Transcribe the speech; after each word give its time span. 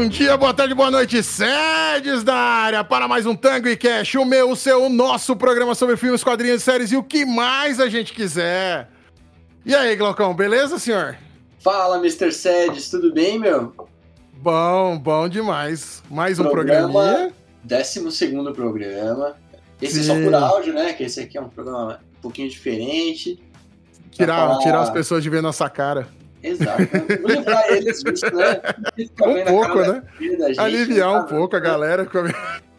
Bom 0.00 0.08
dia, 0.08 0.34
boa 0.34 0.54
tarde, 0.54 0.72
boa 0.72 0.90
noite, 0.90 1.22
sedes 1.22 2.24
da 2.24 2.34
área 2.34 2.82
para 2.82 3.06
mais 3.06 3.26
um 3.26 3.36
Tango 3.36 3.68
e 3.68 3.76
Cash, 3.76 4.14
o 4.14 4.24
meu, 4.24 4.50
o 4.50 4.56
seu, 4.56 4.84
o 4.84 4.88
nosso 4.88 5.36
programa 5.36 5.74
sobre 5.74 5.94
filmes, 5.98 6.24
quadrinhos, 6.24 6.62
séries 6.62 6.90
e 6.90 6.96
o 6.96 7.02
que 7.02 7.26
mais 7.26 7.78
a 7.78 7.86
gente 7.86 8.14
quiser. 8.14 8.88
E 9.62 9.74
aí, 9.74 9.94
Glaucão, 9.96 10.34
beleza, 10.34 10.78
senhor? 10.78 11.18
Fala, 11.58 11.98
Mr. 11.98 12.32
Sedes, 12.32 12.88
tudo 12.88 13.12
bem, 13.12 13.38
meu? 13.38 13.74
Bom, 14.38 14.98
bom 14.98 15.28
demais. 15.28 16.02
Mais 16.10 16.38
um 16.38 16.48
programa, 16.48 16.90
programinha. 16.90 17.34
Décimo 17.62 18.10
segundo 18.10 18.54
programa. 18.54 19.36
Esse 19.82 20.02
Sim. 20.02 20.12
é 20.12 20.14
só 20.14 20.24
por 20.24 20.34
áudio, 20.34 20.72
né? 20.72 20.94
Que 20.94 21.04
esse 21.04 21.20
aqui 21.20 21.36
é 21.36 21.42
um 21.42 21.50
programa 21.50 22.00
um 22.16 22.22
pouquinho 22.22 22.48
diferente. 22.48 23.38
Tirar, 24.10 24.48
falar... 24.48 24.58
tirar 24.60 24.80
as 24.80 24.88
pessoas 24.88 25.22
de 25.22 25.28
ver 25.28 25.42
nossa 25.42 25.68
cara. 25.68 26.08
Exato. 26.42 26.82
Lembrar 27.22 27.70
eles 27.70 28.02
disso, 28.02 28.26
né? 28.34 28.60
Um 28.98 29.44
pouco, 29.44 29.80
né? 29.80 30.02
Gente, 30.18 30.60
Aliviar 30.60 31.24
um 31.24 31.26
pouco 31.26 31.56
a 31.56 31.60
galera. 31.60 32.08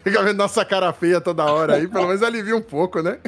Fica 0.03 0.23
vendo 0.23 0.37
nossa 0.37 0.65
cara 0.65 0.91
feia 0.93 1.21
toda 1.21 1.45
hora 1.45 1.75
aí, 1.75 1.87
pelo 1.87 2.07
menos 2.07 2.23
alivia 2.23 2.55
um 2.55 2.61
pouco, 2.61 3.01
né? 3.01 3.19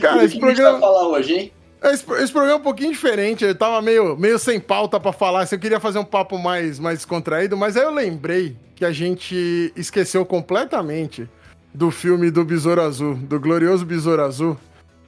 Cara, 0.00 0.24
esse 0.24 0.38
programa. 0.38 0.78
Falar 0.78 1.08
hoje, 1.08 1.34
hein? 1.34 1.52
Esse, 1.82 2.04
esse, 2.14 2.32
programa 2.32 2.58
é 2.58 2.60
um 2.60 2.62
pouquinho 2.62 2.90
diferente, 2.90 3.44
eu 3.44 3.54
tava 3.54 3.80
meio, 3.80 4.16
meio 4.16 4.36
sem 4.36 4.58
pauta 4.58 4.98
para 4.98 5.12
falar, 5.12 5.46
se 5.46 5.54
eu 5.54 5.60
queria 5.60 5.78
fazer 5.78 6.00
um 6.00 6.04
papo 6.04 6.36
mais, 6.36 6.78
mais 6.80 7.04
contraído, 7.04 7.56
mas 7.56 7.76
aí 7.76 7.84
eu 7.84 7.92
lembrei 7.92 8.56
que 8.74 8.84
a 8.84 8.90
gente 8.90 9.72
esqueceu 9.76 10.26
completamente 10.26 11.28
do 11.72 11.92
filme 11.92 12.32
do 12.32 12.44
Besouro 12.44 12.80
Azul, 12.80 13.14
do 13.14 13.38
glorioso 13.38 13.86
Besouro 13.86 14.22
Azul. 14.24 14.58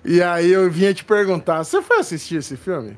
E 0.05 0.23
aí 0.23 0.53
eu 0.53 0.71
vinha 0.71 0.95
te 0.95 1.05
perguntar, 1.05 1.65
você 1.65 1.83
foi 1.83 1.99
assistir 1.99 2.37
esse 2.37 2.57
filme? 2.57 2.97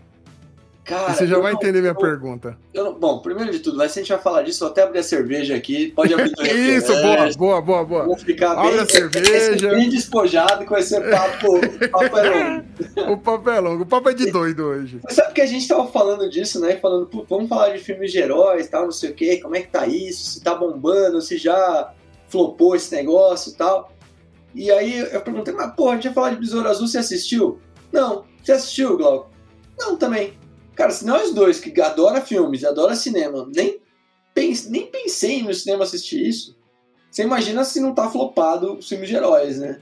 Cara, 0.84 1.14
você 1.14 1.28
já 1.28 1.38
vai 1.38 1.52
não, 1.52 1.58
entender 1.60 1.80
minha 1.80 1.92
eu, 1.92 1.96
pergunta. 1.96 2.58
Eu 2.74 2.94
bom, 2.94 3.20
primeiro 3.20 3.52
de 3.52 3.60
tudo, 3.60 3.76
mas 3.76 3.92
se 3.92 4.00
a 4.00 4.02
gente 4.02 4.12
vai 4.12 4.20
falar 4.20 4.42
disso, 4.42 4.60
vou 4.60 4.68
até 4.68 4.82
abrir 4.82 4.98
a 4.98 5.02
cerveja 5.02 5.54
aqui. 5.54 5.92
Pode 5.92 6.12
abrir 6.12 6.32
Isso, 6.42 6.92
boa, 7.00 7.30
boa, 7.36 7.62
boa, 7.62 7.84
boa. 7.84 8.04
Vou 8.06 8.18
ficar 8.18 8.52
Abre 8.52 8.72
bem, 8.72 8.80
a 8.80 8.86
cerveja. 8.86 9.70
bem 9.70 9.88
despojado 9.88 10.64
com 10.64 10.76
esse 10.76 11.00
papo, 11.00 11.60
papo 11.88 12.18
é 12.18 12.28
longo. 12.28 12.64
o 13.12 13.16
papo 13.16 13.50
é 13.50 13.60
longo, 13.60 13.82
o 13.84 13.86
papo 13.86 14.10
é 14.10 14.14
de 14.14 14.32
doido 14.32 14.64
hoje. 14.64 15.00
Sabe 15.08 15.32
que 15.32 15.40
a 15.40 15.46
gente 15.46 15.68
tava 15.68 15.86
falando 15.86 16.28
disso, 16.28 16.58
né? 16.58 16.76
Falando, 16.76 17.08
vamos 17.28 17.48
falar 17.48 17.68
de 17.68 17.78
filmes 17.78 18.10
de 18.10 18.18
heróis 18.18 18.68
tal, 18.68 18.84
não 18.84 18.92
sei 18.92 19.10
o 19.10 19.14
quê, 19.14 19.36
como 19.36 19.54
é 19.54 19.60
que 19.60 19.68
tá 19.68 19.86
isso, 19.86 20.32
se 20.32 20.42
tá 20.42 20.52
bombando, 20.54 21.22
se 21.22 21.36
já 21.38 21.92
flopou 22.26 22.74
esse 22.74 22.92
negócio 22.92 23.52
e 23.52 23.54
tal. 23.54 23.92
E 24.52 24.70
aí 24.70 24.98
eu 24.98 25.20
perguntei, 25.20 25.54
mas 25.54 25.72
porra, 25.76 25.92
a 25.92 25.94
gente 25.94 26.06
ia 26.06 26.12
falar 26.12 26.30
de 26.30 26.40
Besouro 26.40 26.68
Azul, 26.68 26.88
você 26.88 26.98
assistiu? 26.98 27.60
Não. 27.92 28.24
Você 28.42 28.52
assistiu, 28.52 28.96
Glauco? 28.96 29.30
Não, 29.78 29.96
também. 29.96 30.41
Cara, 30.82 30.90
se 30.90 31.06
nós 31.06 31.32
dois 31.32 31.60
que 31.60 31.80
adora 31.80 32.20
filmes, 32.20 32.64
adora 32.64 32.96
cinema, 32.96 33.48
nem, 33.54 33.78
pense, 34.34 34.68
nem 34.68 34.84
pensei 34.84 35.40
no 35.40 35.54
cinema 35.54 35.84
assistir 35.84 36.26
isso, 36.26 36.58
você 37.08 37.22
imagina 37.22 37.62
se 37.62 37.78
não 37.78 37.94
tá 37.94 38.10
flopado 38.10 38.74
os 38.78 38.88
filmes 38.88 39.08
de 39.08 39.14
heróis, 39.14 39.60
né? 39.60 39.78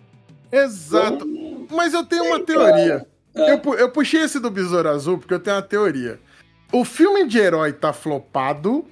Exato. 0.52 1.26
Então, 1.26 1.66
Mas 1.70 1.94
eu 1.94 2.04
tenho 2.04 2.24
uma 2.24 2.40
teoria. 2.40 3.06
É. 3.34 3.50
Eu, 3.50 3.74
eu 3.76 3.90
puxei 3.90 4.20
esse 4.20 4.38
do 4.38 4.50
Besouro 4.50 4.90
Azul 4.90 5.16
porque 5.16 5.32
eu 5.32 5.40
tenho 5.40 5.56
uma 5.56 5.62
teoria. 5.62 6.20
O 6.70 6.84
filme 6.84 7.26
de 7.26 7.38
herói 7.38 7.72
tá 7.72 7.94
flopado, 7.94 8.84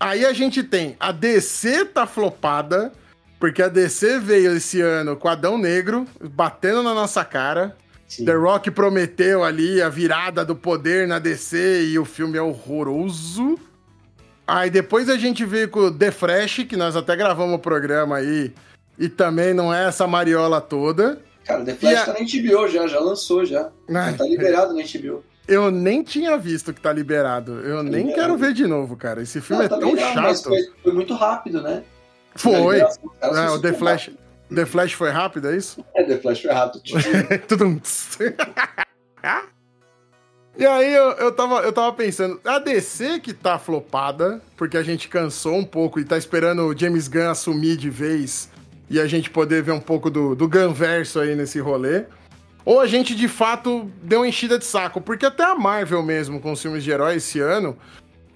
aí 0.00 0.26
a 0.26 0.32
gente 0.32 0.64
tem 0.64 0.96
a 0.98 1.12
DC 1.12 1.84
tá 1.84 2.08
flopada, 2.08 2.90
porque 3.38 3.62
a 3.62 3.68
DC 3.68 4.18
veio 4.18 4.56
esse 4.56 4.80
ano 4.80 5.16
com 5.16 5.28
Adão 5.28 5.56
Negro, 5.56 6.08
batendo 6.20 6.82
na 6.82 6.92
nossa 6.92 7.24
cara. 7.24 7.76
Sim. 8.12 8.26
The 8.26 8.34
Rock 8.34 8.70
prometeu 8.70 9.42
ali 9.42 9.80
a 9.80 9.88
virada 9.88 10.44
do 10.44 10.54
poder 10.54 11.08
na 11.08 11.18
DC 11.18 11.84
e 11.84 11.98
o 11.98 12.04
filme 12.04 12.36
é 12.36 12.42
horroroso. 12.42 13.58
Aí 14.46 14.68
depois 14.68 15.08
a 15.08 15.16
gente 15.16 15.46
veio 15.46 15.70
com 15.70 15.90
The 15.90 16.10
Flash, 16.10 16.64
que 16.68 16.76
nós 16.76 16.94
até 16.94 17.16
gravamos 17.16 17.54
o 17.54 17.58
programa 17.58 18.16
aí, 18.16 18.52
e 18.98 19.08
também 19.08 19.54
não 19.54 19.72
é 19.72 19.88
essa 19.88 20.06
mariola 20.06 20.60
toda. 20.60 21.22
Cara, 21.46 21.64
The 21.64 21.74
Flash 21.74 22.00
a... 22.00 22.04
tá 22.04 22.12
na 22.12 22.18
HBO 22.18 22.68
já, 22.68 22.86
já 22.86 23.00
lançou 23.00 23.46
já. 23.46 23.70
Ai, 23.88 24.12
tá 24.12 24.24
liberado 24.24 24.74
na 24.74 24.82
HBO. 24.82 25.24
Eu 25.48 25.70
nem 25.70 26.02
tinha 26.02 26.36
visto 26.36 26.74
que 26.74 26.82
tá 26.82 26.92
liberado. 26.92 27.60
Eu 27.60 27.78
tá 27.78 27.82
nem 27.84 28.08
liberado. 28.08 28.14
quero 28.14 28.36
ver 28.36 28.52
de 28.52 28.66
novo, 28.66 28.94
cara. 28.94 29.22
Esse 29.22 29.40
filme 29.40 29.66
não, 29.66 29.66
é 29.66 29.68
tá 29.70 29.78
tão 29.78 29.96
chato. 29.96 30.50
Foi, 30.50 30.60
foi, 30.82 30.92
muito 30.92 31.14
rápido, 31.14 31.62
né? 31.62 31.82
Foi. 32.34 32.78
É, 32.78 33.50
o 33.50 33.58
The 33.58 33.72
Flash. 33.72 34.08
Rápido. 34.08 34.21
The 34.54 34.66
Flash 34.66 34.92
foi 34.92 35.10
rápido, 35.10 35.50
é 35.50 35.56
isso? 35.56 35.84
É, 35.94 36.02
The 36.02 36.18
Flash 36.18 36.42
foi 36.42 36.52
rápido. 36.52 36.82
Tudo. 37.48 37.80
e 40.56 40.66
aí 40.66 40.94
eu, 40.94 41.10
eu, 41.12 41.32
tava, 41.32 41.60
eu 41.60 41.72
tava 41.72 41.92
pensando, 41.92 42.40
a 42.44 42.58
DC 42.58 43.20
que 43.20 43.32
tá 43.32 43.58
flopada, 43.58 44.40
porque 44.56 44.76
a 44.76 44.82
gente 44.82 45.08
cansou 45.08 45.56
um 45.56 45.64
pouco 45.64 45.98
e 45.98 46.04
tá 46.04 46.16
esperando 46.16 46.66
o 46.66 46.76
James 46.76 47.08
Gunn 47.08 47.30
assumir 47.30 47.76
de 47.76 47.90
vez 47.90 48.50
e 48.88 49.00
a 49.00 49.06
gente 49.06 49.30
poder 49.30 49.62
ver 49.62 49.72
um 49.72 49.80
pouco 49.80 50.10
do, 50.10 50.34
do 50.34 50.48
Gunn 50.48 50.72
verso 50.72 51.20
aí 51.20 51.34
nesse 51.34 51.58
rolê. 51.58 52.04
Ou 52.64 52.80
a 52.80 52.86
gente 52.86 53.14
de 53.14 53.26
fato 53.26 53.90
deu 54.02 54.20
uma 54.20 54.28
enchida 54.28 54.58
de 54.58 54.64
saco, 54.64 55.00
porque 55.00 55.26
até 55.26 55.42
a 55.42 55.54
Marvel 55.54 56.02
mesmo, 56.02 56.40
com 56.40 56.52
os 56.52 56.62
filmes 56.62 56.84
de 56.84 56.90
herói 56.90 57.16
esse 57.16 57.40
ano, 57.40 57.76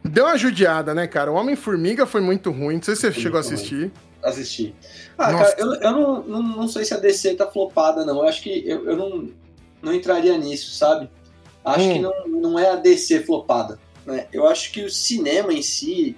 deu 0.02 0.24
uma 0.24 0.36
judiada, 0.36 0.94
né, 0.94 1.06
cara? 1.06 1.30
O 1.30 1.34
Homem-Formiga 1.34 2.06
foi 2.06 2.20
muito 2.20 2.50
ruim, 2.50 2.76
não 2.76 2.82
sei 2.82 2.96
se 2.96 3.02
você 3.02 3.12
chegou 3.12 3.36
a 3.36 3.40
assistir. 3.40 3.92
Assistir. 4.22 4.74
Ah, 5.16 5.32
Nossa. 5.32 5.44
cara, 5.44 5.60
eu, 5.60 5.74
eu 5.74 5.92
não, 5.92 6.22
não, 6.22 6.42
não, 6.42 6.68
sei 6.68 6.84
se 6.84 6.94
a 6.94 6.96
DC 6.96 7.34
tá 7.34 7.46
flopada, 7.46 8.04
não. 8.04 8.18
Eu 8.18 8.28
acho 8.28 8.42
que 8.42 8.68
eu, 8.68 8.84
eu 8.90 8.96
não, 8.96 9.28
não 9.82 9.94
entraria 9.94 10.36
nisso, 10.36 10.74
sabe? 10.74 11.08
Acho 11.64 11.84
hum. 11.84 11.92
que 11.92 11.98
não, 11.98 12.28
não 12.28 12.58
é 12.58 12.70
a 12.70 12.76
DC 12.76 13.20
flopada. 13.24 13.78
Né? 14.04 14.26
Eu 14.32 14.46
acho 14.46 14.72
que 14.72 14.82
o 14.82 14.90
cinema 14.90 15.52
em 15.52 15.62
si, 15.62 16.16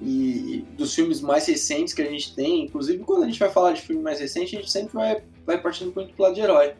e 0.00 0.64
dos 0.76 0.94
filmes 0.94 1.20
mais 1.20 1.46
recentes 1.46 1.94
que 1.94 2.02
a 2.02 2.10
gente 2.10 2.34
tem, 2.34 2.64
inclusive 2.64 3.02
quando 3.02 3.22
a 3.22 3.26
gente 3.26 3.38
vai 3.38 3.50
falar 3.50 3.72
de 3.72 3.82
filme 3.82 4.02
mais 4.02 4.20
recente, 4.20 4.56
a 4.56 4.60
gente 4.60 4.70
sempre 4.70 4.92
vai, 4.92 5.22
vai 5.44 5.60
partindo 5.60 5.92
muito 5.94 6.12
pro 6.14 6.24
lado 6.24 6.34
de 6.34 6.40
herói. 6.40 6.74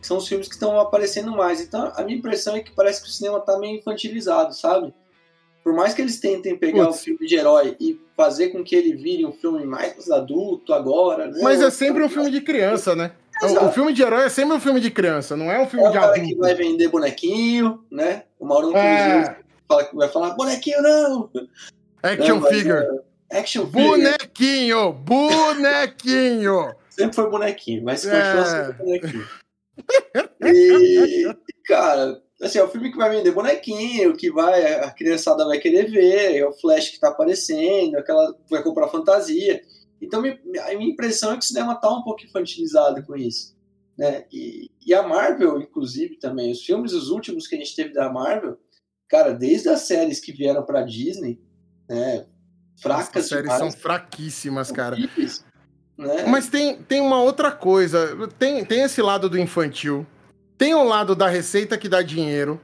Que 0.00 0.06
são 0.06 0.16
os 0.16 0.26
filmes 0.26 0.48
que 0.48 0.54
estão 0.54 0.80
aparecendo 0.80 1.30
mais. 1.32 1.60
Então 1.60 1.92
a 1.94 2.02
minha 2.02 2.18
impressão 2.18 2.56
é 2.56 2.60
que 2.60 2.72
parece 2.74 3.02
que 3.02 3.08
o 3.08 3.10
cinema 3.10 3.40
tá 3.40 3.58
meio 3.58 3.78
infantilizado, 3.78 4.54
sabe? 4.54 4.92
Por 5.62 5.72
mais 5.72 5.94
que 5.94 6.02
eles 6.02 6.18
tentem 6.18 6.56
pegar 6.56 6.86
Putz. 6.86 7.00
o 7.00 7.04
filme 7.04 7.26
de 7.26 7.36
herói 7.36 7.76
e 7.80 8.00
fazer 8.16 8.48
com 8.48 8.64
que 8.64 8.74
ele 8.74 8.94
vire 8.94 9.24
um 9.24 9.32
filme 9.32 9.64
mais 9.64 10.10
adulto 10.10 10.72
agora, 10.72 11.28
né? 11.28 11.40
Mas 11.42 11.62
é 11.62 11.70
sempre 11.70 12.02
um 12.02 12.08
filme 12.08 12.30
de 12.30 12.40
criança, 12.40 12.96
né? 12.96 13.12
Exato. 13.42 13.66
O 13.66 13.72
filme 13.72 13.92
de 13.92 14.02
herói 14.02 14.24
é 14.24 14.28
sempre 14.28 14.56
um 14.56 14.60
filme 14.60 14.80
de 14.80 14.90
criança, 14.90 15.36
não 15.36 15.50
é 15.50 15.60
um 15.60 15.66
filme 15.66 15.86
é 15.86 15.90
de 15.90 15.98
adulto. 15.98 16.20
que 16.20 16.34
vai 16.34 16.54
vender 16.54 16.88
bonequinho, 16.88 17.84
né? 17.90 18.24
O 18.38 18.46
Mauro 18.46 18.76
é. 18.76 19.36
fala 19.68 19.84
que 19.84 19.96
vai 19.96 20.08
falar 20.08 20.30
bonequinho 20.30 20.82
não. 20.82 21.30
Action 22.02 22.40
não, 22.40 22.48
figure. 22.48 22.86
É, 23.30 23.38
action 23.38 23.66
figure. 23.66 23.84
Bonequinho, 23.84 24.92
bonequinho. 24.92 26.74
sempre 26.90 27.14
foi 27.14 27.30
bonequinho, 27.30 27.84
mas 27.84 28.04
continua 28.04 28.22
é. 28.22 28.44
sendo 28.44 28.72
bonequinho. 28.74 29.28
Assim, 32.52 32.58
é 32.58 32.64
o 32.64 32.68
filme 32.68 32.90
que 32.90 32.98
vai 32.98 33.08
vender 33.08 33.32
bonequinho, 33.32 34.14
que 34.14 34.30
vai, 34.30 34.74
a 34.74 34.90
criançada 34.90 35.46
vai 35.46 35.58
querer 35.58 35.90
ver, 35.90 36.36
é 36.36 36.46
o 36.46 36.52
Flash 36.52 36.90
que 36.90 37.00
tá 37.00 37.08
aparecendo, 37.08 37.96
aquela 37.96 38.36
vai 38.50 38.62
comprar 38.62 38.88
fantasia. 38.88 39.62
Então, 40.00 40.20
a 40.20 40.74
minha 40.74 40.90
impressão 40.90 41.32
é 41.32 41.38
que 41.38 41.44
o 41.44 41.46
cinema 41.46 41.74
tá 41.76 41.90
um 41.90 42.02
pouco 42.02 42.22
infantilizado 42.24 43.02
com 43.04 43.16
isso. 43.16 43.56
Né? 43.96 44.24
E, 44.30 44.70
e 44.84 44.92
a 44.92 45.02
Marvel, 45.02 45.60
inclusive, 45.60 46.16
também. 46.16 46.52
Os 46.52 46.62
filmes, 46.62 46.92
os 46.92 47.08
últimos 47.08 47.46
que 47.46 47.54
a 47.54 47.58
gente 47.58 47.74
teve 47.74 47.94
da 47.94 48.12
Marvel, 48.12 48.58
cara, 49.08 49.32
desde 49.32 49.68
as 49.68 49.82
séries 49.82 50.20
que 50.20 50.32
vieram 50.32 50.62
pra 50.62 50.82
Disney, 50.82 51.40
né? 51.88 52.26
Fracas. 52.80 53.24
As 53.24 53.28
séries 53.28 53.52
são 53.54 53.70
fraquíssimas, 53.70 54.72
cara. 54.72 54.96
Né? 55.96 56.26
Mas 56.26 56.48
tem, 56.48 56.82
tem 56.82 57.00
uma 57.00 57.22
outra 57.22 57.52
coisa. 57.52 58.28
Tem, 58.38 58.64
tem 58.64 58.82
esse 58.82 59.00
lado 59.00 59.30
do 59.30 59.38
infantil 59.38 60.06
tem 60.62 60.76
um 60.76 60.84
lado 60.84 61.16
da 61.16 61.26
receita 61.26 61.76
que 61.76 61.88
dá 61.88 62.02
dinheiro. 62.02 62.60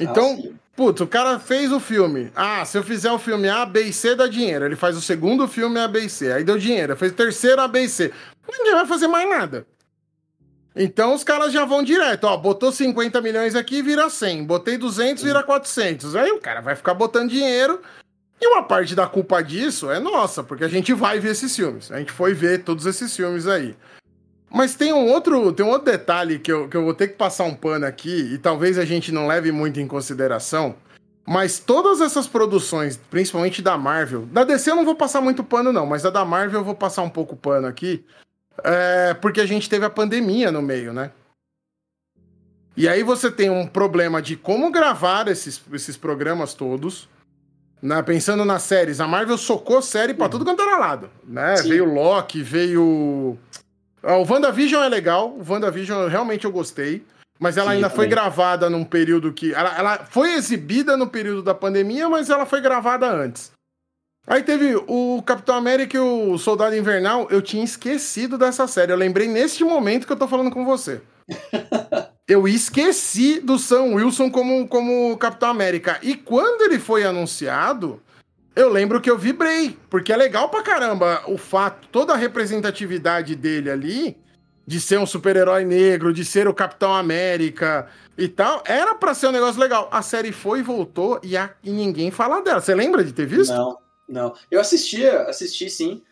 Então, 0.00 0.42
ah, 0.42 0.54
putz, 0.74 1.02
o 1.02 1.06
cara 1.06 1.38
fez 1.38 1.70
o 1.70 1.78
filme. 1.78 2.32
Ah, 2.34 2.64
se 2.64 2.78
eu 2.78 2.82
fizer 2.82 3.12
o 3.12 3.18
filme 3.18 3.46
A, 3.46 3.66
B 3.66 3.82
e 3.82 3.92
C, 3.92 4.14
dá 4.14 4.26
dinheiro. 4.26 4.64
Ele 4.64 4.74
faz 4.74 4.96
o 4.96 5.02
segundo 5.02 5.46
filme 5.46 5.78
A, 5.78 5.86
B 5.86 6.00
e 6.00 6.08
C. 6.08 6.32
Aí 6.32 6.42
deu 6.42 6.56
dinheiro. 6.56 6.96
Fez 6.96 7.12
o 7.12 7.14
terceiro 7.14 7.60
A, 7.60 7.68
B 7.68 7.82
e 7.82 7.88
C. 7.90 8.10
Ninguém 8.50 8.72
vai 8.72 8.86
fazer 8.86 9.06
mais 9.06 9.28
nada. 9.28 9.66
Então 10.74 11.12
os 11.12 11.22
caras 11.22 11.52
já 11.52 11.66
vão 11.66 11.82
direto. 11.82 12.24
Ó, 12.24 12.38
botou 12.38 12.72
50 12.72 13.20
milhões 13.20 13.54
aqui, 13.54 13.82
vira 13.82 14.08
100. 14.08 14.46
Botei 14.46 14.78
200, 14.78 15.22
vira 15.22 15.42
400. 15.42 16.16
Aí 16.16 16.32
o 16.32 16.40
cara 16.40 16.62
vai 16.62 16.74
ficar 16.74 16.94
botando 16.94 17.28
dinheiro. 17.28 17.82
E 18.40 18.46
uma 18.46 18.62
parte 18.62 18.94
da 18.94 19.06
culpa 19.06 19.42
disso 19.42 19.90
é 19.90 20.00
nossa, 20.00 20.42
porque 20.42 20.64
a 20.64 20.68
gente 20.68 20.94
vai 20.94 21.20
ver 21.20 21.32
esses 21.32 21.54
filmes. 21.54 21.92
A 21.92 21.98
gente 21.98 22.12
foi 22.12 22.32
ver 22.32 22.64
todos 22.64 22.86
esses 22.86 23.14
filmes 23.14 23.46
aí. 23.46 23.76
Mas 24.56 24.74
tem 24.74 24.90
um 24.90 25.06
outro, 25.06 25.52
tem 25.52 25.66
um 25.66 25.68
outro 25.68 25.92
detalhe 25.92 26.38
que 26.38 26.50
eu, 26.50 26.66
que 26.66 26.74
eu 26.74 26.82
vou 26.82 26.94
ter 26.94 27.08
que 27.08 27.14
passar 27.14 27.44
um 27.44 27.54
pano 27.54 27.84
aqui, 27.84 28.32
e 28.32 28.38
talvez 28.38 28.78
a 28.78 28.86
gente 28.86 29.12
não 29.12 29.26
leve 29.26 29.52
muito 29.52 29.78
em 29.78 29.86
consideração. 29.86 30.74
Mas 31.26 31.58
todas 31.58 32.00
essas 32.00 32.26
produções, 32.26 32.96
principalmente 32.96 33.60
da 33.60 33.76
Marvel, 33.76 34.22
da 34.24 34.44
DC 34.44 34.70
eu 34.70 34.76
não 34.76 34.84
vou 34.86 34.94
passar 34.94 35.20
muito 35.20 35.44
pano, 35.44 35.74
não, 35.74 35.84
mas 35.84 36.06
a 36.06 36.10
da 36.10 36.24
Marvel 36.24 36.60
eu 36.60 36.64
vou 36.64 36.74
passar 36.74 37.02
um 37.02 37.10
pouco 37.10 37.36
pano 37.36 37.66
aqui. 37.66 38.02
É, 38.64 39.12
porque 39.12 39.42
a 39.42 39.46
gente 39.46 39.68
teve 39.68 39.84
a 39.84 39.90
pandemia 39.90 40.50
no 40.50 40.62
meio, 40.62 40.90
né? 40.90 41.10
E 42.74 42.88
aí 42.88 43.02
você 43.02 43.30
tem 43.30 43.50
um 43.50 43.66
problema 43.66 44.22
de 44.22 44.36
como 44.36 44.70
gravar 44.70 45.28
esses, 45.28 45.60
esses 45.70 45.98
programas 45.98 46.54
todos, 46.54 47.10
Né? 47.82 48.02
Pensando 48.02 48.42
nas 48.42 48.62
séries, 48.62 49.00
a 49.00 49.06
Marvel 49.06 49.36
socou 49.36 49.82
série 49.82 50.14
pra 50.14 50.30
tudo 50.30 50.46
quanto 50.46 50.62
era 50.62 50.78
lado. 50.78 51.10
Né? 51.22 51.56
Veio 51.56 51.84
Loki, 51.84 52.42
veio. 52.42 53.36
Ah, 54.06 54.18
o 54.18 54.24
WandaVision 54.24 54.84
é 54.84 54.88
legal, 54.88 55.36
o 55.36 55.44
WandaVision 55.52 56.06
realmente 56.06 56.44
eu 56.44 56.52
gostei. 56.52 57.04
Mas 57.40 57.56
ela 57.56 57.70
Sim, 57.70 57.76
ainda 57.76 57.90
foi 57.90 58.06
gravada 58.06 58.70
num 58.70 58.84
período 58.84 59.32
que. 59.32 59.52
Ela, 59.52 59.76
ela 59.76 59.98
foi 59.98 60.34
exibida 60.34 60.96
no 60.96 61.08
período 61.08 61.42
da 61.42 61.52
pandemia, 61.52 62.08
mas 62.08 62.30
ela 62.30 62.46
foi 62.46 62.60
gravada 62.60 63.10
antes. 63.10 63.52
Aí 64.26 64.42
teve 64.42 64.74
o 64.86 65.22
Capitão 65.22 65.56
América 65.56 65.96
e 65.96 66.00
o 66.00 66.38
Soldado 66.38 66.74
Invernal. 66.74 67.26
Eu 67.30 67.42
tinha 67.42 67.62
esquecido 67.62 68.38
dessa 68.38 68.66
série. 68.66 68.92
Eu 68.92 68.96
lembrei 68.96 69.28
neste 69.28 69.62
momento 69.64 70.06
que 70.06 70.12
eu 70.12 70.16
tô 70.16 70.26
falando 70.26 70.50
com 70.50 70.64
você. 70.64 71.00
eu 72.26 72.48
esqueci 72.48 73.38
do 73.40 73.58
Sam 73.58 73.94
Wilson 73.94 74.30
como, 74.30 74.66
como 74.66 75.16
Capitão 75.18 75.50
América. 75.50 75.98
E 76.02 76.14
quando 76.14 76.62
ele 76.62 76.78
foi 76.78 77.04
anunciado, 77.04 78.00
eu 78.56 78.70
lembro 78.70 79.00
que 79.00 79.10
eu 79.10 79.18
vibrei. 79.18 79.78
Porque 79.90 80.12
é 80.12 80.16
legal 80.16 80.48
pra 80.48 80.62
caramba 80.62 81.22
o 81.28 81.36
fato, 81.36 81.86
toda 81.92 82.14
a 82.14 82.16
representatividade 82.16 83.36
dele 83.36 83.70
ali 83.70 84.16
de 84.66 84.80
ser 84.80 84.98
um 84.98 85.06
super-herói 85.06 85.64
negro, 85.64 86.12
de 86.12 86.24
ser 86.24 86.48
o 86.48 86.54
Capitão 86.54 86.92
América 86.92 87.86
e 88.18 88.26
tal, 88.26 88.64
era 88.66 88.96
para 88.96 89.14
ser 89.14 89.28
um 89.28 89.32
negócio 89.32 89.60
legal. 89.60 89.88
A 89.92 90.02
série 90.02 90.32
foi 90.32 90.58
e 90.58 90.62
voltou 90.62 91.20
e, 91.22 91.36
a, 91.36 91.54
e 91.62 91.70
ninguém 91.70 92.10
fala 92.10 92.40
dela. 92.40 92.60
Você 92.60 92.74
lembra 92.74 93.04
de 93.04 93.12
ter 93.12 93.26
visto? 93.26 93.52
Não, 93.52 93.78
não. 94.08 94.34
Eu 94.50 94.60
assistia, 94.60 95.22
assisti 95.22 95.70
sim. 95.70 96.02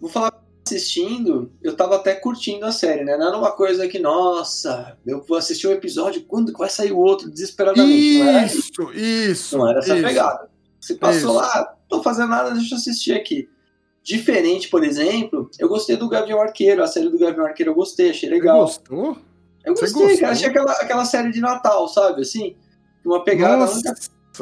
Vou 0.00 0.08
falar 0.08 0.32
assistindo, 0.64 1.52
eu 1.62 1.74
tava 1.74 1.96
até 1.96 2.14
curtindo 2.14 2.64
a 2.64 2.72
série, 2.72 3.04
né? 3.04 3.16
Não 3.18 3.26
era 3.26 3.36
uma 3.36 3.52
coisa 3.52 3.88
que, 3.88 3.98
nossa, 3.98 4.96
eu 5.04 5.22
vou 5.22 5.36
assistir 5.36 5.66
um 5.66 5.72
episódio, 5.72 6.22
quando 6.22 6.52
vai 6.52 6.70
sair 6.70 6.92
o 6.92 6.98
outro, 6.98 7.28
desesperadamente. 7.28 8.56
Isso, 8.56 8.70
não 8.78 8.92
isso. 8.92 9.58
Não 9.58 9.68
era 9.68 9.80
essa 9.80 9.94
isso, 9.94 10.06
pegada. 10.06 10.48
Se 10.80 10.94
passou 10.94 11.34
lá, 11.34 11.76
tô 11.88 12.02
fazendo 12.02 12.30
nada, 12.30 12.52
deixa 12.52 12.74
eu 12.74 12.78
assistir 12.78 13.12
aqui. 13.12 13.48
Diferente, 14.02 14.68
por 14.68 14.82
exemplo, 14.82 15.50
eu 15.58 15.68
gostei 15.68 15.96
do 15.96 16.08
Gavião 16.08 16.40
Arqueiro, 16.40 16.82
a 16.82 16.86
série 16.86 17.10
do 17.10 17.18
Gavião 17.18 17.44
Arqueiro 17.44 17.72
eu 17.72 17.74
gostei, 17.74 18.10
achei 18.10 18.30
legal. 18.30 18.66
Você 18.66 18.78
gostou? 18.78 19.18
Eu 19.62 19.74
gostei, 19.74 20.16
cara, 20.16 20.32
achei 20.32 20.48
aquela, 20.48 20.72
aquela 20.72 21.04
série 21.04 21.30
de 21.30 21.40
Natal, 21.40 21.86
sabe, 21.86 22.22
assim, 22.22 22.56
uma 23.04 23.22
pegada... 23.22 23.58
Nossa. 23.58 23.80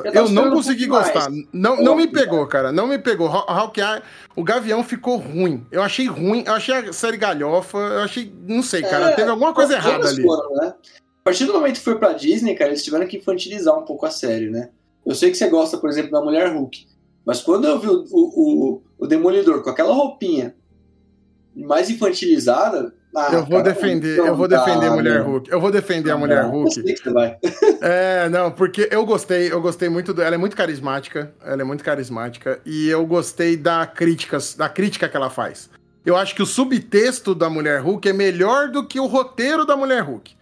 Eu 0.05 0.29
não 0.29 0.51
consegui 0.51 0.85
um 0.85 0.91
gostar. 0.91 1.29
Não, 1.53 1.83
não 1.83 1.97
me 1.97 2.07
pegou, 2.07 2.47
cara. 2.47 2.71
Não 2.71 2.87
me 2.87 2.99
pegou. 2.99 3.27
Hawkeye, 3.27 4.03
o 4.37 4.45
Gavião 4.45 4.85
ficou 4.85 5.17
ruim. 5.17 5.67
Eu 5.73 5.83
achei 5.83 6.07
ruim. 6.07 6.45
Eu 6.47 6.53
achei 6.53 6.75
a 6.75 6.93
série 6.93 7.17
galhofa. 7.17 7.79
Eu 7.79 8.03
achei. 8.03 8.33
Não 8.47 8.63
sei, 8.63 8.83
cara. 8.83 9.11
É, 9.11 9.17
Teve 9.17 9.31
alguma 9.31 9.53
coisa 9.55 9.75
errada 9.75 10.09
ali. 10.09 10.23
Foram, 10.23 10.55
né? 10.57 10.75
A 11.21 11.25
partir 11.25 11.47
do 11.47 11.55
momento 11.55 11.77
que 11.77 11.85
foi 11.85 11.99
pra 11.99 12.13
Disney, 12.13 12.55
cara, 12.55 12.71
eles 12.71 12.85
tiveram 12.85 13.07
que 13.07 13.17
infantilizar 13.17 13.77
um 13.77 13.85
pouco 13.85 14.07
a 14.07 14.11
série, 14.11 14.51
né? 14.51 14.71
Eu 15.09 15.15
sei 15.15 15.31
que 15.31 15.39
você 15.39 15.49
gosta, 15.49 15.79
por 15.79 15.89
exemplo, 15.89 16.11
da 16.11 16.21
Mulher 16.21 16.55
Hulk. 16.55 16.87
Mas 17.25 17.41
quando 17.41 17.67
eu 17.67 17.79
vi 17.81 17.89
o, 17.89 18.05
o, 18.13 18.83
o 18.99 19.07
Demolidor 19.07 19.63
com 19.63 19.71
aquela 19.71 19.95
roupinha 19.95 20.55
mais 21.57 21.89
infantilizada. 21.89 22.93
Ah, 23.17 23.31
eu 23.33 23.41
vou 23.41 23.63
cara, 23.63 23.63
defender, 23.63 24.19
eu 24.19 24.37
vou 24.37 24.47
defender 24.47 24.87
a 24.87 24.93
Mulher 24.93 25.23
Hulk. 25.23 25.51
Eu 25.51 25.61
vou 25.61 25.71
defender 25.71 26.11
a 26.11 26.17
Mulher 26.17 26.45
Hulk. 26.45 26.79
Eu 26.79 26.85
sei 26.85 26.95
que 26.95 27.03
você 27.03 27.11
vai. 27.11 27.37
é, 27.81 28.29
não, 28.29 28.51
porque 28.51 28.87
eu 28.93 29.05
gostei, 29.07 29.51
eu 29.51 29.61
gostei 29.63 29.89
muito 29.89 30.13
do, 30.13 30.23
ela 30.23 30.35
é 30.35 30.39
muito 30.39 30.55
carismática, 30.55 31.33
ela 31.43 31.63
é 31.63 31.65
muito 31.65 31.83
carismática 31.83 32.61
e 32.67 32.89
eu 32.89 33.05
gostei 33.07 33.57
da 33.57 33.87
crítica, 33.87 34.39
da 34.57 34.69
crítica 34.69 35.09
que 35.09 35.17
ela 35.17 35.31
faz. 35.31 35.71
Eu 36.05 36.17
acho 36.17 36.35
que 36.35 36.43
o 36.43 36.47
subtexto 36.47 37.35
da 37.35 37.49
Mulher 37.49 37.81
Hulk 37.81 38.09
é 38.09 38.13
melhor 38.13 38.69
do 38.69 38.87
que 38.87 39.01
o 39.01 39.07
roteiro 39.07 39.65
da 39.65 39.77
Mulher 39.77 40.03
Hulk. 40.03 40.38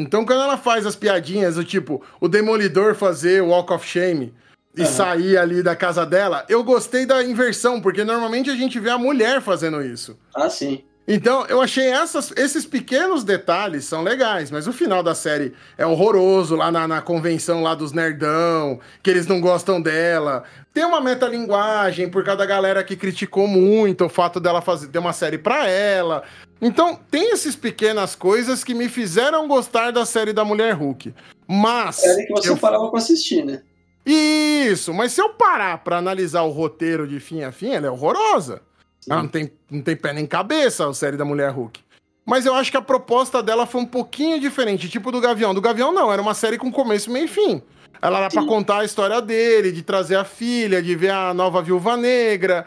Então, 0.00 0.24
quando 0.24 0.42
ela 0.42 0.56
faz 0.56 0.86
as 0.86 0.96
piadinhas, 0.96 1.56
o 1.56 1.64
tipo, 1.64 2.02
o 2.20 2.28
Demolidor 2.28 2.94
fazer 2.94 3.42
o 3.42 3.48
Walk 3.48 3.72
of 3.72 3.86
Shame, 3.86 4.34
e 4.76 4.82
uhum. 4.82 4.86
sair 4.86 5.36
ali 5.36 5.62
da 5.62 5.74
casa 5.74 6.06
dela, 6.06 6.44
eu 6.48 6.62
gostei 6.62 7.04
da 7.04 7.22
inversão, 7.22 7.80
porque 7.80 8.04
normalmente 8.04 8.50
a 8.50 8.54
gente 8.54 8.78
vê 8.78 8.90
a 8.90 8.98
mulher 8.98 9.40
fazendo 9.40 9.82
isso. 9.82 10.18
Ah, 10.34 10.48
sim. 10.48 10.84
Então, 11.12 11.44
eu 11.46 11.60
achei 11.60 11.88
essas, 11.88 12.32
esses 12.36 12.64
pequenos 12.64 13.24
detalhes 13.24 13.84
são 13.84 14.00
legais, 14.00 14.48
mas 14.48 14.68
o 14.68 14.72
final 14.72 15.02
da 15.02 15.12
série 15.12 15.52
é 15.76 15.84
horroroso, 15.84 16.54
lá 16.54 16.70
na, 16.70 16.86
na 16.86 17.02
convenção 17.02 17.64
lá 17.64 17.74
dos 17.74 17.90
nerdão, 17.90 18.78
que 19.02 19.10
eles 19.10 19.26
não 19.26 19.40
gostam 19.40 19.82
dela. 19.82 20.44
Tem 20.72 20.84
uma 20.84 21.00
metalinguagem 21.00 22.08
por 22.08 22.22
causa 22.22 22.38
da 22.38 22.46
galera 22.46 22.84
que 22.84 22.94
criticou 22.94 23.48
muito 23.48 24.04
o 24.04 24.08
fato 24.08 24.38
dela 24.38 24.62
fazer 24.62 24.86
ter 24.86 25.00
uma 25.00 25.12
série 25.12 25.36
pra 25.36 25.66
ela. 25.66 26.22
Então, 26.62 27.00
tem 27.10 27.32
essas 27.32 27.56
pequenas 27.56 28.14
coisas 28.14 28.62
que 28.62 28.72
me 28.72 28.88
fizeram 28.88 29.48
gostar 29.48 29.90
da 29.90 30.06
série 30.06 30.32
da 30.32 30.44
Mulher 30.44 30.74
Hulk. 30.74 31.12
Mas. 31.44 31.96
Série 31.96 32.24
que 32.24 32.32
você 32.34 32.50
eu... 32.50 32.56
parava 32.56 32.88
pra 32.88 33.00
assistir, 33.00 33.44
né? 33.44 33.62
Isso, 34.06 34.94
mas 34.94 35.10
se 35.10 35.20
eu 35.20 35.30
parar 35.30 35.78
para 35.78 35.98
analisar 35.98 36.42
o 36.42 36.50
roteiro 36.50 37.04
de 37.08 37.18
fim 37.18 37.42
a 37.42 37.50
fim, 37.50 37.72
ela 37.72 37.88
é 37.88 37.90
horrorosa. 37.90 38.62
Ela 39.08 39.22
não 39.22 39.28
tem, 39.28 39.50
não 39.70 39.82
tem 39.82 39.96
pé 39.96 40.12
nem 40.12 40.26
cabeça 40.26 40.88
a 40.88 40.94
série 40.94 41.16
da 41.16 41.24
Mulher 41.24 41.50
Hulk. 41.50 41.80
Mas 42.26 42.46
eu 42.46 42.54
acho 42.54 42.70
que 42.70 42.76
a 42.76 42.82
proposta 42.82 43.42
dela 43.42 43.66
foi 43.66 43.80
um 43.80 43.86
pouquinho 43.86 44.38
diferente, 44.38 44.88
tipo 44.88 45.10
do 45.10 45.20
Gavião. 45.20 45.54
Do 45.54 45.60
Gavião 45.60 45.92
não, 45.92 46.12
era 46.12 46.20
uma 46.20 46.34
série 46.34 46.58
com 46.58 46.70
começo, 46.70 47.10
meio 47.10 47.24
e 47.24 47.28
fim. 47.28 47.62
Ela 48.02 48.18
era 48.18 48.28
para 48.30 48.44
contar 48.44 48.78
a 48.78 48.84
história 48.84 49.20
dele, 49.20 49.72
de 49.72 49.82
trazer 49.82 50.16
a 50.16 50.24
filha, 50.24 50.82
de 50.82 50.94
ver 50.94 51.10
a 51.10 51.34
nova 51.34 51.60
viúva 51.60 51.96
negra. 51.96 52.66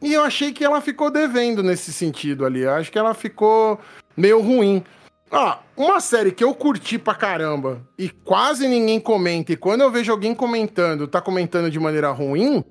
E 0.00 0.12
eu 0.12 0.22
achei 0.22 0.52
que 0.52 0.64
ela 0.64 0.80
ficou 0.80 1.10
devendo 1.10 1.62
nesse 1.62 1.92
sentido 1.92 2.44
ali. 2.44 2.60
Eu 2.60 2.72
acho 2.72 2.90
que 2.90 2.98
ela 2.98 3.14
ficou 3.14 3.78
meio 4.16 4.40
ruim. 4.40 4.82
Ah, 5.30 5.60
uma 5.76 6.00
série 6.00 6.30
que 6.32 6.44
eu 6.44 6.54
curti 6.54 6.98
pra 6.98 7.14
caramba 7.14 7.80
e 7.98 8.10
quase 8.10 8.68
ninguém 8.68 9.00
comenta, 9.00 9.52
e 9.52 9.56
quando 9.56 9.80
eu 9.80 9.90
vejo 9.90 10.12
alguém 10.12 10.34
comentando, 10.34 11.08
tá 11.08 11.22
comentando 11.22 11.70
de 11.70 11.80
maneira 11.80 12.10
ruim, 12.10 12.62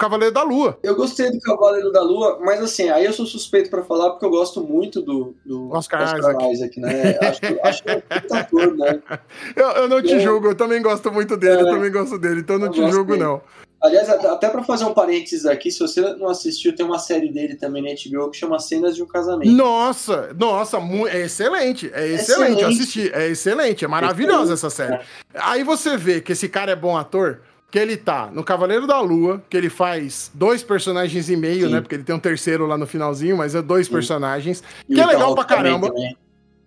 Cavaleiro 0.00 0.32
da 0.34 0.42
Lua. 0.42 0.78
Eu 0.82 0.96
gostei 0.96 1.30
do 1.30 1.38
Cavaleiro 1.40 1.92
da 1.92 2.02
Lua, 2.02 2.38
mas 2.40 2.62
assim, 2.62 2.88
aí 2.88 3.04
eu 3.04 3.12
sou 3.12 3.26
suspeito 3.26 3.68
para 3.68 3.82
falar 3.82 4.10
porque 4.10 4.24
eu 4.24 4.30
gosto 4.30 4.62
muito 4.62 5.02
do, 5.02 5.34
do 5.44 5.70
Oscar, 5.70 6.02
Oscar 6.02 6.18
Isaac. 6.18 6.52
Isaac, 6.52 6.80
né? 6.80 7.18
Acho, 7.20 7.40
acho 7.62 7.82
que 7.82 7.90
é 7.90 8.02
um 8.30 8.36
ator, 8.36 8.76
né? 8.76 9.02
Eu, 9.54 9.66
eu 9.70 9.88
não 9.88 10.02
te 10.02 10.14
é. 10.14 10.20
julgo, 10.20 10.48
eu 10.48 10.54
também 10.54 10.80
gosto 10.80 11.12
muito 11.12 11.36
dele, 11.36 11.58
é. 11.58 11.62
eu 11.62 11.66
também 11.66 11.90
gosto 11.90 12.18
dele, 12.18 12.40
então 12.40 12.56
eu 12.56 12.60
não 12.60 12.66
eu 12.68 12.72
te 12.72 12.90
julgo, 12.90 13.12
dele. 13.12 13.24
não. 13.24 13.42
Aliás, 13.82 14.10
até 14.10 14.48
para 14.50 14.62
fazer 14.62 14.84
um 14.84 14.92
parênteses 14.92 15.46
aqui, 15.46 15.70
se 15.70 15.80
você 15.80 16.02
não 16.16 16.28
assistiu, 16.28 16.74
tem 16.74 16.84
uma 16.84 16.98
série 16.98 17.32
dele 17.32 17.56
também 17.56 17.82
na 17.82 17.88
HBO 17.88 18.30
que 18.30 18.36
chama 18.36 18.58
Cenas 18.58 18.94
de 18.94 19.02
um 19.02 19.06
Casamento. 19.06 19.50
Nossa, 19.50 20.34
nossa, 20.38 20.78
é 21.10 21.22
excelente, 21.22 21.90
é 21.94 22.06
excelente, 22.08 22.20
excelente. 22.20 22.62
eu 22.62 22.68
assisti, 22.68 23.10
é 23.12 23.28
excelente, 23.28 23.84
é 23.84 23.88
maravilhosa 23.88 24.52
essa 24.52 24.68
série. 24.68 24.94
É. 24.94 25.02
Aí 25.34 25.64
você 25.64 25.96
vê 25.96 26.20
que 26.20 26.32
esse 26.32 26.46
cara 26.46 26.72
é 26.72 26.76
bom 26.76 26.94
ator, 26.94 27.40
que 27.70 27.78
ele 27.78 27.96
tá 27.96 28.30
no 28.32 28.42
Cavaleiro 28.42 28.86
da 28.86 29.00
Lua, 29.00 29.42
que 29.48 29.56
ele 29.56 29.70
faz 29.70 30.30
dois 30.34 30.62
personagens 30.62 31.28
e 31.28 31.36
meio, 31.36 31.66
Sim. 31.66 31.74
né? 31.74 31.80
Porque 31.80 31.94
ele 31.94 32.02
tem 32.02 32.14
um 32.14 32.20
terceiro 32.20 32.66
lá 32.66 32.76
no 32.76 32.86
finalzinho, 32.86 33.36
mas 33.36 33.54
é 33.54 33.62
dois 33.62 33.86
Sim. 33.86 33.92
personagens. 33.92 34.62
E 34.88 34.94
que 34.94 35.00
é 35.00 35.06
legal 35.06 35.34
pra 35.34 35.44
caramba. 35.44 35.92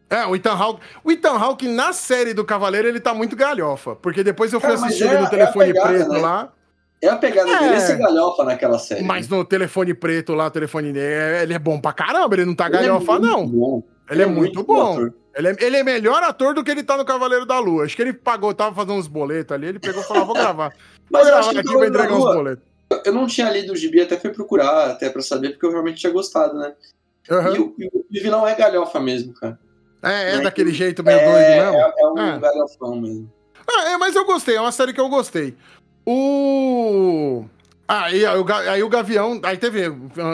É, 0.10 0.26
o 0.28 0.36
Ethan 0.36 0.54
Hawke. 0.54 0.82
O 1.04 1.12
Ethan 1.12 1.38
Hawke, 1.38 1.68
na 1.68 1.92
série 1.92 2.34
do 2.34 2.46
Cavaleiro, 2.46 2.88
ele 2.88 3.00
tá 3.00 3.14
muito 3.14 3.36
galhofa. 3.36 3.96
Porque 3.96 4.24
depois 4.24 4.54
eu 4.54 4.60
fui 4.60 4.70
Cara, 4.70 4.86
assistir 4.86 5.06
ele 5.06 5.16
é, 5.16 5.22
no 5.22 5.30
telefone 5.30 5.70
é 5.70 5.74
pegada, 5.74 5.90
preto 5.90 6.12
né? 6.12 6.20
lá. 6.20 6.54
É 7.02 7.10
a 7.10 7.18
pegada 7.18 7.50
é. 7.50 7.60
dele, 7.60 7.76
esse 7.76 7.96
galhofa 7.96 8.44
naquela 8.46 8.80
série. 8.80 9.04
Mas 9.04 9.28
no 9.28 9.44
telefone 9.44 9.94
preto 9.94 10.34
lá, 10.34 10.48
o 10.48 10.52
telefone 10.52 10.94
dele, 10.94 11.06
é, 11.06 11.44
ele 11.44 11.54
é 11.54 11.60
bom 11.60 11.82
pra 11.82 11.92
caramba, 11.92 12.36
ele 12.36 12.46
não 12.46 12.56
tá 12.56 12.68
ele 12.68 12.78
é 12.78 12.80
galhofa, 12.80 13.14
é 13.14 13.20
não. 13.20 13.48
Bom. 13.48 13.84
Ele, 14.10 14.22
ele 14.22 14.24
é, 14.24 14.26
muito, 14.26 14.56
muito 14.56 14.64
bom. 14.64 15.10
Ele 15.36 15.48
é, 15.48 15.56
ele 15.60 15.78
é 15.78 15.84
melhor 15.84 16.22
ator 16.22 16.54
do 16.54 16.64
que 16.64 16.70
ele 16.70 16.84
tá 16.84 16.96
no 16.96 17.04
Cavaleiro 17.04 17.46
da 17.46 17.60
Lua. 17.60 17.86
Acho 17.86 17.96
que 17.96 18.02
ele 18.02 18.14
pagou, 18.14 18.54
tava 18.54 18.76
fazendo 18.76 18.94
uns 18.94 19.08
boletos 19.08 19.52
ali, 19.52 19.68
ele 19.68 19.80
pegou 19.80 20.02
e 20.02 20.06
falou: 20.06 20.24
ah, 20.24 20.26
vou 20.26 20.36
gravar. 20.36 20.74
Mas 21.10 21.24
vou 21.24 21.32
gravar 21.32 21.52
aqui 21.52 21.64
pra 21.64 21.88
entregar 21.88 22.14
uns 22.14 22.24
boletos. 22.24 22.66
Eu 23.06 23.14
não 23.14 23.28
tinha 23.28 23.50
lido 23.50 23.74
o 23.74 23.76
gibi, 23.76 24.02
até 24.02 24.18
fui 24.18 24.30
procurar, 24.30 24.92
até 24.92 25.10
pra 25.10 25.22
saber, 25.22 25.52
porque 25.52 25.66
eu 25.66 25.72
realmente 25.72 26.00
tinha 26.00 26.14
gostado, 26.14 26.58
né? 26.58 26.74
Uhum. 27.30 27.56
E, 27.56 27.60
o, 27.60 27.76
e 28.12 28.20
o 28.20 28.24
vilão 28.24 28.48
é 28.48 28.56
galhofa 28.56 29.00
mesmo, 29.00 29.34
cara. 29.34 29.58
É, 30.04 30.36
é, 30.36 30.42
daquele 30.42 30.74
jeito 30.74 31.04
meio 31.04 31.20
doido 31.20 31.32
mesmo? 31.32 31.76
É, 31.76 31.94
é 31.98 32.08
um 32.08 32.20
é. 32.20 32.40
galhofão 32.40 33.00
mesmo. 33.00 33.32
Ah, 33.66 33.92
é, 33.92 33.98
mas 33.98 34.16
eu 34.16 34.26
gostei, 34.26 34.58
é 34.58 34.62
uma 34.62 34.72
série 34.72 34.94
que 34.94 35.00
eu 35.00 35.08
gostei. 35.08 35.56
O. 36.06 37.46
Aí, 37.88 38.26
aí, 38.26 38.44
aí, 38.70 38.84
o 38.84 38.90
Gavião, 38.90 39.40
aí 39.44 39.58
teve 39.58 39.88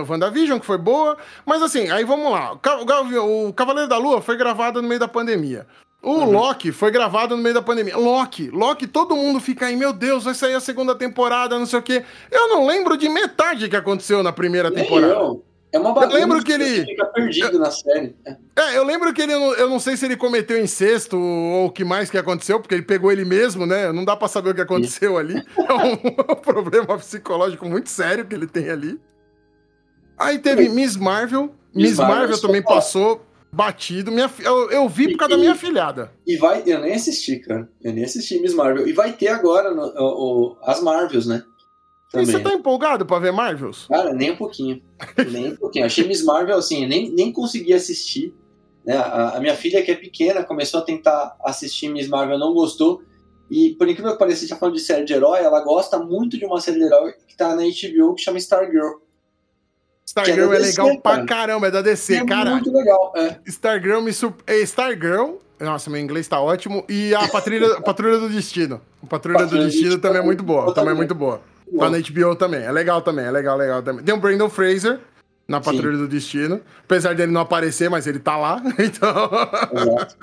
WandaVision, 0.08 0.60
que 0.60 0.66
foi 0.66 0.78
boa, 0.78 1.18
mas 1.46 1.62
assim, 1.62 1.90
aí 1.90 2.04
vamos 2.04 2.32
lá. 2.32 2.54
O, 2.54 2.86
Gavião, 2.86 3.48
o 3.48 3.54
Cavaleiro 3.54 3.90
da 3.90 3.98
Lua 3.98 4.22
foi 4.22 4.38
gravado 4.38 4.82
no 4.82 4.88
meio 4.88 5.00
da 5.00 5.08
pandemia. 5.08 5.68
O 6.02 6.12
uhum. 6.12 6.32
Loki 6.32 6.72
foi 6.72 6.92
gravado 6.92 7.36
no 7.36 7.44
meio 7.44 7.56
da 7.56 7.62
pandemia. 7.62 7.98
Loki, 7.98 8.50
Loki, 8.50 8.88
todo 8.88 9.18
mundo 9.18 9.40
fica 9.40 9.66
aí, 9.66 9.76
meu 9.76 9.92
Deus, 9.92 10.24
vai 10.24 10.34
sair 10.34 10.54
a 10.54 10.60
segunda 10.62 10.96
temporada, 10.96 11.60
não 11.60 11.66
sei 11.66 11.80
o 11.80 11.82
quê. 11.82 12.04
Eu 12.32 12.48
não 12.48 12.66
lembro 12.66 12.96
de 12.96 13.10
metade 13.10 13.68
que 13.68 13.76
aconteceu 13.76 14.24
na 14.24 14.32
primeira 14.32 14.72
temporada. 14.72 15.14
Eu. 15.14 15.44
É 15.72 15.78
uma 15.78 15.94
bagunça. 15.94 16.16
Eu 16.16 16.20
lembro 16.20 16.44
que 16.44 16.52
ele 16.52 16.86
fica 16.86 17.06
perdido 17.06 17.58
eu... 17.58 17.60
na 17.60 17.70
série. 17.70 18.16
É, 18.56 18.78
eu 18.78 18.84
lembro 18.84 19.14
que 19.14 19.22
ele, 19.22 19.34
eu 19.34 19.70
não 19.70 19.80
sei 19.80 19.96
se 19.96 20.06
ele 20.06 20.18
cometeu 20.18 20.60
incesto 20.60 21.18
ou 21.18 21.68
o 21.68 21.72
que 21.72 21.84
mais 21.84 22.10
que 22.10 22.18
aconteceu, 22.18 22.60
porque 22.60 22.74
ele 22.74 22.84
pegou 22.84 23.12
ele 23.12 23.24
mesmo, 23.24 23.66
né? 23.66 23.92
Não 23.92 24.04
dá 24.04 24.16
para 24.16 24.28
saber 24.28 24.50
o 24.52 24.56
que 24.56 24.62
aconteceu 24.62 25.18
ali. 25.18 25.44
É 25.70 26.32
um, 26.32 26.36
problema 26.36 26.98
psicológico 26.98 27.66
muito 27.68 27.90
sério 27.90 28.26
que 28.26 28.34
ele 28.34 28.48
tem 28.48 28.70
ali. 28.70 29.00
Aí 30.18 30.40
teve 30.40 30.68
Miss 30.68 30.96
Marvel. 30.96 31.54
Miss, 31.74 31.92
Miss 31.92 31.98
Marvel, 31.98 32.16
Marvel 32.16 32.42
também 32.42 32.64
passou. 32.64 33.24
Batido. 33.52 34.12
Minha, 34.12 34.30
eu, 34.40 34.72
eu 34.72 34.90
vi 34.90 35.10
por 35.12 35.18
causa 35.18 35.34
e, 35.34 35.38
da 35.38 35.42
minha 35.42 35.56
filhada. 35.56 36.12
E 36.26 36.38
vai, 36.38 36.64
eu 36.66 36.80
nem 36.80 36.94
assisti, 36.94 37.38
cara. 37.38 37.70
Eu 37.82 37.94
nem 37.94 38.04
assisti 38.04 38.40
Miss 38.40 38.54
Marvel. 38.54 38.88
E 38.88 38.94
vai 38.94 39.14
ter 39.14 39.30
agora 39.30 39.74
no, 39.74 39.84
o, 39.84 40.54
o, 40.54 40.58
as 40.64 40.82
Marvels, 40.82 41.26
né? 41.26 41.44
Também. 42.12 42.28
E 42.28 42.32
você 42.32 42.40
tá 42.40 42.54
empolgado 42.54 43.06
pra 43.06 43.20
ver 43.20 43.32
Marvels? 43.32 43.86
Cara, 43.88 44.14
nem 44.14 44.32
um 44.32 44.36
pouquinho. 44.36 44.82
nem 45.32 45.54
um 45.54 45.56
pouquinho. 45.56 45.86
Achei 45.86 46.08
Miss 46.08 46.24
Marvel 46.24 46.58
assim, 46.58 46.86
nem, 46.88 47.12
nem 47.12 47.32
consegui 47.32 47.74
assistir. 47.74 48.34
Né? 48.84 48.96
A, 48.96 49.38
a, 49.38 49.40
minha 49.40 49.56
filha, 49.56 49.84
que 49.84 49.92
é 49.92 49.96
pequena, 49.96 50.44
começou 50.44 50.80
a 50.80 50.84
tentar 50.84 51.36
assistir 51.44 51.90
Miss 51.90 52.08
Marvel, 52.08 52.40
não 52.40 52.54
gostou. 52.54 53.04
E 53.50 53.72
por 53.72 53.88
incrível 53.88 54.12
que 54.14 54.20
pareça, 54.20 54.46
já 54.46 54.56
falando 54.56 54.76
de 54.76 54.82
série 54.82 55.06
de 55.06 55.14
herói, 55.14 55.40
ela 55.40 55.60
gosta 55.62 55.98
muito 56.00 56.38
de 56.38 56.46
uma 56.46 56.62
série 56.62 56.80
de 56.80 56.86
herói 56.86 57.14
que 57.28 57.36
tá 57.36 57.56
na 57.56 57.64
HBO 57.64 58.16
que 58.16 58.22
chama 58.22 58.38
Stargirl. 58.38 59.02
Stargirl 60.10 60.54
é, 60.54 60.56
é 60.56 60.60
legal 60.60 60.88
DC, 60.88 61.02
pra 61.02 61.26
caramba, 61.26 61.68
é 61.68 61.72
da 61.72 61.82
DC, 61.82 62.16
é 62.16 62.26
cara. 62.26 62.50
É 62.50 62.54
muito 62.54 62.72
legal, 62.72 63.14
é. 63.16 63.40
Stargirl 63.46 64.02
me 64.02 64.12
sur... 64.12 64.34
É, 64.48 64.60
Stargirl, 64.62 65.36
nossa, 65.60 65.90
meu 65.90 66.02
inglês 66.02 66.28
tá 66.28 66.42
ótimo. 66.42 66.84
E 66.90 67.14
a 67.14 67.28
Patrulha, 67.28 67.80
Patrulha 67.82 68.18
do 68.18 68.30
Destino. 68.30 68.82
A 69.04 69.06
Patrulha, 69.06 69.40
Patrulha 69.40 69.64
do 69.64 69.70
Destino 69.70 70.00
também 70.00 70.22
é 70.22 70.26
muito 70.26 70.44
boa, 70.44 70.74
também 70.74 70.94
é 70.94 70.96
muito 70.96 71.14
boa. 71.14 71.42
Tá 71.78 71.90
na 71.90 72.00
HBO 72.00 72.36
também, 72.36 72.64
é 72.64 72.72
legal 72.72 73.02
também, 73.04 73.26
é 73.26 73.32
legal, 73.32 73.56
legal 73.56 73.84
também. 73.84 74.04
Tem 74.04 74.16
o 74.16 74.20
Brandon 74.20 74.50
Fraser 74.50 75.00
na 75.48 75.62
Patrulha 75.62 75.96
Sim. 75.96 76.02
do 76.02 76.08
Destino, 76.08 76.62
apesar 76.84 77.14
dele 77.14 77.32
não 77.32 77.42
aparecer, 77.42 77.90
mas 77.90 78.08
ele 78.08 78.20
tá 78.20 78.36
lá, 78.36 78.64
então... 78.80 79.30
Exato. 79.74 80.18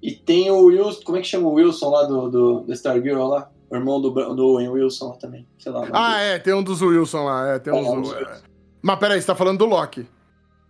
E 0.00 0.12
tem 0.12 0.50
o 0.50 0.64
Wilson, 0.66 1.00
como 1.04 1.18
é 1.18 1.20
que 1.20 1.26
chama 1.26 1.48
o 1.48 1.54
Wilson 1.54 1.90
lá 1.90 2.04
do, 2.04 2.30
do, 2.30 2.60
do 2.60 2.72
Stargirl 2.72 3.26
lá? 3.26 3.50
O 3.68 3.76
irmão 3.76 4.00
do, 4.00 4.10
do 4.10 4.46
Owen 4.46 4.68
Wilson 4.70 5.08
lá 5.08 5.16
também, 5.16 5.46
sei 5.58 5.72
lá. 5.72 5.86
Ah, 5.92 6.18
é, 6.20 6.38
tem 6.38 6.54
um 6.54 6.62
dos 6.62 6.80
Wilson 6.80 7.24
lá, 7.24 7.54
é, 7.54 7.58
tem 7.58 7.74
é, 7.74 7.76
uns... 7.76 8.12
É. 8.14 8.47
Mas 8.82 8.98
peraí, 8.98 9.20
você 9.20 9.26
tá 9.26 9.34
falando 9.34 9.58
do 9.58 9.66
Loki? 9.66 10.06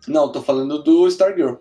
Não, 0.07 0.31
tô 0.31 0.43
falando 0.43 0.83
do 0.83 1.07
Stargirl. 1.09 1.57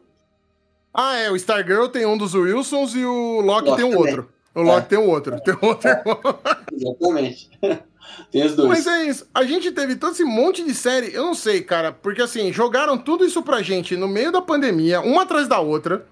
Ah, 0.94 1.16
é, 1.16 1.30
o 1.30 1.36
Stargirl 1.36 1.88
tem 1.88 2.06
um 2.06 2.18
dos 2.18 2.34
Wilsons 2.34 2.96
e 2.96 3.06
o 3.06 3.42
Loki, 3.42 3.70
Loki 3.70 3.82
tem 3.82 3.86
um 3.86 3.98
também. 3.98 4.14
outro. 4.14 4.30
O 4.56 4.62
Loki 4.62 4.80
é. 4.80 4.86
tem 4.86 4.98
um 4.98 5.10
outro, 5.10 5.40
tem 5.42 5.54
um 5.54 5.68
outro 5.68 5.90
é. 5.90 6.04
Exatamente. 6.74 7.50
tem 8.32 8.46
os 8.46 8.56
dois. 8.56 8.70
Mas 8.70 8.88
é 8.88 9.04
isso, 9.04 9.28
a 9.34 9.44
gente 9.44 9.72
teve 9.72 9.96
todo 9.96 10.14
esse 10.14 10.24
monte 10.24 10.64
de 10.64 10.74
série, 10.74 11.14
eu 11.14 11.24
não 11.24 11.36
sei, 11.36 11.62
cara, 11.62 11.92
porque 11.92 12.22
assim, 12.22 12.52
jogaram 12.52 12.98
tudo 12.98 13.26
isso 13.26 13.44
pra 13.44 13.62
gente 13.62 13.96
no 13.96 14.08
meio 14.08 14.32
da 14.32 14.42
pandemia, 14.42 15.02
uma 15.02 15.24
atrás 15.24 15.48
da 15.48 15.60
outra. 15.60 16.06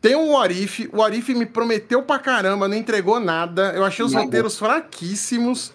Tem 0.00 0.14
um 0.14 0.32
Warif, 0.32 0.90
o 0.92 0.98
Warif 0.98 1.32
me 1.34 1.46
prometeu 1.46 2.02
pra 2.02 2.18
caramba, 2.18 2.68
não 2.68 2.76
entregou 2.76 3.18
nada. 3.18 3.72
Eu 3.74 3.82
achei 3.84 4.04
os 4.04 4.12
nada. 4.12 4.26
roteiros 4.26 4.58
fraquíssimos. 4.58 5.72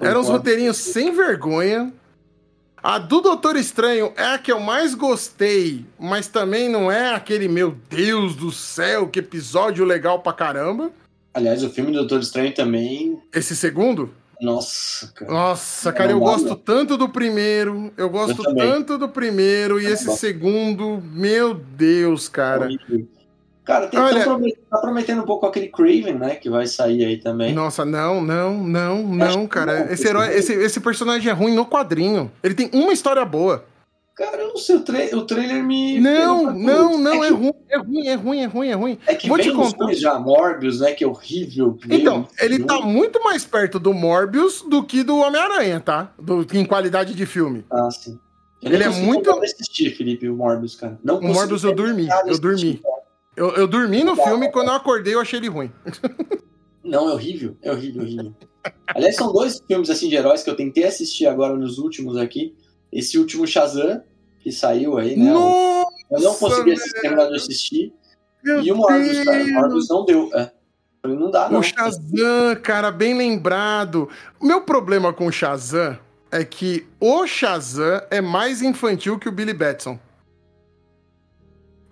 Eram 0.00 0.20
os 0.20 0.28
roteirinhos 0.28 0.78
sem 0.78 1.12
vergonha. 1.12 1.92
A 2.82 2.98
do 2.98 3.20
Doutor 3.20 3.54
Estranho 3.54 4.12
é 4.16 4.24
a 4.24 4.38
que 4.38 4.50
eu 4.50 4.58
mais 4.58 4.92
gostei, 4.92 5.86
mas 5.96 6.26
também 6.26 6.68
não 6.68 6.90
é 6.90 7.14
aquele, 7.14 7.46
meu 7.46 7.76
Deus 7.88 8.34
do 8.34 8.50
céu, 8.50 9.06
que 9.06 9.20
episódio 9.20 9.84
legal 9.84 10.18
pra 10.18 10.32
caramba. 10.32 10.90
Aliás, 11.32 11.62
o 11.62 11.70
filme 11.70 11.92
do 11.92 11.98
Doutor 11.98 12.20
Estranho 12.20 12.52
também. 12.52 13.22
Esse 13.32 13.54
segundo? 13.54 14.12
Nossa, 14.40 15.12
cara. 15.14 15.30
Nossa, 15.30 15.92
cara, 15.92 16.10
eu 16.10 16.18
gosto 16.18 16.56
tanto 16.56 16.96
do 16.96 17.08
primeiro. 17.08 17.92
Eu 17.96 18.10
gosto 18.10 18.44
eu 18.44 18.56
tanto 18.56 18.98
do 18.98 19.08
primeiro. 19.08 19.80
E 19.80 19.86
esse 19.86 20.16
segundo, 20.16 21.00
meu 21.12 21.54
Deus, 21.54 22.28
cara. 22.28 22.68
Cara, 23.64 23.86
tem, 23.86 24.00
Olha, 24.00 24.24
tá 24.24 24.78
prometendo 24.78 25.22
um 25.22 25.24
pouco 25.24 25.46
aquele 25.46 25.68
Craven, 25.68 26.14
né? 26.14 26.34
Que 26.34 26.50
vai 26.50 26.66
sair 26.66 27.04
aí 27.04 27.16
também. 27.18 27.54
Nossa, 27.54 27.84
não, 27.84 28.20
não, 28.20 28.54
não, 28.54 29.02
não, 29.02 29.46
cara. 29.46 29.84
Não, 29.84 29.92
esse 29.92 30.06
herói, 30.08 30.34
esse, 30.34 30.52
esse 30.52 30.80
personagem 30.80 31.30
é 31.30 31.34
ruim 31.34 31.54
no 31.54 31.64
quadrinho. 31.64 32.30
Ele 32.42 32.54
tem 32.54 32.68
uma 32.72 32.92
história 32.92 33.24
boa. 33.24 33.64
Cara, 34.16 34.42
eu 34.42 34.48
não 34.48 34.56
sei, 34.56 34.76
o, 34.76 34.80
tra 34.80 34.98
o 35.16 35.22
trailer 35.22 35.64
me. 35.64 35.98
Não, 35.98 36.52
não, 36.52 36.98
não, 36.98 37.24
é, 37.24 37.28
é, 37.28 37.30
ruim, 37.30 37.52
é 37.68 37.78
ruim, 37.78 38.06
é 38.06 38.14
ruim, 38.14 38.40
é 38.40 38.44
ruim, 38.44 38.68
é 38.68 38.74
ruim. 38.74 38.98
É 39.06 39.14
que 39.14 39.28
Vou 39.28 39.38
te 39.38 39.50
contar. 39.52 39.92
já 39.94 40.18
Morbius, 40.18 40.80
né? 40.80 40.92
Que 40.92 41.04
é 41.04 41.06
horrível. 41.06 41.78
Então, 41.88 42.28
ele 42.40 42.62
tá 42.62 42.80
muito 42.80 43.22
mais 43.22 43.44
perto 43.44 43.78
do 43.78 43.94
Morbius 43.94 44.62
do 44.68 44.82
que 44.82 45.02
do 45.02 45.16
Homem-Aranha, 45.16 45.80
tá? 45.80 46.12
Do, 46.18 46.46
em 46.52 46.64
qualidade 46.64 47.14
de 47.14 47.24
filme. 47.24 47.64
Ah, 47.72 47.88
sim. 47.90 48.18
Eu 48.60 48.72
ele 48.72 48.84
é 48.84 48.88
muito. 48.90 49.30
Eu 49.30 49.42
assistir, 49.42 49.96
Felipe, 49.96 50.28
o 50.28 50.36
Morbius, 50.36 50.74
cara. 50.74 50.98
Não 51.02 51.18
o 51.18 51.22
Morbius 51.22 51.64
eu 51.64 51.74
dormi, 51.74 52.06
eu 52.26 52.38
dormi. 52.38 52.82
Eu, 53.36 53.50
eu 53.52 53.66
dormi 53.66 54.04
no 54.04 54.14
filme 54.14 54.46
e 54.46 54.52
quando 54.52 54.68
eu 54.68 54.74
acordei 54.74 55.14
eu 55.14 55.20
achei 55.20 55.38
ele 55.38 55.48
ruim. 55.48 55.72
Não, 56.84 57.08
é 57.08 57.12
horrível, 57.12 57.56
é 57.62 57.70
horrível, 57.70 58.02
horrível. 58.02 58.34
Aliás, 58.88 59.16
são 59.16 59.32
dois 59.32 59.60
filmes 59.66 59.88
assim 59.88 60.08
de 60.08 60.16
heróis 60.16 60.42
que 60.42 60.50
eu 60.50 60.56
tentei 60.56 60.84
assistir 60.84 61.26
agora 61.26 61.56
nos 61.56 61.78
últimos 61.78 62.16
aqui. 62.16 62.54
Esse 62.92 63.18
último 63.18 63.46
Shazam, 63.46 64.02
que 64.40 64.52
saiu 64.52 64.98
aí, 64.98 65.16
né? 65.16 65.32
Nossa, 65.32 65.88
eu 66.10 66.20
não 66.20 66.34
consegui 66.34 66.74
terminar 67.00 67.28
de 67.28 67.36
assistir. 67.36 67.92
Meu 68.44 68.60
e 68.60 68.72
o 68.72 68.76
Morbius, 68.76 69.24
cara, 69.24 69.44
o 69.44 69.52
Morbius 69.52 69.88
não 69.88 70.04
deu. 70.04 70.30
É. 70.34 70.52
Não 71.04 71.30
dá, 71.30 71.48
não. 71.48 71.60
O 71.60 71.62
Shazam, 71.62 72.56
cara, 72.62 72.90
bem 72.90 73.16
lembrado. 73.16 74.08
O 74.38 74.46
meu 74.46 74.60
problema 74.60 75.12
com 75.12 75.26
o 75.26 75.32
Shazam 75.32 75.98
é 76.30 76.44
que 76.44 76.86
o 77.00 77.26
Shazam 77.26 78.02
é 78.10 78.20
mais 78.20 78.62
infantil 78.62 79.18
que 79.18 79.28
o 79.28 79.32
Billy 79.32 79.54
Batson. 79.54 79.98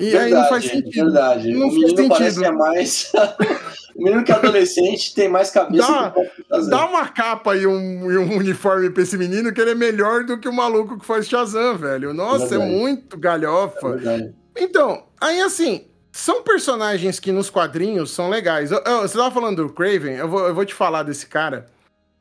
E 0.01 0.05
verdade, 0.05 0.25
aí 0.25 0.31
não 0.33 0.49
faz 0.49 0.65
sentido. 0.65 1.13
Verdade. 1.13 1.53
Não 1.53 1.69
o 1.69 1.71
menino 1.71 1.89
sentido. 1.89 2.09
parece 2.09 2.41
que 2.41 2.47
é 2.47 2.51
mais. 2.51 3.13
o 3.95 4.03
menino 4.03 4.25
que 4.25 4.33
é 4.33 4.35
adolescente 4.35 5.15
tem 5.15 5.29
mais 5.29 5.51
cabeça 5.51 5.87
dá, 5.87 6.11
que 6.11 6.71
Dá 6.71 6.87
uma 6.87 7.07
capa 7.09 7.55
e 7.55 7.67
um, 7.67 8.07
um, 8.07 8.37
uniforme 8.39 8.89
pra 8.89 9.03
esse 9.03 9.19
menino 9.19 9.53
que 9.53 9.61
ele 9.61 9.73
é 9.73 9.75
melhor 9.75 10.25
do 10.25 10.39
que 10.39 10.49
o 10.49 10.53
maluco 10.53 10.99
que 10.99 11.05
faz 11.05 11.29
Shazam, 11.29 11.77
velho. 11.77 12.15
Nossa, 12.15 12.55
é, 12.55 12.59
é 12.59 12.67
muito 12.67 13.19
galhofa. 13.19 14.01
É 14.07 14.31
então, 14.57 15.05
aí 15.21 15.39
assim, 15.43 15.85
são 16.11 16.43
personagens 16.43 17.21
que 17.21 17.31
nos 17.31 17.51
quadrinhos 17.51 18.11
são 18.11 18.31
legais. 18.31 18.71
Eu, 18.71 18.83
eu, 18.87 19.03
você 19.03 19.19
tava 19.19 19.31
falando 19.31 19.67
do 19.67 19.73
Craven, 19.73 20.15
eu 20.15 20.29
vou, 20.29 20.49
eu 20.49 20.55
vou 20.55 20.65
te 20.65 20.75
falar 20.75 21.03
desse 21.03 21.27
cara. 21.27 21.67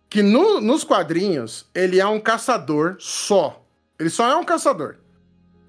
Que 0.10 0.22
no, 0.22 0.60
nos 0.60 0.84
quadrinhos, 0.84 1.66
ele 1.74 2.00
é 2.00 2.06
um 2.06 2.20
caçador 2.20 2.98
só. 3.00 3.64
Ele 3.98 4.10
só 4.10 4.28
é 4.28 4.36
um 4.36 4.44
caçador. 4.44 4.98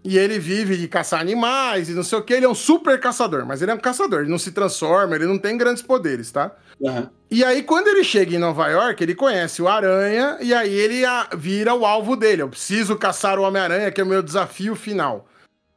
E 0.02 0.16
ele 0.16 0.38
vive 0.38 0.76
de 0.76 0.88
caçar 0.88 1.20
animais 1.20 1.90
e 1.90 1.92
não 1.92 2.02
sei 2.02 2.18
o 2.18 2.22
que. 2.22 2.32
Ele 2.32 2.46
é 2.46 2.48
um 2.48 2.54
super 2.54 2.98
caçador, 2.98 3.44
mas 3.44 3.60
ele 3.60 3.70
é 3.70 3.74
um 3.74 3.78
caçador. 3.78 4.20
Ele 4.20 4.30
não 4.30 4.38
se 4.38 4.50
transforma, 4.50 5.14
ele 5.14 5.26
não 5.26 5.38
tem 5.38 5.58
grandes 5.58 5.82
poderes, 5.82 6.30
tá? 6.30 6.56
Uhum. 6.80 7.06
E 7.30 7.44
aí, 7.44 7.62
quando 7.62 7.88
ele 7.88 8.02
chega 8.02 8.34
em 8.34 8.38
Nova 8.38 8.66
York, 8.68 9.02
ele 9.02 9.14
conhece 9.14 9.60
o 9.60 9.68
Aranha 9.68 10.38
e 10.40 10.54
aí 10.54 10.72
ele 10.72 11.02
vira 11.36 11.74
o 11.74 11.84
alvo 11.84 12.16
dele. 12.16 12.42
Eu 12.42 12.48
preciso 12.48 12.96
caçar 12.96 13.38
o 13.38 13.42
Homem-Aranha, 13.42 13.90
que 13.90 14.00
é 14.00 14.04
o 14.04 14.06
meu 14.06 14.22
desafio 14.22 14.74
final. 14.74 15.28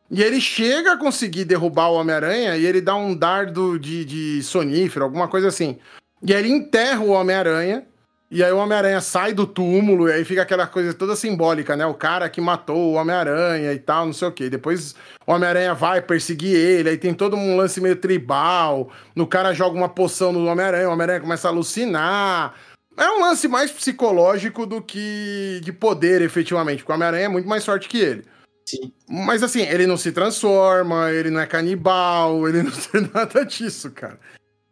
E 0.10 0.24
ele 0.24 0.40
chega 0.40 0.94
a 0.94 0.98
conseguir 0.98 1.44
derrubar 1.44 1.90
o 1.90 1.96
Homem-Aranha 1.96 2.56
e 2.56 2.66
ele 2.66 2.80
dá 2.80 2.96
um 2.96 3.16
dardo 3.16 3.78
de, 3.78 4.06
de 4.06 4.44
sonífero, 4.44 5.04
alguma 5.04 5.28
coisa 5.28 5.50
assim. 5.50 5.78
E 6.22 6.34
aí 6.34 6.40
ele 6.40 6.50
enterra 6.50 7.02
o 7.02 7.10
Homem-Aranha 7.10 7.86
e 8.34 8.44
aí 8.44 8.52
o 8.52 8.58
Homem-Aranha 8.58 9.00
sai 9.00 9.32
do 9.32 9.46
túmulo, 9.46 10.10
e 10.10 10.12
aí 10.12 10.26
fica 10.26 10.42
aquela 10.42 10.66
coisa 10.66 10.92
toda 10.92 11.16
simbólica, 11.16 11.78
né? 11.78 11.86
O 11.86 11.94
cara 11.94 12.28
que 12.28 12.42
matou 12.42 12.76
o 12.76 12.94
Homem-Aranha 12.94 13.72
e 13.72 13.78
tal, 13.78 14.08
não 14.08 14.14
sei 14.14 14.28
o 14.28 14.32
quê. 14.32 14.50
Depois 14.50 14.96
o 15.28 15.32
Homem-Aranha 15.32 15.76
vai 15.76 16.02
perseguir 16.02 16.56
ele, 16.56 16.90
aí 16.90 16.98
tem 16.98 17.14
todo 17.14 17.36
um 17.36 17.56
lance 17.56 17.80
meio 17.80 17.96
tribal. 17.96 18.90
No 19.16 19.28
cara 19.28 19.54
joga 19.54 19.78
uma 19.78 19.88
poção 19.88 20.34
no 20.34 20.48
Homem-Aranha, 20.48 20.90
o 20.90 20.94
Homem-Aranha 20.94 21.22
começa 21.22 21.48
a 21.48 21.52
alucinar. 21.52 22.56
É 22.98 23.08
um 23.08 23.22
lance 23.22 23.48
mais 23.48 23.72
psicológico 23.72 24.66
do 24.66 24.82
que 24.82 25.62
de 25.64 25.72
poder, 25.72 26.24
efetivamente, 26.24 26.80
porque 26.80 26.92
o 26.92 26.96
Homem-Aranha 26.96 27.26
é 27.26 27.30
muito 27.30 27.48
mais 27.48 27.64
forte 27.64 27.88
que 27.88 28.00
ele. 28.00 28.26
Sim. 28.66 28.92
Mas 29.08 29.44
assim, 29.44 29.62
ele 29.62 29.86
não 29.86 29.96
se 29.96 30.12
transforma, 30.12 31.12
ele 31.12 31.30
não 31.30 31.40
é 31.40 31.46
canibal, 31.46 32.50
ele 32.50 32.64
não 32.64 32.72
tem 32.92 33.08
nada 33.14 33.46
disso, 33.46 33.92
cara. 33.92 34.20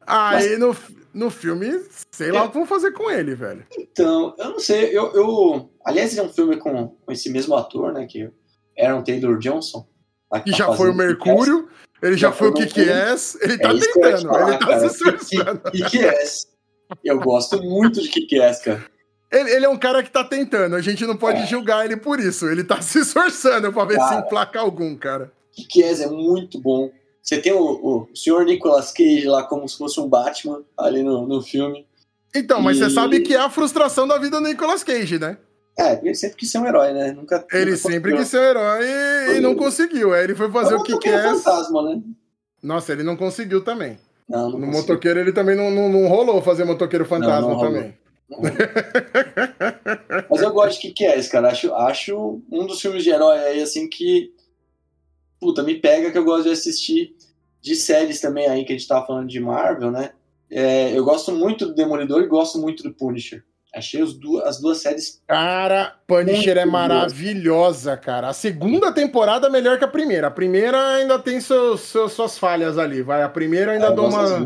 Aí 0.07 0.57
Mas... 0.57 0.59
no, 0.59 0.75
no 1.13 1.29
filme, 1.29 1.83
sei 2.11 2.31
lá 2.31 2.43
o 2.43 2.47
que 2.49 2.57
vão 2.57 2.65
fazer 2.65 2.91
com 2.91 3.09
ele, 3.09 3.35
velho. 3.35 3.65
Então, 3.77 4.33
eu 4.37 4.51
não 4.51 4.59
sei. 4.59 4.97
Eu, 4.97 5.13
eu... 5.13 5.69
Aliás, 5.85 6.17
é 6.17 6.23
um 6.23 6.29
filme 6.29 6.57
com, 6.57 6.87
com 6.87 7.11
esse 7.11 7.29
mesmo 7.29 7.55
ator, 7.55 7.93
né? 7.93 8.05
Que 8.05 8.29
Aaron 8.79 9.03
Taylor 9.03 9.37
Johnson. 9.37 9.87
Que 10.43 10.51
tá 10.51 10.57
já 10.57 10.73
foi 10.73 10.89
o 10.89 10.95
Mercúrio, 10.95 11.67
ele 12.01 12.15
já, 12.15 12.29
já 12.29 12.33
foi 12.33 12.49
o 12.49 12.53
que 12.53 12.65
que 12.65 12.81
é, 12.81 13.15
ele 13.41 13.57
tá 13.57 13.69
é 13.69 13.79
tentando, 13.79 14.21
falar, 14.29 14.49
ele 14.49 14.57
tá 14.57 14.65
cara, 14.65 14.79
se 14.79 14.95
esforçando. 14.95 15.71
Que 15.71 15.83
que 15.89 16.05
é? 16.05 16.23
Eu 17.03 17.19
gosto 17.19 17.61
muito 17.61 18.01
de 18.01 18.07
que 18.07 18.21
que 18.21 18.41
é, 18.41 18.53
cara. 18.55 18.85
Ele, 19.31 19.49
ele, 19.49 19.65
é 19.65 19.69
um 19.69 19.77
cara 19.77 20.03
que 20.03 20.11
tá 20.11 20.23
tentando, 20.23 20.75
a 20.75 20.81
gente 20.81 21.05
não 21.05 21.15
pode 21.15 21.41
é. 21.41 21.45
julgar 21.45 21.85
ele 21.85 21.95
por 21.95 22.19
isso. 22.19 22.47
Ele 22.49 22.63
tá 22.63 22.79
se 22.81 22.99
esforçando 22.99 23.71
pra 23.71 23.85
ver 23.85 23.97
cara, 23.97 24.09
se 24.09 24.25
emplaca 24.25 24.59
algum, 24.59 24.95
cara. 24.95 25.31
Que 25.51 25.65
que 25.65 25.83
é, 25.83 25.91
é 25.91 26.07
muito 26.07 26.59
bom. 26.59 26.91
Você 27.21 27.39
tem 27.39 27.53
o, 27.53 27.61
o, 27.61 28.09
senhor 28.15 28.45
Nicolas 28.45 28.91
Cage 28.91 29.25
lá 29.27 29.43
como 29.43 29.67
se 29.69 29.77
fosse 29.77 29.99
um 29.99 30.07
Batman 30.07 30.63
ali 30.77 31.03
no, 31.03 31.27
no 31.27 31.41
filme. 31.41 31.85
Então, 32.33 32.61
mas 32.61 32.77
e... 32.77 32.79
você 32.79 32.89
sabe 32.89 33.21
que 33.21 33.35
é 33.35 33.39
a 33.39 33.49
frustração 33.49 34.07
da 34.07 34.17
vida 34.17 34.39
do 34.39 34.47
Nicolas 34.47 34.83
Cage, 34.83 35.19
né? 35.19 35.37
É, 35.77 35.99
ele 36.03 36.15
sempre 36.15 36.37
quis 36.37 36.51
ser 36.51 36.57
um 36.57 36.67
herói, 36.67 36.93
né? 36.93 37.11
Nunca, 37.11 37.45
ele 37.51 37.71
nunca 37.71 37.77
sempre 37.77 38.17
quis 38.17 38.27
ser 38.27 38.39
um 38.39 38.43
herói 38.43 38.85
e, 38.85 39.37
e 39.37 39.39
não 39.39 39.55
conseguiu. 39.55 40.13
Aí 40.13 40.23
ele 40.23 40.35
foi 40.35 40.51
fazer 40.51 40.75
o 40.75 40.83
que 40.83 40.97
quer. 40.97 41.23
fantasma, 41.23 41.81
né? 41.83 42.01
Nossa, 42.61 42.91
ele 42.91 43.03
não 43.03 43.15
conseguiu 43.15 43.63
também. 43.63 43.97
Não, 44.27 44.49
não 44.49 44.59
no 44.59 44.65
conseguiu. 44.65 44.81
motoqueiro 44.81 45.19
ele 45.19 45.31
também 45.31 45.55
não, 45.55 45.71
não, 45.71 45.89
não, 45.89 46.07
rolou 46.07 46.41
fazer 46.41 46.65
motoqueiro 46.65 47.05
fantasma 47.05 47.53
não 47.53 47.59
também. 47.59 47.93
Mas 50.29 50.41
eu 50.41 50.51
gosto 50.51 50.81
de 50.81 50.87
que 50.87 50.93
que 50.93 51.05
é 51.05 51.17
esse, 51.17 51.29
cara. 51.29 51.49
Acho, 51.49 51.73
acho 51.73 52.41
um 52.51 52.65
dos 52.65 52.79
filmes 52.79 53.03
de 53.03 53.09
herói 53.09 53.39
aí, 53.39 53.61
assim, 53.61 53.89
que 53.89 54.33
puta, 55.41 55.63
me 55.63 55.75
pega 55.75 56.11
que 56.11 56.17
eu 56.17 56.23
gosto 56.23 56.43
de 56.43 56.51
assistir 56.51 57.15
de 57.59 57.75
séries 57.75 58.21
também 58.21 58.47
aí, 58.47 58.63
que 58.63 58.71
a 58.71 58.77
gente 58.77 58.87
tava 58.87 59.05
falando 59.05 59.27
de 59.27 59.39
Marvel, 59.39 59.91
né? 59.91 60.11
É, 60.49 60.97
eu 60.97 61.03
gosto 61.03 61.31
muito 61.31 61.65
do 61.65 61.73
Demolidor 61.73 62.21
e 62.21 62.27
gosto 62.27 62.59
muito 62.59 62.83
do 62.83 62.93
Punisher. 62.93 63.43
Achei 63.73 64.01
as 64.01 64.13
duas, 64.13 64.45
as 64.45 64.59
duas 64.59 64.79
séries. 64.79 65.21
Cara, 65.25 65.95
Punisher 66.05 66.57
é 66.57 66.65
maravilhosa, 66.65 67.95
cara. 67.95 68.27
A 68.27 68.33
segunda 68.33 68.91
temporada 68.91 69.47
é 69.47 69.49
melhor 69.49 69.77
que 69.77 69.85
a 69.85 69.87
primeira. 69.87 70.27
A 70.27 70.31
primeira 70.31 70.95
ainda 70.95 71.17
tem 71.17 71.39
seus, 71.39 71.81
seus 71.81 72.11
suas 72.11 72.37
falhas 72.37 72.77
ali, 72.77 73.01
vai. 73.01 73.23
A 73.23 73.29
primeira 73.29 73.71
ainda 73.71 73.87
é, 73.87 73.91
dou 73.93 74.09
uma. 74.09 74.45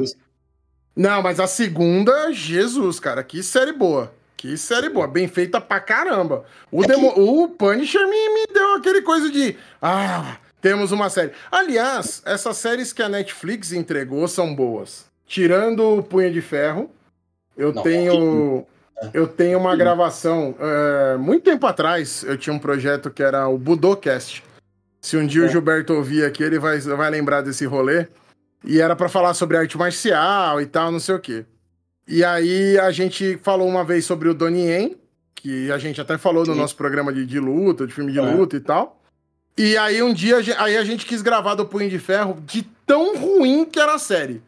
Não, 0.96 1.24
mas 1.24 1.40
a 1.40 1.48
segunda, 1.48 2.32
Jesus, 2.32 3.00
cara, 3.00 3.24
que 3.24 3.42
série 3.42 3.74
boa. 3.74 4.14
Que 4.38 4.56
série 4.58 4.90
boa, 4.90 5.08
bem 5.08 5.28
feita 5.28 5.60
pra 5.60 5.80
caramba. 5.80 6.46
O, 6.72 6.84
é 6.84 6.88
Demo... 6.88 7.08
o 7.18 7.50
Punisher 7.50 8.08
me, 8.08 8.30
me 8.30 8.46
deu 8.54 8.76
aquele 8.76 9.02
coisa 9.02 9.32
de. 9.32 9.58
Ah, 9.82 10.38
temos 10.66 10.92
uma 10.92 11.12
série. 11.12 11.32
Aliás, 11.52 12.24
essas 12.26 12.58
séries 12.58 12.92
que 12.92 13.04
a 13.04 13.08
Netflix 13.08 13.72
entregou 13.72 14.28
são 14.28 14.56
boas. 14.56 15.06
Tirando 15.28 16.00
o 16.00 16.02
Punho 16.02 16.34
de 16.34 16.42
Ferro, 16.42 16.90
eu 17.56 17.72
Não, 17.72 17.84
tenho. 17.84 18.66
Eu 19.14 19.28
tenho 19.28 19.60
uma 19.60 19.76
gravação. 19.76 20.56
É, 20.60 21.18
muito 21.18 21.44
tempo 21.44 21.68
atrás, 21.68 22.24
eu 22.24 22.36
tinha 22.36 22.52
um 22.52 22.58
projeto 22.58 23.12
que 23.12 23.22
era 23.22 23.48
o 23.48 23.60
Budocast. 23.60 24.44
Se 25.00 25.16
um 25.16 25.28
dia 25.28 25.44
é. 25.44 25.46
o 25.46 25.50
Gilberto 25.50 25.94
ouvir 25.94 26.26
aqui, 26.26 26.42
ele 26.42 26.58
vai, 26.58 26.80
vai 26.80 27.12
lembrar 27.12 27.42
desse 27.42 27.68
rolê. 27.68 28.08
E 28.64 28.82
era 28.82 28.96
para 28.96 29.08
falar 29.08 29.36
sobre 29.36 29.58
arte 29.58 29.78
marcial 29.78 30.60
e 30.60 30.66
tal, 30.66 30.92
não 30.92 31.00
sei 31.00 31.14
o 31.14 31.20
quê. 31.20 31.46
E 32.08 32.24
aí 32.24 32.80
a 32.80 32.90
gente 32.90 33.38
falou 33.44 33.68
uma 33.68 33.84
vez 33.84 34.04
sobre 34.04 34.30
o 34.30 34.34
Donnie 34.34 34.66
Yen, 34.66 34.96
que 35.36 35.72
a 35.72 35.78
gente 35.78 36.02
até 36.02 36.18
falou 36.18 36.44
Sim. 36.44 36.52
no 36.52 36.58
nosso 36.58 36.76
programa 36.76 37.14
de, 37.14 37.24
de 37.24 37.40
luta, 37.40 37.86
de 37.86 37.94
filme 37.94 38.12
de 38.12 38.18
é. 38.18 38.22
luta 38.24 38.56
e 38.56 38.60
tal. 38.60 39.00
E 39.58 39.78
aí 39.78 40.04
um 40.04 40.14
dia 40.14 40.38
aí 40.58 40.76
a 40.78 40.84
gente 40.84 41.06
quis 41.06 41.22
gravar 41.22 41.56
do 41.56 41.66
Punho 41.66 41.90
de 41.90 42.00
Ferro 42.00 42.42
de 42.46 42.64
tão 42.86 43.18
ruim 43.18 43.66
que 43.66 43.80
era 43.80 43.96
a 43.96 44.00
série. 44.00 44.42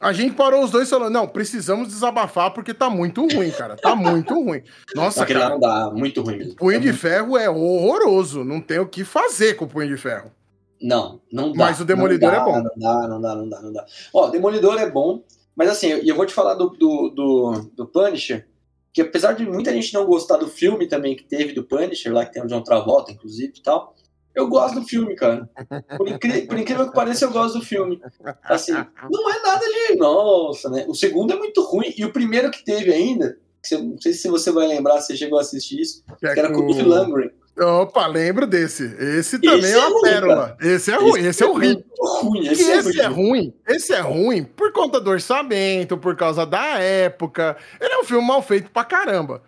A 0.00 0.14
gente 0.14 0.34
parou 0.34 0.64
os 0.64 0.70
dois 0.70 0.88
falando, 0.88 1.12
não, 1.12 1.28
precisamos 1.28 1.88
desabafar 1.88 2.54
porque 2.54 2.72
tá 2.72 2.88
muito 2.88 3.20
ruim, 3.28 3.50
cara. 3.50 3.76
Tá 3.76 3.94
muito 3.94 4.32
ruim. 4.32 4.62
Nossa, 4.96 5.24
Aquele 5.24 5.40
cara. 5.40 5.52
não 5.52 5.60
dá, 5.60 5.90
muito 5.90 6.22
ruim. 6.22 6.54
Punho 6.54 6.76
é 6.76 6.80
de 6.80 6.86
muito... 6.86 6.98
Ferro 6.98 7.36
é 7.36 7.50
horroroso. 7.50 8.42
Não 8.42 8.62
tem 8.62 8.78
o 8.78 8.88
que 8.88 9.04
fazer 9.04 9.54
com 9.54 9.66
o 9.66 9.68
Punho 9.68 9.88
de 9.88 9.98
Ferro. 9.98 10.32
Não, 10.80 11.20
não 11.30 11.52
dá. 11.52 11.66
Mas 11.66 11.80
o 11.80 11.84
Demolidor 11.84 12.30
dá, 12.30 12.38
é 12.38 12.44
bom. 12.44 12.62
Não 12.62 12.70
dá, 12.78 13.08
não 13.08 13.20
dá, 13.20 13.34
não 13.34 13.48
dá, 13.48 13.60
não 13.60 13.72
dá. 13.74 13.84
Ó, 14.14 14.28
Demolidor 14.30 14.80
é 14.80 14.90
bom, 14.90 15.22
mas 15.54 15.68
assim, 15.68 15.88
e 16.02 16.08
eu 16.08 16.16
vou 16.16 16.24
te 16.24 16.32
falar 16.32 16.54
do, 16.54 16.70
do, 16.70 17.10
do, 17.10 17.70
do, 17.76 17.86
Punisher, 17.86 18.48
que 18.90 19.02
apesar 19.02 19.34
de 19.34 19.44
muita 19.44 19.70
gente 19.74 19.92
não 19.92 20.06
gostar 20.06 20.38
do 20.38 20.48
filme 20.48 20.88
também 20.88 21.14
que 21.14 21.24
teve 21.24 21.52
do 21.52 21.62
Punisher, 21.62 22.10
lá 22.10 22.24
que 22.24 22.32
tem 22.32 22.42
o 22.42 22.46
John 22.46 22.62
Travolta, 22.62 23.12
inclusive 23.12 23.52
e 23.54 23.62
tal, 23.62 23.94
eu 24.40 24.48
gosto 24.48 24.80
do 24.80 24.86
filme, 24.86 25.14
cara. 25.14 25.48
Por, 25.96 26.08
incri 26.08 26.42
por, 26.42 26.58
incrível 26.58 26.88
que 26.88 26.94
pareça, 26.94 27.24
eu 27.24 27.30
gosto 27.30 27.58
do 27.58 27.64
filme. 27.64 28.00
Assim, 28.44 28.72
não 28.72 29.30
é 29.30 29.42
nada 29.42 29.64
de. 29.64 29.96
Nossa, 29.96 30.68
né? 30.70 30.84
O 30.88 30.94
segundo 30.94 31.32
é 31.32 31.36
muito 31.36 31.62
ruim. 31.62 31.92
E 31.96 32.04
o 32.04 32.12
primeiro 32.12 32.50
que 32.50 32.64
teve 32.64 32.92
ainda, 32.92 33.36
que 33.62 33.76
não 33.76 34.00
sei 34.00 34.12
se 34.12 34.28
você 34.28 34.50
vai 34.50 34.66
lembrar, 34.66 35.00
se 35.00 35.08
você 35.08 35.16
chegou 35.16 35.38
a 35.38 35.42
assistir 35.42 35.80
isso, 35.80 36.02
que, 36.18 36.26
é 36.26 36.34
que 36.34 36.38
era 36.40 36.52
com 36.52 36.60
o 36.60 36.72
Lundgren. 36.72 37.30
Opa, 37.58 38.06
lembro 38.06 38.46
desse. 38.46 38.84
Esse 38.98 39.38
também 39.38 39.58
esse 39.58 39.74
é 39.74 39.86
uma 39.86 40.08
é 40.08 40.12
pérola. 40.12 40.56
Esse 40.60 40.90
é 40.92 40.96
ruim, 40.96 41.18
esse, 41.18 41.28
esse 41.28 41.42
é, 41.42 41.46
é 41.46 41.50
horrível. 41.50 41.84
Ruim, 41.98 42.46
esse, 42.48 42.70
é, 42.70 42.76
esse 42.78 43.00
é, 43.00 43.06
ruim. 43.06 43.54
Esse 43.68 43.92
é 43.92 44.00
ruim 44.00 44.44
por 44.44 44.72
conta 44.72 45.00
do 45.00 45.10
orçamento, 45.10 45.98
por 45.98 46.16
causa 46.16 46.46
da 46.46 46.78
época. 46.78 47.56
Ele 47.78 47.92
é 47.92 47.98
um 47.98 48.04
filme 48.04 48.26
mal 48.26 48.40
feito 48.40 48.70
pra 48.70 48.84
caramba. 48.84 49.42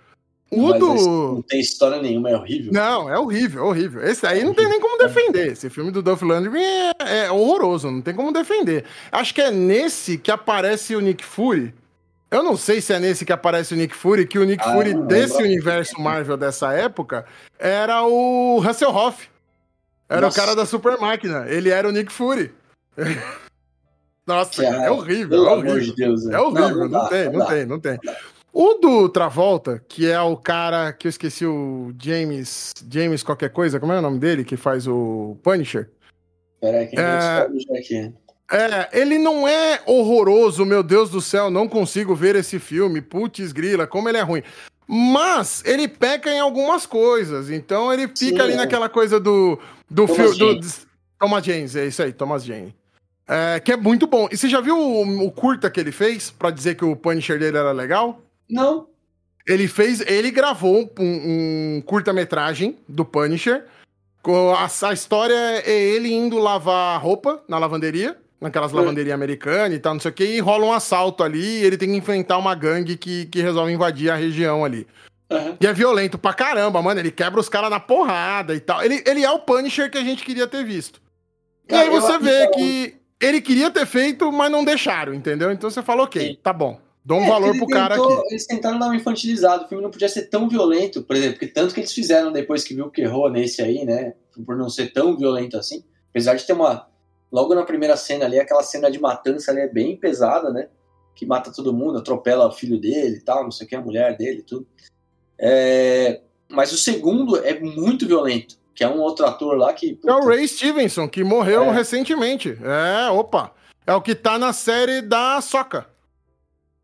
O 0.53 0.73
do... 0.75 1.35
Não 1.35 1.43
tem 1.43 1.61
história 1.61 2.01
nenhuma, 2.01 2.31
é 2.31 2.37
horrível. 2.37 2.73
Não, 2.73 3.09
é 3.09 3.19
horrível, 3.19 3.65
é 3.65 3.67
horrível. 3.67 4.03
Esse 4.03 4.27
aí 4.27 4.45
não 4.45 4.53
tem 4.53 4.69
nem 4.69 4.79
como 4.79 4.99
defender. 4.99 5.53
Esse 5.53 5.71
filme 5.71 5.91
do 5.91 6.03
Dolph 6.03 6.23
Lundgren 6.23 6.63
é, 7.01 7.25
é 7.25 7.33
horroroso, 7.33 7.91
não 7.91 8.03
tem 8.03 8.15
como 8.15 8.33
defender. 8.33 8.85
Acho 9.11 9.35
que 9.35 9.41
é 9.41 9.51
nesse 9.51 10.19
que 10.19 10.31
aparece 10.31 10.95
o 10.95 11.01
Nick 11.01 11.25
Fury 11.25 11.75
eu 12.33 12.43
não 12.43 12.57
sei 12.57 12.81
se 12.81 12.95
é 12.95 12.99
nesse 12.99 13.27
que 13.27 13.33
aparece 13.33 13.75
o 13.75 13.77
Nick 13.77 13.95
Fury, 13.95 14.27
que 14.27 14.39
o 14.39 14.45
Nick 14.45 14.65
ah, 14.67 14.73
Fury 14.73 14.95
desse 14.95 15.37
universo 15.37 16.01
Marvel 16.01 16.39
dessa 16.39 16.73
época 16.73 17.27
era 17.59 18.07
o 18.07 18.59
Hasselhoff. 18.67 19.29
Era 20.09 20.23
Nossa. 20.23 20.41
o 20.41 20.41
cara 20.41 20.57
da 20.57 20.65
Super 20.65 20.99
Máquina. 20.99 21.45
Ele 21.47 21.69
era 21.69 21.87
o 21.87 21.93
Nick 21.93 22.11
Fury. 22.11 22.51
Nossa, 24.27 24.65
é, 24.65 24.87
é 24.87 24.91
horrível, 24.91 25.47
é 25.47 25.51
horrível. 25.51 25.81
De 25.81 25.95
Deus, 25.95 26.27
é. 26.27 26.33
é 26.33 26.41
horrível, 26.41 26.69
não, 26.69 26.71
não, 26.71 26.89
não 26.89 27.03
dá, 27.03 27.09
tem, 27.09 27.25
não, 27.25 27.33
não 27.33 27.47
tem, 27.47 27.67
não 27.67 27.81
tem. 27.81 27.99
O 28.53 28.75
do 28.75 29.09
Travolta, 29.09 29.83
que 29.89 30.11
é 30.11 30.21
o 30.21 30.37
cara 30.37 30.93
que 30.93 31.07
eu 31.07 31.11
esqueci 31.11 31.47
o 31.47 31.95
James, 31.99 32.73
James 32.91 33.23
qualquer 33.23 33.49
coisa, 33.49 33.81
como 33.81 33.93
é 33.93 33.99
o 33.99 34.03
nome 34.03 34.19
dele, 34.19 34.45
que 34.45 34.59
faz 34.59 34.87
o 34.87 35.39
Punisher? 35.43 35.89
Peraí, 36.61 36.87
que 36.87 36.97
é... 36.99 37.79
aqui. 37.79 38.13
É, 38.53 39.01
ele 39.01 39.19
não 39.19 39.49
é 39.49 39.81
horroroso, 39.87 40.67
meu 40.67 40.83
Deus 40.83 41.09
do 41.09 41.23
céu, 41.23 41.51
não 41.51 41.67
consigo 41.67 42.15
ver 42.15 42.37
esse 42.37 42.59
filme. 42.59 43.01
Putz, 43.01 43.51
grila, 43.51 43.87
como 43.87 44.11
ele 44.11 44.19
é 44.19 44.23
ruim. 44.23 44.43
Mas 44.87 45.65
ele 45.65 45.89
peca 45.89 46.31
em 46.31 46.39
algumas 46.39 46.85
coisas. 46.85 47.49
Então 47.49 47.91
ele 47.91 48.07
fica 48.09 48.17
Sim, 48.17 48.41
ali 48.41 48.53
é. 48.53 48.57
naquela 48.57 48.91
coisa 48.91 49.19
do, 49.19 49.59
do 49.91 50.07
filme. 50.07 50.37
Do, 50.37 50.61
Thomas 51.19 51.45
James, 51.45 51.75
é 51.77 51.87
isso 51.87 52.03
aí, 52.03 52.13
Thomas 52.13 52.45
Jane. 52.45 52.75
É, 53.27 53.59
que 53.61 53.73
é 53.73 53.77
muito 53.77 54.07
bom. 54.07 54.29
E 54.31 54.37
você 54.37 54.49
já 54.49 54.61
viu 54.61 54.77
o, 54.77 55.25
o 55.25 55.31
curta 55.33 55.71
que 55.71 55.81
ele 55.81 55.93
fez 55.93 56.31
para 56.31 56.51
dizer 56.51 56.75
que 56.75 56.85
o 56.85 56.95
Punisher 56.95 57.39
dele 57.39 57.57
era 57.57 57.73
legal? 57.73 58.21
Não. 58.53 58.87
Ele 59.47 59.67
fez, 59.67 60.01
ele 60.03 60.31
gravou 60.31 60.93
um, 60.99 61.77
um 61.79 61.83
curta-metragem 61.85 62.79
do 62.89 63.05
Punisher. 63.05 63.65
A, 64.57 64.89
a 64.89 64.93
história 64.93 65.35
é 65.35 65.73
ele 65.73 66.13
indo 66.13 66.39
lavar 66.39 67.01
roupa 67.03 67.43
na 67.49 67.59
lavanderia 67.59 68.17
naquelas 68.41 68.73
lavanderias 68.73 69.15
americanas 69.15 69.77
e 69.77 69.79
tal, 69.79 69.95
não 69.95 70.01
sei 70.01 70.11
o 70.11 70.15
que, 70.15 70.25
e 70.25 70.41
rola 70.41 70.67
um 70.67 70.73
assalto 70.73 71.23
ali 71.23 71.61
e 71.61 71.65
ele 71.65 71.77
tem 71.77 71.89
que 71.89 71.97
enfrentar 71.97 72.39
uma 72.39 72.57
gangue 72.57 72.97
que, 72.97 73.27
que 73.27 73.41
resolve 73.41 73.73
invadir 73.73 74.11
a 74.11 74.17
região 74.17 74.65
ali. 74.65 74.85
Uhum. 75.31 75.57
E 75.61 75.67
é 75.67 75.73
violento 75.73 76.19
pra 76.19 76.35
caramba, 76.35 76.83
mano. 76.83 76.99
Ele 77.01 77.13
quebra 77.13 77.41
os 77.41 77.49
caras 77.49 77.71
na 77.71 77.79
porrada 77.79 78.53
e 78.55 78.61
tal. 78.61 78.83
Ele, 78.83 79.03
ele 79.07 79.25
é 79.25 79.31
o 79.31 79.39
Punisher 79.39 79.91
que 79.91 79.97
a 79.97 80.03
gente 80.03 80.25
queria 80.25 80.47
ter 80.47 80.65
visto. 80.65 81.01
Cara, 81.69 81.85
e 81.85 81.89
aí 81.89 81.91
você 81.91 82.19
vê 82.19 82.49
que 82.49 82.97
ele 83.21 83.41
queria 83.41 83.71
ter 83.71 83.87
feito, 83.87 84.31
mas 84.33 84.51
não 84.51 84.65
deixaram, 84.65 85.15
entendeu? 85.15 85.53
Então 85.53 85.71
você 85.71 85.81
fala, 85.81 86.03
ok, 86.03 86.21
Sim. 86.21 86.39
tá 86.43 86.53
bom. 86.53 86.81
Dou 87.05 87.19
um 87.19 87.25
é, 87.25 87.29
valor 87.29 87.57
pro 87.57 87.67
tentou, 87.67 87.69
cara 87.69 87.95
aqui. 87.97 88.27
Eles 88.31 88.47
tentaram 88.47 88.79
dar 88.79 88.87
uma 88.87 88.97
infantilizada. 88.97 89.65
O 89.65 89.69
filme 89.69 89.83
não 89.83 89.91
podia 89.91 90.09
ser 90.09 90.29
tão 90.29 90.49
violento, 90.49 91.03
por 91.03 91.17
exemplo, 91.17 91.35
porque 91.35 91.49
tanto 91.49 91.75
que 91.75 91.81
eles 91.81 91.93
fizeram 91.93 92.31
depois 92.31 92.63
que 92.63 92.75
viu 92.75 92.91
que 92.91 93.03
errou 93.03 93.29
nesse 93.29 93.61
aí, 93.61 93.85
né? 93.85 94.15
Por 94.47 94.57
não 94.57 94.69
ser 94.69 94.93
tão 94.93 95.17
violento 95.17 95.57
assim. 95.57 95.85
Apesar 96.11 96.35
de 96.35 96.47
ter 96.47 96.53
uma 96.53 96.87
logo 97.31 97.55
na 97.55 97.65
primeira 97.65 97.97
cena 97.97 98.27
ali, 98.27 98.39
aquela 98.39 98.63
cena 98.63 98.91
de 98.91 99.01
matança 99.01 99.51
ali 99.51 99.61
é 99.61 99.69
bem 99.69 99.97
pesada, 99.97 100.51
né? 100.51 100.69
Que 101.15 101.27
mata 101.27 101.53
todo 101.53 101.73
mundo, 101.73 101.99
atropela 101.99 102.47
o 102.47 102.53
filho 102.53 102.79
dele 102.79 103.17
e 103.17 103.21
tal, 103.21 103.45
não 103.45 103.51
sei 103.51 103.67
o 103.67 103.69
que, 103.69 103.75
a 103.75 103.81
mulher 103.81 104.17
dele 104.17 104.41
e 104.41 104.43
tudo. 104.43 104.67
É... 105.39 106.21
Mas 106.49 106.73
o 106.73 106.77
segundo 106.77 107.37
é 107.39 107.59
muito 107.59 108.07
violento, 108.07 108.57
que 108.75 108.85
é 108.85 108.89
um 108.89 109.01
outro 109.01 109.27
ator 109.27 109.57
lá 109.57 109.73
que. 109.73 109.95
Puta... 109.95 110.13
É 110.13 110.15
o 110.15 110.27
Ray 110.27 110.47
Stevenson, 110.47 111.09
que 111.09 111.25
morreu 111.25 111.65
é. 111.65 111.73
recentemente. 111.73 112.57
É, 112.63 113.11
opa. 113.11 113.53
É 113.85 113.95
o 113.95 114.03
que 114.03 114.15
tá 114.15 114.39
na 114.39 114.53
série 114.53 115.01
da 115.01 115.41
Soca. 115.41 115.92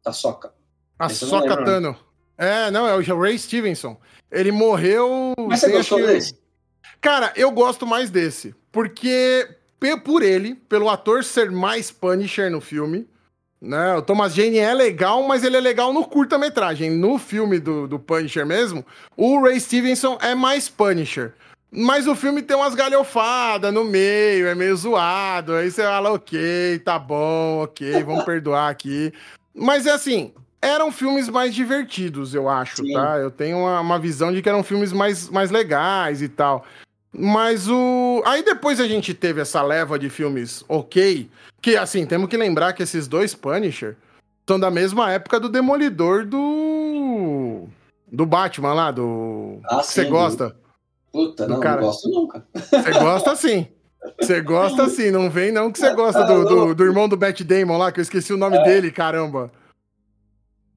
Da 0.09 0.13
Soca. 0.13 0.55
A 0.99 1.11
Soca 1.11 1.65
Tano. 1.65 1.95
É, 2.39 2.71
não, 2.71 2.89
é 2.89 2.97
o 2.97 3.21
Ray 3.21 3.39
Stevenson. 3.39 4.01
Ele 4.33 4.51
morreu. 4.51 5.35
Mas 5.39 5.61
você 5.61 5.71
gostou 5.71 5.99
que... 5.99 6.07
desse? 6.07 6.39
Cara, 6.99 7.31
eu 7.37 7.51
gosto 7.51 7.87
mais 7.87 8.09
desse. 8.09 8.55
Porque 8.73 9.47
por 10.03 10.23
ele, 10.23 10.55
pelo 10.55 10.89
ator 10.89 11.23
ser 11.23 11.51
mais 11.51 11.91
Punisher 11.91 12.51
no 12.51 12.61
filme. 12.61 13.07
Né? 13.61 13.97
O 13.97 14.03
Thomas 14.03 14.35
Jane 14.35 14.57
é 14.57 14.73
legal, 14.73 15.23
mas 15.25 15.45
ele 15.45 15.59
é 15.59 15.61
legal 15.61 15.93
no 15.93 16.05
curta-metragem. 16.07 16.91
No 16.91 17.19
filme 17.19 17.59
do, 17.59 17.87
do 17.87 17.99
Punisher 17.99 18.47
mesmo, 18.47 18.85
o 19.15 19.43
Ray 19.43 19.61
Stevenson 19.61 20.17
é 20.23 20.35
mais 20.35 20.71
Punisher. 20.71 21.35
Mas 21.71 22.07
o 22.07 22.15
filme 22.15 22.41
tem 22.41 22.57
umas 22.57 22.75
galhofadas 22.75 23.75
no 23.75 23.85
meio, 23.85 24.47
é 24.47 24.55
meio 24.55 24.75
zoado. 24.75 25.55
Aí 25.55 25.71
você 25.71 25.83
fala, 25.83 26.13
ok, 26.13 26.79
tá 26.79 26.99
bom, 26.99 27.63
ok, 27.63 28.03
vamos 28.05 28.25
perdoar 28.25 28.71
aqui. 28.71 29.13
Mas 29.59 29.87
é 29.87 29.91
assim, 29.91 30.33
eram 30.63 30.91
filmes 30.91 31.29
mais 31.29 31.55
divertidos, 31.55 32.35
eu 32.35 32.49
acho, 32.49 32.85
Sim. 32.85 32.93
tá? 32.93 33.19
Eu 33.19 33.31
tenho 33.31 33.59
uma, 33.59 33.81
uma, 33.81 33.99
visão 33.99 34.33
de 34.33 34.41
que 34.41 34.49
eram 34.49 34.63
filmes 34.63 34.93
mais, 34.93 35.29
mais 35.29 35.51
legais 35.51 36.23
e 36.23 36.29
tal. 36.29 36.65
Mas 37.13 37.69
o. 37.69 38.23
Aí 38.25 38.43
depois 38.43 38.81
a 38.81 38.87
gente 38.87 39.15
teve 39.15 39.41
essa 39.41 39.63
leva 39.63 39.99
de 39.99 40.09
filmes 40.09 40.65
ok. 40.69 41.29
Que 41.61 41.77
assim, 41.77 42.07
temos 42.07 42.29
que 42.29 42.37
lembrar 42.37 42.73
que 42.73 42.83
esses 42.83 43.09
dois 43.09 43.35
Punisher 43.35 43.97
são 44.47 44.61
da 44.61 44.71
mesma 44.71 45.11
época 45.11 45.41
do 45.41 45.49
Demolidor 45.49 46.25
do. 46.25 47.65
Do 48.11 48.25
Batman 48.25 48.75
lá, 48.75 48.91
do. 48.91 49.59
Ah, 49.65 49.79
que 49.79 49.87
você 49.87 50.05
gosta? 50.05 50.57
Puta, 51.13 51.47
do 51.47 51.55
não, 51.55 51.61
cara. 51.61 51.81
não 51.81 51.89
gosto 51.89 52.09
nunca. 52.09 52.47
Você 52.55 52.93
gosta 52.93 53.37
sim. 53.37 53.67
Você 54.21 54.41
gosta 54.41 54.89
sim, 54.89 55.11
não 55.11 55.31
vem 55.31 55.53
não 55.53 55.71
que 55.71 55.79
você 55.79 55.93
gosta 55.95 56.25
do, 56.25 56.45
do, 56.45 56.75
do, 56.75 56.85
irmão 56.85 57.09
do 57.09 57.17
Bat 57.17 57.43
Damon 57.45 57.79
lá, 57.79 57.93
que 57.93 58.01
eu 58.01 58.03
esqueci 58.03 58.33
o 58.33 58.37
nome 58.37 58.57
é. 58.57 58.65
dele, 58.65 58.91
caramba. 58.91 59.51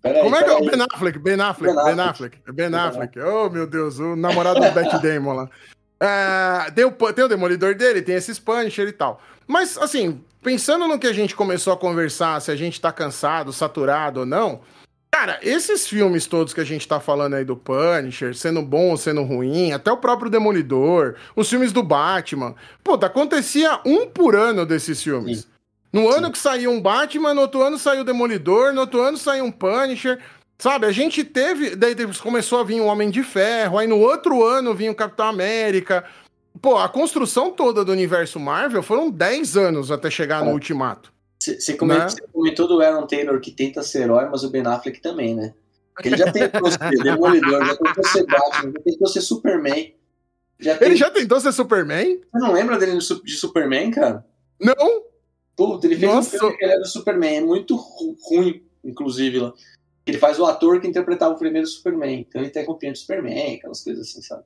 Peraí, 0.01 0.23
Como 0.23 0.35
é 0.35 0.43
que 0.43 0.49
é? 0.49 0.59
Ben 0.71 0.81
Affleck, 0.81 1.19
Ben 1.19 1.41
Affleck, 1.41 1.75
Ben 1.75 1.99
Affleck, 1.99 2.01
Ben 2.01 2.03
Affleck. 2.03 2.53
Ben 2.53 2.75
Affleck. 2.75 3.19
Oh, 3.19 3.49
meu 3.49 3.67
Deus, 3.67 3.99
o 3.99 4.15
namorado 4.15 4.59
do 4.59 4.69
Bat 4.73 5.01
Damon 5.01 5.33
lá. 5.33 5.49
É, 5.99 6.71
tem, 6.71 6.85
o, 6.85 6.91
tem 6.91 7.23
o 7.23 7.27
Demolidor 7.27 7.75
dele, 7.75 8.01
tem 8.01 8.15
esses 8.15 8.39
Punisher 8.39 8.87
e 8.87 8.91
tal. 8.91 9.21
Mas, 9.47 9.77
assim, 9.77 10.23
pensando 10.41 10.87
no 10.87 10.97
que 10.97 11.05
a 11.05 11.13
gente 11.13 11.35
começou 11.35 11.73
a 11.73 11.77
conversar, 11.77 12.41
se 12.41 12.49
a 12.49 12.55
gente 12.55 12.81
tá 12.81 12.91
cansado, 12.91 13.53
saturado 13.53 14.21
ou 14.21 14.25
não, 14.25 14.61
cara, 15.11 15.39
esses 15.43 15.87
filmes 15.87 16.25
todos 16.25 16.53
que 16.53 16.61
a 16.61 16.65
gente 16.65 16.87
tá 16.87 16.99
falando 16.99 17.35
aí 17.35 17.45
do 17.45 17.55
Punisher, 17.55 18.33
sendo 18.33 18.61
bom 18.61 18.89
ou 18.89 18.97
sendo 18.97 19.21
ruim, 19.21 19.71
até 19.71 19.91
o 19.91 19.97
próprio 19.97 20.31
Demolidor, 20.31 21.15
os 21.35 21.47
filmes 21.47 21.71
do 21.71 21.83
Batman, 21.83 22.55
puta, 22.83 23.05
acontecia 23.05 23.79
um 23.85 24.07
por 24.07 24.35
ano 24.35 24.65
desses 24.65 25.03
filmes. 25.03 25.41
Sim. 25.41 25.47
No 25.93 26.01
Sim. 26.11 26.17
ano 26.17 26.31
que 26.31 26.37
saiu 26.39 26.71
um 26.71 26.81
Batman, 26.81 27.33
no 27.33 27.41
outro 27.41 27.61
ano 27.61 27.77
saiu 27.77 28.01
o 28.01 28.05
Demolidor, 28.05 28.73
no 28.73 28.81
outro 28.81 29.01
ano 29.01 29.17
saiu 29.17 29.45
um 29.45 29.51
Punisher. 29.51 30.19
Sabe, 30.57 30.85
a 30.85 30.91
gente 30.91 31.23
teve. 31.23 31.75
Daí 31.75 31.95
começou 32.21 32.59
a 32.59 32.63
vir 32.63 32.79
o 32.79 32.85
Homem 32.85 33.09
de 33.09 33.23
Ferro, 33.23 33.77
aí 33.77 33.87
no 33.87 33.99
outro 33.99 34.43
ano 34.43 34.73
vinha 34.73 34.91
o 34.91 34.95
Capitão 34.95 35.27
América. 35.27 36.03
Pô, 36.61 36.77
a 36.77 36.87
construção 36.87 37.51
toda 37.51 37.83
do 37.83 37.91
universo 37.91 38.39
Marvel 38.39 38.81
foram 38.81 39.09
10 39.09 39.57
anos 39.57 39.91
até 39.91 40.09
chegar 40.09 40.41
é. 40.41 40.45
no 40.45 40.51
Ultimato. 40.51 41.11
Você 41.41 41.73
comentou, 41.73 42.05
né? 42.05 42.27
comentou, 42.31 42.67
do 42.67 42.81
Aaron 42.81 43.07
Taylor 43.07 43.41
que 43.41 43.49
tenta 43.49 43.81
ser 43.81 44.03
herói, 44.03 44.29
mas 44.29 44.43
o 44.43 44.51
Ben 44.51 44.61
Affleck 44.63 45.01
também, 45.01 45.33
né? 45.33 45.55
Ele 46.03 46.15
já 46.15 46.29
tentou 46.31 46.69
ser 46.69 46.89
Demolidor, 47.01 47.65
já 47.65 47.75
tentou 47.77 48.03
ser 48.03 48.25
Batman, 48.27 48.71
já 48.71 48.83
tentou 48.83 49.07
ser 49.07 49.21
Superman. 49.21 49.95
Já 50.59 50.77
tem... 50.77 50.87
Ele 50.89 50.95
já 50.95 51.09
tentou 51.09 51.39
ser 51.39 51.51
Superman? 51.51 52.21
Você 52.31 52.39
não 52.39 52.53
lembra 52.53 52.77
dele 52.77 52.99
de 52.99 53.35
Superman, 53.35 53.89
cara? 53.89 54.23
Não! 54.59 55.03
Puta, 55.55 55.87
ele 55.87 55.97
fez 55.97 56.13
Nossa. 56.13 56.35
um 56.35 56.39
filme 56.39 56.57
que 56.57 56.63
ele 56.63 56.73
era 56.73 56.81
do 56.81 56.87
Superman, 56.87 57.37
é 57.37 57.41
muito 57.41 57.75
ruim, 57.75 58.63
inclusive, 58.83 59.39
lá. 59.39 59.53
Ele 60.05 60.19
faz 60.19 60.37
o 60.37 60.45
ator 60.45 60.79
que 60.79 60.87
interpretava 60.87 61.33
o 61.33 61.39
primeiro 61.39 61.65
Superman. 61.65 62.19
Então 62.19 62.39
ele 62.39 62.51
tem 62.51 62.63
roupinha 62.63 62.93
de 62.93 62.99
Superman, 62.99 63.55
aquelas 63.55 63.83
coisas 63.83 64.07
assim, 64.07 64.21
sabe? 64.21 64.43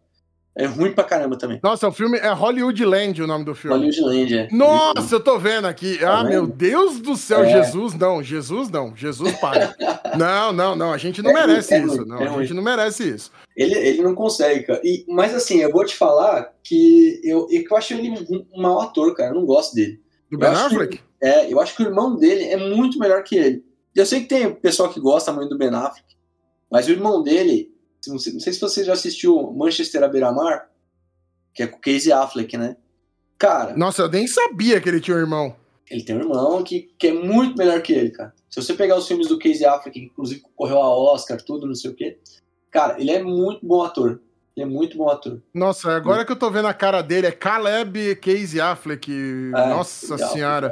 É 0.57 0.65
ruim 0.65 0.93
pra 0.93 1.03
caramba 1.03 1.37
também. 1.37 1.59
Nossa, 1.61 1.85
o 1.85 1.91
filme 1.91 2.17
é 2.17 2.29
Hollywood 2.31 2.85
Land 2.85 3.21
o 3.21 3.27
nome 3.27 3.43
do 3.43 3.53
filme. 3.53 3.75
Hollywood 3.75 4.01
Land, 4.01 4.37
é. 4.37 4.47
Nossa, 4.53 5.15
eu 5.15 5.19
tô 5.19 5.37
vendo 5.37 5.65
aqui. 5.65 5.97
Tá 5.97 6.19
ah, 6.19 6.23
vendo? 6.23 6.29
meu 6.29 6.47
Deus 6.47 6.99
do 7.01 7.17
céu, 7.17 7.43
é. 7.43 7.49
Jesus 7.49 7.93
não, 7.93 8.23
Jesus 8.23 8.69
não, 8.69 8.95
Jesus 8.95 9.35
para. 9.39 9.75
não, 10.17 10.53
não, 10.53 10.73
não, 10.73 10.93
a 10.93 10.97
gente 10.97 11.21
não 11.21 11.31
é 11.31 11.33
merece 11.33 11.77
ruim, 11.77 11.91
isso. 11.91 12.01
É 12.01 12.05
não, 12.05 12.37
a 12.37 12.41
gente 12.41 12.53
não 12.53 12.63
merece 12.63 13.09
isso. 13.09 13.31
Ele, 13.55 13.73
ele 13.73 14.01
não 14.01 14.15
consegue, 14.15 14.63
cara. 14.63 14.79
E, 14.81 15.05
mas 15.09 15.33
assim, 15.33 15.57
eu 15.57 15.71
vou 15.71 15.83
te 15.83 15.95
falar 15.95 16.53
que 16.63 17.19
eu, 17.21 17.47
eu 17.51 17.77
acho 17.77 17.93
ele 17.93 18.11
um 18.29 18.61
mau 18.61 18.79
ator, 18.79 19.13
cara. 19.13 19.31
Eu 19.31 19.35
não 19.35 19.45
gosto 19.45 19.75
dele. 19.75 19.99
Do 20.31 20.37
Ben 20.37 20.49
Affleck? 20.49 21.01
é, 21.21 21.51
eu 21.51 21.59
acho 21.59 21.75
que 21.75 21.83
o 21.83 21.87
irmão 21.87 22.15
dele 22.15 22.45
é 22.45 22.55
muito 22.55 22.97
melhor 22.97 23.23
que 23.23 23.35
ele. 23.35 23.65
Eu 23.93 24.05
sei 24.05 24.21
que 24.21 24.27
tem 24.27 24.53
pessoal 24.53 24.89
que 24.89 25.01
gosta 25.01 25.33
muito 25.33 25.49
do 25.49 25.57
Ben 25.57 25.69
Affleck, 25.69 26.15
mas 26.71 26.87
o 26.87 26.91
irmão 26.91 27.21
dele, 27.21 27.74
não 28.09 28.19
sei, 28.19 28.33
não 28.33 28.39
sei 28.39 28.53
se 28.53 28.61
você 28.61 28.83
já 28.83 28.93
assistiu 28.93 29.51
Manchester 29.51 30.03
à 30.03 30.07
beira-mar, 30.07 30.69
que 31.53 31.63
é 31.63 31.67
com 31.67 31.77
o 31.77 31.81
Casey 31.81 32.11
Affleck, 32.11 32.57
né? 32.57 32.75
Cara. 33.37 33.75
Nossa, 33.75 34.03
eu 34.03 34.09
nem 34.09 34.27
sabia 34.27 34.79
que 34.79 34.89
ele 34.89 35.01
tinha 35.01 35.17
um 35.17 35.19
irmão. 35.19 35.55
Ele 35.89 36.03
tem 36.03 36.15
um 36.15 36.19
irmão 36.19 36.63
que, 36.63 36.89
que 36.97 37.07
é 37.07 37.13
muito 37.13 37.57
melhor 37.57 37.81
que 37.81 37.93
ele, 37.93 38.09
cara. 38.09 38.33
Se 38.49 38.61
você 38.61 38.73
pegar 38.73 38.97
os 38.97 39.07
filmes 39.07 39.27
do 39.27 39.37
Casey 39.37 39.65
Affleck, 39.65 39.91
que 39.91 40.05
inclusive 40.05 40.41
concorreu 40.41 40.77
a 40.77 40.89
Oscar, 40.89 41.41
tudo, 41.41 41.67
não 41.67 41.75
sei 41.75 41.91
o 41.91 41.95
quê. 41.95 42.17
Cara, 42.71 42.99
ele 42.99 43.11
é 43.11 43.21
muito 43.21 43.65
bom 43.65 43.83
ator. 43.83 44.19
Ele 44.55 44.65
é 44.65 44.69
muito 44.69 44.97
bom 44.97 45.09
ator. 45.09 45.41
Nossa, 45.53 45.91
agora 45.91 46.25
que 46.25 46.31
eu 46.31 46.35
tô 46.35 46.49
vendo 46.49 46.67
a 46.67 46.73
cara 46.73 47.01
dele, 47.01 47.27
é 47.27 47.31
Caleb 47.31 48.15
Casey 48.15 48.59
Affleck. 48.59 49.11
É, 49.11 49.69
Nossa 49.69 50.17
senhora. 50.17 50.71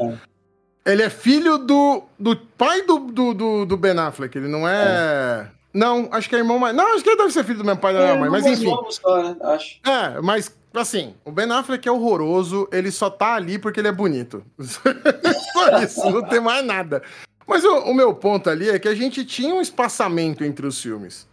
É. 0.85 0.91
Ele 0.91 1.03
é 1.03 1.09
filho 1.09 1.57
do, 1.57 2.03
do 2.19 2.35
pai 2.35 2.81
do, 2.81 2.99
do, 2.99 3.33
do, 3.33 3.65
do 3.65 3.77
Ben 3.77 3.97
Affleck, 3.97 4.37
ele 4.37 4.47
não 4.47 4.67
é... 4.67 5.49
é. 5.73 5.77
Não, 5.77 6.07
acho 6.11 6.29
que 6.29 6.35
é 6.35 6.39
irmão 6.39 6.59
mais. 6.59 6.75
Não, 6.75 6.93
acho 6.93 7.03
que 7.03 7.09
ele 7.09 7.17
deve 7.17 7.31
ser 7.31 7.43
filho 7.43 7.59
do 7.59 7.65
meu 7.65 7.77
pai 7.77 7.93
e 7.93 7.97
da 7.97 8.03
minha 8.03 8.15
mãe, 8.15 8.29
mas 8.29 8.45
enfim. 8.45 8.73
Só, 8.89 9.23
né? 9.23 9.35
acho. 9.41 9.79
É, 9.85 10.21
mas 10.21 10.53
assim, 10.73 11.13
o 11.23 11.31
Ben 11.31 11.51
Affleck 11.51 11.87
é 11.87 11.91
horroroso, 11.91 12.67
ele 12.71 12.91
só 12.91 13.09
tá 13.09 13.35
ali 13.35 13.59
porque 13.59 13.79
ele 13.79 13.87
é 13.87 13.91
bonito. 13.91 14.43
só 14.59 15.83
isso, 15.83 16.09
não 16.09 16.23
tem 16.23 16.39
mais 16.39 16.65
nada. 16.65 17.01
Mas 17.45 17.63
o, 17.63 17.79
o 17.79 17.93
meu 17.93 18.13
ponto 18.13 18.49
ali 18.49 18.69
é 18.69 18.79
que 18.79 18.87
a 18.87 18.95
gente 18.95 19.25
tinha 19.25 19.53
um 19.53 19.61
espaçamento 19.61 20.43
entre 20.43 20.65
os 20.65 20.81
filmes. 20.81 21.27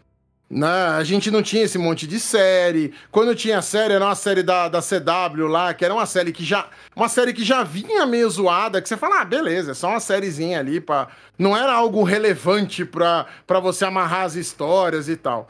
Né? 0.50 0.66
A 0.66 1.04
gente 1.04 1.30
não 1.30 1.42
tinha 1.42 1.62
esse 1.62 1.78
monte 1.78 2.08
de 2.08 2.18
série. 2.18 2.92
Quando 3.12 3.36
tinha 3.36 3.62
série, 3.62 3.94
era 3.94 4.04
uma 4.04 4.16
série 4.16 4.42
da, 4.42 4.68
da 4.68 4.80
CW 4.80 5.46
lá, 5.46 5.72
que 5.72 5.84
era 5.84 5.94
uma 5.94 6.06
série 6.06 6.32
que 6.32 6.44
já. 6.44 6.68
Uma 6.96 7.08
série 7.08 7.32
que 7.32 7.44
já 7.44 7.62
vinha 7.62 8.04
meio 8.04 8.28
zoada, 8.28 8.82
que 8.82 8.88
você 8.88 8.96
fala, 8.96 9.20
ah, 9.20 9.24
beleza, 9.24 9.70
é 9.70 9.74
só 9.74 9.90
uma 9.90 10.00
sériezinha 10.00 10.58
ali, 10.58 10.80
pra... 10.80 11.06
não 11.38 11.56
era 11.56 11.72
algo 11.72 12.02
relevante 12.02 12.84
pra 12.84 13.26
você 13.62 13.84
amarrar 13.84 14.22
as 14.22 14.34
histórias 14.34 15.08
e 15.08 15.16
tal. 15.16 15.48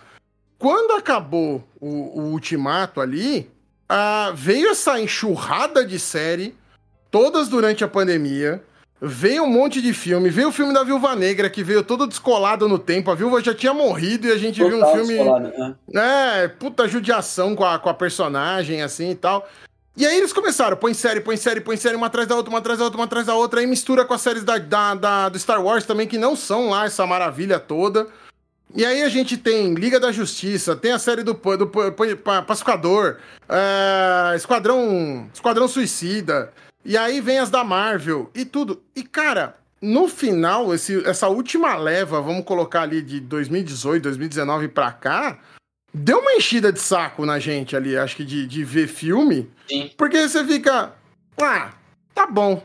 Quando 0.59 0.93
acabou 0.93 1.67
o, 1.81 2.21
o 2.21 2.33
Ultimato 2.33 3.01
ali, 3.01 3.51
uh, 3.91 4.35
veio 4.35 4.69
essa 4.69 5.01
enxurrada 5.01 5.83
de 5.87 5.99
série, 5.99 6.55
todas 7.11 7.49
durante 7.49 7.83
a 7.83 7.89
pandemia. 7.89 8.63
Veio 9.03 9.45
um 9.45 9.51
monte 9.51 9.81
de 9.81 9.95
filme, 9.95 10.29
veio 10.29 10.49
o 10.49 10.53
filme 10.53 10.75
da 10.75 10.85
Viúva 10.85 11.17
Negra, 11.17 11.49
que 11.49 11.65
veio 11.65 11.83
todo 11.83 12.07
descolado 12.07 12.69
no 12.69 12.79
tempo. 12.79 13.11
A 13.11 13.15
viúva 13.15 13.43
já 13.43 13.55
tinha 13.55 13.73
morrido 13.73 14.27
e 14.27 14.31
a 14.31 14.37
gente 14.37 14.61
Total 14.61 14.79
viu 14.79 14.87
um 14.87 14.93
filme. 14.93 15.75
Né? 15.89 16.45
É, 16.45 16.49
puta 16.49 16.87
judiação 16.87 17.57
com 17.57 17.65
a, 17.65 17.79
com 17.79 17.89
a 17.89 17.95
personagem, 17.95 18.83
assim 18.83 19.11
e 19.11 19.15
tal. 19.15 19.49
E 19.97 20.07
aí 20.07 20.19
eles 20.19 20.35
começaram, 20.35 20.77
põe 20.77 20.93
série, 20.93 21.21
põe 21.21 21.37
série, 21.37 21.61
põe 21.61 21.77
série, 21.79 21.97
uma 21.97 22.09
atrás 22.09 22.29
da 22.29 22.37
outra, 22.37 22.51
uma 22.51 22.59
atrás 22.59 22.79
da 22.79 22.85
outra, 22.85 22.99
uma 22.99 23.07
atrás 23.07 23.27
da 23.27 23.35
outra, 23.35 23.61
aí 23.61 23.67
mistura 23.67 24.05
com 24.05 24.15
as 24.15 24.21
séries 24.21 24.45
da, 24.45 24.59
da, 24.59 24.95
da, 24.95 25.29
do 25.31 25.39
Star 25.39 25.63
Wars 25.63 25.87
também, 25.87 26.07
que 26.07 26.19
não 26.19 26.37
são 26.37 26.69
lá 26.69 26.85
essa 26.85 27.07
maravilha 27.07 27.59
toda. 27.59 28.07
E 28.75 28.85
aí 28.85 29.03
a 29.03 29.09
gente 29.09 29.37
tem 29.37 29.75
Liga 29.75 29.99
da 29.99 30.13
Justiça, 30.13 30.77
tem 30.77 30.93
a 30.93 30.99
série 30.99 31.23
do, 31.23 31.33
do, 31.33 31.57
do 31.57 31.67
Pacificador, 32.47 33.17
é, 33.49 34.37
Esquadrão, 34.37 35.29
Esquadrão 35.35 35.67
Suicida. 35.67 36.53
E 36.85 36.97
aí 36.97 37.21
vem 37.21 37.39
as 37.39 37.51
da 37.51 37.63
Marvel 37.63 38.31
e 38.35 38.45
tudo. 38.45 38.83
E, 38.97 39.03
cara, 39.03 39.57
no 39.81 40.09
final, 40.09 40.75
esse, 40.75 41.07
essa 41.07 41.29
última 41.29 41.77
leva, 41.77 42.21
vamos 42.21 42.45
colocar 42.45 42.83
ali 42.83 43.03
de 43.03 43.21
2018, 43.21 44.03
2019 44.03 44.69
pra 44.69 44.93
cá, 44.93 45.39
deu 45.93 46.19
uma 46.19 46.35
enchida 46.35 46.73
de 46.73 46.81
saco 46.81 47.25
na 47.25 47.39
gente 47.39 47.77
ali, 47.77 47.97
acho 47.97 48.17
que 48.17 48.25
de, 48.25 48.47
de 48.47 48.65
ver 48.65 48.89
filme. 48.89 49.51
Sim. 49.69 49.91
Porque 49.97 50.29
você 50.29 50.45
fica. 50.45 50.93
Ah, 51.41 51.73
tá 52.15 52.27
bom. 52.27 52.63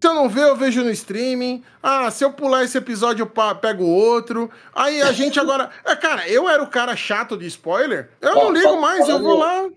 Se 0.00 0.06
eu 0.06 0.14
não 0.14 0.28
ver, 0.28 0.42
eu 0.42 0.56
vejo 0.56 0.84
no 0.84 0.90
streaming. 0.90 1.62
Ah, 1.82 2.08
se 2.10 2.24
eu 2.24 2.32
pular 2.32 2.62
esse 2.62 2.78
episódio, 2.78 3.22
eu 3.22 3.54
pego 3.56 3.84
outro. 3.84 4.48
Aí 4.72 5.02
a 5.02 5.10
gente 5.12 5.40
agora. 5.40 5.70
É, 5.84 5.96
cara, 5.96 6.28
eu 6.28 6.48
era 6.48 6.62
o 6.62 6.68
cara 6.68 6.94
chato 6.94 7.36
de 7.36 7.46
spoiler. 7.46 8.10
Eu 8.20 8.30
Ó, 8.30 8.44
não 8.44 8.52
ligo 8.52 8.80
mais, 8.80 9.08
eu 9.08 9.18
vou 9.20 9.38
lá. 9.38 9.68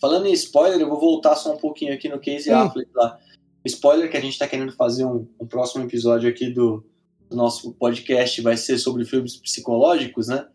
Falando 0.00 0.26
em 0.26 0.32
spoiler, 0.32 0.80
eu 0.80 0.88
vou 0.88 1.00
voltar 1.00 1.34
só 1.34 1.54
um 1.54 1.56
pouquinho 1.56 1.92
aqui 1.92 2.08
no 2.08 2.20
Case 2.20 2.52
hum. 2.52 2.58
Affleck 2.58 2.90
lá. 2.94 3.18
Spoiler 3.64 4.10
que 4.10 4.16
a 4.16 4.20
gente 4.20 4.32
está 4.34 4.46
querendo 4.46 4.72
fazer 4.72 5.04
um, 5.04 5.26
um, 5.40 5.46
próximo 5.46 5.84
episódio 5.84 6.28
aqui 6.28 6.50
do, 6.50 6.84
do, 7.30 7.36
nosso 7.36 7.72
podcast 7.74 8.40
vai 8.42 8.56
ser 8.56 8.78
sobre 8.78 9.04
filmes 9.04 9.36
psicológicos, 9.36 10.28
né? 10.28 10.46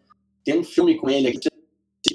Tem 0.43 0.59
um 0.59 0.63
filme 0.63 0.95
com 0.95 1.09
ele 1.09 1.27
aqui 1.27 1.49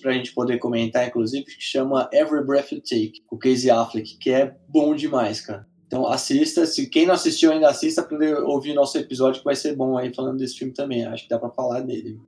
para 0.00 0.12
a 0.12 0.14
gente 0.14 0.32
poder 0.32 0.58
comentar, 0.58 1.06
inclusive, 1.06 1.44
que 1.44 1.60
chama 1.60 2.08
Every 2.12 2.44
Breath 2.44 2.72
You 2.72 2.80
Take, 2.80 3.24
o 3.30 3.38
Casey 3.38 3.70
Affleck, 3.70 4.16
que 4.18 4.30
é 4.30 4.56
bom 4.68 4.94
demais, 4.94 5.40
cara. 5.40 5.66
Então 5.86 6.06
assista, 6.06 6.66
se 6.66 6.88
quem 6.88 7.06
não 7.06 7.14
assistiu 7.14 7.52
ainda 7.52 7.68
assista 7.68 8.02
para 8.02 8.16
poder 8.16 8.34
ouvir 8.38 8.74
nosso 8.74 8.98
episódio 8.98 9.40
que 9.40 9.44
vai 9.44 9.54
ser 9.54 9.76
bom 9.76 9.96
aí 9.96 10.12
falando 10.14 10.38
desse 10.38 10.56
filme 10.56 10.72
também. 10.72 11.04
Acho 11.04 11.24
que 11.24 11.28
dá 11.28 11.38
para 11.38 11.50
falar 11.50 11.80
dele. 11.80 12.18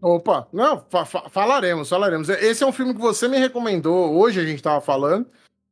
Opa, 0.00 0.46
não, 0.52 0.84
fa 0.88 1.04
falaremos, 1.04 1.88
falaremos. 1.88 2.28
Esse 2.28 2.62
é 2.62 2.66
um 2.66 2.72
filme 2.72 2.94
que 2.94 3.00
você 3.00 3.26
me 3.28 3.38
recomendou, 3.38 4.16
hoje 4.16 4.40
a 4.40 4.44
gente 4.44 4.56
estava 4.56 4.80
falando. 4.80 5.26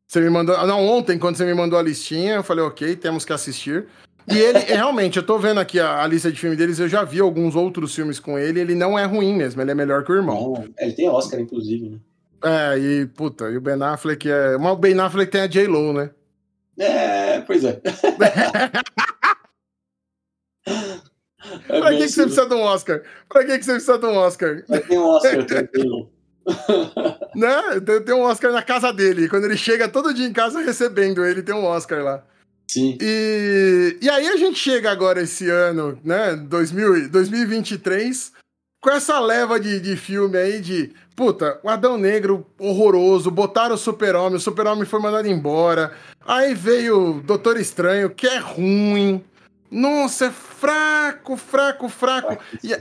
Você 0.06 0.20
me 0.20 0.30
mandou. 0.30 0.56
Não, 0.66 0.86
ontem, 0.86 1.18
quando 1.18 1.36
você 1.36 1.44
me 1.44 1.54
mandou 1.54 1.78
a 1.78 1.82
listinha, 1.82 2.36
eu 2.36 2.44
falei, 2.44 2.64
ok, 2.64 2.96
temos 2.96 3.24
que 3.24 3.32
assistir. 3.32 3.86
E 4.28 4.38
ele, 4.38 4.58
é, 4.58 4.60
realmente, 4.76 5.16
eu 5.16 5.22
tô 5.22 5.38
vendo 5.38 5.60
aqui 5.60 5.80
a, 5.80 6.02
a, 6.02 6.06
lista 6.06 6.30
de 6.30 6.38
filmes 6.38 6.58
deles, 6.58 6.78
eu 6.78 6.88
já 6.88 7.04
vi 7.04 7.20
alguns 7.20 7.54
outros 7.54 7.94
filmes 7.94 8.18
com 8.18 8.38
ele, 8.38 8.60
ele 8.60 8.74
não 8.74 8.98
é 8.98 9.04
ruim 9.04 9.34
mesmo, 9.34 9.60
ele 9.60 9.70
é 9.70 9.74
melhor 9.74 10.04
que 10.04 10.12
o 10.12 10.16
irmão. 10.16 10.64
ele 10.78 10.92
tem 10.92 11.08
Oscar, 11.08 11.40
inclusive, 11.40 11.90
né? 11.90 11.98
É, 12.42 12.78
e 12.78 13.06
puta, 13.06 13.50
e 13.50 13.56
o 13.56 13.60
Ben 13.60 13.82
Affleck 13.82 14.30
é. 14.30 14.58
Mas 14.58 14.72
o 14.72 14.76
Ben 14.76 15.00
Affleck 15.00 15.32
tem 15.32 15.40
a 15.40 15.46
J-Lo, 15.46 15.94
né? 15.94 16.10
É, 16.78 17.40
pois 17.40 17.64
é. 17.64 17.70
é 17.70 17.80
pra 21.80 21.90
que, 21.90 21.98
que 21.98 22.08
você 22.08 22.22
precisa 22.22 22.46
de 22.46 22.54
um 22.54 22.60
Oscar? 22.60 23.02
Pra 23.28 23.44
que, 23.44 23.58
que 23.58 23.64
você 23.64 23.72
precisa 23.72 23.98
de 23.98 24.06
um 24.06 24.16
Oscar? 24.16 24.62
Tem 24.62 24.98
um 24.98 25.06
Oscar, 25.06 25.44
tem 25.46 25.68
J-Lo. 25.72 26.13
né? 27.34 27.80
Tem, 28.04 28.14
um 28.14 28.22
Oscar 28.22 28.52
na 28.52 28.62
casa 28.62 28.92
dele. 28.92 29.28
Quando 29.28 29.44
ele 29.44 29.56
chega 29.56 29.88
todo 29.88 30.14
dia 30.14 30.26
em 30.26 30.32
casa 30.32 30.60
recebendo 30.60 31.24
ele, 31.24 31.42
tem 31.42 31.54
um 31.54 31.64
Oscar 31.64 32.02
lá. 32.02 32.22
Sim. 32.68 32.96
E, 33.00 33.98
e 34.00 34.08
aí 34.08 34.28
a 34.28 34.36
gente 34.36 34.58
chega 34.58 34.90
agora 34.90 35.22
esse 35.22 35.48
ano, 35.48 35.98
né? 36.04 36.34
2000, 36.34 37.10
2023, 37.10 38.32
com 38.80 38.90
essa 38.90 39.20
leva 39.20 39.58
de, 39.60 39.80
de 39.80 39.96
filme 39.96 40.36
aí 40.36 40.60
de. 40.60 40.92
Puta, 41.14 41.60
o 41.62 41.68
Adão 41.68 41.96
Negro 41.96 42.44
horroroso, 42.58 43.30
botaram 43.30 43.76
o 43.76 43.78
Super-Homem, 43.78 44.36
o 44.36 44.40
Super-Homem 44.40 44.84
foi 44.84 45.00
mandado 45.00 45.28
embora. 45.28 45.92
Aí 46.26 46.54
veio 46.54 47.10
o 47.10 47.20
Doutor 47.20 47.56
Estranho, 47.56 48.10
que 48.10 48.26
é 48.26 48.38
ruim. 48.38 49.22
Nossa, 49.70 50.26
é 50.26 50.30
fraco, 50.30 51.36
fraco, 51.36 51.88
fraco. 51.88 52.36
E, 52.64 52.76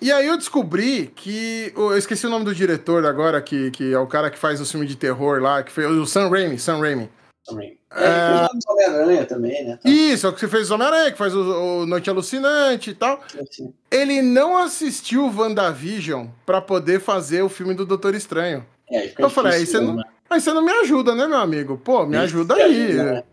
E 0.00 0.12
aí 0.12 0.26
eu 0.26 0.36
descobri 0.36 1.08
que. 1.14 1.72
Eu 1.76 1.96
esqueci 1.96 2.26
o 2.26 2.30
nome 2.30 2.44
do 2.44 2.54
diretor 2.54 3.04
agora, 3.04 3.40
que, 3.42 3.70
que 3.70 3.92
é 3.92 3.98
o 3.98 4.06
cara 4.06 4.30
que 4.30 4.38
faz 4.38 4.60
o 4.60 4.66
filme 4.66 4.86
de 4.86 4.96
terror 4.96 5.40
lá, 5.40 5.62
que 5.62 5.72
fez 5.72 5.90
o 5.90 6.06
Sam 6.06 6.28
Raimi, 6.28 6.58
Sam 6.58 6.78
Raimi. 6.78 7.10
Sam 7.44 7.56
Raimi. 7.56 7.78
É, 7.90 8.04
é... 8.04 8.38
ele 8.38 8.48
fez 8.48 8.64
o 8.66 8.72
Homem-Aranha 8.72 9.24
também, 9.24 9.64
né? 9.64 9.78
Tá. 9.82 9.88
Isso, 9.88 10.26
é 10.26 10.30
o 10.30 10.32
que 10.32 10.40
você 10.40 10.48
fez 10.48 10.70
o 10.70 10.74
Homem-Aranha, 10.74 11.10
que 11.10 11.18
faz 11.18 11.34
o, 11.34 11.40
o, 11.40 11.86
Noite 11.86 12.10
Alucinante 12.10 12.90
e 12.90 12.94
tal. 12.94 13.20
Sim. 13.50 13.72
Ele 13.90 14.22
não 14.22 14.56
assistiu 14.56 15.32
WandaVision 15.34 16.26
pra 16.46 16.60
poder 16.60 17.00
fazer 17.00 17.42
o 17.42 17.48
filme 17.48 17.74
do 17.74 17.84
Doutor 17.86 18.14
Estranho. 18.14 18.64
É, 18.90 19.12
eu 19.18 19.28
falei, 19.30 19.54
aí 19.54 19.66
você, 19.66 19.80
não, 19.80 19.96
né? 19.96 20.02
aí 20.30 20.40
você 20.40 20.52
não 20.52 20.62
me 20.62 20.72
ajuda, 20.72 21.14
né, 21.14 21.26
meu 21.26 21.38
amigo? 21.38 21.76
Pô, 21.76 22.06
me 22.06 22.16
ajuda 22.16 22.54
aí. 22.54 22.92
Ajuda, 22.92 23.04
né? 23.04 23.24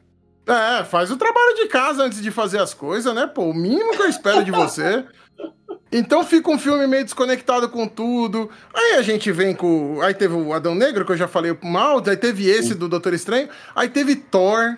É, 0.48 0.84
faz 0.84 1.10
o 1.10 1.18
trabalho 1.18 1.56
de 1.56 1.68
casa 1.68 2.04
antes 2.04 2.22
de 2.22 2.30
fazer 2.30 2.60
as 2.60 2.74
coisas, 2.74 3.14
né? 3.14 3.26
Pô, 3.26 3.50
o 3.50 3.54
mínimo 3.54 3.92
que 3.92 4.02
eu 4.02 4.10
espero 4.10 4.44
de 4.44 4.52
você. 4.52 5.04
Então 5.98 6.26
fica 6.26 6.52
um 6.52 6.60
filme 6.60 6.86
meio 6.88 7.06
desconectado 7.06 7.70
com 7.70 7.88
tudo. 7.88 8.50
Aí 8.74 8.96
a 8.96 9.02
gente 9.02 9.32
vem 9.32 9.56
com. 9.56 10.02
Aí 10.02 10.14
teve 10.14 10.34
o 10.34 10.52
Adão 10.52 10.76
Negro, 10.76 11.06
que 11.06 11.14
eu 11.14 11.18
já 11.18 11.26
falei 11.26 11.58
mal. 11.64 12.04
Aí 12.06 12.18
teve 12.18 12.50
esse 12.50 12.76
do 12.76 12.90
Doutor 12.90 13.14
Estranho. 13.14 13.48
Aí 13.74 13.88
teve 13.88 14.18
Thor. 14.18 14.78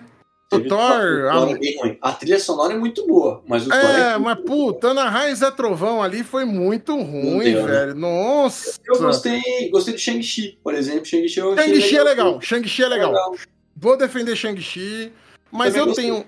O 0.53 0.59
Thor. 0.59 0.67
Thor 0.67 0.79
a... 1.31 1.49
É 1.49 1.57
bem 1.57 1.77
ruim. 1.79 1.97
A 2.03 2.11
trilha 2.11 2.39
sonora 2.39 2.73
é 2.73 2.77
muito 2.77 3.07
boa, 3.07 3.43
mas 3.47 3.65
o 3.65 3.73
é, 3.73 3.81
Thor. 3.81 3.89
É, 3.89 4.17
mas 4.19 4.39
puta, 4.41 4.89
Ana 4.89 5.09
Raiz 5.09 5.41
é 5.41 5.49
Trovão 5.49 6.03
ali 6.03 6.23
foi 6.23 6.45
muito 6.45 6.95
ruim, 6.95 7.51
deu, 7.51 7.63
né? 7.63 7.71
velho. 7.71 7.95
Né? 7.95 7.99
Nossa. 7.99 8.79
Eu 8.85 8.99
gostei, 8.99 9.41
gostei 9.71 9.95
do 9.95 9.99
Shang-Chi, 9.99 10.59
por 10.63 10.75
exemplo. 10.75 11.05
Shang-Chi 11.05 11.29
Shang 11.29 11.97
é 11.97 12.03
legal. 12.03 12.39
Shang-Chi 12.39 12.83
é 12.83 12.87
legal. 12.89 13.11
legal. 13.11 13.35
Vou 13.75 13.97
defender 13.97 14.35
Shang-Chi. 14.35 15.11
Mas 15.51 15.75
eu 15.75 15.91
tenho, 15.93 16.23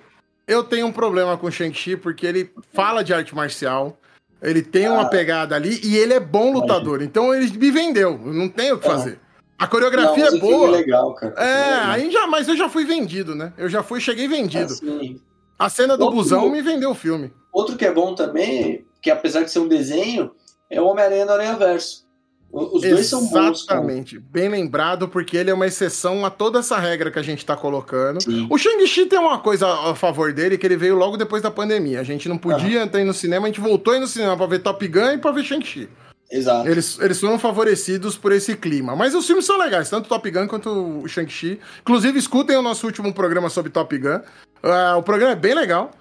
eu 0.47 0.63
tenho 0.63 0.87
um 0.87 0.91
problema 0.91 1.37
com 1.37 1.51
Shang-Chi 1.51 1.95
porque 1.95 2.25
ele 2.25 2.49
fala 2.73 3.03
de 3.03 3.13
arte 3.13 3.35
marcial. 3.35 3.98
Ele 4.41 4.61
tem 4.61 4.85
ah, 4.85 4.93
uma 4.93 5.09
pegada 5.09 5.55
ali 5.55 5.79
e 5.83 5.97
ele 5.97 6.13
é 6.13 6.19
bom 6.19 6.51
lutador. 6.53 7.01
Então 7.01 7.33
ele 7.33 7.49
me 7.57 7.71
vendeu. 7.71 8.17
Não 8.17 8.47
tem 8.47 8.71
o 8.71 8.79
que 8.79 8.87
fazer. 8.87 9.19
A 9.57 9.67
coreografia 9.67 10.31
não, 10.31 10.37
é 10.37 10.39
boa. 10.39 10.67
É 10.69 10.71
legal, 10.71 11.13
cara. 11.13 11.33
É, 11.37 11.73
aí 11.85 12.11
já, 12.11 12.25
mas 12.27 12.47
eu 12.47 12.55
já 12.55 12.69
fui 12.69 12.85
vendido, 12.85 13.35
né? 13.35 13.51
Eu 13.57 13.67
já 13.67 13.83
fui, 13.83 13.99
cheguei 13.99 14.27
vendido. 14.27 14.71
Assim, 14.71 15.19
a 15.57 15.67
cena 15.67 15.97
do 15.97 16.05
outro, 16.05 16.17
busão 16.17 16.49
me 16.49 16.61
vendeu 16.61 16.91
o 16.91 16.95
filme. 16.95 17.33
Outro 17.51 17.75
que 17.75 17.85
é 17.85 17.91
bom 17.91 18.15
também, 18.15 18.85
que 19.01 19.11
apesar 19.11 19.43
de 19.43 19.51
ser 19.51 19.59
um 19.59 19.67
desenho, 19.67 20.31
é 20.69 20.79
o 20.79 20.85
Homem-Aranha 20.85 21.25
no 21.25 21.31
Aranha 21.33 21.55
Verso. 21.57 22.07
Os 22.51 22.81
dois 22.81 23.05
são 23.05 23.27
bons. 23.27 23.61
Exatamente. 23.61 24.19
Bem 24.19 24.49
lembrado, 24.49 25.07
porque 25.07 25.37
ele 25.37 25.51
é 25.51 25.53
uma 25.53 25.67
exceção 25.67 26.25
a 26.25 26.29
toda 26.29 26.59
essa 26.59 26.77
regra 26.79 27.11
que 27.11 27.19
a 27.19 27.23
gente 27.23 27.45
tá 27.45 27.55
colocando. 27.55 28.21
Sim. 28.21 28.47
O 28.49 28.57
Shang-Chi 28.57 29.05
tem 29.05 29.19
uma 29.19 29.37
coisa 29.39 29.67
a 29.67 29.93
favor 29.93 30.33
dele, 30.33 30.57
que 30.57 30.65
ele 30.65 30.75
veio 30.75 30.95
logo 30.95 31.15
depois 31.15 31.43
da 31.43 31.51
pandemia. 31.51 31.99
A 31.99 32.03
gente 32.03 32.27
não 32.27 32.37
podia 32.37 32.81
entrar 32.81 33.03
no 33.05 33.13
cinema, 33.13 33.45
a 33.45 33.49
gente 33.49 33.61
voltou 33.61 33.93
aí 33.93 33.99
no 33.99 34.07
cinema 34.07 34.35
pra 34.35 34.47
ver 34.47 34.59
Top 34.59 34.87
Gun 34.87 35.11
e 35.13 35.17
pra 35.19 35.31
ver 35.31 35.43
Shang-Chi. 35.43 35.87
Exato. 36.31 36.67
Eles, 36.67 36.99
eles 36.99 37.19
foram 37.19 37.39
favorecidos 37.39 38.15
por 38.17 38.31
esse 38.31 38.55
clima. 38.55 38.95
Mas 38.95 39.15
os 39.15 39.25
filmes 39.25 39.45
são 39.45 39.57
legais, 39.57 39.89
tanto 39.89 40.09
Top 40.09 40.29
Gun 40.29 40.47
quanto 40.47 40.69
o 41.03 41.07
Shang-Chi. 41.07 41.59
Inclusive, 41.81 42.17
escutem 42.17 42.57
o 42.57 42.61
nosso 42.61 42.85
último 42.85 43.13
programa 43.13 43.49
sobre 43.49 43.71
Top 43.71 43.95
Gun. 43.97 44.21
Uh, 44.63 44.97
o 44.97 45.03
programa 45.03 45.33
é 45.33 45.35
bem 45.35 45.53
legal. 45.53 45.91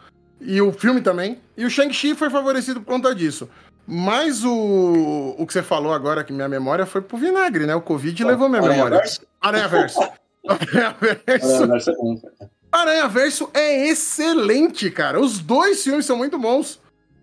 E 0.40 0.61
o 0.62 0.72
filme 0.72 1.00
também. 1.00 1.38
E 1.56 1.64
o 1.64 1.70
Shang-Chi 1.70 2.14
foi 2.14 2.30
favorecido 2.30 2.80
por 2.80 2.87
conta 2.87 3.14
disso. 3.14 3.48
Mas 3.90 4.44
o, 4.44 5.35
o 5.38 5.46
que 5.46 5.53
você 5.55 5.62
falou 5.62 5.94
agora, 5.94 6.22
que 6.22 6.31
minha 6.31 6.46
memória 6.46 6.85
foi 6.85 7.01
pro 7.01 7.16
vinagre, 7.16 7.64
né? 7.64 7.74
O 7.74 7.81
Covid 7.81 8.22
levou 8.22 8.46
minha 8.46 8.61
Aranha 8.61 8.74
memória. 8.77 8.98
Verso? 8.98 9.22
Aranha 9.40 9.66
Verso. 9.66 10.01
Aranha 10.46 10.96
Verso. 11.01 11.55
Aranha 11.55 11.66
Verso 11.66 11.90
é 11.90 11.94
bom, 11.94 12.18
cara. 12.18 12.51
Aranha 12.70 13.09
Verso 13.09 13.51
é 13.55 13.88
excelente, 13.88 14.90
cara. 14.90 15.18
Os 15.18 15.38
dois 15.38 15.83
filmes 15.83 16.05
são 16.05 16.18
muito 16.18 16.38
bons. 16.38 16.79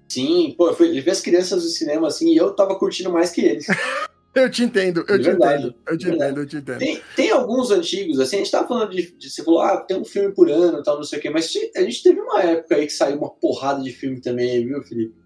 Sim, 0.10 0.56
pô, 0.58 0.70
eu 0.70 0.76
fui 0.76 1.00
ver 1.00 1.12
as 1.12 1.22
crianças 1.22 1.62
do 1.62 1.70
cinema 1.70 2.08
assim 2.08 2.34
e 2.34 2.38
eu 2.38 2.52
tava 2.52 2.74
curtindo 2.80 3.12
mais 3.12 3.30
que 3.30 3.42
eles. 3.42 3.68
eu 4.34 4.50
te 4.50 4.64
entendo, 4.64 5.06
eu 5.08 5.20
de 5.20 5.24
te 5.24 5.30
verdade, 5.30 5.68
entendo, 5.68 5.76
eu 5.88 5.98
te 6.00 6.10
entendo, 6.10 6.42
eu 6.42 6.48
te 6.48 6.58
entendo. 6.58 6.80
Tem, 6.80 7.02
tem, 7.16 7.30
alguns 7.30 7.70
antigos, 7.70 8.20
assim, 8.20 8.38
a 8.38 8.40
gente 8.40 8.52
tava 8.52 8.68
falando 8.68 8.90
de, 8.90 9.12
de, 9.12 9.30
Você 9.30 9.44
falou, 9.44 9.62
ah, 9.62 9.78
tem 9.78 9.98
um 9.98 10.06
filme 10.06 10.34
por 10.34 10.50
ano 10.50 10.82
tal, 10.82 10.98
não 10.98 11.04
sei 11.04 11.20
o 11.20 11.22
quê, 11.22 11.30
mas 11.30 11.54
a 11.76 11.82
gente 11.82 12.02
teve 12.02 12.20
uma 12.20 12.42
época 12.42 12.76
aí 12.76 12.88
que 12.88 12.94
saiu 12.94 13.20
uma 13.20 13.30
porrada 13.30 13.84
de 13.84 13.92
filme 13.92 14.20
também, 14.20 14.66
viu, 14.66 14.82
Felipe? 14.82 15.25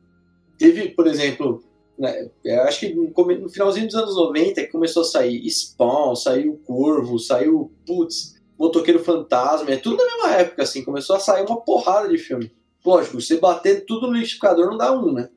Teve, 0.59 0.89
por 0.89 1.07
exemplo, 1.07 1.63
né, 1.97 2.29
acho 2.67 2.81
que 2.81 2.93
no 2.93 3.49
finalzinho 3.49 3.87
dos 3.87 3.95
anos 3.95 4.15
90 4.15 4.61
que 4.61 4.67
começou 4.67 5.01
a 5.01 5.05
sair 5.05 5.49
Spawn, 5.49 6.15
saiu 6.15 6.61
Corvo, 6.65 7.17
saiu, 7.17 7.71
putz, 7.87 8.35
Motoqueiro 8.59 9.03
Fantasma, 9.03 9.71
é 9.71 9.77
tudo 9.77 9.97
na 9.97 10.03
mesma 10.05 10.35
época, 10.35 10.63
assim, 10.63 10.83
começou 10.83 11.15
a 11.15 11.19
sair 11.19 11.45
uma 11.45 11.61
porrada 11.61 12.09
de 12.09 12.17
filme. 12.17 12.51
Lógico, 12.85 13.19
você 13.19 13.37
bater 13.37 13.85
tudo 13.85 14.07
no 14.07 14.13
liquidificador 14.13 14.67
não 14.67 14.77
dá 14.77 14.91
um, 14.91 15.13
né? 15.13 15.29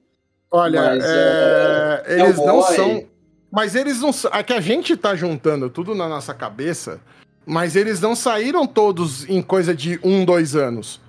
Olha, 0.50 0.82
Mas, 0.82 1.04
é, 1.04 2.02
é, 2.06 2.20
eles 2.20 2.36
não 2.36 2.62
são. 2.62 3.04
Mas 3.50 3.74
eles 3.74 4.00
não. 4.00 4.10
É 4.32 4.42
que 4.42 4.52
a 4.52 4.60
gente 4.60 4.96
tá 4.96 5.14
juntando 5.14 5.70
tudo 5.70 5.94
na 5.94 6.08
nossa 6.08 6.34
cabeça, 6.34 7.00
mas 7.46 7.74
eles 7.74 8.00
não 8.00 8.14
saíram 8.14 8.66
todos 8.66 9.28
em 9.28 9.40
coisa 9.40 9.74
de 9.74 9.98
um, 10.02 10.24
dois 10.24 10.54
anos. 10.54 11.00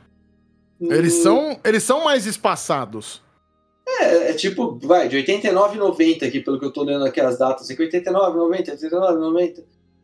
Hum. 0.80 0.92
Eles, 0.92 1.14
são, 1.14 1.60
eles 1.64 1.84
são 1.84 2.04
mais 2.04 2.26
espaçados. 2.26 3.22
É, 3.86 4.30
é 4.30 4.34
tipo, 4.34 4.80
vai, 4.82 5.08
de 5.08 5.18
89 5.18 5.76
e 5.76 5.80
90 5.80 6.26
aqui, 6.26 6.40
pelo 6.40 6.60
que 6.60 6.66
eu 6.66 6.72
tô 6.72 6.84
lendo 6.84 7.06
aqui 7.06 7.20
as 7.20 7.38
datas, 7.38 7.70
aqui 7.70 7.82
89, 7.82 8.38
90, 8.38 8.72
89, 8.72 9.20
90, 9.20 9.64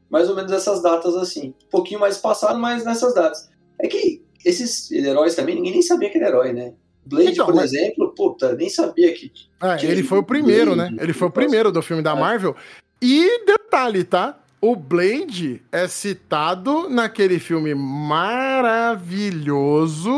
mais 0.09 0.29
ou 0.29 0.35
menos 0.35 0.51
essas 0.51 0.81
datas 0.81 1.15
assim. 1.15 1.53
Um 1.65 1.69
pouquinho 1.69 1.99
mais 1.99 2.17
passado, 2.17 2.59
mas 2.59 2.83
nessas 2.83 3.13
datas. 3.13 3.49
É 3.79 3.87
que 3.87 4.21
esses 4.43 4.91
heróis 4.91 5.35
também, 5.35 5.55
ninguém 5.55 5.71
nem 5.71 5.81
sabia 5.81 6.09
que 6.09 6.17
era 6.17 6.27
herói, 6.27 6.53
né? 6.53 6.73
Blade, 7.05 7.31
então, 7.31 7.45
por 7.45 7.55
mas... 7.55 7.73
exemplo, 7.73 8.13
puta, 8.15 8.55
nem 8.55 8.69
sabia 8.69 9.13
que. 9.13 9.31
É, 9.61 9.85
ele 9.85 10.03
foi 10.03 10.19
o 10.19 10.23
primeiro, 10.23 10.75
Blade, 10.75 10.95
né? 10.95 11.03
Ele 11.03 11.13
foi 11.13 11.27
o 11.27 11.31
primeiro 11.31 11.71
do 11.71 11.81
filme 11.81 12.03
da 12.03 12.11
é. 12.11 12.15
Marvel. 12.19 12.55
E 13.01 13.45
detalhe, 13.45 14.03
tá? 14.03 14.37
O 14.61 14.75
Blade 14.75 15.61
é 15.71 15.87
citado 15.87 16.89
naquele 16.89 17.39
filme 17.39 17.73
maravilhoso 17.73 19.07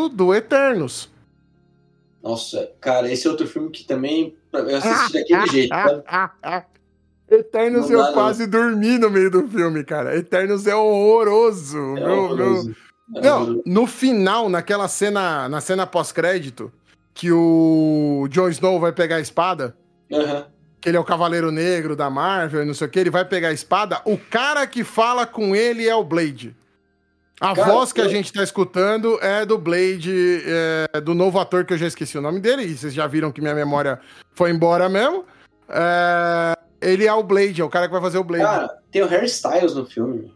do 0.09 0.33
Eternos. 0.33 1.10
Nossa, 2.23 2.71
cara, 2.79 3.11
esse 3.11 3.25
é 3.25 3.29
outro 3.29 3.47
filme 3.47 3.69
que 3.71 3.83
também 3.83 4.35
eu 4.53 4.77
assisti 4.77 5.13
daquele 5.13 5.47
jeito. 5.47 5.69
Tá? 5.69 6.65
Eternos 7.29 7.89
eu 7.89 7.99
não. 7.99 8.13
quase 8.13 8.45
dormi 8.45 8.97
no 8.97 9.09
meio 9.09 9.31
do 9.31 9.47
filme, 9.47 9.85
cara. 9.85 10.17
Eternos 10.17 10.67
é 10.67 10.75
horroroso. 10.75 11.77
É 11.97 12.05
meu, 12.05 12.23
horroroso. 12.23 12.75
Meu... 13.07 13.23
É 13.23 13.25
não, 13.25 13.61
no 13.65 13.87
final, 13.87 14.49
naquela 14.49 14.87
cena, 14.87 15.47
na 15.47 15.61
cena 15.61 15.87
pós-crédito, 15.87 16.71
que 17.13 17.31
o 17.31 18.27
Jon 18.29 18.49
Snow 18.49 18.79
vai 18.79 18.91
pegar 18.91 19.17
a 19.17 19.21
espada, 19.21 19.75
uhum. 20.09 20.43
que 20.79 20.89
ele 20.89 20.97
é 20.97 20.99
o 20.99 21.05
Cavaleiro 21.05 21.51
Negro 21.51 21.95
da 21.95 22.09
Marvel, 22.09 22.65
não 22.65 22.73
sei 22.73 22.87
o 22.87 22.89
que, 22.89 22.99
ele 22.99 23.09
vai 23.09 23.25
pegar 23.25 23.49
a 23.49 23.53
espada, 23.53 24.01
o 24.05 24.17
cara 24.17 24.65
que 24.67 24.83
fala 24.83 25.25
com 25.25 25.55
ele 25.55 25.87
é 25.87 25.95
o 25.95 26.03
Blade. 26.03 26.55
A 27.41 27.55
Cara, 27.55 27.71
voz 27.71 27.91
que 27.91 27.99
eu... 27.99 28.05
a 28.05 28.07
gente 28.07 28.31
tá 28.31 28.43
escutando 28.43 29.17
é 29.19 29.43
do 29.43 29.57
Blade, 29.57 30.43
é, 30.45 31.01
do 31.01 31.15
novo 31.15 31.39
ator 31.39 31.65
que 31.65 31.73
eu 31.73 31.77
já 31.77 31.87
esqueci 31.87 32.15
o 32.15 32.21
nome 32.21 32.39
dele, 32.39 32.61
e 32.61 32.77
vocês 32.77 32.93
já 32.93 33.07
viram 33.07 33.31
que 33.31 33.41
minha 33.41 33.55
memória 33.55 33.99
foi 34.35 34.51
embora 34.51 34.87
mesmo. 34.87 35.25
É, 35.67 36.53
ele 36.79 37.07
é 37.07 37.13
o 37.13 37.23
Blade, 37.23 37.59
é 37.59 37.65
o 37.65 37.69
cara 37.69 37.87
que 37.87 37.93
vai 37.93 38.01
fazer 38.01 38.19
o 38.19 38.23
Blade. 38.23 38.43
Cara, 38.43 38.77
tem 38.91 39.01
o 39.01 39.07
Harry 39.07 39.25
Styles 39.25 39.73
no 39.73 39.87
filme. 39.87 40.31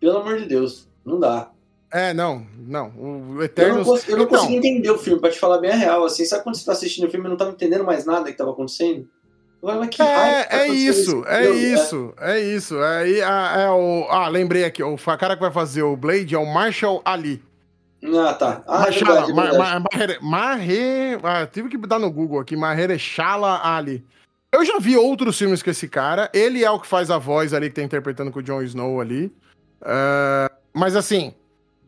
Pelo 0.00 0.16
amor 0.16 0.38
de 0.38 0.46
Deus, 0.46 0.88
não 1.04 1.20
dá. 1.20 1.50
É, 1.92 2.14
não, 2.14 2.46
não. 2.56 2.88
O 3.36 3.42
Eternos... 3.42 3.86
Eu 3.86 3.94
não, 3.94 4.00
eu 4.08 4.16
não 4.16 4.24
então... 4.24 4.38
consegui 4.38 4.56
entender 4.56 4.90
o 4.90 4.96
filme, 4.96 5.20
pra 5.20 5.30
te 5.30 5.38
falar 5.38 5.58
bem 5.58 5.72
a 5.72 5.76
real. 5.76 6.04
Assim, 6.06 6.24
sabe 6.24 6.42
quando 6.42 6.56
você 6.56 6.64
tá 6.64 6.72
assistindo 6.72 7.06
o 7.06 7.10
filme 7.10 7.26
e 7.26 7.28
não 7.28 7.36
tava 7.36 7.50
entendendo 7.50 7.84
mais 7.84 8.06
nada 8.06 8.30
que 8.30 8.38
tava 8.38 8.52
acontecendo? 8.52 9.06
Que 9.90 10.00
é, 10.00 10.46
é 10.50 10.68
isso, 10.68 11.22
é 11.26 11.50
isso, 11.50 12.14
é 12.18 12.40
isso. 12.40 12.82
É, 12.82 13.10
é, 13.10 13.62
é, 13.62 13.70
o. 13.70 14.06
Ah, 14.08 14.28
lembrei 14.28 14.64
aqui, 14.64 14.82
o 14.82 14.96
cara 14.96 15.36
que 15.36 15.42
vai 15.42 15.52
fazer 15.52 15.82
o 15.82 15.96
Blade 15.96 16.34
é 16.34 16.38
o 16.38 16.46
Marshall 16.46 17.02
Ali. 17.04 17.42
Ah, 18.02 18.32
tá. 18.32 18.62
Ah, 18.66 18.80
Marshall, 18.80 19.30
é 19.30 19.78
Marre, 19.78 20.18
Marre, 20.22 21.18
ah, 21.22 21.46
tive 21.46 21.68
que 21.68 21.76
dar 21.76 21.98
no 21.98 22.10
Google 22.10 22.40
aqui, 22.40 22.56
Mahershala 22.56 23.60
Ali. 23.62 24.02
Eu 24.50 24.64
já 24.64 24.78
vi 24.78 24.96
outros 24.96 25.38
filmes 25.38 25.62
com 25.62 25.70
esse 25.70 25.88
cara. 25.88 26.30
Ele 26.32 26.64
é 26.64 26.70
o 26.70 26.80
que 26.80 26.86
faz 26.86 27.10
a 27.10 27.18
voz 27.18 27.52
ali 27.52 27.68
que 27.68 27.76
tá 27.76 27.82
interpretando 27.82 28.32
com 28.32 28.40
o 28.40 28.42
Jon 28.42 28.62
Snow 28.62 29.00
ali. 29.00 29.26
Uh, 29.82 30.52
mas 30.72 30.96
assim, 30.96 31.34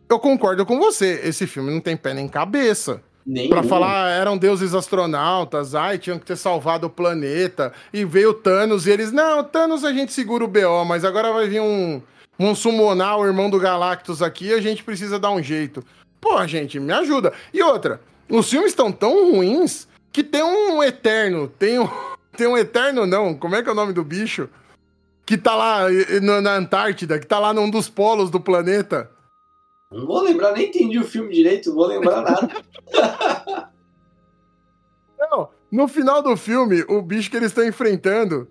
eu 0.09 0.21
concordo 0.21 0.65
com 0.65 0.79
você. 0.79 1.21
Esse 1.25 1.47
filme 1.47 1.73
não 1.73 1.81
tem 1.81 1.97
pé 1.97 2.15
nem 2.15 2.29
cabeça. 2.29 3.03
Pra 3.49 3.63
falar, 3.63 4.11
eram 4.11 4.37
deuses 4.37 4.75
astronautas, 4.75 5.75
ai, 5.75 5.99
tinham 5.99 6.19
que 6.19 6.27
ter 6.27 6.37
salvado 6.37 6.87
o 6.87 6.91
planeta. 6.91 7.73
E 7.93 8.05
veio 8.05 8.35
Thanos 8.35 8.87
e 8.87 8.91
eles, 8.91 9.13
não, 9.13 9.45
Thanos 9.45 9.85
a 9.85 9.93
gente 9.93 10.13
segura 10.13 10.45
o 10.45 10.49
BO, 10.49 10.85
mas 10.87 11.05
agora 11.05 11.33
vai 11.33 11.49
vir 11.49 11.61
um, 11.61 12.03
um 12.39 12.55
summonar 12.55 13.19
o 13.19 13.27
irmão 13.27 13.49
do 13.49 13.61
Galactus 13.61 14.23
aqui 14.23 14.47
e 14.47 14.55
a 14.55 14.61
gente 14.61 14.83
precisa 14.83 15.19
dar 15.19 15.31
um 15.31 15.43
jeito. 15.43 15.85
Pô, 16.21 16.45
gente, 16.47 16.81
me 16.81 16.93
ajuda. 16.93 17.33
E 17.53 17.63
outra, 17.63 18.01
os 18.29 18.49
filmes 18.49 18.71
estão 18.73 18.91
tão 18.91 19.33
ruins 19.33 19.87
que 20.13 20.23
tem 20.23 20.43
um 20.43 20.83
Eterno, 20.83 21.49
tem 21.49 21.79
um, 21.79 21.89
tem 22.37 22.47
um 22.47 22.57
Eterno 22.57 23.07
não, 23.07 23.35
como 23.35 23.55
é 23.55 23.63
que 23.63 23.69
é 23.69 23.73
o 23.73 23.77
nome 23.77 23.93
do 23.93 24.05
bicho? 24.05 24.49
Que 25.25 25.39
tá 25.39 25.55
lá 25.55 25.87
na 26.21 26.57
Antártida, 26.57 27.19
que 27.19 27.27
tá 27.27 27.39
lá 27.39 27.55
num 27.55 27.71
dos 27.71 27.89
polos 27.89 28.31
do 28.31 28.41
planeta. 28.41 29.09
Não 29.93 30.07
vou 30.07 30.23
lembrar, 30.23 30.53
nem 30.53 30.69
entendi 30.69 30.99
o 30.99 31.05
filme 31.05 31.33
direito, 31.33 31.69
não 31.69 31.77
vou 31.77 31.87
lembrar 31.87 32.23
nada. 32.23 32.49
não, 35.19 35.49
No 35.71 35.89
final 35.89 36.23
do 36.23 36.37
filme, 36.37 36.85
o 36.89 37.03
bicho 37.03 37.31
que 37.31 37.37
eles 37.37 37.49
estão 37.49 37.67
enfrentando, 37.67 38.49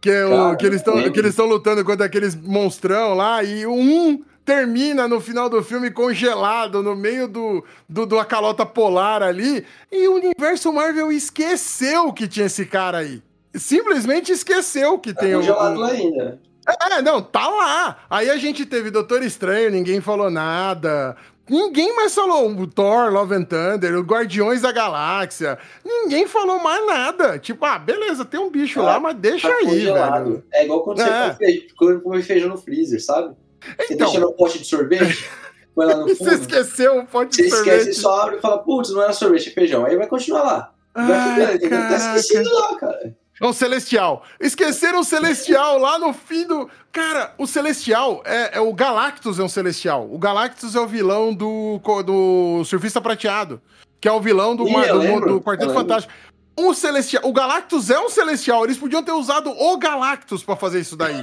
que, 0.00 0.10
é 0.10 0.24
o, 0.24 0.30
Cara, 0.30 0.56
que 0.56 0.66
eles 0.66 1.30
estão 1.30 1.46
lutando 1.46 1.84
contra 1.84 2.06
aqueles 2.06 2.34
monstrão 2.34 3.14
lá, 3.14 3.42
e 3.42 3.66
um 3.66 4.22
termina 4.44 5.08
no 5.08 5.20
final 5.20 5.48
do 5.48 5.62
filme 5.62 5.90
congelado 5.90 6.82
no 6.82 6.94
meio 6.94 7.26
do, 7.26 7.64
do, 7.88 8.04
do 8.04 8.24
calota 8.26 8.66
polar 8.66 9.22
ali, 9.22 9.64
e 9.90 10.06
o 10.08 10.14
universo 10.14 10.72
Marvel 10.72 11.10
esqueceu 11.10 12.12
que 12.12 12.28
tinha 12.28 12.46
esse 12.46 12.66
cara 12.66 12.98
aí. 12.98 13.22
Simplesmente 13.54 14.32
esqueceu 14.32 14.98
que 14.98 15.14
tá 15.14 15.22
tem 15.22 15.34
congelado 15.34 15.78
o. 15.78 15.84
ainda. 15.84 16.40
É, 16.66 17.02
não, 17.02 17.20
tá 17.20 17.46
lá. 17.48 17.98
Aí 18.08 18.30
a 18.30 18.36
gente 18.36 18.64
teve 18.64 18.90
Doutor 18.90 19.22
Estranho, 19.22 19.70
ninguém 19.70 20.00
falou 20.00 20.30
nada. 20.30 21.16
Ninguém 21.48 21.94
mais 21.94 22.14
falou 22.14 22.50
o 22.50 22.66
Thor, 22.66 23.12
Love 23.12 23.34
and 23.34 23.44
Thunder, 23.44 23.94
os 23.98 24.06
Guardiões 24.06 24.62
da 24.62 24.72
Galáxia. 24.72 25.58
Ninguém 25.84 26.26
falou 26.26 26.58
mais 26.58 26.86
nada. 26.86 27.38
Tipo, 27.38 27.66
ah, 27.66 27.78
beleza, 27.78 28.24
tem 28.24 28.40
um 28.40 28.50
bicho 28.50 28.80
lá, 28.80 28.98
mas 28.98 29.14
deixa 29.16 29.48
tá 29.48 29.54
aí, 29.54 29.66
congelado. 29.66 30.24
velho. 30.24 30.44
É 30.52 30.64
igual 30.64 30.82
quando 30.82 31.02
é. 31.02 31.34
você 31.34 31.66
come 31.76 32.22
feijão 32.22 32.48
no 32.48 32.56
freezer, 32.56 33.02
sabe? 33.04 33.34
Você 33.78 33.94
então... 33.94 34.10
deixa 34.10 34.20
no 34.20 34.32
pote 34.32 34.58
de 34.58 34.64
sorvete, 34.64 35.28
põe 35.74 35.86
lá 35.86 35.96
no 35.96 36.08
fundo. 36.08 36.30
Você 36.30 36.34
esqueceu 36.34 37.00
o 37.00 37.06
pote 37.06 37.42
de 37.42 37.50
sorvete. 37.50 37.64
Você 37.64 37.76
esquece, 37.80 38.00
só 38.00 38.22
abre 38.22 38.36
e 38.36 38.40
fala, 38.40 38.58
putz, 38.58 38.90
não 38.90 39.02
era 39.02 39.12
sorvete, 39.12 39.50
é 39.50 39.52
feijão. 39.52 39.84
Aí 39.84 39.96
vai 39.96 40.06
continuar 40.06 40.42
lá. 40.42 40.72
Vai 40.94 41.58
ficar, 41.58 41.88
tá 41.90 41.96
esquecido 41.96 42.50
lá, 42.54 42.76
cara. 42.76 43.14
É 43.40 43.46
um 43.46 43.52
Celestial. 43.52 44.22
Esqueceram 44.40 45.00
o 45.00 45.04
Celestial 45.04 45.78
lá 45.78 45.98
no 45.98 46.12
fim 46.12 46.46
do. 46.46 46.70
Cara, 46.92 47.34
o 47.36 47.46
Celestial 47.46 48.22
é, 48.24 48.58
é, 48.58 48.60
o 48.60 48.72
Galactus 48.72 49.38
é 49.38 49.42
um 49.42 49.48
Celestial. 49.48 50.08
O 50.10 50.18
Galactus 50.18 50.76
é 50.76 50.80
o 50.80 50.86
vilão 50.86 51.34
do, 51.34 51.80
do 52.04 52.64
Surfista 52.64 53.00
Prateado, 53.00 53.60
que 54.00 54.06
é 54.06 54.12
o 54.12 54.20
vilão 54.20 54.54
do, 54.54 54.68
Ih, 54.68 54.86
do, 54.88 55.20
do 55.20 55.40
Quarteto 55.40 55.72
Fantástico. 55.72 56.12
Um 56.56 56.72
Celestial. 56.72 57.24
O 57.26 57.32
Galactus 57.32 57.90
é 57.90 57.98
um 57.98 58.08
Celestial. 58.08 58.64
Eles 58.64 58.78
podiam 58.78 59.02
ter 59.02 59.10
usado 59.10 59.50
o 59.50 59.76
Galactus 59.76 60.44
para 60.44 60.54
fazer 60.54 60.78
isso 60.78 60.96
daí. 60.96 61.16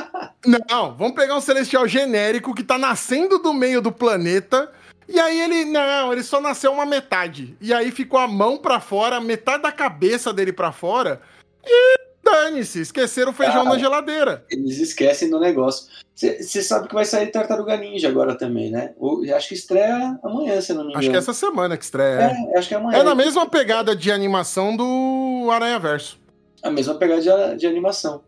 não, 0.70 0.96
vamos 0.96 1.14
pegar 1.14 1.36
um 1.36 1.40
Celestial 1.42 1.86
genérico 1.86 2.54
que 2.54 2.64
tá 2.64 2.78
nascendo 2.78 3.38
do 3.38 3.52
meio 3.52 3.82
do 3.82 3.92
planeta. 3.92 4.72
E 5.06 5.20
aí 5.20 5.40
ele, 5.40 5.66
não, 5.66 6.12
ele 6.12 6.22
só 6.22 6.40
nasceu 6.40 6.72
uma 6.72 6.86
metade. 6.86 7.54
E 7.60 7.74
aí 7.74 7.90
ficou 7.90 8.18
a 8.18 8.26
mão 8.26 8.56
para 8.56 8.80
fora, 8.80 9.20
metade 9.20 9.62
da 9.62 9.72
cabeça 9.72 10.32
dele 10.32 10.52
para 10.52 10.72
fora. 10.72 11.20
E 11.68 11.98
dane-se, 12.24 12.80
esqueceram 12.80 13.32
o 13.32 13.34
feijão 13.34 13.64
na 13.64 13.78
geladeira. 13.78 14.44
Eles 14.50 14.78
esquecem 14.78 15.30
do 15.30 15.38
negócio. 15.38 15.88
Você 16.14 16.62
sabe 16.62 16.88
que 16.88 16.94
vai 16.94 17.04
sair 17.04 17.28
Tartaruga 17.28 17.76
Ninja 17.76 18.08
agora 18.08 18.36
também, 18.36 18.70
né? 18.70 18.92
acho 19.36 19.48
que 19.48 19.54
estreia 19.54 20.18
amanhã, 20.22 20.60
se 20.60 20.72
não 20.72 20.82
me 20.82 20.90
engano. 20.90 20.98
Acho 20.98 21.10
que 21.10 21.16
é 21.16 21.18
essa 21.18 21.32
semana 21.32 21.76
que 21.76 21.84
estreia. 21.84 22.36
É, 22.54 22.58
acho 22.58 22.68
que 22.68 22.74
é 22.74 22.76
amanhã. 22.76 22.98
É 22.98 23.02
na 23.02 23.14
mesma 23.14 23.48
pegada 23.48 23.94
de 23.94 24.10
animação 24.10 24.76
do 24.76 25.48
Aranha 25.52 25.78
Verso. 25.78 26.18
A 26.62 26.70
mesma 26.70 26.94
pegada 26.94 27.20
de, 27.20 27.60
de 27.60 27.66
animação. 27.66 28.22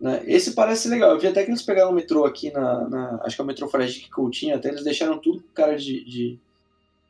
Né? 0.00 0.22
Esse 0.26 0.52
parece 0.52 0.88
legal. 0.88 1.10
Eu 1.10 1.18
vi 1.18 1.28
até 1.28 1.42
que 1.44 1.50
eles 1.50 1.62
pegaram 1.62 1.90
o 1.90 1.94
metrô 1.94 2.24
aqui 2.24 2.52
na. 2.52 2.88
na 2.88 3.20
acho 3.24 3.36
que 3.36 3.40
é 3.40 3.44
o 3.44 3.46
metrô 3.46 3.68
Fradique 3.68 4.10
Coutinho, 4.10 4.56
até 4.56 4.68
eles 4.68 4.84
deixaram 4.84 5.18
tudo 5.18 5.40
com 5.40 5.48
cara 5.54 5.76
de, 5.76 6.04
de 6.04 6.38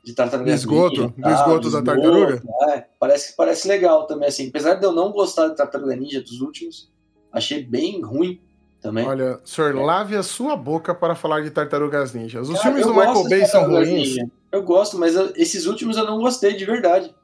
de 0.02 0.14
tartaruga. 0.14 0.50
Do 0.50 0.54
esgoto, 0.54 1.14
ninja, 1.16 1.28
do 1.28 1.30
esgoto 1.30 1.70
da 1.70 1.82
tartaruga? 1.82 2.42
É, 2.70 2.84
parece, 2.98 3.36
parece 3.36 3.68
legal 3.68 4.06
também, 4.06 4.28
assim. 4.28 4.48
Apesar 4.48 4.74
de 4.74 4.84
eu 4.84 4.92
não 4.92 5.12
gostar 5.12 5.48
de 5.48 5.56
tartaruga 5.56 5.94
ninja 5.94 6.20
dos 6.20 6.40
últimos, 6.40 6.90
achei 7.32 7.62
bem 7.62 8.02
ruim 8.02 8.40
também. 8.80 9.06
Olha, 9.06 9.40
senhor, 9.44 9.76
é. 9.76 9.80
lave 9.80 10.16
a 10.16 10.22
sua 10.22 10.56
boca 10.56 10.94
para 10.94 11.14
falar 11.14 11.42
de 11.42 11.50
tartarugas 11.50 12.12
ninjas. 12.12 12.48
Os 12.48 12.60
filmes 12.60 12.84
do 12.84 12.92
Michael 12.92 13.28
Bay 13.28 13.46
são 13.46 13.68
ruins. 13.68 13.88
Ninja. 13.88 14.30
Eu 14.50 14.62
gosto, 14.62 14.98
mas 14.98 15.14
eu, 15.14 15.32
esses 15.36 15.66
últimos 15.66 15.96
eu 15.96 16.04
não 16.04 16.18
gostei 16.18 16.54
de 16.54 16.64
verdade. 16.64 17.14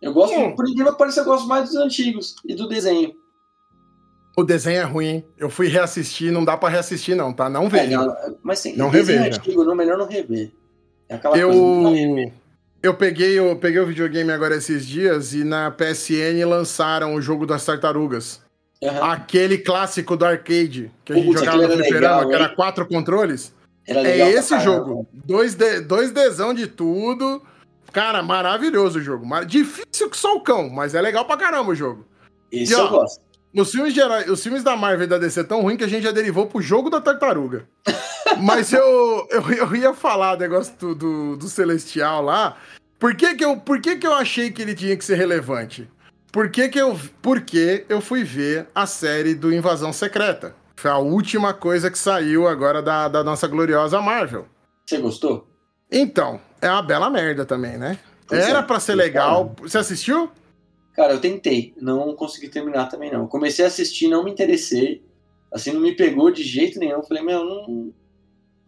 Eu 0.00 0.12
gosto, 0.12 0.38
hum. 0.38 0.54
por 0.54 0.68
incrível 0.68 0.92
que 0.92 0.98
pareça, 0.98 1.20
eu 1.20 1.24
gosto 1.24 1.46
mais 1.46 1.68
dos 1.68 1.76
antigos 1.76 2.34
e 2.44 2.54
do 2.54 2.68
desenho. 2.68 3.14
O 4.36 4.42
desenho 4.42 4.78
é 4.78 4.82
ruim. 4.82 5.24
Eu 5.38 5.48
fui 5.48 5.68
reassistir, 5.68 6.32
não 6.32 6.44
dá 6.44 6.56
para 6.56 6.70
reassistir, 6.70 7.14
não, 7.14 7.32
tá? 7.32 7.48
Não 7.48 7.68
vejo. 7.68 7.92
É, 7.92 7.96
não, 7.96 8.36
mas 8.42 8.58
sim, 8.58 8.74
não 8.74 8.88
reveja. 8.88 9.38
Antigo, 9.38 9.64
não, 9.64 9.76
melhor 9.76 9.96
não 9.96 10.08
rever. 10.08 10.52
É 11.08 11.20
eu, 11.34 12.32
eu 12.82 12.94
peguei, 12.94 13.38
eu 13.38 13.56
peguei 13.56 13.80
o 13.80 13.86
videogame 13.86 14.30
agora 14.30 14.56
esses 14.56 14.86
dias 14.86 15.32
e 15.32 15.44
na 15.44 15.70
PSN 15.70 16.44
lançaram 16.46 17.14
o 17.14 17.20
jogo 17.20 17.46
das 17.46 17.64
tartarugas. 17.64 18.42
Uhum. 18.82 19.04
Aquele 19.04 19.58
clássico 19.58 20.16
do 20.16 20.24
arcade 20.24 20.90
que 21.04 21.12
a 21.12 21.16
gente 21.16 21.26
Putz, 21.26 21.40
jogava 21.40 21.66
no 21.66 21.72
fliperama, 21.72 22.28
que 22.28 22.34
era 22.34 22.48
quatro 22.50 22.86
controles. 22.86 23.54
Era 23.86 24.06
é 24.06 24.30
esse 24.30 24.58
jogo. 24.60 25.06
Dois, 25.12 25.54
de, 25.54 25.80
dois 25.80 26.10
Dzão 26.10 26.52
de 26.52 26.66
tudo. 26.66 27.42
Cara, 27.92 28.22
maravilhoso 28.22 28.98
o 28.98 29.02
jogo. 29.02 29.26
Difícil 29.44 30.10
que 30.10 30.16
só 30.16 30.36
o 30.36 30.40
cão, 30.40 30.68
mas 30.68 30.94
é 30.94 31.00
legal 31.00 31.24
pra 31.24 31.36
caramba 31.36 31.70
o 31.70 31.74
jogo. 31.74 32.04
Isso 32.50 32.72
e, 32.72 32.76
ó, 32.76 32.84
eu 32.84 32.90
gosto. 32.90 33.23
Os 33.56 33.70
filmes, 33.70 33.96
herói, 33.96 34.28
os 34.28 34.42
filmes 34.42 34.64
da 34.64 34.76
Marvel 34.76 35.04
e 35.04 35.08
da 35.08 35.16
DC 35.16 35.44
tão 35.44 35.62
ruim 35.62 35.76
que 35.76 35.84
a 35.84 35.88
gente 35.88 36.02
já 36.02 36.10
derivou 36.10 36.46
pro 36.46 36.60
jogo 36.60 36.90
da 36.90 37.00
tartaruga. 37.00 37.68
Mas 38.42 38.72
eu, 38.72 39.28
eu, 39.30 39.50
eu, 39.52 39.76
ia 39.76 39.94
falar 39.94 40.34
o 40.34 40.38
negócio 40.38 40.74
do, 40.76 40.94
do, 40.94 41.36
do, 41.36 41.48
Celestial 41.48 42.22
lá. 42.22 42.56
Por 42.98 43.14
que 43.14 43.34
que, 43.36 43.44
eu, 43.44 43.56
por 43.56 43.80
que 43.80 43.96
que 43.96 44.06
eu 44.06 44.14
achei 44.14 44.50
que 44.50 44.60
ele 44.60 44.74
tinha 44.74 44.96
que 44.96 45.04
ser 45.04 45.14
relevante? 45.14 45.88
Por 46.32 46.50
que 46.50 46.68
que 46.68 46.78
eu, 46.78 46.98
porque 47.22 47.84
eu 47.88 48.00
fui 48.00 48.24
ver 48.24 48.66
a 48.74 48.86
série 48.86 49.34
do 49.36 49.54
Invasão 49.54 49.92
Secreta. 49.92 50.56
Foi 50.74 50.90
a 50.90 50.98
última 50.98 51.54
coisa 51.54 51.90
que 51.90 51.98
saiu 51.98 52.48
agora 52.48 52.82
da, 52.82 53.06
da 53.06 53.22
nossa 53.22 53.46
gloriosa 53.46 54.00
Marvel. 54.00 54.46
Você 54.84 54.98
gostou? 54.98 55.48
Então, 55.90 56.40
é 56.60 56.68
uma 56.68 56.82
bela 56.82 57.08
merda 57.08 57.44
também, 57.44 57.78
né? 57.78 57.98
Pois 58.26 58.44
Era 58.48 58.58
é, 58.58 58.62
para 58.62 58.80
ser 58.80 58.96
legal. 58.96 59.54
Você 59.62 59.78
assistiu? 59.78 60.30
Cara, 60.94 61.12
eu 61.12 61.20
tentei, 61.20 61.74
não 61.80 62.14
consegui 62.14 62.48
terminar 62.48 62.86
também 62.86 63.12
não. 63.12 63.26
Comecei 63.26 63.64
a 63.64 63.68
assistir, 63.68 64.08
não 64.08 64.22
me 64.22 64.30
interessei, 64.30 65.02
assim, 65.52 65.72
não 65.72 65.80
me 65.80 65.92
pegou 65.92 66.30
de 66.30 66.42
jeito 66.42 66.78
nenhum. 66.78 67.02
Falei, 67.02 67.22
meu, 67.22 67.44
não, 67.44 67.92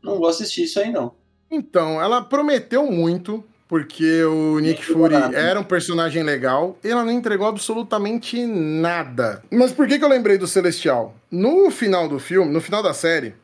não 0.02 0.18
vou 0.18 0.28
assistir 0.28 0.64
isso 0.64 0.80
aí 0.80 0.90
não. 0.90 1.14
Então, 1.48 2.02
ela 2.02 2.20
prometeu 2.20 2.90
muito, 2.90 3.44
porque 3.68 4.24
o 4.24 4.58
Nick 4.58 4.84
Fury 4.84 5.14
era 5.34 5.60
um 5.60 5.64
personagem 5.64 6.24
legal, 6.24 6.76
e 6.82 6.88
ela 6.88 7.04
não 7.04 7.12
entregou 7.12 7.46
absolutamente 7.46 8.44
nada. 8.44 9.42
Mas 9.50 9.72
por 9.72 9.86
que, 9.86 9.98
que 9.98 10.04
eu 10.04 10.08
lembrei 10.08 10.36
do 10.36 10.48
Celestial? 10.48 11.14
No 11.30 11.70
final 11.70 12.08
do 12.08 12.18
filme, 12.18 12.52
no 12.52 12.60
final 12.60 12.82
da 12.82 12.92
série, 12.92 13.34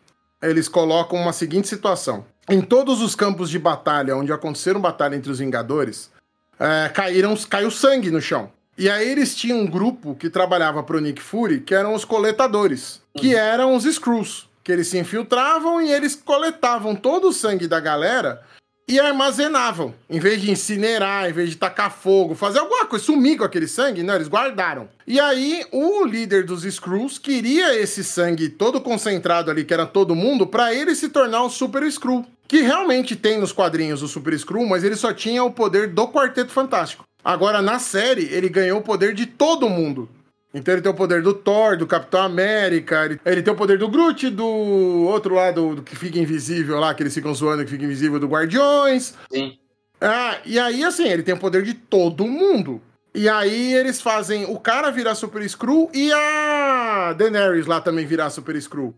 eles 0.43 0.69
colocam 0.69 1.21
uma 1.21 1.33
seguinte 1.33 1.69
situação. 1.69 2.25
Em 2.51 2.61
todos 2.61 3.01
os 3.01 3.15
campos 3.15 3.49
de 3.49 3.59
batalha 3.61 4.17
onde 4.17 4.33
aconteceram 4.33 4.81
batalha 4.81 5.15
entre 5.15 5.31
os 5.31 5.39
Vingadores, 5.39 6.11
é, 6.59 6.89
caíram, 6.89 7.37
caiu 7.49 7.71
sangue 7.71 8.11
no 8.11 8.21
chão. 8.21 8.51
E 8.77 8.89
aí 8.89 9.09
eles 9.09 9.35
tinham 9.35 9.61
um 9.61 9.67
grupo 9.67 10.15
que 10.15 10.31
trabalhava 10.31 10.83
pro 10.83 11.01
Nick 11.01 11.21
Fury, 11.21 11.61
que 11.61 11.75
eram 11.75 11.95
os 11.95 12.05
coletadores, 12.05 13.01
que 13.17 13.35
uhum. 13.35 13.41
eram 13.41 13.77
os 13.77 13.85
Screws, 13.85 14.49
que 14.65 14.73
eles 14.73 14.89
se 14.89 14.99
infiltravam 14.99 15.81
e 15.81 15.93
eles 15.93 16.15
coletavam 16.15 16.95
todo 16.95 17.29
o 17.29 17.33
sangue 17.33 17.69
da 17.69 17.81
galera 17.81 18.43
e 18.89 18.99
armazenavam. 18.99 19.95
Em 20.09 20.19
vez 20.19 20.41
de 20.41 20.51
incinerar, 20.51 21.29
em 21.29 21.33
vez 21.33 21.51
de 21.51 21.57
tacar 21.57 21.91
fogo, 21.91 22.35
fazer 22.35 22.59
alguma 22.59 22.87
coisa, 22.87 23.05
sumir 23.05 23.39
com 23.39 23.45
aquele 23.45 23.69
sangue, 23.69 24.03
não, 24.03 24.15
eles 24.15 24.29
guardaram. 24.29 24.89
E 25.07 25.21
aí 25.21 25.65
o 25.71 26.05
líder 26.05 26.45
dos 26.45 26.63
Screws 26.63 27.19
queria 27.19 27.79
esse 27.79 28.03
sangue 28.03 28.49
todo 28.49 28.81
concentrado 28.81 29.51
ali, 29.51 29.65
que 29.65 29.75
era 29.75 29.87
todo 29.87 30.15
mundo, 30.15 30.47
para 30.47 30.75
ele 30.75 30.95
se 30.95 31.09
tornar 31.09 31.43
o 31.43 31.51
Super 31.51 31.91
Screw. 31.91 32.25
Que 32.49 32.61
realmente 32.61 33.17
tem 33.17 33.39
nos 33.39 33.51
quadrinhos 33.51 34.03
o 34.03 34.09
Super 34.09 34.39
Screw, 34.39 34.67
mas 34.67 34.85
ele 34.85 34.97
só 34.97 35.13
tinha 35.13 35.43
o 35.43 35.51
poder 35.51 35.89
do 35.89 36.07
Quarteto 36.09 36.51
Fantástico. 36.53 37.05
Agora, 37.25 37.63
na 37.63 37.79
série, 37.79 38.25
ele 38.33 38.49
ganhou 38.49 38.81
o 38.81 38.83
poder 38.83 39.15
de 39.15 39.27
todo 39.27 39.69
mundo. 39.69 40.09
Então 40.55 40.75
ele 40.75 40.83
tem 40.83 40.93
o 40.93 40.95
poder 40.95 41.23
do 41.23 41.33
Thor, 41.33 41.79
do 41.79 41.87
Capitão 41.87 42.23
América, 42.23 43.07
ele, 43.07 43.21
ele 43.25 43.43
tem 43.43 43.53
o 43.53 43.57
poder 43.57 43.79
do 43.79 43.89
Groot, 43.89 44.29
do 44.29 44.47
outro 44.47 45.35
lado 45.35 45.77
do 45.77 45.83
que 45.83 45.97
fica 45.97 46.19
invisível 46.19 46.79
lá, 46.79 46.93
que 46.93 47.03
eles 47.03 47.15
ficam 47.15 47.35
zoando 47.35 47.65
que 47.65 47.71
fica 47.71 47.85
invisível, 47.85 48.21
do 48.21 48.27
Guardiões. 48.27 49.15
Sim. 49.33 49.59
Ah, 49.99 50.39
e 50.45 50.59
aí, 50.59 50.85
assim, 50.85 51.09
ele 51.09 51.23
tem 51.23 51.35
o 51.35 51.39
poder 51.39 51.63
de 51.63 51.73
todo 51.73 52.27
mundo. 52.27 52.83
E 53.15 53.29
aí 53.29 53.75
eles 53.75 54.01
fazem 54.01 54.45
o 54.47 54.59
cara 54.59 54.91
virar 54.91 55.15
Super 55.15 55.49
Screw 55.49 55.91
e 55.93 56.11
a 56.13 57.13
Daenerys 57.13 57.67
lá 57.67 57.81
também 57.81 58.07
virar 58.07 58.31
Super 58.31 58.61
Screw 58.61 58.95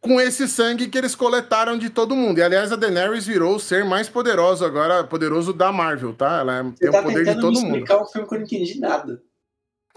com 0.00 0.20
esse 0.20 0.46
sangue 0.46 0.88
que 0.88 0.96
eles 0.96 1.14
coletaram 1.14 1.76
de 1.76 1.90
todo 1.90 2.14
mundo. 2.14 2.38
E 2.38 2.42
aliás, 2.42 2.72
a 2.72 2.76
Daenerys 2.76 3.26
virou 3.26 3.56
o 3.56 3.60
ser 3.60 3.84
mais 3.84 4.08
poderoso 4.08 4.64
agora, 4.64 5.04
poderoso 5.04 5.52
da 5.52 5.72
Marvel, 5.72 6.14
tá? 6.14 6.40
Ela 6.40 6.62
Você 6.62 6.76
tem 6.76 6.90
tá 6.90 7.00
o 7.00 7.02
poder 7.02 7.24
de 7.24 7.40
todo 7.40 7.60
mundo. 7.60 7.76
explicar 7.76 8.02
um 8.02 8.06
filme 8.06 8.28
que 8.28 8.34
eu 8.34 8.38
não 8.38 8.46
entendi 8.46 8.80
nada. 8.80 9.22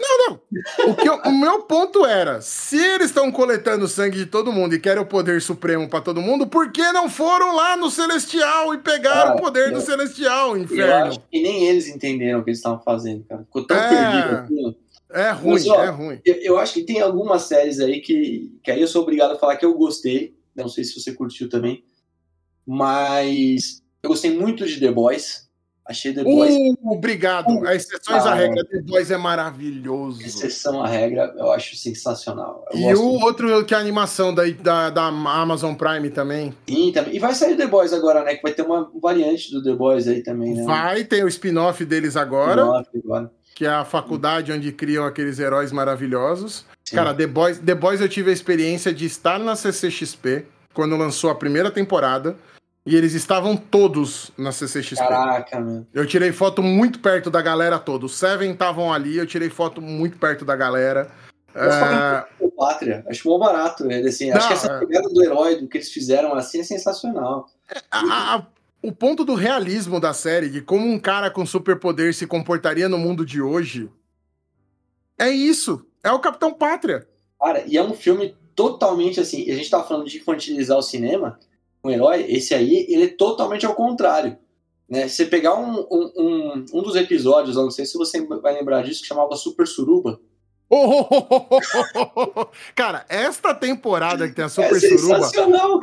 Não, 0.00 0.18
não. 0.18 0.90
O, 0.90 0.94
que 0.96 1.08
eu, 1.08 1.14
o 1.14 1.32
meu 1.32 1.62
ponto 1.62 2.04
era: 2.04 2.40
se 2.40 2.76
eles 2.76 3.06
estão 3.06 3.30
coletando 3.30 3.86
sangue 3.86 4.18
de 4.18 4.26
todo 4.26 4.52
mundo 4.52 4.74
e 4.74 4.80
querem 4.80 5.00
o 5.00 5.06
poder 5.06 5.40
supremo 5.40 5.88
para 5.88 6.00
todo 6.00 6.20
mundo, 6.20 6.46
por 6.46 6.72
que 6.72 6.82
não 6.92 7.08
foram 7.08 7.54
lá 7.54 7.76
no 7.76 7.88
Celestial 7.88 8.74
e 8.74 8.78
pegaram 8.78 9.32
ah, 9.32 9.34
o 9.36 9.40
poder 9.40 9.68
eu, 9.68 9.74
do 9.74 9.80
Celestial, 9.80 10.56
inferno? 10.56 10.82
Eu 10.82 11.06
acho 11.06 11.20
que 11.20 11.40
nem 11.40 11.68
eles 11.68 11.86
entenderam 11.86 12.40
o 12.40 12.42
que 12.44 12.50
eles 12.50 12.58
estavam 12.58 12.82
fazendo, 12.82 13.24
cara. 13.24 13.44
Ficou 13.44 13.64
tão 13.64 13.76
é... 13.76 13.88
perdido 13.88 14.36
aquilo. 14.36 14.76
É 15.12 15.30
ruim, 15.30 15.52
Mas, 15.52 15.66
ó, 15.66 15.82
é 15.82 15.88
ruim. 15.88 16.20
Eu, 16.24 16.34
eu, 16.36 16.58
acho 16.58 16.74
que 16.74 16.84
tem 16.84 17.00
algumas 17.00 17.42
séries 17.42 17.80
aí 17.80 18.00
que, 18.00 18.58
que 18.62 18.70
aí 18.70 18.80
eu 18.80 18.88
sou 18.88 19.02
obrigado 19.02 19.32
a 19.32 19.38
falar 19.38 19.56
que 19.56 19.64
eu 19.64 19.74
gostei. 19.74 20.34
Não 20.54 20.68
sei 20.68 20.84
se 20.84 20.98
você 20.98 21.12
curtiu 21.12 21.48
também. 21.48 21.84
Mas 22.66 23.82
eu 24.02 24.10
gostei 24.10 24.36
muito 24.36 24.66
de 24.66 24.80
The 24.80 24.90
Boys. 24.90 25.50
Achei 25.84 26.14
The 26.14 26.22
Boys. 26.22 26.54
Uh, 26.54 26.92
obrigado. 26.92 27.48
Uh, 27.48 27.66
As 27.66 27.82
exceções 27.82 28.24
à 28.24 28.34
regra, 28.34 28.64
The 28.64 28.82
Boys 28.82 29.10
é 29.10 29.16
maravilhoso. 29.16 30.22
Exceção 30.22 30.82
à 30.82 30.86
regra, 30.86 31.34
eu 31.36 31.50
acho 31.50 31.76
sensacional. 31.76 32.64
Eu 32.72 32.80
e 32.80 32.94
o 32.94 33.20
outro 33.20 33.64
que 33.64 33.74
é 33.74 33.76
a 33.76 33.80
animação 33.80 34.32
da, 34.32 34.44
da, 34.48 34.90
da, 34.90 35.06
Amazon 35.06 35.74
Prime 35.74 36.08
também. 36.10 36.54
Sim, 36.68 36.92
também. 36.92 37.16
E 37.16 37.18
vai 37.18 37.34
sair 37.34 37.56
The 37.56 37.66
Boys 37.66 37.92
agora, 37.92 38.22
né? 38.22 38.36
Que 38.36 38.42
vai 38.42 38.52
ter 38.52 38.62
uma 38.62 38.90
variante 39.00 39.50
do 39.50 39.62
The 39.62 39.74
Boys 39.74 40.06
aí 40.06 40.22
também, 40.22 40.54
né? 40.54 40.62
Vai, 40.62 41.04
tem 41.04 41.24
o 41.24 41.28
spin-off 41.28 41.84
deles 41.84 42.16
agora. 42.16 42.62
agora. 42.62 43.30
Que 43.54 43.66
é 43.66 43.70
a 43.70 43.84
faculdade 43.84 44.52
onde 44.52 44.72
criam 44.72 45.04
aqueles 45.04 45.38
heróis 45.38 45.72
maravilhosos. 45.72 46.64
Sim. 46.84 46.96
Cara, 46.96 47.14
The 47.14 47.26
Boys, 47.26 47.58
The 47.58 47.74
Boys 47.74 48.00
eu 48.00 48.08
tive 48.08 48.30
a 48.30 48.32
experiência 48.32 48.92
de 48.92 49.06
estar 49.06 49.38
na 49.38 49.54
CCXP 49.56 50.46
quando 50.72 50.96
lançou 50.96 51.30
a 51.30 51.34
primeira 51.34 51.70
temporada. 51.70 52.36
E 52.84 52.96
eles 52.96 53.14
estavam 53.14 53.56
todos 53.56 54.32
na 54.36 54.50
CCXP. 54.50 54.96
Caraca, 54.96 55.60
meu. 55.60 55.86
Eu 55.94 56.04
tirei 56.04 56.32
foto 56.32 56.62
muito 56.62 56.98
perto 56.98 57.30
da 57.30 57.40
galera 57.40 57.78
toda. 57.78 58.06
Os 58.06 58.16
Seven 58.16 58.50
estavam 58.50 58.92
ali, 58.92 59.16
eu 59.16 59.26
tirei 59.26 59.48
foto 59.48 59.80
muito 59.80 60.18
perto 60.18 60.44
da 60.44 60.56
galera. 60.56 61.08
é... 61.54 62.24
Pátria, 62.56 63.04
acho 63.08 63.24
bom 63.24 63.38
barato 63.38 63.90
ele, 63.90 64.08
assim. 64.08 64.30
Não, 64.30 64.36
acho 64.36 64.48
que 64.48 64.54
essa 64.54 64.72
é. 64.72 64.78
pegada 64.80 65.08
do 65.08 65.24
herói, 65.24 65.56
do 65.56 65.66
que 65.66 65.78
eles 65.78 65.92
fizeram 65.92 66.34
assim, 66.34 66.60
é 66.60 66.64
sensacional. 66.64 67.48
A, 67.90 68.36
a, 68.36 68.46
o 68.82 68.92
ponto 68.92 69.24
do 69.24 69.34
realismo 69.34 70.00
da 70.00 70.12
série, 70.12 70.50
de 70.50 70.60
como 70.60 70.86
um 70.86 70.98
cara 70.98 71.30
com 71.30 71.46
superpoder 71.46 72.12
se 72.14 72.26
comportaria 72.26 72.88
no 72.88 72.98
mundo 72.98 73.24
de 73.24 73.40
hoje, 73.40 73.88
é 75.18 75.30
isso. 75.30 75.86
É 76.02 76.10
o 76.10 76.18
Capitão 76.18 76.52
Pátria. 76.52 77.06
Cara, 77.40 77.64
e 77.66 77.76
é 77.76 77.82
um 77.82 77.94
filme 77.94 78.34
totalmente 78.54 79.20
assim. 79.20 79.48
A 79.50 79.54
gente 79.54 79.70
tá 79.70 79.82
falando 79.82 80.08
de 80.08 80.18
infantilizar 80.18 80.76
o 80.76 80.82
cinema 80.82 81.38
um 81.84 81.90
herói, 81.90 82.24
esse 82.28 82.54
aí, 82.54 82.86
ele 82.88 83.04
é 83.04 83.08
totalmente 83.08 83.66
ao 83.66 83.74
contrário. 83.74 84.38
Né? 84.88 85.08
Você 85.08 85.26
pegar 85.26 85.54
um, 85.54 85.80
um, 85.90 86.12
um, 86.16 86.64
um 86.74 86.82
dos 86.82 86.94
episódios, 86.94 87.56
não 87.56 87.70
sei 87.70 87.84
se 87.84 87.98
você 87.98 88.24
vai 88.24 88.54
lembrar 88.54 88.82
disso, 88.82 89.02
que 89.02 89.08
chamava 89.08 89.34
Super 89.36 89.66
Suruba. 89.66 90.20
Oh, 90.70 91.06
oh, 91.10 92.32
oh, 92.36 92.46
cara, 92.74 93.04
esta 93.08 93.52
temporada 93.52 94.28
que 94.28 94.34
tem 94.34 94.44
a 94.44 94.48
Super 94.48 94.76
é 94.76 94.80
Suruba 94.80 95.28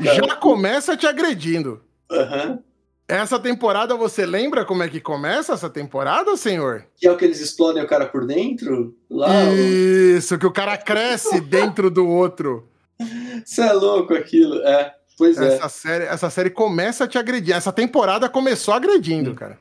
já 0.01 0.35
começa 0.37 0.95
te 0.95 1.05
agredindo. 1.05 1.81
Uhum. 2.09 2.63
Essa 3.09 3.39
temporada, 3.39 3.95
você 3.95 4.23
lembra 4.23 4.63
como 4.63 4.83
é 4.83 4.87
que 4.87 5.01
começa 5.01 5.53
essa 5.53 5.67
temporada, 5.67 6.37
senhor? 6.37 6.85
Que 6.95 7.07
é 7.07 7.11
o 7.11 7.17
que 7.17 7.25
eles 7.25 7.41
explodem 7.41 7.81
o 7.81 7.87
cara 7.87 8.05
por 8.05 8.23
dentro? 8.23 8.95
Lá, 9.09 9.29
Isso, 9.51 10.37
que 10.37 10.45
o 10.45 10.51
cara 10.51 10.77
cresce 10.77 11.41
dentro 11.49 11.89
do 11.89 12.07
outro. 12.07 12.69
Você 13.43 13.61
é 13.61 13.73
louco 13.73 14.13
aquilo, 14.13 14.61
é. 14.61 14.93
Pois 15.17 15.39
é. 15.39 15.55
essa 15.55 15.65
é. 15.65 15.69
Série, 15.69 16.03
essa 16.03 16.29
série 16.29 16.49
começa 16.51 17.05
a 17.05 17.07
te 17.07 17.17
agredir. 17.17 17.55
Essa 17.55 17.73
temporada 17.73 18.29
começou 18.29 18.75
agredindo, 18.75 19.33
cara. 19.33 19.57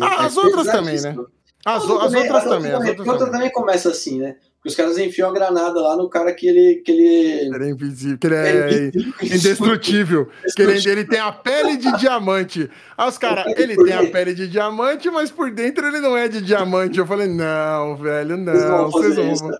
Ah, 0.00 0.24
as 0.24 0.36
outras 0.36 0.68
também, 0.68 1.00
né? 1.00 1.16
As, 1.64 1.82
as, 1.82 1.88
também, 1.88 2.22
outras 2.22 2.44
também. 2.44 2.72
As 2.72 2.88
outras 2.88 3.06
também. 3.06 3.32
também 3.32 3.50
começa 3.50 3.90
assim, 3.90 4.20
né? 4.20 4.36
Porque 4.62 4.68
os 4.68 4.76
caras 4.76 4.96
enfiam 4.96 5.28
a 5.28 5.32
granada 5.32 5.80
lá 5.80 5.96
no 5.96 6.08
cara 6.08 6.32
que 6.32 6.46
ele. 6.46 6.76
Que 6.84 6.92
ele... 6.92 7.52
ele 7.52 7.64
é 7.64 7.70
invisível, 7.70 8.16
que 8.16 8.26
ele 8.28 8.34
é, 8.36 8.68
é 8.68 9.26
indestrutível. 9.26 10.28
que 10.54 10.62
ele, 10.62 10.88
ele 10.88 11.04
tem 11.04 11.18
a 11.18 11.32
pele 11.32 11.76
de 11.76 11.98
diamante. 11.98 12.70
Aí 12.96 13.08
os 13.08 13.18
caras, 13.18 13.52
ele 13.58 13.74
tem 13.74 13.92
a 13.92 14.08
pele 14.08 14.32
de 14.32 14.46
diamante, 14.46 15.10
mas 15.10 15.32
por 15.32 15.50
dentro 15.50 15.84
ele 15.84 15.98
não 15.98 16.16
é 16.16 16.28
de 16.28 16.40
diamante. 16.40 16.96
Eu 16.96 17.06
falei, 17.06 17.26
não, 17.26 17.96
velho, 17.96 18.36
não. 18.36 18.88
Vocês 18.88 19.40
vão. 19.40 19.58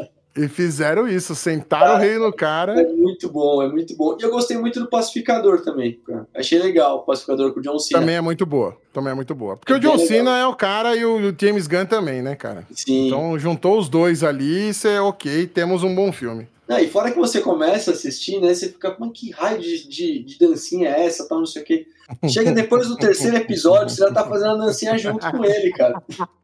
E 0.36 0.46
fizeram 0.46 1.08
isso, 1.08 1.34
sentaram 1.34 1.94
ah, 1.94 1.96
o 1.96 1.98
rei 1.98 2.16
no 2.16 2.32
cara. 2.32 2.80
É 2.80 2.86
muito 2.86 3.28
bom, 3.28 3.62
é 3.62 3.68
muito 3.68 3.96
bom. 3.96 4.16
E 4.18 4.22
eu 4.22 4.30
gostei 4.30 4.56
muito 4.56 4.78
do 4.78 4.86
Pacificador 4.86 5.62
também. 5.62 5.98
Cara. 6.06 6.26
Achei 6.34 6.58
legal 6.58 6.98
o 6.98 7.00
Pacificador 7.00 7.52
com 7.52 7.58
o 7.58 7.62
John 7.62 7.78
Cena. 7.80 8.00
Também 8.00 8.14
é 8.14 8.20
muito 8.20 8.46
boa. 8.46 8.76
Também 8.92 9.10
é 9.10 9.14
muito 9.14 9.34
boa. 9.34 9.56
Porque 9.56 9.72
é 9.72 9.76
o 9.76 9.80
John 9.80 9.98
Cena 9.98 10.38
é 10.38 10.46
o 10.46 10.54
cara 10.54 10.94
e 10.94 11.04
o 11.04 11.34
James 11.36 11.66
Gunn 11.66 11.86
também, 11.86 12.22
né, 12.22 12.36
cara? 12.36 12.64
Sim. 12.70 13.08
Então 13.08 13.36
juntou 13.38 13.76
os 13.76 13.88
dois 13.88 14.22
ali, 14.22 14.68
isso 14.68 14.86
é 14.86 15.00
ok, 15.00 15.48
temos 15.48 15.82
um 15.82 15.94
bom 15.94 16.12
filme. 16.12 16.46
Não, 16.68 16.78
e 16.78 16.88
fora 16.88 17.10
que 17.10 17.18
você 17.18 17.40
começa 17.40 17.90
a 17.90 17.94
assistir, 17.94 18.40
né? 18.40 18.54
Você 18.54 18.68
fica, 18.68 18.94
mas 19.00 19.10
que 19.12 19.32
raio 19.32 19.60
de, 19.60 19.88
de, 19.88 20.22
de 20.22 20.38
dancinha 20.38 20.90
é 20.90 21.06
essa, 21.06 21.26
tal, 21.28 21.40
não 21.40 21.46
sei 21.46 21.62
o 21.62 21.64
quê. 21.64 21.86
Chega 22.28 22.52
depois 22.52 22.86
do 22.86 22.96
terceiro 22.96 23.36
episódio, 23.36 23.90
você 23.90 24.02
já 24.02 24.12
tá 24.12 24.24
fazendo 24.24 24.62
a 24.62 24.66
dancinha 24.66 24.96
junto 24.96 25.28
com 25.28 25.44
ele, 25.44 25.72
cara. 25.72 26.00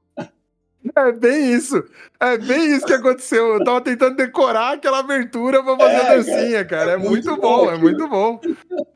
É 0.95 1.13
bem 1.13 1.53
isso. 1.53 1.83
É 2.21 2.39
bem 2.39 2.75
isso 2.75 2.87
que 2.87 2.93
aconteceu. 2.93 3.55
Eu 3.55 3.65
tava 3.65 3.81
tentando 3.81 4.17
decorar 4.17 4.75
aquela 4.75 4.99
abertura 4.99 5.63
pra 5.63 5.77
fazer 5.77 5.95
é, 5.95 6.01
a 6.01 6.15
dancinha, 6.15 6.65
cara. 6.65 6.91
É, 6.93 6.95
é 6.95 6.97
muito, 6.97 7.29
muito 7.29 7.41
bom, 7.41 7.65
bom 7.65 7.71
é 7.71 7.77
muito 7.77 8.09
bom. 8.09 8.41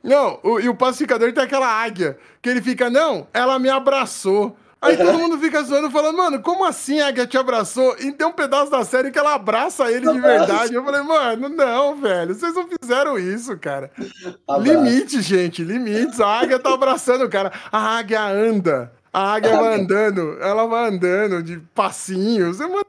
Não, 0.03 0.39
o, 0.43 0.61
e 0.61 0.69
o 0.69 0.75
pacificador 0.75 1.33
tem 1.33 1.45
aquela 1.45 1.69
águia 1.69 2.19
que 2.41 2.49
ele 2.49 2.63
fica, 2.63 2.89
não, 2.89 3.27
ela 3.33 3.59
me 3.59 3.69
abraçou. 3.69 4.57
Aí 4.83 4.97
todo 4.97 5.19
mundo 5.19 5.37
fica 5.39 5.63
zoando, 5.63 5.91
falando, 5.91 6.17
mano, 6.17 6.41
como 6.41 6.65
assim 6.65 7.01
a 7.01 7.09
águia 7.09 7.27
te 7.27 7.37
abraçou? 7.37 7.95
E 7.99 8.13
tem 8.13 8.27
um 8.27 8.33
pedaço 8.33 8.71
da 8.71 8.83
série 8.83 9.11
que 9.11 9.19
ela 9.19 9.35
abraça 9.35 9.93
ele 9.93 10.11
de 10.11 10.19
verdade. 10.19 10.73
Eu 10.73 10.83
falei, 10.83 11.03
mano, 11.03 11.51
não, 11.51 11.97
velho, 11.97 12.35
vocês 12.35 12.55
não 12.55 12.67
fizeram 12.67 13.19
isso, 13.19 13.59
cara. 13.59 13.91
Abraço. 14.49 14.63
Limite, 14.63 15.21
gente, 15.21 15.63
limites. 15.63 16.19
A 16.19 16.41
águia 16.41 16.59
tá 16.59 16.73
abraçando 16.73 17.25
o 17.25 17.29
cara. 17.29 17.53
A 17.71 17.99
águia 17.99 18.25
anda. 18.25 18.91
A 19.13 19.35
águia 19.35 19.57
vai 19.57 19.81
andando, 19.81 20.39
ela 20.41 20.67
vai 20.67 20.89
andando 20.89 21.43
de 21.43 21.59
passinhos. 21.75 22.61
É 22.61 22.67
uma 22.67 22.85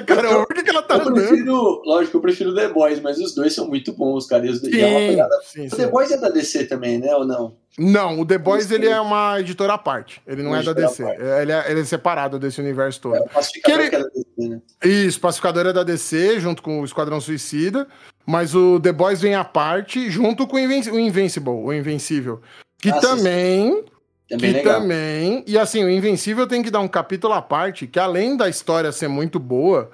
cara, 0.00 0.46
por 0.46 0.54
que, 0.54 0.62
que 0.62 0.70
ela 0.70 0.82
tá 0.82 0.94
eu 0.94 1.00
andando? 1.02 1.14
Prefiro, 1.14 1.82
lógico, 1.84 2.16
eu 2.16 2.20
prefiro 2.20 2.54
The 2.54 2.68
Boys, 2.68 3.00
mas 3.00 3.18
os 3.18 3.34
dois 3.34 3.52
são 3.52 3.66
muito 3.66 3.92
bons, 3.92 4.26
cara. 4.26 4.46
E, 4.46 4.54
sim, 4.54 4.80
é 4.80 5.08
pegada... 5.08 5.40
sim, 5.42 5.68
sim. 5.68 5.74
O 5.74 5.76
The 5.76 5.86
Boys 5.88 6.10
é 6.12 6.16
da 6.16 6.28
DC 6.28 6.64
também, 6.66 6.98
né? 6.98 7.14
Ou 7.16 7.26
não? 7.26 7.56
Não, 7.78 8.20
o 8.20 8.26
The 8.26 8.38
Boys 8.38 8.70
ele 8.70 8.88
é 8.88 9.00
uma 9.00 9.40
editora 9.40 9.74
à 9.74 9.78
parte. 9.78 10.22
Ele 10.26 10.42
não 10.42 10.50
uma 10.50 10.60
é 10.60 10.62
da 10.62 10.72
DC. 10.72 11.02
Ele 11.02 11.52
é, 11.52 11.70
ele 11.70 11.80
é, 11.80 11.84
separado 11.84 12.38
desse 12.38 12.60
universo 12.60 13.00
todo. 13.00 13.16
É, 13.16 13.20
o 13.20 13.28
Pacificador 13.28 13.80
ele... 13.80 13.90
que 13.90 13.96
é 13.96 13.98
da 13.98 14.08
DC, 14.08 14.48
né? 14.48 14.60
Isso, 14.84 15.18
o 15.18 15.20
Pacificador 15.20 15.66
é 15.66 15.72
da 15.72 15.82
DC, 15.82 16.40
junto 16.40 16.62
com 16.62 16.80
o 16.80 16.84
Esquadrão 16.84 17.20
Suicida. 17.20 17.86
Mas 18.26 18.54
o 18.54 18.78
The 18.78 18.92
Boys 18.92 19.20
vem 19.20 19.34
à 19.34 19.44
parte, 19.44 20.10
junto 20.10 20.46
com 20.46 20.56
o, 20.56 20.58
Invincible, 20.58 21.50
o 21.50 21.72
Invencível. 21.72 22.40
Que 22.78 22.90
ah, 22.90 23.00
também 23.00 23.72
sim, 23.72 23.84
é 24.30 24.36
bem 24.36 24.52
que 24.52 24.58
legal. 24.58 24.80
também. 24.80 25.44
E 25.46 25.58
assim, 25.58 25.82
o 25.84 25.90
Invencível 25.90 26.46
tem 26.46 26.62
que 26.62 26.70
dar 26.70 26.80
um 26.80 26.88
capítulo 26.88 27.34
à 27.34 27.42
parte, 27.42 27.86
que 27.86 27.98
além 27.98 28.36
da 28.36 28.48
história 28.48 28.92
ser 28.92 29.08
muito 29.08 29.38
boa. 29.38 29.90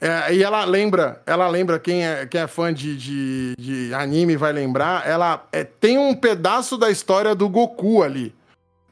É, 0.00 0.34
e 0.34 0.42
ela 0.42 0.64
lembra, 0.64 1.22
ela 1.26 1.48
lembra, 1.48 1.78
quem 1.78 2.06
é, 2.06 2.24
quem 2.26 2.40
é 2.40 2.46
fã 2.46 2.72
de, 2.72 2.96
de, 2.96 3.54
de 3.58 3.94
anime 3.94 4.36
vai 4.36 4.52
lembrar, 4.52 5.06
ela 5.08 5.44
é, 5.50 5.64
tem 5.64 5.98
um 5.98 6.14
pedaço 6.14 6.76
da 6.76 6.90
história 6.90 7.34
do 7.34 7.48
Goku 7.48 8.02
ali. 8.02 8.34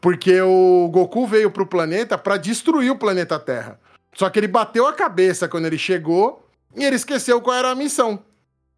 Porque 0.01 0.41
o 0.41 0.89
Goku 0.93 1.26
veio 1.26 1.51
pro 1.51 1.66
planeta 1.66 2.16
para 2.16 2.37
destruir 2.37 2.91
o 2.91 2.99
planeta 2.99 3.39
Terra. 3.39 3.78
Só 4.14 4.30
que 4.30 4.39
ele 4.39 4.49
bateu 4.49 4.87
a 4.87 4.93
cabeça 4.93 5.49
quando 5.49 5.66
ele 5.66 5.78
chegou 5.78 6.49
e 6.76 6.84
ele 6.84 6.97
esqueceu 6.97 7.41
qual 7.41 7.57
era 7.57 7.70
a 7.70 7.74
missão. 7.74 8.20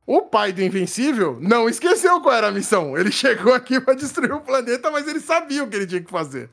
O 0.09 0.23
pai 0.23 0.55
do 0.55 0.63
Invencível 0.63 1.37
não 1.39 1.69
esqueceu 1.69 2.19
qual 2.23 2.35
era 2.35 2.49
a 2.49 2.51
missão. 2.51 2.97
Ele 2.97 3.13
chegou 3.13 3.53
aqui 3.53 3.79
para 3.79 3.93
destruir 3.93 4.33
o 4.33 4.41
planeta, 4.41 4.91
mas 4.91 5.07
ele 5.07 5.21
sabia 5.21 5.63
o 5.63 5.69
que 5.69 5.77
ele 5.77 5.87
tinha 5.87 6.01
que 6.01 6.11
fazer. 6.11 6.49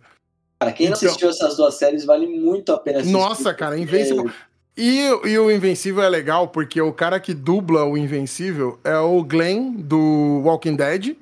Cara, 0.60 0.74
quem 0.74 0.88
então, 0.88 1.00
não 1.00 1.08
assistiu 1.08 1.30
essas 1.30 1.56
duas 1.56 1.76
séries 1.76 2.04
vale 2.04 2.28
muito 2.28 2.74
a 2.74 2.78
pena 2.78 3.00
assistir. 3.00 3.14
Nossa, 3.14 3.54
cara, 3.54 3.80
Invencível. 3.80 4.30
E, 4.76 5.08
e 5.24 5.40
o 5.40 5.50
Invencível 5.50 6.04
é 6.04 6.10
legal 6.10 6.50
porque 6.50 6.82
o 6.82 6.92
cara 6.92 7.18
que 7.18 7.34
dubla 7.34 7.86
o 7.86 7.98
Invencível 7.98 8.78
é 8.84 8.98
o 8.98 9.24
Glenn 9.24 9.72
do 9.78 10.42
Walking 10.44 10.76
Dead. 10.76 11.16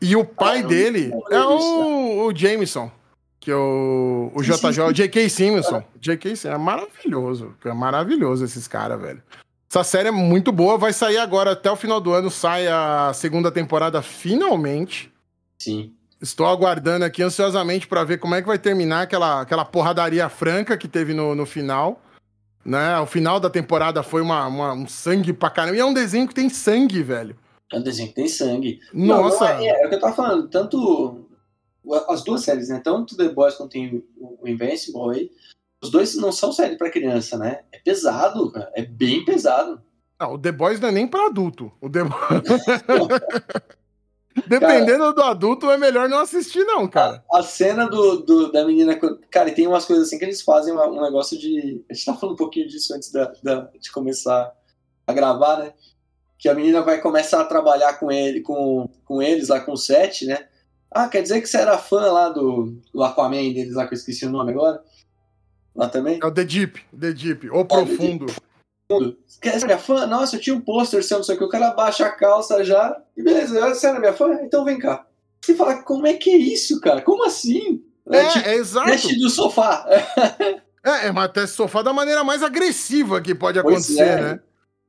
E 0.00 0.14
o 0.14 0.24
pai 0.24 0.60
ah, 0.60 0.66
dele 0.68 1.10
é 1.32 1.40
o, 1.40 2.26
o 2.26 2.32
Jameson, 2.32 2.92
que 3.40 3.50
é 3.50 3.56
o, 3.56 4.30
o 4.32 4.40
JJ, 4.40 4.82
o 4.82 4.92
J.K. 4.92 5.28
Simonson. 5.28 5.82
J.K. 6.00 6.36
Simonson, 6.36 6.56
é 6.56 6.64
maravilhoso. 6.64 7.56
É 7.64 7.72
maravilhoso 7.72 8.44
esses 8.44 8.68
caras, 8.68 9.00
velho. 9.00 9.20
Essa 9.70 9.84
série 9.84 10.08
é 10.08 10.10
muito 10.10 10.50
boa, 10.50 10.76
vai 10.76 10.92
sair 10.92 11.18
agora 11.18 11.52
até 11.52 11.70
o 11.70 11.76
final 11.76 12.00
do 12.00 12.12
ano, 12.12 12.28
sai 12.28 12.66
a 12.66 13.12
segunda 13.14 13.52
temporada 13.52 14.02
finalmente. 14.02 15.12
Sim. 15.60 15.94
Estou 16.20 16.46
aguardando 16.46 17.04
aqui 17.04 17.22
ansiosamente 17.22 17.86
para 17.86 18.02
ver 18.02 18.18
como 18.18 18.34
é 18.34 18.42
que 18.42 18.48
vai 18.48 18.58
terminar 18.58 19.02
aquela, 19.02 19.40
aquela 19.40 19.64
porradaria 19.64 20.28
franca 20.28 20.76
que 20.76 20.88
teve 20.88 21.14
no, 21.14 21.36
no 21.36 21.46
final. 21.46 22.02
Né? 22.64 22.98
O 22.98 23.06
final 23.06 23.38
da 23.38 23.48
temporada 23.48 24.02
foi 24.02 24.20
uma, 24.20 24.44
uma, 24.48 24.72
um 24.72 24.88
sangue 24.88 25.32
pra 25.32 25.48
caramba. 25.48 25.76
E 25.76 25.80
é 25.80 25.84
um 25.84 25.94
desenho 25.94 26.26
que 26.26 26.34
tem 26.34 26.48
sangue, 26.48 27.00
velho. 27.00 27.36
É 27.72 27.78
um 27.78 27.82
desenho 27.82 28.08
que 28.08 28.16
tem 28.16 28.26
sangue. 28.26 28.80
Nossa! 28.92 29.54
Não, 29.54 29.60
é, 29.60 29.66
é, 29.66 29.82
é, 29.84 29.86
o 29.86 29.88
que 29.88 29.94
eu 29.94 30.00
tava 30.00 30.16
falando. 30.16 30.48
Tanto. 30.48 31.28
As 32.08 32.24
duas 32.24 32.42
séries, 32.42 32.68
né? 32.70 32.80
Tanto 32.82 33.16
The 33.16 33.28
Boys 33.28 33.54
quanto 33.54 33.76
o 34.18 34.48
Invincible 34.48 35.14
aí 35.14 35.30
os 35.82 35.90
dois 35.90 36.14
não 36.16 36.30
são 36.30 36.52
séries 36.52 36.76
para 36.76 36.90
criança, 36.90 37.38
né? 37.38 37.60
É 37.72 37.78
pesado, 37.78 38.50
cara. 38.50 38.70
É 38.74 38.82
bem 38.82 39.24
pesado. 39.24 39.80
Não, 40.20 40.34
o 40.34 40.38
The 40.38 40.52
Boys 40.52 40.78
não 40.78 40.90
é 40.90 40.92
nem 40.92 41.08
para 41.08 41.26
adulto. 41.26 41.72
O 41.80 41.88
The 41.88 42.00
Dependendo 44.46 44.98
cara, 44.98 45.12
do 45.12 45.22
adulto, 45.22 45.70
é 45.70 45.76
melhor 45.76 46.08
não 46.08 46.20
assistir, 46.20 46.64
não, 46.64 46.86
cara. 46.86 47.24
A, 47.32 47.38
a 47.38 47.42
cena 47.42 47.88
do, 47.88 48.18
do, 48.18 48.52
da 48.52 48.64
menina. 48.64 48.98
Cara, 49.30 49.48
e 49.48 49.54
tem 49.54 49.66
umas 49.66 49.84
coisas 49.84 50.06
assim 50.06 50.18
que 50.18 50.24
eles 50.24 50.42
fazem 50.42 50.72
uma, 50.72 50.86
um 50.86 51.02
negócio 51.02 51.38
de. 51.38 51.84
A 51.90 51.94
gente 51.94 52.04
tá 52.04 52.14
falando 52.14 52.34
um 52.34 52.38
pouquinho 52.38 52.68
disso 52.68 52.94
antes 52.94 53.10
da, 53.10 53.32
da, 53.42 53.70
de 53.78 53.90
começar 53.90 54.52
a 55.06 55.12
gravar, 55.12 55.58
né? 55.58 55.72
Que 56.38 56.48
a 56.48 56.54
menina 56.54 56.80
vai 56.82 57.00
começar 57.00 57.40
a 57.40 57.44
trabalhar 57.44 57.94
com 57.94 58.10
ele, 58.10 58.40
com, 58.40 58.88
com 59.04 59.20
eles 59.20 59.48
lá 59.48 59.60
com 59.60 59.72
o 59.72 59.76
set, 59.76 60.26
né? 60.26 60.46
Ah, 60.90 61.08
quer 61.08 61.22
dizer 61.22 61.40
que 61.40 61.46
você 61.46 61.58
era 61.58 61.78
fã 61.78 62.12
lá 62.12 62.28
do, 62.28 62.76
do 62.92 63.02
Aquaman 63.02 63.52
deles 63.52 63.74
lá, 63.74 63.86
que 63.86 63.94
eu 63.94 63.98
esqueci 63.98 64.26
o 64.26 64.30
nome 64.30 64.52
agora? 64.52 64.82
Lá 65.74 65.88
também? 65.88 66.18
É 66.22 66.26
o 66.26 66.30
The 66.30 66.44
Deep, 66.44 66.80
The 66.98 67.12
Deep, 67.12 67.50
o 67.50 67.64
Profundo. 67.64 68.26
Deep. 68.26 69.18
Quer 69.40 69.58
ser 69.58 69.66
minha 69.66 69.78
fã? 69.78 70.06
Nossa, 70.06 70.36
eu 70.36 70.40
tinha 70.40 70.56
um 70.56 70.60
pôster 70.60 71.02
seu, 71.04 71.18
não 71.18 71.24
sei 71.24 71.36
o 71.36 71.38
que. 71.38 71.44
O 71.44 71.48
cara 71.48 71.70
baixa 71.70 72.06
a 72.06 72.10
calça 72.10 72.64
já. 72.64 73.00
E 73.16 73.22
beleza, 73.22 73.60
você 73.68 73.86
era 73.86 74.00
minha 74.00 74.12
fã? 74.12 74.32
Então 74.42 74.64
vem 74.64 74.78
cá. 74.78 75.06
Você 75.40 75.54
fala, 75.54 75.82
como 75.82 76.06
é 76.06 76.14
que 76.14 76.30
é 76.30 76.36
isso, 76.36 76.80
cara? 76.80 77.00
Como 77.00 77.24
assim? 77.24 77.82
É, 78.10 78.18
é, 78.18 78.28
tipo, 78.28 78.48
é 78.48 78.54
exato. 78.56 78.90
Teste 78.90 79.18
do 79.18 79.30
sofá. 79.30 79.86
é, 80.84 81.06
é, 81.06 81.12
mas 81.12 81.30
teste 81.32 81.54
do 81.54 81.56
sofá 81.56 81.82
da 81.82 81.92
maneira 81.92 82.24
mais 82.24 82.42
agressiva 82.42 83.20
que 83.20 83.34
pode 83.34 83.58
acontecer, 83.58 84.00
é. 84.00 84.20
né? 84.20 84.40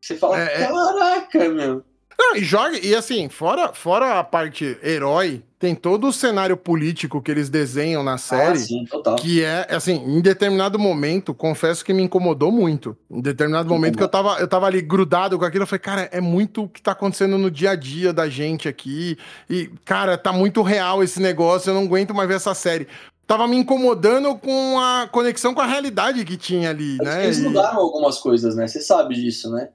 Você 0.01 0.17
fala, 0.17 0.41
é, 0.41 0.63
é. 0.63 0.67
caraca, 0.67 1.49
meu. 1.49 1.85
Não, 2.17 2.35
e 2.35 2.43
joga, 2.43 2.77
e 2.77 2.95
assim, 2.95 3.29
fora, 3.29 3.71
fora 3.73 4.19
a 4.19 4.23
parte 4.23 4.77
herói, 4.83 5.43
tem 5.61 5.75
todo 5.75 6.07
o 6.07 6.11
cenário 6.11 6.57
político 6.57 7.21
que 7.21 7.29
eles 7.29 7.47
desenham 7.47 8.03
na 8.03 8.15
ah, 8.15 8.17
série. 8.17 8.53
Ah, 8.53 8.55
sim, 8.55 8.85
total. 8.85 9.15
Que 9.15 9.43
é, 9.43 9.67
assim, 9.69 9.93
em 9.93 10.19
determinado 10.19 10.79
momento, 10.79 11.33
confesso 11.33 11.85
que 11.85 11.93
me 11.93 12.01
incomodou 12.01 12.51
muito. 12.51 12.97
Em 13.09 13.21
determinado 13.21 13.69
que 13.69 13.73
momento 13.73 13.95
que 13.95 14.03
eu 14.03 14.09
tava, 14.09 14.39
eu 14.39 14.47
tava 14.47 14.65
ali 14.65 14.81
grudado 14.81 15.37
com 15.37 15.45
aquilo, 15.45 15.63
eu 15.63 15.67
falei, 15.67 15.79
cara, 15.79 16.09
é 16.11 16.19
muito 16.19 16.63
o 16.63 16.67
que 16.67 16.81
tá 16.81 16.93
acontecendo 16.93 17.37
no 17.37 17.51
dia 17.51 17.71
a 17.71 17.75
dia 17.75 18.11
da 18.11 18.27
gente 18.27 18.67
aqui. 18.67 19.17
E, 19.47 19.69
cara, 19.85 20.17
tá 20.17 20.33
muito 20.33 20.63
real 20.63 21.03
esse 21.03 21.21
negócio, 21.21 21.69
eu 21.69 21.75
não 21.75 21.83
aguento 21.83 22.13
mais 22.13 22.27
ver 22.27 22.35
essa 22.35 22.53
série 22.53 22.87
tava 23.27 23.47
me 23.47 23.55
incomodando 23.55 24.35
com 24.35 24.77
a 24.77 25.07
conexão 25.09 25.53
com 25.53 25.61
a 25.61 25.65
realidade 25.65 26.25
que 26.25 26.35
tinha 26.35 26.69
ali, 26.69 26.97
né? 26.97 27.23
Eles 27.23 27.39
mudaram 27.39 27.75
e... 27.75 27.81
algumas 27.81 28.17
coisas, 28.17 28.57
né? 28.57 28.67
Você 28.67 28.81
sabe 28.81 29.15
disso, 29.15 29.49
né? 29.49 29.69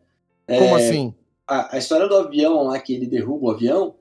Como 0.46 0.76
é... 0.78 0.84
assim? 0.84 1.14
a, 1.46 1.76
a, 1.76 1.78
história 1.78 2.08
do 2.08 2.16
avião 2.16 2.64
lá 2.64 2.78
que 2.78 2.92
ele 2.92 3.06
derruba 3.06 3.46
o 3.46 3.50
avião, 3.50 3.94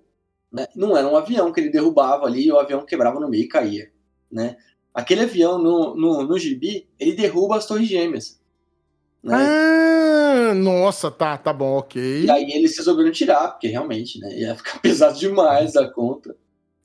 né, 0.56 0.68
não 0.74 0.95
era 0.95 1.06
um 1.08 1.18
avião 1.18 1.51
que 1.51 1.60
ele 1.60 1.70
derrubava 1.70 2.26
ali 2.26 2.45
e 2.45 2.51
o 2.51 2.58
avião 2.58 2.86
quebrava 2.86 3.20
no 3.20 3.30
meio 3.30 3.43
e 3.43 3.47
caía. 3.47 3.91
Né? 4.32 4.56
Aquele 4.93 5.24
avião 5.24 5.58
no, 5.58 5.93
no, 5.95 6.24
no 6.24 6.39
gibi, 6.39 6.88
ele 6.97 7.14
derruba 7.14 7.58
as 7.58 7.66
torres 7.66 7.89
gêmeas. 7.89 8.39
Né? 9.22 9.36
Ah, 9.36 10.53
nossa, 10.53 11.12
tá, 11.12 11.38
tá 11.38 11.51
bom, 11.51 11.78
ok. 11.78 12.24
E 12.24 12.32
aí 12.32 12.49
eles 12.51 12.78
resolveram 12.78 13.12
tirar, 13.12 13.49
porque 13.49 13.68
realmente, 13.68 14.18
né, 14.20 14.34
ia 14.34 14.56
ficar 14.56 14.80
pesado 14.82 15.20
demais 15.20 15.74
da 15.74 15.89
conta. 15.91 16.36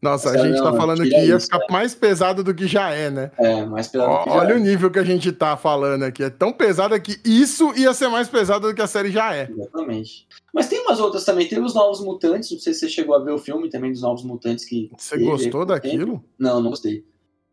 Nossa, 0.03 0.31
a 0.31 0.39
gente 0.39 0.57
tá 0.57 0.65
não, 0.65 0.73
tá 0.73 0.77
falando 0.79 1.03
que 1.03 1.11
ia 1.11 1.37
isso, 1.37 1.45
ficar 1.45 1.59
é. 1.59 1.73
mais 1.73 1.95
pesado 1.95 2.43
do 2.43 2.55
que 2.55 2.67
já 2.67 2.91
é, 2.91 3.11
né? 3.11 3.31
É, 3.39 3.65
mais 3.67 3.87
pesado 3.87 4.11
do 4.11 4.25
que 4.25 4.31
já 4.31 4.37
Olha 4.37 4.53
é. 4.55 4.57
o 4.57 4.59
nível 4.59 4.91
que 4.91 4.99
a 4.99 5.05
gente 5.05 5.31
tá 5.31 5.59
falando 5.59 6.05
aqui. 6.05 6.23
É 6.23 6.31
tão 6.31 6.53
pesado 6.53 6.99
que 7.01 7.21
isso 7.23 7.75
ia 7.77 7.93
ser 7.93 8.09
mais 8.09 8.27
pesado 8.27 8.69
do 8.69 8.75
que 8.75 8.81
a 8.81 8.87
série 8.87 9.11
já 9.11 9.35
é. 9.35 9.51
Exatamente. 9.51 10.27
Mas 10.55 10.69
tem 10.69 10.81
umas 10.81 10.99
outras 10.99 11.25
também. 11.25 11.47
Tem 11.47 11.63
os 11.63 11.75
Novos 11.75 12.01
Mutantes. 12.01 12.51
Não 12.51 12.59
sei 12.59 12.73
se 12.73 12.81
você 12.81 12.89
chegou 12.89 13.15
a 13.15 13.23
ver 13.23 13.33
o 13.33 13.39
filme 13.39 13.69
também 13.69 13.93
dos 13.93 14.01
Novos 14.01 14.25
Mutantes. 14.25 14.65
que 14.65 14.91
Você 14.97 15.19
gostou 15.19 15.67
daquilo? 15.67 16.25
Não, 16.39 16.63
não 16.63 16.71
gostei. 16.71 17.05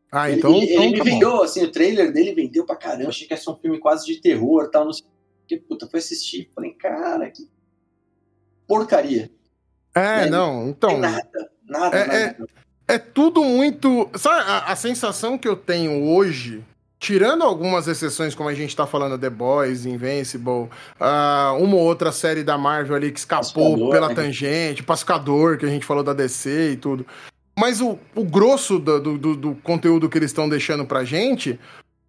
Ah, 0.09 0.31
então. 0.31 0.55
Ele, 0.55 0.71
então 0.71 0.83
ele 0.83 0.97
tá 0.97 1.03
me 1.03 1.11
vendeu, 1.11 1.43
assim, 1.43 1.65
o 1.65 1.71
trailer 1.71 2.13
dele 2.13 2.33
vendeu 2.33 2.65
pra 2.65 2.77
caramba. 2.77 3.09
Achei 3.09 3.27
que 3.27 3.33
ia 3.33 3.37
ser 3.37 3.49
um 3.49 3.57
filme 3.57 3.77
quase 3.77 4.05
de 4.05 4.21
terror 4.21 4.69
tal. 4.69 4.85
Não 4.85 4.93
sei 4.93 5.05
que 5.47 5.57
puta, 5.57 5.85
foi 5.87 5.99
assistir. 5.99 6.49
Falei, 6.55 6.71
cara, 6.71 7.29
que 7.29 7.47
porcaria. 8.65 9.29
É, 9.95 10.25
é 10.25 10.29
não, 10.29 10.69
então. 10.69 10.97
nada, 10.97 11.51
nada, 11.67 11.97
é, 11.97 12.07
nada. 12.07 12.17
É 12.17 12.57
é 12.87 12.97
tudo 12.97 13.43
muito. 13.43 14.09
Sabe, 14.15 14.49
a, 14.49 14.71
a, 14.71 14.75
sensação 14.75 15.37
que 15.37 15.47
eu 15.47 15.57
tenho 15.57 16.05
hoje, 16.05 16.63
tirando 16.97 17.43
algumas 17.43 17.87
exceções, 17.87 18.33
como 18.33 18.47
a 18.47 18.53
gente 18.53 18.75
tá 18.75 18.87
falando, 18.87 19.19
The 19.19 19.29
Boys, 19.29 19.85
Invincible, 19.85 20.69
uh, 20.99 21.59
uma 21.59 21.75
ou 21.75 21.81
outra 21.81 22.11
série 22.11 22.43
da 22.43 22.57
Marvel 22.57 22.95
ali 22.95 23.11
que 23.11 23.19
escapou 23.19 23.71
Pascador, 23.71 23.91
pela 23.91 24.07
né? 24.07 24.15
tangente, 24.15 24.83
Pascador, 24.83 25.57
que 25.57 25.65
a 25.65 25.69
gente 25.69 25.85
falou 25.85 26.03
da 26.03 26.13
DC 26.13 26.71
e 26.71 26.77
tudo. 26.77 27.05
Mas 27.59 27.81
o, 27.81 27.99
o 28.15 28.23
grosso 28.23 28.79
do, 28.79 29.17
do, 29.17 29.35
do 29.35 29.55
conteúdo 29.55 30.07
que 30.07 30.17
eles 30.17 30.29
estão 30.29 30.47
deixando 30.47 30.85
pra 30.85 31.03
gente 31.03 31.59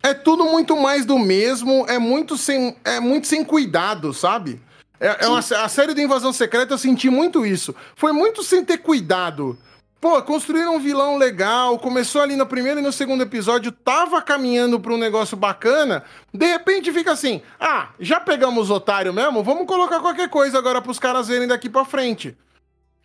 é 0.02 0.14
tudo 0.14 0.44
muito 0.44 0.76
mais 0.76 1.04
do 1.04 1.18
mesmo, 1.18 1.86
é 1.88 1.98
muito 1.98 2.36
sem, 2.36 2.76
é 2.84 3.00
muito 3.00 3.26
sem 3.26 3.42
cuidado, 3.44 4.14
sabe? 4.14 4.60
É, 5.00 5.24
é 5.24 5.28
uma, 5.28 5.38
a 5.38 5.68
série 5.68 5.94
da 5.94 6.02
Invasão 6.02 6.32
Secreta 6.32 6.74
eu 6.74 6.78
senti 6.78 7.08
muito 7.08 7.46
isso. 7.46 7.74
Foi 7.94 8.12
muito 8.12 8.42
sem 8.42 8.64
ter 8.64 8.78
cuidado 8.78 9.58
Pô, 10.00 10.22
construíram 10.22 10.76
um 10.76 10.78
vilão 10.78 11.16
legal, 11.16 11.76
começou 11.76 12.22
ali 12.22 12.36
no 12.36 12.46
primeiro 12.46 12.78
e 12.78 12.82
no 12.82 12.92
segundo 12.92 13.22
episódio, 13.22 13.72
tava 13.72 14.22
caminhando 14.22 14.78
pra 14.78 14.94
um 14.94 14.96
negócio 14.96 15.36
bacana, 15.36 16.04
de 16.32 16.46
repente 16.46 16.92
fica 16.92 17.10
assim, 17.10 17.42
ah, 17.58 17.88
já 17.98 18.20
pegamos 18.20 18.64
os 18.64 18.70
otários 18.70 19.12
mesmo, 19.12 19.42
vamos 19.42 19.66
colocar 19.66 19.98
qualquer 19.98 20.28
coisa 20.28 20.56
agora 20.56 20.80
pros 20.80 21.00
caras 21.00 21.26
verem 21.26 21.48
daqui 21.48 21.68
pra 21.68 21.84
frente. 21.84 22.36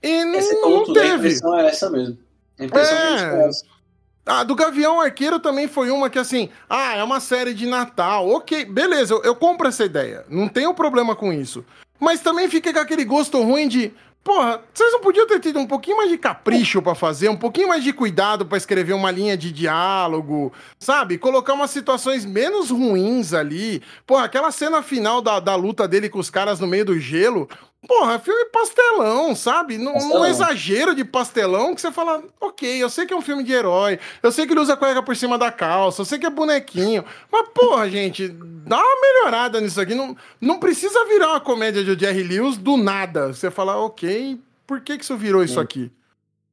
E 0.04 0.24
não, 0.24 0.36
Esse 0.36 0.56
ponto 0.62 0.88
não 0.88 0.94
teve. 0.94 1.10
A 1.10 1.16
impressão 1.16 1.60
é 1.60 1.68
essa 1.68 1.90
mesmo. 1.90 2.18
A 2.60 2.64
impressão 2.64 2.98
é... 2.98 3.42
é 3.42 3.48
essa. 3.48 3.66
Ah, 4.26 4.44
do 4.44 4.56
Gavião 4.56 5.02
Arqueiro 5.02 5.40
também 5.40 5.68
foi 5.68 5.92
uma 5.92 6.10
que 6.10 6.18
assim, 6.18 6.50
ah, 6.70 6.96
é 6.96 7.04
uma 7.04 7.20
série 7.20 7.54
de 7.54 7.66
Natal, 7.66 8.30
ok, 8.30 8.64
beleza, 8.66 9.14
eu, 9.14 9.22
eu 9.24 9.36
compro 9.36 9.68
essa 9.68 9.84
ideia, 9.84 10.26
não 10.30 10.48
tenho 10.48 10.74
problema 10.74 11.16
com 11.16 11.34
isso. 11.34 11.66
Mas 12.00 12.22
também 12.22 12.50
fica 12.50 12.74
com 12.74 12.80
aquele 12.80 13.04
gosto 13.04 13.42
ruim 13.42 13.68
de, 13.68 13.94
Porra, 14.24 14.62
vocês 14.74 14.90
não 14.94 15.02
podiam 15.02 15.28
ter 15.28 15.42
tido 15.42 15.60
um 15.60 15.68
pouquinho 15.68 15.98
mais 15.98 16.10
de 16.10 16.18
capricho 16.18 16.82
para 16.82 16.96
fazer, 16.96 17.28
um 17.28 17.36
pouquinho 17.36 17.68
mais 17.68 17.84
de 17.84 17.92
cuidado 17.92 18.46
para 18.46 18.58
escrever 18.58 18.94
uma 18.94 19.12
linha 19.12 19.36
de 19.36 19.52
diálogo, 19.52 20.54
sabe? 20.80 21.18
Colocar 21.18 21.54
umas 21.54 21.72
situações 21.72 22.24
menos 22.24 22.70
ruins 22.70 23.34
ali. 23.34 23.82
Porra, 24.08 24.24
aquela 24.24 24.50
cena 24.50 24.82
final 24.82 25.22
da, 25.22 25.42
da 25.42 25.56
luta 25.56 25.86
dele 25.90 26.08
com 26.08 26.20
os 26.20 26.30
caras 26.30 26.58
no 26.62 26.68
meio 26.68 26.86
do 26.86 26.98
gelo. 26.98 27.50
Porra, 27.88 28.18
filme 28.18 28.46
pastelão, 28.46 29.36
sabe? 29.36 29.78
Não, 29.78 29.94
um 29.94 30.26
exagero 30.26 30.96
de 30.96 31.04
pastelão 31.04 31.76
que 31.76 31.82
você 31.82 31.92
fala, 31.92 32.24
ok, 32.40 32.82
eu 32.82 32.90
sei 32.90 33.06
que 33.06 33.14
é 33.14 33.18
um 33.18 33.22
filme 33.22 33.44
de 33.44 33.52
herói, 33.52 34.00
eu 34.22 34.32
sei 34.32 34.46
que 34.46 34.54
ele 34.54 34.62
usa 34.62 34.78
cueca 34.78 35.04
por 35.04 35.16
cima 35.16 35.38
da 35.38 35.52
calça, 35.52 36.02
eu 36.02 36.06
sei 36.06 36.18
que 36.18 36.26
é 36.26 36.30
bonequinho, 36.30 37.04
mas 37.30 37.50
porra, 37.50 37.90
gente, 37.90 38.30
dá 38.30 38.78
uma 38.78 39.02
melhorada 39.02 39.60
nisso 39.60 39.82
aqui. 39.82 39.94
Não, 39.94 40.16
não 40.40 40.60
precisa 40.60 41.06
virar 41.06 41.30
uma 41.32 41.42
comédia 41.42 41.84
de 41.84 42.00
Jerry 42.00 42.24
Lewis 42.24 42.58
do 42.58 42.78
nada. 42.78 43.34
Você 43.34 43.52
fala, 43.52 43.76
ok, 43.78 44.40
por 44.66 44.80
que, 44.80 44.98
que 44.98 45.04
isso 45.04 45.18
virou 45.18 45.44
isso 45.44 45.60
aqui? 45.60 45.92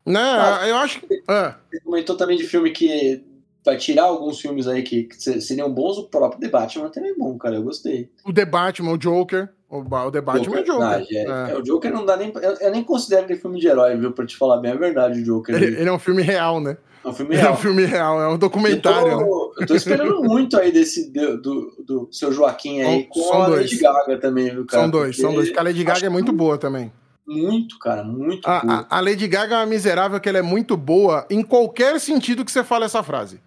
Né? 0.05 0.69
Eu 0.69 0.77
acho 0.77 1.01
que. 1.01 1.23
Ah. 1.29 1.57
Você 1.71 1.81
comentou 1.81 2.17
também 2.17 2.37
de 2.37 2.45
filme 2.45 2.71
que 2.71 3.23
vai 3.65 3.77
tirar 3.77 4.05
alguns 4.05 4.41
filmes 4.41 4.67
aí 4.67 4.83
que, 4.83 5.05
que 5.05 5.41
seriam 5.41 5.73
bons, 5.73 5.99
o 5.99 6.09
próprio 6.09 6.41
The 6.41 6.49
Batman 6.49 6.89
também 6.89 7.11
é 7.11 7.15
bom, 7.15 7.37
cara. 7.39 7.57
Eu 7.57 7.63
gostei. 7.63 8.11
O 8.25 8.33
The 8.33 8.45
Batman, 8.45 8.93
o 8.93 8.99
Joker. 8.99 9.51
O, 9.69 9.79
o 9.79 10.11
The 10.11 10.21
Batman 10.21 10.45
Joker, 10.45 10.59
é 10.59 10.65
Joker. 10.65 11.31
Ah, 11.31 11.49
é, 11.49 11.53
é. 11.53 11.57
o 11.57 11.63
Joker 11.63 11.93
não 11.93 12.05
dá 12.05 12.17
nem. 12.17 12.33
Eu, 12.35 12.55
eu, 12.61 12.71
nem 12.73 12.83
considero 12.83 13.27
ele 13.27 13.39
filme 13.39 13.61
de 13.61 13.69
herói, 13.69 13.97
viu? 13.97 14.13
Pra 14.13 14.27
te 14.27 14.37
falar 14.37 14.57
bem 14.57 14.73
a 14.73 14.77
verdade, 14.77 15.21
o 15.21 15.25
Joker. 15.25 15.55
Ele, 15.55 15.67
ele 15.81 15.89
é 15.89 15.93
um 15.93 15.99
filme 15.99 16.23
real, 16.23 16.61
né? 16.61 16.77
É 17.05 17.09
um 17.09 17.15
filme 17.15 17.37
real. 17.37 17.49
É 17.49 17.53
um 17.53 17.57
filme 17.57 17.85
real, 17.85 18.21
é 18.21 18.29
um 18.29 18.39
documentário. 18.39 19.13
Eu 19.13 19.19
tô, 19.19 19.55
eu 19.61 19.67
tô 19.67 19.75
esperando 19.75 20.23
muito 20.23 20.59
aí 20.59 20.73
desse 20.73 21.11
do, 21.11 21.41
do, 21.41 21.85
do, 21.87 22.09
seu 22.11 22.33
Joaquim 22.33 22.83
aí 22.83 23.05
com 23.05 23.23
são 23.23 23.43
a 23.43 23.47
dois. 23.47 23.71
Lady 23.71 23.79
Gaga 23.79 24.19
também, 24.19 24.51
viu, 24.51 24.67
cara? 24.67 24.83
São 24.83 24.91
dois, 24.91 25.17
são 25.17 25.33
dois. 25.33 25.49
Porque 25.49 25.61
a 25.61 25.63
Lady 25.63 25.85
Gaga 25.85 26.07
é 26.07 26.11
muito 26.11 26.33
boa 26.33 26.59
também. 26.59 26.93
Muito, 27.27 27.79
cara, 27.79 28.03
muito 28.03 28.45
a, 28.49 28.61
boa. 28.61 28.87
A, 28.91 28.99
a 28.99 29.01
Lady 29.01 29.29
Gaga 29.29 29.55
é 29.55 29.59
uma 29.59 29.67
miserável 29.67 30.19
que 30.19 30.29
ela 30.29 30.39
é 30.39 30.43
muito 30.43 30.77
boa 30.77 31.27
em 31.31 31.43
qualquer 31.43 32.01
sentido 32.01 32.45
que 32.45 32.51
você 32.51 32.65
fale 32.65 32.85
essa 32.87 33.03
frase. 33.05 33.41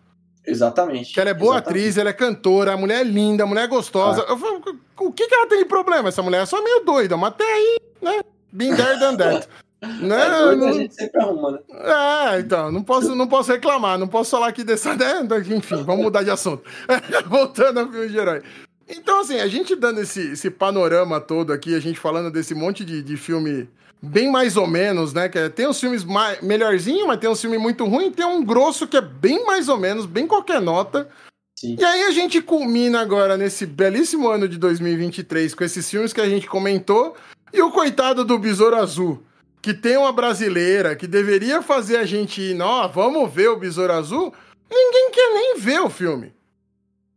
Exatamente. 0.45 1.13
Que 1.13 1.19
ela 1.19 1.29
é 1.29 1.33
boa 1.33 1.55
exatamente. 1.55 1.79
atriz, 1.79 1.97
ela 1.97 2.09
é 2.09 2.13
cantora, 2.13 2.73
a 2.73 2.77
mulher 2.77 3.01
é 3.01 3.03
linda, 3.03 3.43
a 3.43 3.47
mulher 3.47 3.63
é 3.63 3.67
gostosa. 3.67 4.25
Ah. 4.27 4.37
Falo, 4.37 4.61
o 4.99 5.11
que, 5.11 5.27
que 5.27 5.33
ela 5.33 5.47
tem 5.47 5.59
de 5.59 5.65
problema? 5.65 6.09
Essa 6.09 6.21
mulher 6.21 6.43
é 6.43 6.45
só 6.45 6.61
meio 6.61 6.81
doida, 6.81 7.15
mas 7.15 7.29
até 7.29 7.45
aí, 7.45 7.77
né? 8.01 8.21
Been 8.51 8.75
there 8.75 8.99
than 8.99 9.15
that. 9.15 9.47
né? 10.01 10.25
É, 10.25 10.55
não... 10.55 10.67
a 10.67 10.73
gente 10.73 10.95
sempre 10.95 11.21
arruma, 11.21 11.51
né? 11.51 11.59
É, 11.69 12.39
então, 12.39 12.71
não 12.71 12.83
posso, 12.83 13.15
não 13.15 13.27
posso 13.27 13.51
reclamar, 13.51 13.97
não 13.97 14.07
posso 14.07 14.31
falar 14.31 14.47
aqui 14.47 14.63
dessa. 14.63 14.95
Né? 14.95 15.21
Enfim, 15.55 15.83
vamos 15.83 16.03
mudar 16.03 16.23
de 16.23 16.29
assunto. 16.29 16.63
Voltando 17.27 17.79
ao 17.79 17.89
filme 17.89 18.09
de 18.09 18.17
herói. 18.17 18.41
Então, 18.87 19.21
assim, 19.21 19.39
a 19.39 19.47
gente 19.47 19.75
dando 19.75 20.01
esse, 20.01 20.33
esse 20.33 20.49
panorama 20.49 21.19
todo 21.19 21.53
aqui, 21.53 21.73
a 21.73 21.79
gente 21.79 21.99
falando 21.99 22.29
desse 22.29 22.53
monte 22.53 22.83
de, 22.83 23.01
de 23.01 23.17
filme 23.17 23.69
bem 24.03 24.29
mais 24.29 24.57
ou 24.57 24.67
menos, 24.67 25.13
né? 25.13 25.29
Que 25.29 25.39
é, 25.39 25.49
tem 25.49 25.65
os 25.65 25.79
filmes 25.79 26.03
mais, 26.03 26.41
melhorzinho, 26.41 27.07
mas 27.07 27.19
tem 27.19 27.29
um 27.29 27.35
filme 27.35 27.57
muito 27.57 27.85
ruim, 27.85 28.11
tem 28.11 28.25
um 28.25 28.43
grosso 28.43 28.85
que 28.85 28.97
é 28.97 29.01
bem 29.01 29.45
mais 29.45 29.69
ou 29.69 29.77
menos, 29.77 30.05
bem 30.05 30.27
qualquer 30.27 30.59
nota. 30.59 31.09
Sim. 31.57 31.77
E 31.79 31.85
aí 31.85 32.03
a 32.03 32.11
gente 32.11 32.41
culmina 32.41 32.99
agora 32.99 33.37
nesse 33.37 33.65
belíssimo 33.65 34.27
ano 34.27 34.49
de 34.49 34.57
2023 34.57 35.55
com 35.55 35.63
esses 35.63 35.89
filmes 35.89 36.11
que 36.11 36.19
a 36.19 36.27
gente 36.27 36.47
comentou 36.47 37.15
e 37.53 37.61
o 37.61 37.71
coitado 37.71 38.25
do 38.25 38.37
Besouro 38.37 38.75
Azul, 38.75 39.23
que 39.61 39.73
tem 39.73 39.95
uma 39.95 40.11
brasileira 40.11 40.97
que 40.97 41.07
deveria 41.07 41.61
fazer 41.61 41.95
a 41.95 42.05
gente 42.05 42.41
ir, 42.41 42.61
ó, 42.61 42.87
vamos 42.89 43.31
ver 43.31 43.47
o 43.47 43.55
Besouro 43.55 43.93
Azul, 43.93 44.33
ninguém 44.69 45.11
quer 45.11 45.33
nem 45.33 45.57
ver 45.57 45.79
o 45.79 45.89
filme. 45.89 46.33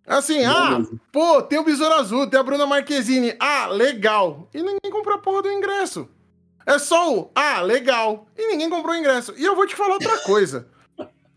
Assim, 0.06 0.44
ah, 0.44 0.80
pô, 1.10 1.42
tem 1.42 1.58
o 1.58 1.64
Besouro 1.64 1.94
Azul, 1.94 2.28
tem 2.28 2.38
a 2.38 2.42
Bruna 2.44 2.64
Marquezine, 2.64 3.34
ah, 3.40 3.66
legal. 3.66 4.48
E 4.54 4.58
ninguém 4.58 4.92
comprou 4.92 5.16
a 5.16 5.18
porra 5.18 5.42
do 5.42 5.50
ingresso. 5.50 6.08
É 6.66 6.78
só 6.80 7.16
o, 7.16 7.30
ah, 7.34 7.62
legal. 7.62 8.26
E 8.36 8.48
ninguém 8.48 8.68
comprou 8.68 8.92
o 8.92 8.98
ingresso. 8.98 9.32
E 9.36 9.44
eu 9.44 9.54
vou 9.54 9.66
te 9.66 9.76
falar 9.76 9.94
outra 9.94 10.18
coisa. 10.26 10.68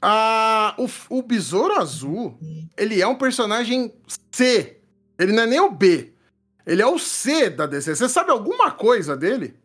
Ah, 0.02 0.76
o, 0.78 1.18
o 1.18 1.22
Besouro 1.22 1.76
Azul, 1.76 2.38
ele 2.76 3.00
é 3.00 3.06
um 3.08 3.16
personagem 3.16 3.94
C. 4.32 4.82
Ele 5.20 5.32
não 5.32 5.44
é 5.44 5.46
nem 5.46 5.60
o 5.60 5.70
B. 5.70 6.14
Ele 6.66 6.82
é 6.82 6.88
o 6.88 6.98
C 6.98 7.50
da 7.50 7.68
DC. 7.68 7.96
Você 7.96 8.10
sabe 8.10 8.32
alguma 8.32 8.72
coisa 8.72 9.16
dele? 9.16 9.56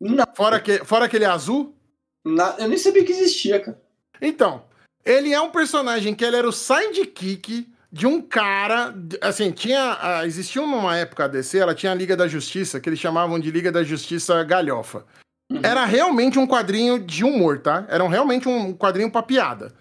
Não. 0.00 0.24
Fora 0.34 0.60
que, 0.60 0.84
fora 0.84 1.08
que 1.08 1.16
ele 1.16 1.24
é 1.24 1.28
azul? 1.28 1.76
Eu 2.24 2.68
nem 2.68 2.78
sabia 2.78 3.04
que 3.04 3.12
existia, 3.12 3.60
cara. 3.60 3.80
Então, 4.20 4.64
ele 5.04 5.32
é 5.32 5.40
um 5.40 5.50
personagem 5.50 6.14
que 6.14 6.24
ele 6.24 6.36
era 6.36 6.48
o 6.48 6.52
sidekick 6.52 7.69
de 7.92 8.06
um 8.06 8.20
cara. 8.20 8.94
Assim, 9.20 9.50
tinha. 9.50 9.98
Uh, 10.22 10.26
existia 10.26 10.62
uma 10.62 10.96
época 10.96 11.24
a 11.24 11.28
DC, 11.28 11.58
ela 11.58 11.74
tinha 11.74 11.92
a 11.92 11.94
Liga 11.94 12.16
da 12.16 12.28
Justiça, 12.28 12.78
que 12.78 12.88
eles 12.88 12.98
chamavam 12.98 13.38
de 13.38 13.50
Liga 13.50 13.72
da 13.72 13.82
Justiça 13.82 14.42
Galhofa. 14.44 15.04
Uhum. 15.50 15.60
Era 15.62 15.84
realmente 15.84 16.38
um 16.38 16.46
quadrinho 16.46 16.98
de 16.98 17.24
humor, 17.24 17.58
tá? 17.58 17.84
Era 17.88 18.06
realmente 18.08 18.48
um 18.48 18.72
quadrinho 18.72 19.10
pra 19.10 19.22
piada. 19.22 19.72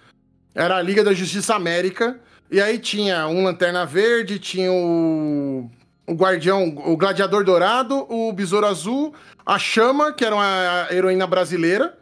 Era 0.55 0.77
a 0.77 0.81
Liga 0.81 1.03
da 1.03 1.13
Justiça 1.13 1.55
América. 1.55 2.19
E 2.51 2.59
aí 2.59 2.79
tinha 2.79 3.27
um 3.27 3.43
Lanterna 3.43 3.85
Verde, 3.85 4.39
tinha 4.39 4.71
o, 4.71 5.69
o 6.07 6.13
Guardião, 6.15 6.67
o 6.83 6.97
Gladiador 6.97 7.43
Dourado, 7.43 8.07
o 8.11 8.33
Besouro 8.33 8.65
Azul, 8.65 9.13
a 9.45 9.59
Chama, 9.59 10.11
que 10.11 10.25
era 10.25 10.33
uma 10.33 10.87
heroína 10.89 11.27
brasileira, 11.27 11.95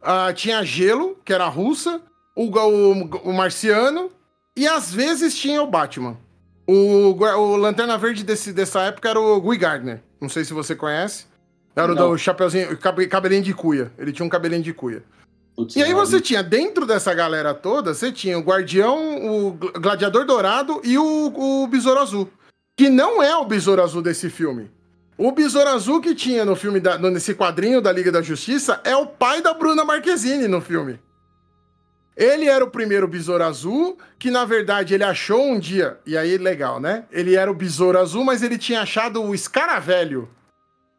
uh, 0.00 0.32
tinha 0.32 0.60
a 0.60 0.64
Gelo, 0.64 1.18
que 1.24 1.32
era 1.32 1.48
russa, 1.48 2.00
o, 2.36 2.44
o, 2.44 2.92
o 3.28 3.32
Marciano, 3.32 4.12
e 4.58 4.66
às 4.66 4.92
vezes 4.92 5.36
tinha 5.36 5.62
o 5.62 5.66
Batman. 5.66 6.16
O, 6.66 7.12
o 7.12 7.56
Lanterna 7.56 7.96
Verde 7.96 8.24
desse, 8.24 8.52
dessa 8.52 8.80
época 8.82 9.08
era 9.08 9.20
o 9.20 9.40
Guy 9.40 9.56
Gardner. 9.56 10.02
Não 10.20 10.28
sei 10.28 10.44
se 10.44 10.52
você 10.52 10.74
conhece. 10.74 11.26
Era 11.76 11.94
não. 11.94 12.08
o 12.08 12.10
do 12.10 12.18
chapeuzinho, 12.18 12.76
cabelinho 12.76 13.42
de 13.42 13.54
cuia. 13.54 13.92
Ele 13.96 14.12
tinha 14.12 14.26
um 14.26 14.28
cabelinho 14.28 14.62
de 14.62 14.74
cuia. 14.74 15.04
Putz, 15.54 15.76
e 15.76 15.82
aí 15.82 15.94
você 15.94 16.20
tinha, 16.20 16.42
dentro 16.42 16.84
dessa 16.84 17.14
galera 17.14 17.54
toda, 17.54 17.94
você 17.94 18.10
tinha 18.10 18.36
o 18.36 18.42
Guardião, 18.42 19.46
o 19.46 19.52
Gladiador 19.52 20.24
Dourado 20.24 20.80
e 20.84 20.98
o, 20.98 21.32
o 21.62 21.66
Besouro 21.68 22.00
Azul. 22.00 22.28
Que 22.76 22.88
não 22.88 23.22
é 23.22 23.36
o 23.36 23.44
Besouro 23.44 23.82
Azul 23.82 24.02
desse 24.02 24.28
filme. 24.28 24.70
O 25.16 25.30
Besouro 25.30 25.70
Azul 25.70 26.00
que 26.00 26.14
tinha 26.14 26.44
no 26.44 26.56
filme, 26.56 26.80
da, 26.80 26.98
nesse 26.98 27.34
quadrinho 27.34 27.80
da 27.80 27.92
Liga 27.92 28.10
da 28.10 28.22
Justiça, 28.22 28.80
é 28.84 28.96
o 28.96 29.06
pai 29.06 29.40
da 29.40 29.54
Bruna 29.54 29.84
Marquezine 29.84 30.48
no 30.48 30.60
filme. 30.60 30.98
Ele 32.18 32.48
era 32.48 32.64
o 32.64 32.70
primeiro 32.70 33.06
besouro 33.06 33.44
azul, 33.44 33.96
que 34.18 34.28
na 34.28 34.44
verdade 34.44 34.92
ele 34.92 35.04
achou 35.04 35.40
um 35.40 35.56
dia, 35.56 36.00
e 36.04 36.16
aí 36.16 36.36
legal, 36.36 36.80
né? 36.80 37.04
Ele 37.12 37.36
era 37.36 37.48
o 37.48 37.54
besouro 37.54 37.96
azul, 37.96 38.24
mas 38.24 38.42
ele 38.42 38.58
tinha 38.58 38.82
achado 38.82 39.22
o 39.22 39.32
escaravelho, 39.32 40.28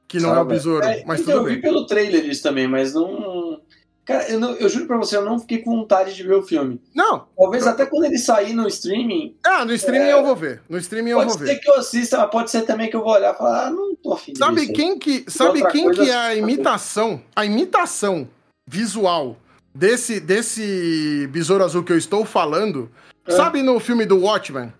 que 0.08 0.18
não 0.18 0.30
Sabe, 0.30 0.40
é 0.40 0.42
o 0.42 0.46
besouro, 0.46 0.86
é, 0.86 1.04
mas 1.06 1.20
então, 1.20 1.34
tudo 1.34 1.44
bem. 1.44 1.56
Eu 1.56 1.58
vi 1.58 1.62
pelo 1.62 1.86
trailer 1.86 2.26
isso 2.26 2.42
também, 2.42 2.70
mas 2.70 2.94
não... 2.94 3.60
Cara, 4.06 4.30
eu, 4.32 4.40
não, 4.40 4.54
eu 4.54 4.70
juro 4.70 4.88
pra 4.88 4.96
você, 4.96 5.18
eu 5.18 5.26
não 5.26 5.38
fiquei 5.38 5.58
com 5.58 5.72
vontade 5.72 6.16
de 6.16 6.24
ver 6.24 6.36
o 6.36 6.42
filme. 6.42 6.82
Não. 6.96 7.28
Talvez 7.38 7.68
até 7.68 7.86
quando 7.86 8.06
ele 8.06 8.18
sair 8.18 8.54
no 8.54 8.66
streaming. 8.68 9.36
Ah, 9.44 9.66
no 9.66 9.74
streaming 9.74 10.08
é... 10.08 10.14
eu 10.14 10.24
vou 10.24 10.36
ver. 10.38 10.64
No 10.70 10.78
streaming 10.78 11.12
eu 11.12 11.18
vou 11.18 11.38
ver. 11.38 11.38
Pode 11.38 11.50
ser 11.50 11.60
que 11.60 11.70
eu 11.70 11.76
assista, 11.76 12.18
mas 12.18 12.32
pode 12.32 12.50
ser 12.50 12.62
também 12.62 12.90
que 12.90 12.96
eu 12.96 13.04
vou 13.04 13.12
olhar 13.12 13.36
e 13.36 13.38
falar, 13.38 13.68
ah, 13.68 13.70
não 13.70 13.94
tô 13.94 14.14
afim 14.14 14.34
Sabe 14.36 14.62
disso. 14.62 14.74
quem 14.74 14.98
que, 14.98 15.26
sabe 15.28 15.64
quem 15.68 15.92
que 15.92 16.10
é 16.10 16.16
a 16.16 16.34
imitação, 16.34 17.22
a 17.36 17.46
imitação 17.46 18.28
visual 18.66 19.38
desse, 19.80 20.20
desse 20.20 21.28
besouro 21.32 21.64
azul 21.64 21.84
que 21.84 21.94
eu 21.94 21.98
estou 21.98 22.26
falando, 22.26 22.92
é. 23.26 23.32
sabe 23.32 23.64
no 23.64 23.80
filme 23.80 24.06
do 24.06 24.20
Watchmen? 24.20 24.74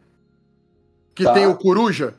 Que 1.16 1.24
tá. 1.24 1.34
tem 1.34 1.48
o 1.48 1.56
Coruja? 1.56 2.14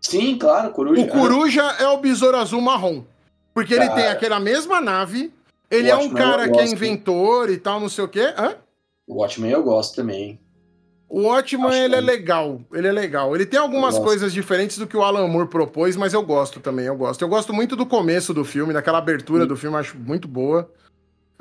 Sim, 0.00 0.38
claro, 0.38 0.70
Coruja. 0.70 1.02
O 1.02 1.08
Coruja 1.08 1.62
é, 1.78 1.86
o 1.88 1.98
besouro 1.98 2.38
azul 2.38 2.62
marrom. 2.62 3.04
Porque 3.52 3.74
ele 3.74 3.88
tem 3.90 4.08
aquela 4.08 4.40
mesma 4.40 4.80
nave, 4.80 5.30
ele 5.70 5.90
é 5.90 5.96
um 5.96 6.08
cara 6.08 6.48
que 6.48 6.58
é 6.58 6.66
inventor 6.66 7.50
e 7.50 7.58
tal, 7.58 7.78
não 7.78 7.88
sei 7.88 8.04
o 8.04 8.08
quê. 8.08 8.32
Hã? 8.36 8.56
O 9.06 9.20
Watchmen 9.20 9.50
eu 9.50 9.62
gosto 9.62 9.94
também. 9.94 10.40
O 11.06 11.24
Watchmen, 11.24 11.84
ele 11.84 11.94
é 11.94 12.00
legal. 12.00 12.62
Ele 12.72 12.88
é 12.88 12.92
legal. 12.92 13.34
Ele 13.34 13.44
tem 13.44 13.60
algumas 13.60 13.98
coisas 13.98 14.32
diferentes 14.32 14.78
do 14.78 14.86
que 14.86 14.96
o 14.96 15.02
Alan 15.02 15.28
Moore 15.28 15.48
propôs, 15.48 15.94
mas 15.94 16.14
eu 16.14 16.22
gosto 16.22 16.58
também, 16.58 16.86
eu 16.86 16.96
gosto. 16.96 17.20
Eu 17.20 17.28
gosto 17.28 17.52
muito 17.52 17.76
do 17.76 17.84
começo 17.84 18.32
do 18.32 18.42
filme, 18.42 18.72
daquela 18.72 18.96
abertura 18.96 19.42
Sim. 19.42 19.48
do 19.48 19.56
filme, 19.56 19.76
acho 19.76 19.98
muito 19.98 20.26
boa. 20.26 20.70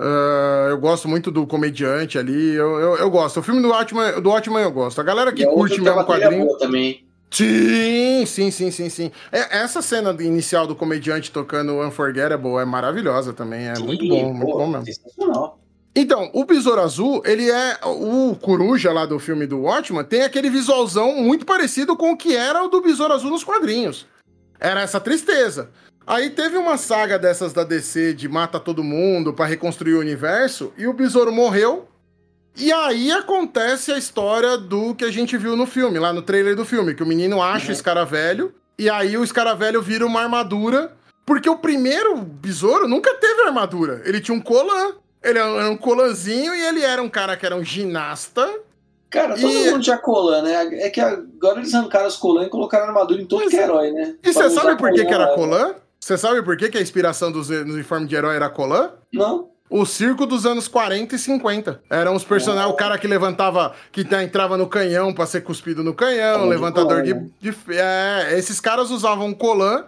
Uh, 0.02 0.72
eu 0.72 0.80
gosto 0.80 1.08
muito 1.08 1.30
do 1.30 1.45
comediante 1.45 2.18
ali. 2.18 2.56
Eu, 2.56 2.80
eu, 2.80 2.97
eu, 2.97 3.10
gosto. 3.12 3.39
O 3.39 3.43
filme 3.43 3.62
do 3.62 3.70
Watchman, 3.70 4.20
do 4.20 4.30
Watchman 4.30 4.64
eu 4.64 4.72
gosto. 4.72 4.99
A 4.99 5.04
galera 5.04 5.32
que 5.32 5.43
e 5.43 5.45
curte 5.45 5.80
mesmo 5.80 6.04
quadrinho. 6.04 6.58
Também. 6.58 7.06
Sim, 7.30 8.26
sim, 8.26 8.49
sim, 8.49 8.72
sim, 8.72 8.89
sim. 8.89 9.12
É, 9.32 9.60
essa 9.60 9.80
cena 9.80 10.12
inicial 10.20 10.66
do 10.66 10.76
comediante 10.76 11.32
tocando 11.32 11.80
Unforgettable 11.80 12.56
é 12.56 12.66
maravilhosa 12.66 13.32
também. 13.32 13.68
É 13.68 13.76
sim, 13.76 13.84
muito 13.84 14.08
bom, 14.08 14.22
pô, 14.22 14.34
muito 14.34 14.58
bom 14.58 14.68
mesmo. 14.68 14.86
Sensacional. 14.88 15.60
Então, 15.95 16.32
o 16.34 16.45
Besouro 16.45 16.82
Azul, 16.82 17.22
ele 17.24 17.52
é. 17.52 17.78
O 17.86 18.36
Coruja 18.36 18.91
lá 18.91 19.06
do 19.06 19.20
filme 19.20 19.45
do 19.45 19.62
Watchman 19.62 20.04
tem 20.04 20.24
aquele 20.24 20.49
visualzão 20.49 21.16
muito 21.18 21.45
parecido 21.45 21.95
com 21.95 22.14
o 22.14 22.18
que 22.18 22.36
era 22.36 22.64
o 22.64 22.70
do 22.70 22.82
Besouro 22.82 23.14
Azul 23.14 23.30
nos 23.30 23.43
quadrinhos. 23.43 24.08
Era 24.60 24.82
essa 24.82 24.99
tristeza. 24.99 25.70
Aí 26.12 26.30
teve 26.30 26.57
uma 26.57 26.76
saga 26.76 27.18
dessas 27.18 27.53
da 27.53 27.64
DC 27.64 28.14
de 28.14 28.28
mata 28.28 28.59
todo 28.59 28.84
mundo 28.84 29.32
para 29.32 29.45
reconstruir 29.45 29.93
o 29.93 30.01
universo 30.01 30.74
e 30.78 30.86
o 30.86 30.91
Besouro 30.91 31.32
morreu. 31.32 31.88
E 32.53 32.70
aí 32.70 33.14
acontece 33.14 33.93
a 33.93 33.97
história 33.97 34.57
do 34.57 34.93
que 34.93 35.05
a 35.05 35.09
gente 35.09 35.38
viu 35.38 35.55
no 35.55 35.66
filme, 35.66 35.99
lá 35.99 36.12
no 36.12 36.22
trailer 36.22 36.53
do 36.53 36.66
filme, 36.66 36.93
que 36.93 37.01
o 37.01 37.05
menino 37.05 37.41
acha 37.41 37.68
uhum. 37.68 37.70
o 37.70 37.74
escaravelho 37.74 38.53
e 38.78 38.89
aí 38.89 39.16
o 39.16 39.24
escaravelho 39.24 39.82
vira 39.82 40.05
uma 40.05 40.22
armadura, 40.22 40.91
porque 41.26 41.49
o 41.49 41.55
primeiro 41.55 42.18
besouro 42.18 42.89
nunca 42.89 43.14
teve 43.14 43.43
armadura. 43.43 44.01
Ele 44.03 44.20
tinha 44.20 44.36
um 44.36 44.41
colan, 44.41 44.95
ele 45.24 45.39
era 45.39 45.70
um 45.70 45.78
colanzinho 45.78 46.53
e 46.53 46.62
ele 46.62 46.82
era 46.82 47.01
um 47.01 47.07
cara 47.07 47.38
que 47.38 47.45
era 47.45 47.55
um 47.55 47.64
ginasta 47.64 48.51
Cara, 49.12 49.36
todo 49.36 49.51
e... 49.51 49.72
mundo 49.72 49.84
tinha 49.84 49.97
colan, 49.97 50.41
né? 50.41 50.86
É 50.86 50.89
que 50.89 51.01
agora 51.01 51.59
eles 51.59 51.74
arrancaram 51.74 52.07
os 52.07 52.16
colan 52.16 52.45
e 52.45 52.49
colocaram 52.49 52.88
armadura 52.88 53.22
em 53.22 53.26
todo 53.26 53.49
que 53.49 53.57
é 53.57 53.64
herói, 53.64 53.91
né? 53.91 54.16
E 54.24 54.32
você 54.32 54.49
sabe 54.49 54.78
por 54.78 54.89
que, 54.93 55.03
que 55.03 55.14
era 55.14 55.36
colan? 55.36 55.76
Você 56.02 56.18
sabe 56.18 56.41
por 56.41 56.58
que, 56.58 56.68
que 56.68 56.78
a 56.80 56.82
inspiração 56.82 57.32
dos 57.32 57.49
uniformes 57.49 58.10
de 58.10 58.16
herói 58.16 58.36
era 58.36 58.49
colã? 58.49 58.89
Não. 59.14 59.52
O 59.70 59.86
circo 59.86 60.26
dos 60.26 60.45
anos 60.45 60.68
40 60.68 61.16
e 61.16 61.20
50. 61.20 61.82
Eram 61.89 62.16
os 62.16 62.24
personagens, 62.24 62.72
oh. 62.72 62.74
o 62.74 62.76
cara 62.76 62.97
que 62.97 63.08
levantava, 63.08 63.74
que 63.91 64.02
entrava 64.02 64.58
no 64.58 64.68
canhão 64.68 65.14
pra 65.14 65.26
ser 65.28 65.41
cuspido 65.41 65.84
no 65.84 65.93
canhão, 65.93 66.45
levantador 66.47 67.04
de, 67.04 67.14
de, 67.39 67.56
É, 67.70 68.38
esses 68.38 68.60
caras 68.60 68.89
usavam 68.89 69.32
colã 69.32 69.86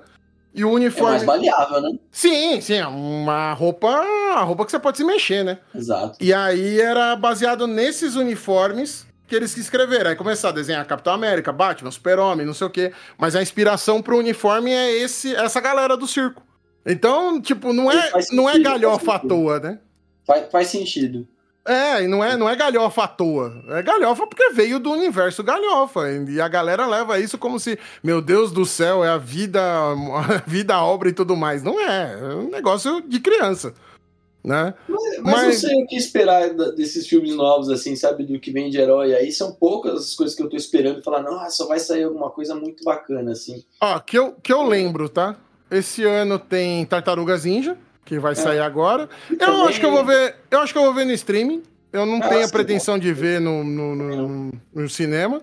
e 0.54 0.64
o 0.64 0.72
uniforme. 0.72 1.10
É 1.10 1.12
mais 1.12 1.24
baleável, 1.26 1.82
né? 1.82 1.98
Sim, 2.12 2.62
sim, 2.62 2.76
é 2.76 2.88
uma 2.88 3.52
roupa, 3.54 3.90
uma 3.90 4.42
roupa 4.44 4.66
que 4.66 4.72
você 4.72 4.80
pode 4.80 4.98
se 4.98 5.04
mexer, 5.04 5.44
né? 5.44 5.58
Exato. 5.76 6.18
E 6.22 6.32
aí 6.32 6.80
era 6.80 7.16
baseado 7.16 7.66
nesses 7.66 8.16
uniformes 8.16 9.06
que 9.28 9.36
eles 9.36 9.56
escreveram. 9.58 10.10
Aí 10.10 10.16
começar 10.16 10.50
a 10.50 10.52
desenhar 10.54 10.86
Capitão 10.86 11.14
América, 11.14 11.52
Batman, 11.52 11.92
Super-Homem, 11.92 12.46
não 12.46 12.54
sei 12.54 12.68
o 12.68 12.70
quê. 12.70 12.92
Mas 13.18 13.36
a 13.36 13.42
inspiração 13.42 14.02
pro 14.02 14.18
uniforme 14.18 14.72
é 14.72 14.92
esse, 14.92 15.36
essa 15.36 15.60
galera 15.60 15.96
do 15.96 16.08
circo. 16.08 16.44
Então, 16.86 17.42
tipo, 17.42 17.72
não 17.72 17.92
é, 17.92 18.12
sentido, 18.12 18.36
não 18.36 18.50
é 18.50 18.60
galhofa 18.60 19.16
à 19.16 19.20
toa, 19.20 19.60
né? 19.60 19.80
Faz, 20.26 20.52
faz 20.52 20.68
sentido. 20.68 21.28
É, 21.66 22.04
e 22.04 22.08
não 22.08 22.22
é, 22.22 22.36
não 22.36 22.50
é 22.50 22.56
galhofa 22.58 23.04
à 23.04 23.08
toa. 23.08 23.64
É 23.70 23.82
galhofa 23.82 24.28
porque 24.28 24.50
veio 24.50 24.80
do 24.80 24.92
universo 24.92 25.42
galhofa. 25.42 26.02
E 26.28 26.42
a 26.42 26.48
galera 26.50 26.86
leva 26.86 27.20
isso 27.20 27.38
como 27.38 27.58
se, 27.58 27.80
meu 28.04 28.22
Deus 28.22 28.52
do 28.52 28.66
céu, 28.66 29.04
é 29.04 29.10
a 29.10 29.18
vida, 29.18 29.62
a 29.64 30.44
vida, 30.46 30.76
a 30.76 30.84
obra 30.84 31.08
e 31.08 31.14
tudo 31.14 31.38
mais. 31.38 31.64
Não 31.64 31.80
é. 31.80 32.20
É 32.20 32.36
um 32.36 32.50
negócio 32.50 33.02
de 33.02 33.20
criança 33.20 33.74
né? 34.44 34.74
Mas, 34.88 35.04
mas, 35.20 35.22
mas, 35.22 35.44
não 35.44 35.54
sei 35.54 35.84
o 35.84 35.88
que 35.88 35.96
esperar 35.96 36.50
desses 36.76 37.08
filmes 37.08 37.36
novos, 37.36 37.70
assim, 37.70 37.96
sabe? 37.96 38.26
Do 38.26 38.40
que 38.40 38.52
vem 38.52 38.70
de 38.70 38.78
herói. 38.78 39.16
Aí 39.16 39.32
são 39.32 39.54
poucas 39.54 39.94
as 40.02 40.16
coisas 40.16 40.36
que 40.36 40.44
eu 40.44 40.50
tô 40.50 40.58
esperando 40.58 41.00
e 41.00 41.04
falar, 41.04 41.22
nossa, 41.22 41.66
vai 41.66 41.80
sair 41.80 42.04
alguma 42.04 42.30
coisa 42.30 42.54
muito 42.54 42.84
bacana, 42.84 43.32
assim. 43.32 43.64
Ó, 43.80 44.00
que 44.00 44.18
eu, 44.18 44.34
que 44.34 44.52
eu 44.52 44.64
lembro, 44.64 45.08
tá? 45.08 45.38
Esse 45.72 46.04
ano 46.04 46.38
tem 46.38 46.86
Tartarugas 46.86 47.46
Ninja, 47.46 47.78
que 48.04 48.20
vai 48.20 48.34
é. 48.34 48.36
sair 48.36 48.60
agora. 48.60 49.10
Eu 49.30 49.38
também... 49.38 49.68
acho 49.68 49.80
que 49.80 49.86
eu 49.86 49.92
vou 49.92 50.06
ver. 50.06 50.36
Eu 50.52 50.60
acho 50.60 50.74
que 50.74 50.80
eu 50.80 50.84
vou 50.84 50.94
ver 50.94 51.06
no 51.06 51.14
streaming. 51.14 51.64
Eu 51.92 52.06
não 52.06 52.18
ah, 52.18 52.28
tenho 52.28 52.46
a 52.46 52.50
pretensão 52.50 52.98
de 52.98 53.14
ver 53.14 53.40
no, 53.40 53.64
no, 53.64 53.96
no, 53.96 54.52
no 54.74 54.90
cinema. 54.90 55.42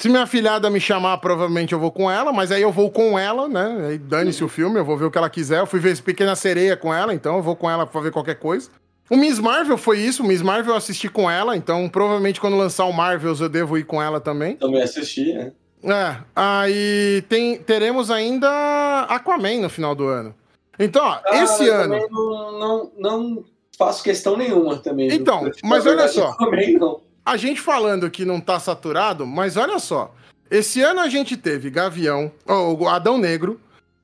Se 0.00 0.08
minha 0.08 0.26
filhada 0.26 0.70
me 0.70 0.80
chamar, 0.80 1.18
provavelmente 1.18 1.74
eu 1.74 1.78
vou 1.78 1.92
com 1.92 2.10
ela, 2.10 2.32
mas 2.32 2.50
aí 2.50 2.62
eu 2.62 2.72
vou 2.72 2.90
com 2.90 3.18
ela, 3.18 3.46
né? 3.46 3.86
Aí 3.86 3.98
dane-se 3.98 4.42
o 4.42 4.48
filme, 4.48 4.78
eu 4.78 4.84
vou 4.84 4.96
ver 4.96 5.04
o 5.04 5.10
que 5.10 5.18
ela 5.18 5.28
quiser. 5.28 5.60
Eu 5.60 5.66
fui 5.66 5.78
ver 5.78 5.94
Pequena 6.00 6.34
Sereia 6.34 6.74
com 6.74 6.92
ela, 6.92 7.12
então 7.12 7.36
eu 7.36 7.42
vou 7.42 7.54
com 7.54 7.70
ela 7.70 7.86
pra 7.86 8.00
ver 8.00 8.10
qualquer 8.10 8.36
coisa. 8.36 8.70
O 9.10 9.16
Miss 9.16 9.38
Marvel 9.38 9.76
foi 9.76 9.98
isso, 9.98 10.22
o 10.22 10.26
Miss 10.26 10.40
Marvel 10.40 10.72
eu 10.72 10.78
assisti 10.78 11.06
com 11.10 11.30
ela, 11.30 11.54
então 11.54 11.86
provavelmente 11.86 12.40
quando 12.40 12.56
lançar 12.56 12.86
o 12.86 12.92
Marvels 12.94 13.42
eu 13.42 13.48
devo 13.50 13.76
ir 13.76 13.84
com 13.84 14.00
ela 14.00 14.20
também. 14.20 14.56
Também 14.56 14.80
assisti, 14.80 15.34
né? 15.34 15.52
É, 15.84 16.16
aí 16.34 17.22
tem, 17.28 17.58
teremos 17.58 18.10
ainda 18.10 19.02
Aquaman 19.02 19.60
no 19.60 19.68
final 19.68 19.94
do 19.94 20.06
ano. 20.06 20.34
Então, 20.78 21.04
ó, 21.04 21.20
ah, 21.26 21.42
esse 21.42 21.68
ano. 21.68 22.08
Não, 22.10 22.58
não, 22.58 22.92
não, 22.96 23.44
faço 23.76 24.02
questão 24.02 24.34
nenhuma 24.34 24.78
também. 24.78 25.12
Então, 25.12 25.50
mas 25.62 25.84
olha 25.84 26.08
só. 26.08 26.32
Também 26.38 26.78
não 26.78 26.99
a 27.30 27.36
gente 27.36 27.60
falando 27.60 28.10
que 28.10 28.24
não 28.24 28.40
tá 28.40 28.58
saturado, 28.58 29.24
mas 29.24 29.56
olha 29.56 29.78
só. 29.78 30.12
Esse 30.50 30.82
ano 30.82 30.98
a 30.98 31.08
gente 31.08 31.36
teve 31.36 31.70
Gavião, 31.70 32.32
o 32.44 32.88
Adão 32.88 33.16
Negro, 33.16 33.60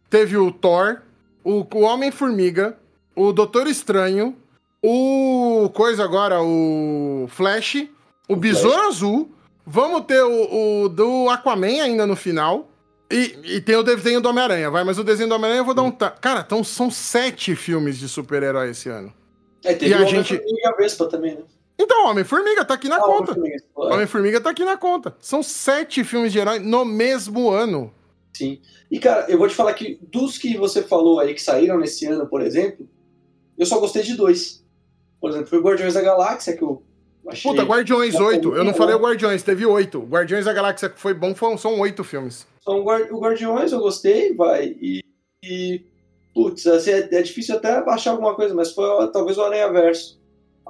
teve 0.09 0.37
o 0.37 0.53
Thor, 0.53 1.03
o, 1.43 1.67
o 1.75 1.81
Homem-Formiga, 1.81 2.77
o 3.17 3.33
Doutor 3.33 3.67
Estranho, 3.67 4.37
o. 4.81 5.69
Coisa 5.75 6.05
agora, 6.05 6.41
o 6.41 7.27
Flash, 7.29 7.89
o, 8.29 8.35
o 8.35 8.37
Besouro 8.37 8.77
Flash. 8.77 8.89
Azul. 8.89 9.33
Vamos 9.67 10.03
ter 10.03 10.23
o, 10.23 10.85
o, 10.85 10.89
do 10.89 11.29
Aquaman 11.29 11.83
ainda 11.83 12.07
no 12.07 12.15
final. 12.15 12.71
E, 13.11 13.37
e 13.43 13.61
tem 13.61 13.75
o 13.75 13.83
desenho 13.83 14.21
do 14.21 14.29
Homem-Aranha, 14.29 14.71
vai, 14.71 14.85
mas 14.85 14.99
o 14.99 15.05
desenho 15.05 15.29
do 15.29 15.35
Homem-Aranha 15.35 15.63
eu 15.63 15.65
vou 15.65 15.75
dar 15.75 15.83
um. 15.83 15.91
Cara, 15.91 16.45
então 16.47 16.63
são 16.63 16.93
sete 16.93 17.57
filmes 17.57 17.99
de 17.99 18.09
super-herói 18.09 18.71
esse 18.71 18.89
ano. 18.89 19.13
É, 19.65 19.75
teve 19.75 19.91
e 19.91 19.95
a 19.95 20.05
gente... 20.05 20.41
Vespa 20.79 21.07
também, 21.07 21.35
né? 21.35 21.43
Então, 21.79 22.07
Homem-Formiga 22.07 22.65
tá 22.65 22.75
aqui 22.75 22.89
na 22.89 22.97
ah, 22.97 23.03
conta. 23.03 23.37
Homem-Formiga 23.75 24.41
tá 24.41 24.51
aqui 24.51 24.65
na 24.65 24.77
conta. 24.77 25.15
São 25.21 25.43
sete 25.43 26.03
filmes 26.03 26.33
de 26.33 26.39
herói 26.39 26.59
no 26.59 26.85
mesmo 26.85 27.51
ano. 27.51 27.93
Sim. 28.37 28.61
E, 28.91 28.99
cara, 28.99 29.27
eu 29.29 29.39
vou 29.39 29.49
te 29.49 29.55
falar 29.55 29.75
que 29.75 29.99
dos 30.03 30.39
que 30.39 30.57
você 30.57 30.83
falou 30.83 31.21
aí 31.21 31.35
que 31.35 31.43
saíram 31.43 31.79
nesse 31.79 32.07
ano, 32.07 32.27
por 32.27 32.41
exemplo, 32.41 32.89
eu 33.57 33.67
só 33.67 33.79
gostei 33.79 34.03
de 34.03 34.15
dois. 34.15 34.65
Por 35.21 35.31
exemplo, 35.31 35.49
foi 35.49 35.61
Guardiões 35.61 35.95
da 35.95 36.03
Galáxia, 36.03 36.57
que 36.57 36.63
eu 36.63 36.83
achei. 37.27 37.51
Puta, 37.51 37.63
Guardiões 37.63 38.15
8. 38.15 38.55
Eu 38.55 38.65
não 38.65 38.75
falei 38.75 38.95
o 38.95 39.01
Guardiões, 39.01 39.43
teve 39.43 39.67
oito. 39.67 40.01
Guardiões 40.01 40.45
da 40.45 40.53
Galáxia 40.53 40.89
que 40.89 41.01
foi 41.01 41.15
bom, 41.15 41.35
são 41.57 41.81
oito 41.81 42.05
filmes. 42.05 42.47
São 42.63 42.81
o 42.81 43.21
Guardiões, 43.21 43.73
eu 43.73 43.81
gostei, 43.81 44.35
vai. 44.35 44.77
E. 44.81 45.01
e 45.43 45.83
putz, 46.35 46.67
assim, 46.67 46.91
é, 46.91 47.09
é, 47.11 47.23
difícil 47.23 47.57
até 47.57 47.83
baixar 47.83 48.11
alguma 48.11 48.35
coisa, 48.35 48.55
mas 48.55 48.73
foi 48.73 48.87
talvez 49.11 49.39
o 49.39 49.43
Aranha 49.43 49.73
Verso. 49.73 50.16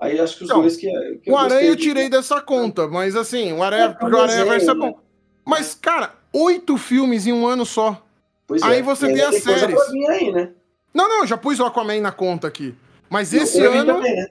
Aí 0.01 0.21
acho 0.21 0.37
que 0.37 0.45
os 0.45 0.51
então, 0.51 0.61
dois 0.61 0.77
que. 0.77 0.91
que 1.23 1.31
o 1.31 1.37
Aranha 1.37 1.69
eu 1.69 1.77
tirei 1.77 2.09
dessa 2.09 2.41
conta, 2.41 2.87
mas 2.87 3.17
assim, 3.17 3.53
o 3.53 3.63
Aranha, 3.63 3.97
é, 3.99 4.05
o 4.05 4.19
Aranha 4.19 4.45
Verso 4.45 4.71
é 4.71 4.75
bom. 4.75 5.01
Mas, 5.45 5.75
cara, 5.75 6.15
oito 6.33 6.77
filmes 6.77 7.27
em 7.27 7.33
um 7.33 7.47
ano 7.47 7.65
só. 7.65 8.03
Pois 8.47 8.63
aí 8.63 8.81
é. 8.81 8.83
você 8.83 9.13
tem 9.13 9.23
as 9.23 9.43
séries. 9.43 9.81
Aí, 10.11 10.33
né? 10.33 10.53
Não, 10.93 11.09
não, 11.09 11.27
já 11.27 11.37
pus 11.37 11.59
o 11.61 11.65
Aquaman 11.65 12.01
na 12.01 12.13
conta 12.13 12.47
aqui. 12.47 12.75
Mas 13.09 13.33
e 13.33 13.39
esse 13.39 13.65
ano. 13.65 13.95
Também, 13.95 14.17
né? 14.17 14.27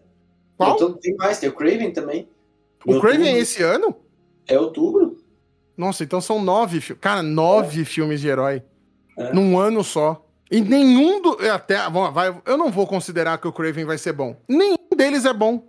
Qual? 0.57 0.75
Então, 0.75 0.93
tem 0.93 1.15
mais, 1.15 1.39
tem 1.39 1.49
o 1.49 1.53
Craven 1.53 1.91
também. 1.91 2.29
O 2.85 2.99
Craven 2.99 3.35
é 3.35 3.39
esse 3.39 3.63
ano? 3.63 3.95
É 4.47 4.59
outubro. 4.59 5.17
Nossa, 5.75 6.03
então 6.03 6.21
são 6.21 6.41
nove. 6.41 6.79
Cara, 6.95 7.21
nove 7.23 7.81
é. 7.81 7.85
filmes 7.85 8.21
de 8.21 8.27
herói. 8.27 8.63
É. 9.17 9.33
Num 9.33 9.57
ano 9.57 9.83
só. 9.83 10.25
E 10.49 10.61
nenhum 10.61 11.21
do. 11.21 11.37
Até, 11.49 11.89
bom, 11.89 12.11
vai, 12.11 12.35
eu 12.45 12.57
não 12.57 12.71
vou 12.71 12.85
considerar 12.85 13.37
que 13.39 13.47
o 13.47 13.51
Craven 13.51 13.85
vai 13.85 13.97
ser 13.97 14.13
bom. 14.13 14.37
Nenhum 14.47 14.77
deles 14.95 15.25
é 15.25 15.33
bom. 15.33 15.67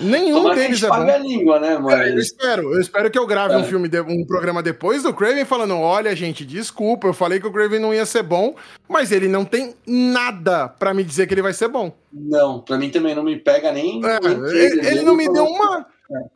Nenhum 0.00 0.38
Tomara 0.38 0.56
deles 0.56 0.82
é 0.82 0.88
bom. 0.88 0.94
a 0.94 1.18
língua, 1.18 1.60
né, 1.60 1.78
mas... 1.78 2.00
É, 2.00 2.10
eu 2.10 2.18
espero, 2.18 2.74
eu 2.74 2.80
espero 2.80 3.10
que 3.10 3.18
eu 3.18 3.26
grave 3.26 3.54
é. 3.54 3.58
um 3.58 3.64
filme, 3.64 3.88
de, 3.88 4.00
um 4.00 4.24
programa 4.24 4.62
depois 4.62 5.02
do 5.02 5.14
Craven 5.14 5.44
falando: 5.44 5.76
olha, 5.76 6.14
gente, 6.16 6.44
desculpa, 6.44 7.06
eu 7.06 7.14
falei 7.14 7.38
que 7.38 7.46
o 7.46 7.52
Craven 7.52 7.78
não 7.78 7.94
ia 7.94 8.04
ser 8.04 8.22
bom, 8.22 8.56
mas 8.88 9.12
ele 9.12 9.28
não 9.28 9.44
tem 9.44 9.74
nada 9.86 10.68
para 10.68 10.92
me 10.92 11.04
dizer 11.04 11.26
que 11.26 11.34
ele 11.34 11.42
vai 11.42 11.52
ser 11.52 11.68
bom. 11.68 11.92
Não, 12.12 12.60
para 12.60 12.76
mim 12.76 12.90
também 12.90 13.14
não 13.14 13.22
me 13.22 13.36
pega 13.36 13.70
nem. 13.70 14.00
É, 14.04 14.18
ele, 14.24 14.86
ele, 14.86 15.02
não 15.02 15.14
me 15.14 15.32
deu 15.32 15.44
uma. 15.44 15.86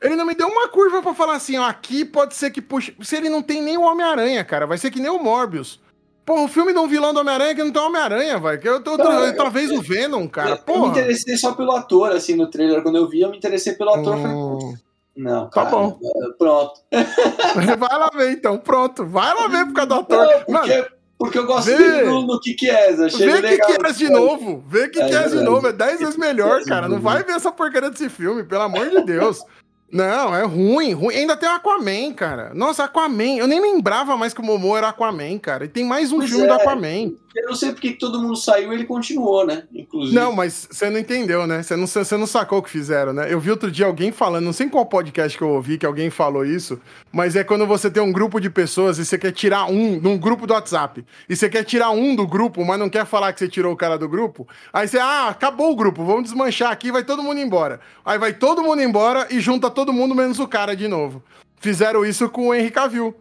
Ele 0.01 0.17
não 0.17 0.25
me 0.25 0.35
deu 0.35 0.49
uma 0.49 0.69
curva 0.69 1.03
para 1.03 1.15
falar 1.15 1.35
assim, 1.35 1.59
ó, 1.59 1.65
aqui 1.65 2.05
pode 2.05 2.35
ser 2.35 2.51
que 2.51 2.63
puxe. 2.63 2.95
Se 3.03 3.17
ele 3.17 3.29
não 3.29 3.43
tem 3.43 3.61
nem 3.61 3.77
o 3.77 3.83
Homem-Aranha, 3.83 4.45
cara, 4.45 4.67
vai 4.67 4.79
ser 4.79 4.91
que 4.91 5.01
nem 5.01 5.11
o 5.11 5.19
Morbius. 5.19 5.81
Pô, 6.29 6.45
o 6.45 6.49
filme 6.49 6.75
de 6.75 6.79
um 6.79 6.87
vilão 6.87 7.15
do 7.15 7.21
Homem-Aranha 7.21 7.55
que 7.55 7.65
não 7.65 7.73
tem 7.73 7.81
Homem-Aranha, 7.81 8.39
vai. 8.39 8.59
Que 8.59 8.69
eu 8.69 8.83
tô, 8.83 8.99
não, 8.99 9.35
talvez 9.35 9.71
eu, 9.71 9.79
o 9.79 9.81
Venom, 9.81 10.29
cara. 10.29 10.63
Eu, 10.67 10.75
eu, 10.75 10.83
me 10.83 10.89
interessei 10.89 11.39
só 11.39 11.55
pelo 11.55 11.73
ator, 11.73 12.13
assim, 12.13 12.35
no 12.35 12.51
trailer. 12.51 12.83
Quando 12.83 12.99
eu 12.99 13.09
vi, 13.09 13.23
eu 13.23 13.31
me 13.31 13.39
interessei 13.39 13.73
pelo 13.73 13.95
ator. 13.95 14.15
Hum... 14.15 14.59
Falei, 14.61 14.77
não, 15.17 15.49
tá 15.49 15.65
cara, 15.65 15.71
tá 15.71 15.73
bom. 15.73 15.99
Pronto. 16.39 16.81
Vai 17.79 17.99
lá 17.99 18.11
ver, 18.15 18.33
então. 18.33 18.59
Pronto. 18.59 19.07
Vai 19.07 19.35
lá 19.35 19.49
ver 19.49 19.65
por 19.69 19.73
causa 19.73 19.89
do 19.89 19.95
ator. 19.95 20.19
Não, 20.19 20.45
porque, 20.45 20.53
Mano, 20.53 20.87
porque 21.19 21.39
eu 21.39 21.47
gosto 21.47 21.75
vê, 21.75 22.05
no 22.05 22.39
que 22.39 22.69
é. 22.69 22.91
Achei 22.91 23.27
vê 23.27 23.41
legal. 23.41 23.67
que 23.67 23.87
é 23.87 23.93
de 23.93 24.11
novo. 24.11 24.63
Vê 24.69 24.89
que 24.91 25.01
é, 25.01 25.09
que 25.09 25.15
é 25.15 25.29
de 25.29 25.41
novo. 25.41 25.67
É 25.67 25.73
dez 25.73 25.99
vezes 25.99 26.19
melhor, 26.19 26.63
cara. 26.65 26.89
Não 26.89 27.01
vai 27.01 27.25
ver 27.25 27.37
essa 27.37 27.51
porcaria 27.51 27.89
desse 27.89 28.11
filme, 28.11 28.45
pelo 28.45 28.65
amor 28.65 28.91
de 28.91 29.01
Deus. 29.01 29.43
Não, 29.91 30.37
é 30.37 30.45
ruim, 30.45 30.93
ruim. 30.93 31.15
Ainda 31.15 31.37
tem 31.37 31.49
o 31.49 31.53
Aquaman, 31.53 32.13
cara. 32.13 32.53
Nossa, 32.55 32.85
Aquaman. 32.85 33.37
Eu 33.37 33.47
nem 33.47 33.61
lembrava 33.61 34.17
mais 34.17 34.35
que 34.35 34.41
o 34.41 34.45
Momo 34.45 34.77
era 34.77 34.89
Aquaman, 34.89 35.39
cara. 35.39 35.65
E 35.65 35.69
tem 35.69 35.85
mais 35.85 36.13
um 36.13 36.19
pois 36.19 36.31
filme 36.31 36.45
é. 36.45 36.49
do 36.49 36.55
Aquaman. 36.55 37.13
Eu 37.39 37.49
não 37.49 37.55
sei 37.55 37.73
porque 37.73 37.93
todo 37.93 38.21
mundo 38.21 38.37
saiu 38.37 38.73
e 38.73 38.75
ele 38.75 38.85
continuou, 38.85 39.47
né? 39.47 39.65
Inclusive. 39.73 40.15
Não, 40.15 40.33
mas 40.33 40.67
você 40.71 40.91
não 40.91 40.99
entendeu, 40.99 41.47
né? 41.47 41.63
Você 41.63 41.77
não, 41.77 41.87
você 41.87 42.17
não 42.17 42.27
sacou 42.27 42.59
o 42.59 42.63
que 42.63 42.71
fizeram, 42.71 43.13
né? 43.13 43.33
Eu 43.33 43.39
vi 43.39 43.51
outro 43.51 43.71
dia 43.71 43.87
alguém 43.87 44.11
falando, 44.11 44.45
não 44.45 44.53
sei 44.53 44.67
em 44.67 44.69
qual 44.69 44.85
podcast 44.87 45.37
que 45.37 45.45
eu 45.45 45.51
ouvi 45.51 45.79
que 45.79 45.87
alguém 45.87 46.11
falou 46.11 46.45
isso, 46.45 46.81
mas 47.13 47.37
é 47.37 47.45
quando 47.45 47.67
você 47.67 47.91
tem 47.91 48.03
um 48.03 48.13
grupo 48.13 48.41
de 48.41 48.51
pessoas 48.51 48.99
e 48.99 49.05
você 49.05 49.17
quer 49.17 49.33
tirar 49.33 49.67
um 49.67 50.01
num 50.01 50.19
grupo 50.19 50.47
do 50.47 50.55
WhatsApp. 50.55 51.05
E 51.29 51.37
você 51.37 51.49
quer 51.49 51.65
tirar 51.65 51.91
um 51.91 52.17
do 52.17 52.27
grupo, 52.27 52.65
mas 52.65 52.79
não 52.79 52.89
quer 52.89 53.07
falar 53.07 53.33
que 53.33 53.39
você 53.39 53.49
tirou 53.49 53.73
o 53.73 53.77
cara 53.77 53.97
do 53.97 54.09
grupo. 54.09 54.49
Aí 54.73 54.89
você, 54.89 54.99
ah, 54.99 55.29
acabou 55.29 55.71
o 55.71 55.77
grupo, 55.77 56.05
vamos 56.05 56.25
desmanchar 56.25 56.73
aqui, 56.73 56.91
vai 56.91 57.05
todo 57.05 57.23
mundo 57.23 57.39
embora. 57.39 57.79
Aí 58.05 58.19
vai 58.19 58.33
todo 58.33 58.63
mundo 58.63 58.83
embora 58.83 59.29
e 59.31 59.39
junta 59.39 59.71
todo 59.79 59.93
mundo 59.93 60.13
menos 60.13 60.41
o 60.41 60.49
cara 60.49 60.75
de 60.75 60.89
novo. 60.89 61.23
Fizeram 61.61 62.05
isso 62.05 62.29
com 62.29 62.49
o 62.49 62.55
Henry 62.55 62.69
Cavill. 62.69 63.15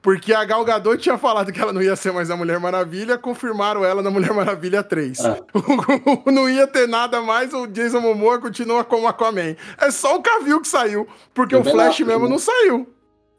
Porque 0.00 0.32
a 0.32 0.44
Gal 0.44 0.64
Gadot 0.64 1.02
tinha 1.02 1.18
falado 1.18 1.50
que 1.50 1.60
ela 1.60 1.72
não 1.72 1.82
ia 1.82 1.96
ser 1.96 2.12
mais 2.12 2.30
a 2.30 2.36
Mulher 2.36 2.60
Maravilha, 2.60 3.18
confirmaram 3.18 3.84
ela 3.84 4.02
na 4.02 4.08
Mulher 4.08 4.32
Maravilha 4.32 4.84
3. 4.84 5.18
Ah. 5.24 5.38
não 6.30 6.48
ia 6.48 6.64
ter 6.68 6.86
nada 6.86 7.20
mais, 7.20 7.52
o 7.52 7.66
Jason 7.66 8.00
Momoa 8.00 8.40
continua 8.40 8.84
como 8.84 9.08
Aquaman. 9.08 9.56
É 9.78 9.90
só 9.90 10.14
o 10.14 10.22
Cavill 10.22 10.60
que 10.60 10.68
saiu, 10.68 11.08
porque 11.34 11.56
o, 11.56 11.60
o 11.60 11.64
Flash 11.64 11.94
Affleck, 11.94 12.04
mesmo 12.04 12.24
né? 12.26 12.30
não 12.30 12.38
saiu. 12.38 12.86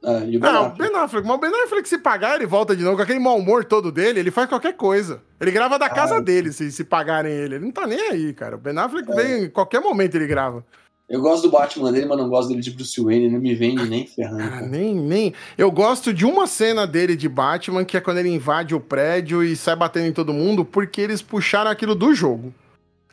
Ah, 0.04 0.26
e 0.26 0.36
o 0.36 0.42
ben, 0.42 0.50
ah, 0.50 0.62
o 0.64 0.70
ben 0.72 0.94
Affleck. 0.94 1.26
Mas 1.26 1.38
o 1.38 1.40
Ben 1.40 1.64
Affleck, 1.64 1.88
se 1.88 1.98
pagar, 2.00 2.36
ele 2.36 2.46
volta 2.46 2.76
de 2.76 2.84
novo. 2.84 2.98
Com 2.98 3.04
aquele 3.04 3.20
mau 3.20 3.38
humor 3.38 3.64
todo 3.64 3.90
dele, 3.90 4.20
ele 4.20 4.30
faz 4.30 4.50
qualquer 4.50 4.74
coisa. 4.74 5.22
Ele 5.40 5.52
grava 5.52 5.80
da 5.80 5.86
ah, 5.86 5.90
casa 5.90 6.20
dele, 6.20 6.52
se, 6.52 6.70
se 6.70 6.84
pagarem 6.84 7.32
ele. 7.32 7.56
Ele 7.56 7.64
não 7.66 7.72
tá 7.72 7.88
nem 7.88 8.10
aí, 8.10 8.34
cara. 8.34 8.58
O 8.58 8.60
Ben 8.60 8.78
Affleck 8.78 9.10
é. 9.10 9.16
vem 9.16 9.44
em 9.46 9.50
qualquer 9.50 9.80
momento 9.80 10.16
ele 10.16 10.28
grava. 10.28 10.66
Eu 11.10 11.22
gosto 11.22 11.44
do 11.44 11.52
Batman 11.52 11.92
dele, 11.92 12.06
mas 12.06 12.18
não 12.18 12.28
gosto 12.28 12.50
dele 12.50 12.60
de 12.60 12.72
Bruce 12.72 13.02
Wayne, 13.02 13.30
não 13.30 13.40
me 13.40 13.56
vende 13.56 13.90
nem 13.90 14.06
ferrando. 14.06 14.44
Ah, 14.44 14.62
nem, 14.62 14.94
nem. 14.94 15.34
Eu 15.58 15.72
gosto 15.72 16.14
de 16.14 16.26
uma 16.26 16.46
cena 16.48 16.86
dele 16.86 17.16
de 17.16 17.30
Batman, 17.30 17.86
que 17.86 17.96
é 17.96 18.02
quando 18.02 18.18
ele 18.18 18.30
invade 18.30 18.76
o 18.76 18.80
prédio 18.80 19.42
e 19.42 19.56
sai 19.56 19.76
batendo 19.76 20.08
em 20.08 20.12
todo 20.12 20.34
mundo, 20.34 20.66
porque 20.66 21.00
eles 21.00 21.22
puxaram 21.22 21.72
aquilo 21.72 21.96
do 21.96 22.14
jogo. 22.14 22.54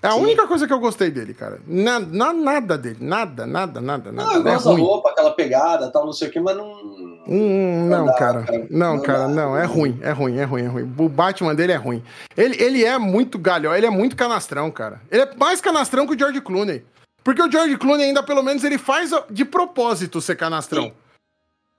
É 0.03 0.09
a 0.09 0.11
Sim. 0.11 0.23
única 0.23 0.47
coisa 0.47 0.67
que 0.67 0.73
eu 0.73 0.81
gostei 0.81 1.11
dele, 1.11 1.33
cara. 1.33 1.61
Na, 1.67 1.99
na, 1.99 2.33
nada 2.33 2.77
dele. 2.77 2.99
Nada, 3.01 3.47
nada, 3.47 3.81
nada, 3.81 4.13
nada. 4.13 4.29
Não, 4.29 4.37
eu 4.37 4.43
gosto 4.43 4.69
é 4.69 4.75
da 4.75 4.79
roupa, 4.79 5.11
aquela 5.11 5.31
pegada, 5.31 5.91
tal, 5.91 6.05
não 6.05 6.13
sei 6.13 6.29
o 6.29 6.31
que, 6.31 6.41
mas 6.41 6.55
não. 6.57 6.73
Hum, 7.27 7.87
não, 7.89 7.99
não 8.01 8.07
dá, 8.07 8.13
cara. 8.13 8.43
cara. 8.43 8.67
Não, 8.69 8.97
não 8.97 9.03
cara, 9.03 9.21
dá, 9.21 9.29
não. 9.29 9.57
É 9.57 9.65
ruim, 9.65 9.99
é 10.03 10.11
ruim, 10.11 10.37
é 10.37 10.45
ruim, 10.45 10.63
é 10.65 10.67
ruim. 10.67 10.95
O 10.99 11.09
Batman 11.09 11.55
dele 11.55 11.73
é 11.73 11.77
ruim. 11.77 12.03
Ele, 12.37 12.61
ele 12.63 12.85
é 12.85 12.99
muito 12.99 13.39
galhão, 13.39 13.75
ele 13.75 13.87
é 13.87 13.91
muito 13.91 14.15
canastrão, 14.15 14.71
cara. 14.71 15.01
Ele 15.11 15.23
é 15.23 15.35
mais 15.37 15.63
canastrão 15.63 16.07
que 16.07 16.15
o 16.15 16.19
George 16.19 16.41
Clooney. 16.43 16.85
Porque 17.25 17.43
o 17.43 17.51
George 17.51 17.79
Clooney 17.79 18.07
ainda, 18.07 18.23
pelo 18.23 18.43
menos, 18.43 18.63
ele 18.63 18.77
faz 18.77 19.11
de 19.31 19.45
propósito 19.47 20.21
ser 20.21 20.37
canastrão. 20.37 20.85
Sim. 20.85 20.93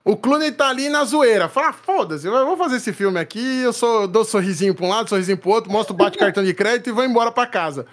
O 0.04 0.16
Clooney 0.16 0.52
tá 0.52 0.68
ali 0.68 0.88
na 0.88 1.04
zoeira. 1.04 1.48
Fala, 1.48 1.68
ah, 1.68 1.72
foda-se, 1.72 2.26
eu 2.26 2.46
vou 2.46 2.56
fazer 2.56 2.76
esse 2.76 2.92
filme 2.92 3.18
aqui, 3.18 3.62
eu 3.62 3.72
sou, 3.72 4.06
dou 4.06 4.24
sorrisinho 4.24 4.74
pra 4.74 4.84
um 4.84 4.88
lado, 4.88 5.08
sorrisinho 5.08 5.38
pro 5.38 5.50
outro, 5.50 5.70
mostro 5.70 5.94
bate 5.94 6.18
cartão 6.18 6.44
de 6.44 6.52
crédito 6.52 6.90
e 6.90 6.92
vou 6.92 7.04
embora 7.04 7.30
pra 7.30 7.46
casa. 7.46 7.86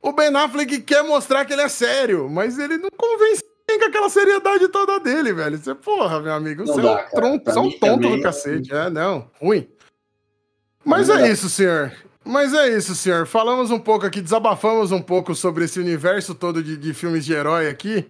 O 0.00 0.12
Ben 0.12 0.34
Affleck 0.36 0.80
quer 0.82 1.02
mostrar 1.02 1.44
que 1.44 1.52
ele 1.52 1.62
é 1.62 1.68
sério, 1.68 2.28
mas 2.30 2.58
ele 2.58 2.78
não 2.78 2.90
convence 2.96 3.42
com 3.66 3.84
aquela 3.84 4.08
seriedade 4.08 4.68
toda 4.68 5.00
dele, 5.00 5.32
velho. 5.32 5.58
Você, 5.58 5.74
porra, 5.74 6.20
meu 6.20 6.32
amigo, 6.32 6.66
você 6.66 6.80
dá, 6.80 7.00
é 7.00 7.06
um, 7.06 7.10
tronco, 7.10 7.44
você 7.44 7.58
é 7.58 7.60
um 7.60 7.70
tonto 7.70 8.16
do 8.16 8.22
cacete. 8.22 8.72
É, 8.72 8.88
não, 8.88 9.30
ruim. 9.40 9.68
Mas 10.84 11.10
é 11.10 11.30
isso, 11.30 11.50
senhor. 11.50 11.92
Mas 12.28 12.52
é 12.52 12.68
isso, 12.76 12.94
senhor. 12.94 13.26
Falamos 13.26 13.70
um 13.70 13.78
pouco 13.78 14.04
aqui, 14.04 14.20
desabafamos 14.20 14.92
um 14.92 15.00
pouco 15.00 15.34
sobre 15.34 15.64
esse 15.64 15.80
universo 15.80 16.34
todo 16.34 16.62
de, 16.62 16.76
de 16.76 16.92
filmes 16.92 17.24
de 17.24 17.32
herói 17.32 17.70
aqui. 17.70 18.06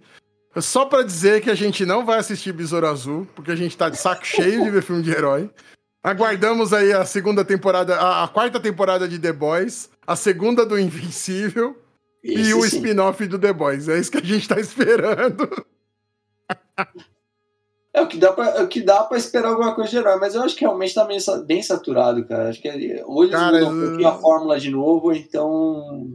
Só 0.57 0.85
para 0.85 1.05
dizer 1.05 1.41
que 1.41 1.49
a 1.49 1.55
gente 1.55 1.87
não 1.87 2.05
vai 2.05 2.19
assistir 2.19 2.53
Besouro 2.53 2.89
Azul, 2.89 3.29
porque 3.37 3.53
a 3.53 3.55
gente 3.55 3.77
tá 3.77 3.89
de 3.89 3.97
saco 3.97 4.27
cheio 4.27 4.65
de 4.65 4.71
ver 4.71 4.83
filme 4.83 5.05
de 5.05 5.13
herói. 5.13 5.49
Aguardamos 6.03 6.73
aí 6.73 6.93
a 6.93 7.05
segunda 7.05 7.45
temporada, 7.45 7.95
a, 7.95 8.25
a 8.25 8.29
quarta 8.29 8.59
temporada 8.59 9.07
de 9.07 9.21
The 9.21 9.33
Boys, 9.33 9.89
a 10.05 10.17
segunda 10.17 10.67
do 10.67 10.77
Invencível 10.77 11.81
e 12.25 12.53
o 12.55 12.65
spin-off 12.65 13.25
do 13.25 13.39
The 13.39 13.53
Boys. 13.53 13.89
É 13.89 14.01
isso 14.01 14.11
que 14.11 14.19
a 14.19 14.25
gente 14.25 14.49
tá 14.49 14.59
esperando. 14.59 15.49
É 17.99 18.03
o 18.03 18.07
que 18.07 18.17
dá 18.17 18.33
pra, 18.33 18.49
é 18.51 18.63
o 18.63 18.69
que 18.69 18.81
dá 18.81 19.03
pra 19.03 19.19
esperar 19.19 19.49
alguma 19.49 19.75
coisa 19.75 19.91
de 19.91 19.97
herói, 19.97 20.17
mas 20.21 20.35
eu 20.35 20.43
acho 20.43 20.55
que 20.55 20.61
realmente 20.61 20.95
tá 20.95 21.05
bem, 21.05 21.19
bem 21.47 21.63
saturado, 21.63 22.25
cara. 22.27 22.49
Acho 22.49 22.63
que 22.63 23.03
ou 23.05 23.25
eles 23.25 23.35
cara, 23.35 23.59
mudam 23.59 23.73
um 23.73 23.89
pouquinho 23.89 24.09
a 24.09 24.19
fórmula 24.19 24.61
de 24.61 24.71
novo, 24.71 25.13
então. 25.13 26.09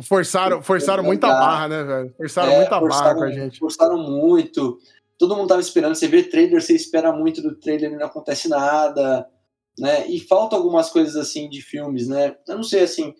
Forçaram, 0.00 0.62
forçaram 0.62 1.02
muita 1.02 1.26
barra, 1.26 1.68
né, 1.68 1.82
velho? 1.82 2.14
Forçaram 2.16 2.52
é, 2.52 2.56
muita 2.58 2.78
forçaram, 2.78 3.04
barra 3.04 3.14
com 3.16 3.24
a 3.24 3.30
gente. 3.30 3.58
Forçaram 3.58 3.98
muito. 3.98 4.78
Todo 5.18 5.36
mundo 5.36 5.48
tava 5.48 5.60
esperando. 5.60 5.94
Você 5.94 6.06
vê 6.06 6.22
trailer, 6.22 6.62
você 6.62 6.74
espera 6.74 7.12
muito 7.12 7.42
do 7.42 7.56
trailer 7.56 7.92
e 7.92 7.96
não 7.96 8.06
acontece 8.06 8.48
nada. 8.48 9.28
Né? 9.78 10.06
E 10.06 10.20
falta 10.20 10.54
algumas 10.54 10.88
coisas 10.88 11.16
assim 11.16 11.48
de 11.48 11.60
filmes, 11.60 12.06
né? 12.06 12.36
Eu 12.46 12.56
não 12.56 12.62
sei 12.62 12.84
assim. 12.84 13.12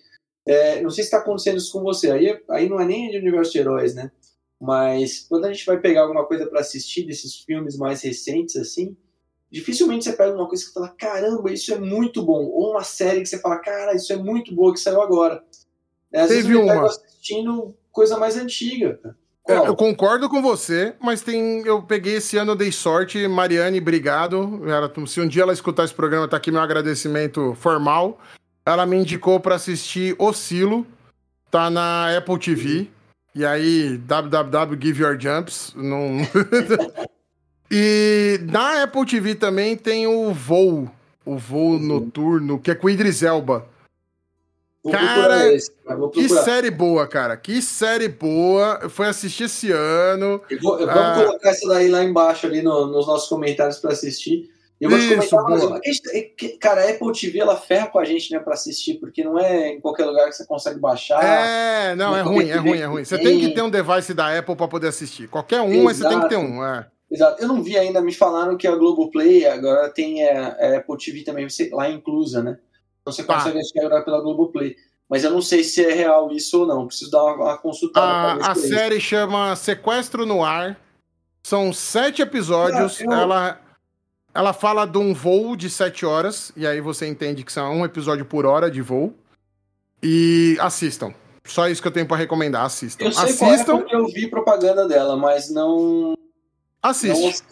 É, 0.46 0.80
não 0.80 0.90
sei 0.90 1.04
se 1.04 1.08
está 1.08 1.18
acontecendo 1.18 1.58
isso 1.58 1.72
com 1.72 1.82
você. 1.82 2.10
Aí, 2.10 2.40
aí 2.50 2.68
não 2.68 2.80
é 2.80 2.84
nem 2.84 3.10
de 3.10 3.18
universo 3.18 3.52
de 3.52 3.58
heróis, 3.58 3.94
né? 3.94 4.10
Mas 4.62 5.26
quando 5.28 5.46
a 5.46 5.52
gente 5.52 5.66
vai 5.66 5.76
pegar 5.80 6.02
alguma 6.02 6.24
coisa 6.24 6.46
para 6.46 6.60
assistir 6.60 7.02
desses 7.02 7.34
filmes 7.34 7.76
mais 7.76 8.00
recentes, 8.00 8.54
assim, 8.54 8.96
dificilmente 9.50 10.04
você 10.04 10.12
pega 10.12 10.36
uma 10.36 10.46
coisa 10.46 10.64
que 10.64 10.72
fala, 10.72 10.88
caramba, 10.88 11.50
isso 11.50 11.74
é 11.74 11.78
muito 11.80 12.22
bom. 12.22 12.44
Ou 12.44 12.70
uma 12.70 12.84
série 12.84 13.22
que 13.22 13.26
você 13.26 13.40
fala, 13.40 13.58
cara, 13.58 13.92
isso 13.96 14.12
é 14.12 14.16
muito 14.16 14.54
boa 14.54 14.72
que 14.72 14.78
saiu 14.78 15.02
agora. 15.02 15.42
É, 16.12 16.20
às 16.20 16.28
Teve 16.28 16.54
vezes 16.54 16.62
uma. 16.62 16.86
assistindo 16.86 17.74
coisa 17.90 18.16
mais 18.16 18.36
antiga. 18.36 19.00
É, 19.48 19.56
eu 19.56 19.74
concordo 19.74 20.28
com 20.28 20.40
você, 20.40 20.94
mas 21.00 21.22
tem. 21.22 21.66
Eu 21.66 21.82
peguei 21.82 22.18
esse 22.18 22.36
ano, 22.36 22.54
dei 22.54 22.70
sorte. 22.70 23.26
Mariane, 23.26 23.80
obrigado. 23.80 24.62
Ela, 24.70 24.92
se 25.08 25.20
um 25.20 25.26
dia 25.26 25.42
ela 25.42 25.52
escutar 25.52 25.84
esse 25.84 25.92
programa, 25.94 26.28
tá 26.28 26.36
aqui 26.36 26.52
meu 26.52 26.60
agradecimento 26.60 27.52
formal. 27.56 28.20
Ela 28.64 28.86
me 28.86 28.96
indicou 28.96 29.40
para 29.40 29.56
assistir 29.56 30.14
Oscilo, 30.20 30.86
Tá 31.50 31.68
na 31.68 32.16
Apple 32.16 32.38
TV. 32.38 32.88
E 33.34 33.44
aí, 33.44 33.96
www 33.98 34.78
Give 34.80 35.02
Your 35.02 35.18
Jumps. 35.18 35.72
Não... 35.74 36.18
e 37.70 38.38
na 38.42 38.82
Apple 38.82 39.06
TV 39.06 39.34
também 39.34 39.76
tem 39.76 40.06
o 40.06 40.32
Voo. 40.32 40.90
O 41.24 41.38
Voo 41.38 41.78
Noturno, 41.78 42.58
que 42.58 42.70
é 42.70 42.74
com 42.74 42.90
Idris 42.90 43.22
Elba. 43.22 43.66
Vou 44.82 44.92
cara, 44.92 45.52
esse, 45.52 45.70
que 46.12 46.28
série 46.28 46.70
boa, 46.70 47.06
cara. 47.06 47.36
Que 47.36 47.62
série 47.62 48.08
boa. 48.08 48.80
Eu 48.82 48.90
fui 48.90 49.06
assistir 49.06 49.44
esse 49.44 49.70
ano. 49.70 50.40
Eu 50.50 50.60
vou, 50.60 50.80
eu, 50.80 50.86
vamos 50.86 51.00
ah, 51.02 51.24
colocar 51.24 51.50
essa 51.50 51.68
daí 51.68 51.88
lá 51.88 52.02
embaixo, 52.02 52.46
ali 52.46 52.62
no, 52.62 52.86
nos 52.86 53.06
nossos 53.06 53.28
comentários 53.28 53.78
para 53.78 53.92
assistir. 53.92 54.51
Eu 54.82 54.90
vou 54.90 54.98
te 54.98 55.08
comentar 55.08 55.70
mais 55.70 56.00
Cara, 56.60 56.82
a 56.82 56.90
Apple 56.90 57.12
TV 57.12 57.38
ela 57.38 57.56
ferra 57.56 57.86
com 57.86 58.00
a 58.00 58.04
gente, 58.04 58.32
né, 58.32 58.40
pra 58.40 58.54
assistir, 58.54 58.94
porque 58.94 59.22
não 59.22 59.38
é 59.38 59.68
em 59.68 59.80
qualquer 59.80 60.04
lugar 60.06 60.28
que 60.28 60.32
você 60.32 60.44
consegue 60.44 60.80
baixar. 60.80 61.22
É, 61.22 61.94
não, 61.94 62.16
é 62.16 62.20
ruim, 62.20 62.48
é 62.48 62.56
ruim, 62.56 62.78
é 62.78 62.86
ruim. 62.86 63.04
Você 63.04 63.16
tem 63.16 63.38
que 63.38 63.50
ter 63.50 63.62
um 63.62 63.70
device 63.70 64.12
da 64.12 64.36
Apple 64.36 64.56
para 64.56 64.66
poder 64.66 64.88
assistir. 64.88 65.28
Qualquer 65.28 65.60
um, 65.60 65.84
mas 65.84 65.98
você 65.98 66.08
tem 66.08 66.20
que 66.20 66.28
ter 66.28 66.36
um. 66.36 66.64
É. 66.64 66.84
Exato. 67.08 67.40
Eu 67.40 67.46
não 67.46 67.62
vi 67.62 67.78
ainda, 67.78 68.00
me 68.00 68.12
falaram 68.12 68.56
que 68.56 68.66
a 68.66 68.74
Globoplay 68.74 69.46
agora 69.46 69.88
tem 69.88 70.26
a, 70.28 70.48
a 70.48 70.76
Apple 70.78 70.96
TV 70.98 71.22
também 71.22 71.46
lá 71.70 71.88
inclusa, 71.88 72.42
né? 72.42 72.58
Então 73.02 73.12
você 73.12 73.22
tá. 73.22 73.34
consegue 73.34 73.58
assistir 73.58 73.84
agora 73.84 74.02
pela 74.02 74.20
Globoplay. 74.20 74.74
Mas 75.08 75.22
eu 75.22 75.30
não 75.30 75.42
sei 75.42 75.62
se 75.62 75.84
é 75.84 75.92
real 75.92 76.32
isso 76.32 76.60
ou 76.60 76.66
não. 76.66 76.88
Preciso 76.88 77.10
dar 77.10 77.22
uma, 77.22 77.34
uma 77.34 77.58
consultada. 77.58 78.44
A, 78.44 78.50
a 78.50 78.54
série 78.56 78.98
chama 78.98 79.54
Sequestro 79.54 80.26
no 80.26 80.42
Ar. 80.42 80.76
São 81.40 81.72
sete 81.72 82.20
episódios. 82.20 83.00
Ah, 83.00 83.04
eu... 83.04 83.12
Ela 83.12 83.61
ela 84.34 84.52
fala 84.52 84.86
de 84.86 84.98
um 84.98 85.12
voo 85.12 85.56
de 85.56 85.68
7 85.68 86.06
horas, 86.06 86.52
e 86.56 86.66
aí 86.66 86.80
você 86.80 87.06
entende 87.06 87.44
que 87.44 87.52
são 87.52 87.78
um 87.78 87.84
episódio 87.84 88.24
por 88.24 88.46
hora 88.46 88.70
de 88.70 88.80
voo. 88.80 89.14
E 90.02 90.56
assistam. 90.60 91.14
Só 91.44 91.68
isso 91.68 91.82
que 91.82 91.88
eu 91.88 91.92
tenho 91.92 92.06
para 92.06 92.16
recomendar, 92.16 92.64
assistam. 92.64 93.04
Eu 93.04 93.12
sei 93.12 93.24
assistam. 93.24 93.78
Qual 93.78 93.88
é 93.88 93.94
eu 93.94 94.06
vi 94.06 94.28
propaganda 94.28 94.86
dela, 94.86 95.16
mas 95.16 95.50
não. 95.50 96.14
Assiste. 96.82 97.44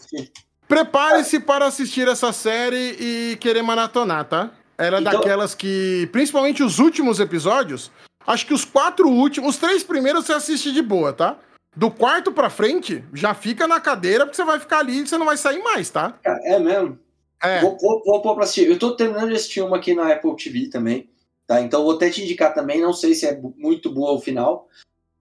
Prepare-se 0.66 1.40
para 1.40 1.66
assistir 1.66 2.08
essa 2.08 2.32
série 2.32 2.96
e 2.98 3.36
querer 3.40 3.62
maratonar, 3.62 4.24
tá? 4.24 4.50
Era 4.78 4.96
é 4.96 5.00
então... 5.00 5.12
daquelas 5.14 5.54
que, 5.54 6.08
principalmente 6.12 6.62
os 6.62 6.78
últimos 6.78 7.20
episódios, 7.20 7.90
acho 8.26 8.46
que 8.46 8.54
os 8.54 8.64
quatro 8.64 9.08
últimos, 9.08 9.54
os 9.54 9.60
três 9.60 9.82
primeiros 9.82 10.24
você 10.24 10.32
assiste 10.32 10.72
de 10.72 10.80
boa, 10.80 11.12
tá? 11.12 11.36
Do 11.76 11.90
quarto 11.90 12.32
pra 12.32 12.50
frente, 12.50 13.04
já 13.14 13.32
fica 13.34 13.66
na 13.66 13.80
cadeira, 13.80 14.24
porque 14.24 14.36
você 14.36 14.44
vai 14.44 14.58
ficar 14.58 14.80
ali 14.80 14.98
e 14.98 15.06
você 15.06 15.16
não 15.16 15.26
vai 15.26 15.36
sair 15.36 15.62
mais, 15.62 15.88
tá? 15.90 16.18
É 16.24 16.58
mesmo? 16.58 16.98
É. 17.42 17.60
Vou, 17.60 17.78
vou, 17.78 18.02
vou 18.04 18.22
pôr 18.22 18.34
pra 18.34 18.44
assistir. 18.44 18.68
Eu 18.68 18.78
tô 18.78 18.94
terminando 18.96 19.28
de 19.28 19.36
assistir 19.36 19.62
uma 19.62 19.76
aqui 19.76 19.94
na 19.94 20.12
Apple 20.12 20.36
TV 20.36 20.68
também, 20.68 21.08
tá? 21.46 21.60
Então 21.60 21.82
vou 21.82 21.94
até 21.94 22.10
te 22.10 22.22
indicar 22.22 22.54
também, 22.54 22.80
não 22.80 22.92
sei 22.92 23.14
se 23.14 23.26
é 23.26 23.40
muito 23.56 23.90
boa 23.90 24.12
o 24.12 24.20
final, 24.20 24.68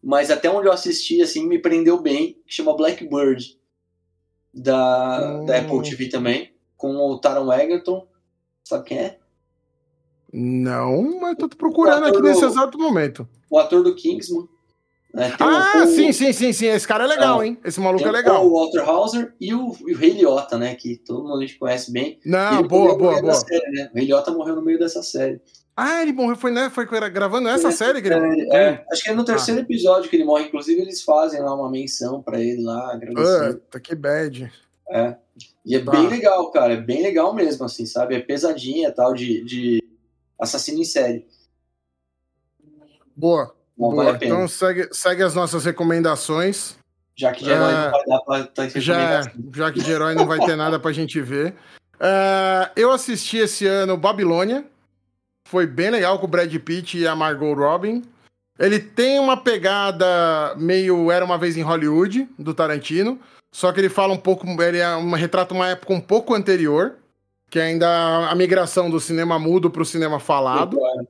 mas 0.04 0.32
até 0.32 0.50
onde 0.50 0.68
eu 0.68 0.74
assisti, 0.74 1.22
assim, 1.22 1.48
me 1.48 1.60
prendeu 1.60 2.02
bem, 2.02 2.38
que 2.46 2.54
chama 2.54 2.76
Blackbird, 2.76 3.58
da, 4.54 5.40
hum. 5.40 5.46
da 5.46 5.60
Apple 5.60 5.82
TV 5.82 6.10
também, 6.10 6.54
com 6.76 6.96
o 6.96 7.18
Taron 7.20 7.52
Egerton, 7.54 8.08
sabe 8.64 8.86
quem 8.86 8.98
é? 8.98 9.20
Não, 10.32 11.20
mas 11.20 11.38
tô 11.38 11.50
procurando 11.50 12.06
aqui 12.06 12.18
do, 12.18 12.24
nesse 12.24 12.46
exato 12.46 12.78
momento. 12.78 13.28
O 13.50 13.58
ator 13.58 13.84
do 13.84 13.96
Kingsman. 13.96 14.48
Né? 15.20 15.36
Ah, 15.38 15.84
o, 15.84 15.88
sim, 15.88 16.14
sim, 16.14 16.32
sim, 16.32 16.54
sim. 16.54 16.68
Esse 16.68 16.88
cara 16.88 17.04
é 17.04 17.08
legal, 17.08 17.44
hein? 17.44 17.58
Esse 17.62 17.78
maluco 17.82 18.08
é 18.08 18.12
legal. 18.12 18.48
O 18.48 18.54
Walter 18.54 18.88
Hauser 18.88 19.34
e 19.38 19.54
o, 19.54 19.76
e 19.86 19.94
o 19.94 19.98
Ray 19.98 20.12
Liotta, 20.12 20.58
né? 20.58 20.76
Que 20.76 20.96
todo 20.96 21.24
mundo 21.24 21.40
a 21.40 21.42
gente 21.42 21.60
conhece 21.60 21.92
bem. 21.92 22.18
Não, 22.26 22.64
boa, 22.64 22.98
boa, 22.98 23.22
boa. 23.22 23.34
Série, 23.34 23.70
né? 23.72 23.90
O 23.94 23.98
Ray 23.98 24.06
Liotta 24.06 24.32
morreu 24.32 24.56
no 24.56 24.62
meio 24.62 24.80
dessa 24.80 25.04
série. 25.04 25.42
Ah, 25.76 26.02
ele 26.02 26.14
morreu, 26.14 26.38
foi, 26.38 26.52
né? 26.52 26.70
Foi 26.70 26.86
gravando 27.10 27.50
essa 27.50 27.70
série 27.72 28.02
que 28.02 28.08
ele... 28.08 28.50
É, 28.54 28.86
acho 28.92 29.04
que 29.04 29.10
é 29.10 29.14
no 29.14 29.26
terceiro 29.26 29.60
ah. 29.60 29.64
episódio 29.64 30.10
que 30.10 30.16
ele 30.16 30.24
morre. 30.24 30.46
Inclusive, 30.46 30.82
eles 30.82 31.04
fazem 31.04 31.42
lá 31.42 31.54
uma 31.54 31.70
menção 31.70 32.22
pra 32.22 32.40
ele 32.40 32.64
lá, 32.64 32.94
agradecendo. 32.94 33.60
Puta, 33.60 33.80
que 33.80 33.96
bad. 33.96 34.52
É. 34.90 35.16
E 35.66 35.76
é 35.76 35.84
tá. 35.84 35.92
bem 35.92 36.08
legal, 36.08 36.50
cara. 36.52 36.74
É 36.74 36.78
bem 36.78 37.04
legal 37.04 37.34
mesmo, 37.34 37.66
assim, 37.66 37.86
sabe? 37.86 38.16
É 38.16 38.20
pesadinha 38.20 38.90
tal, 38.90 39.14
de, 39.14 39.44
de 39.44 39.84
assassino 40.40 40.80
em 40.80 40.86
série. 40.86 41.28
Boa. 43.16 43.54
Bom, 43.80 43.92
Boa, 43.92 44.12
vale 44.12 44.26
então 44.26 44.46
segue, 44.46 44.90
segue 44.92 45.24
as 45.24 45.34
nossas 45.34 45.64
recomendações. 45.64 46.76
Já 47.16 47.32
que 47.32 47.46
de 47.46 47.50
herói 47.50 47.72
não 47.72 47.92
vai 47.92 48.06
dar 48.06 48.20
pra 48.20 48.44
ter 48.44 48.80
já, 48.82 49.22
já 49.56 49.72
que 49.72 49.82
de 49.82 49.92
herói 49.92 50.16
não 50.16 50.28
vai 50.28 50.40
ter 50.40 50.58
nada 50.58 50.78
pra 50.78 50.92
gente 50.92 51.22
ver. 51.22 51.56
Uh, 51.96 52.70
eu 52.76 52.92
assisti 52.92 53.38
esse 53.38 53.66
ano 53.66 53.96
Babilônia. 53.96 54.66
Foi 55.48 55.66
bem 55.66 55.90
legal 55.90 56.20
com 56.20 56.26
o 56.26 56.30
Brad 56.30 56.54
Pitt 56.58 56.98
e 56.98 57.08
a 57.08 57.16
Margot 57.16 57.54
Robin. 57.54 58.04
Ele 58.58 58.80
tem 58.80 59.18
uma 59.18 59.38
pegada 59.38 60.54
meio 60.58 61.10
Era 61.10 61.24
uma 61.24 61.38
vez 61.38 61.56
em 61.56 61.62
Hollywood, 61.62 62.28
do 62.38 62.54
Tarantino. 62.54 63.18
Só 63.50 63.72
que 63.72 63.80
ele 63.80 63.90
fala 63.90 64.14
um 64.14 64.18
pouco. 64.18 64.46
Ele 64.62 64.80
é 64.80 64.94
uma, 64.96 65.16
retrata 65.16 65.54
uma 65.54 65.70
época 65.70 65.94
um 65.94 66.02
pouco 66.02 66.36
anterior. 66.36 66.98
Que 67.50 67.60
é 67.60 67.64
ainda 67.64 68.30
a 68.30 68.36
migração 68.36 68.90
do 68.90 69.00
cinema 69.00 69.40
mudo 69.40 69.70
para 69.70 69.82
o 69.82 69.86
cinema 69.86 70.20
falado. 70.20 70.78
Claro. 70.78 71.08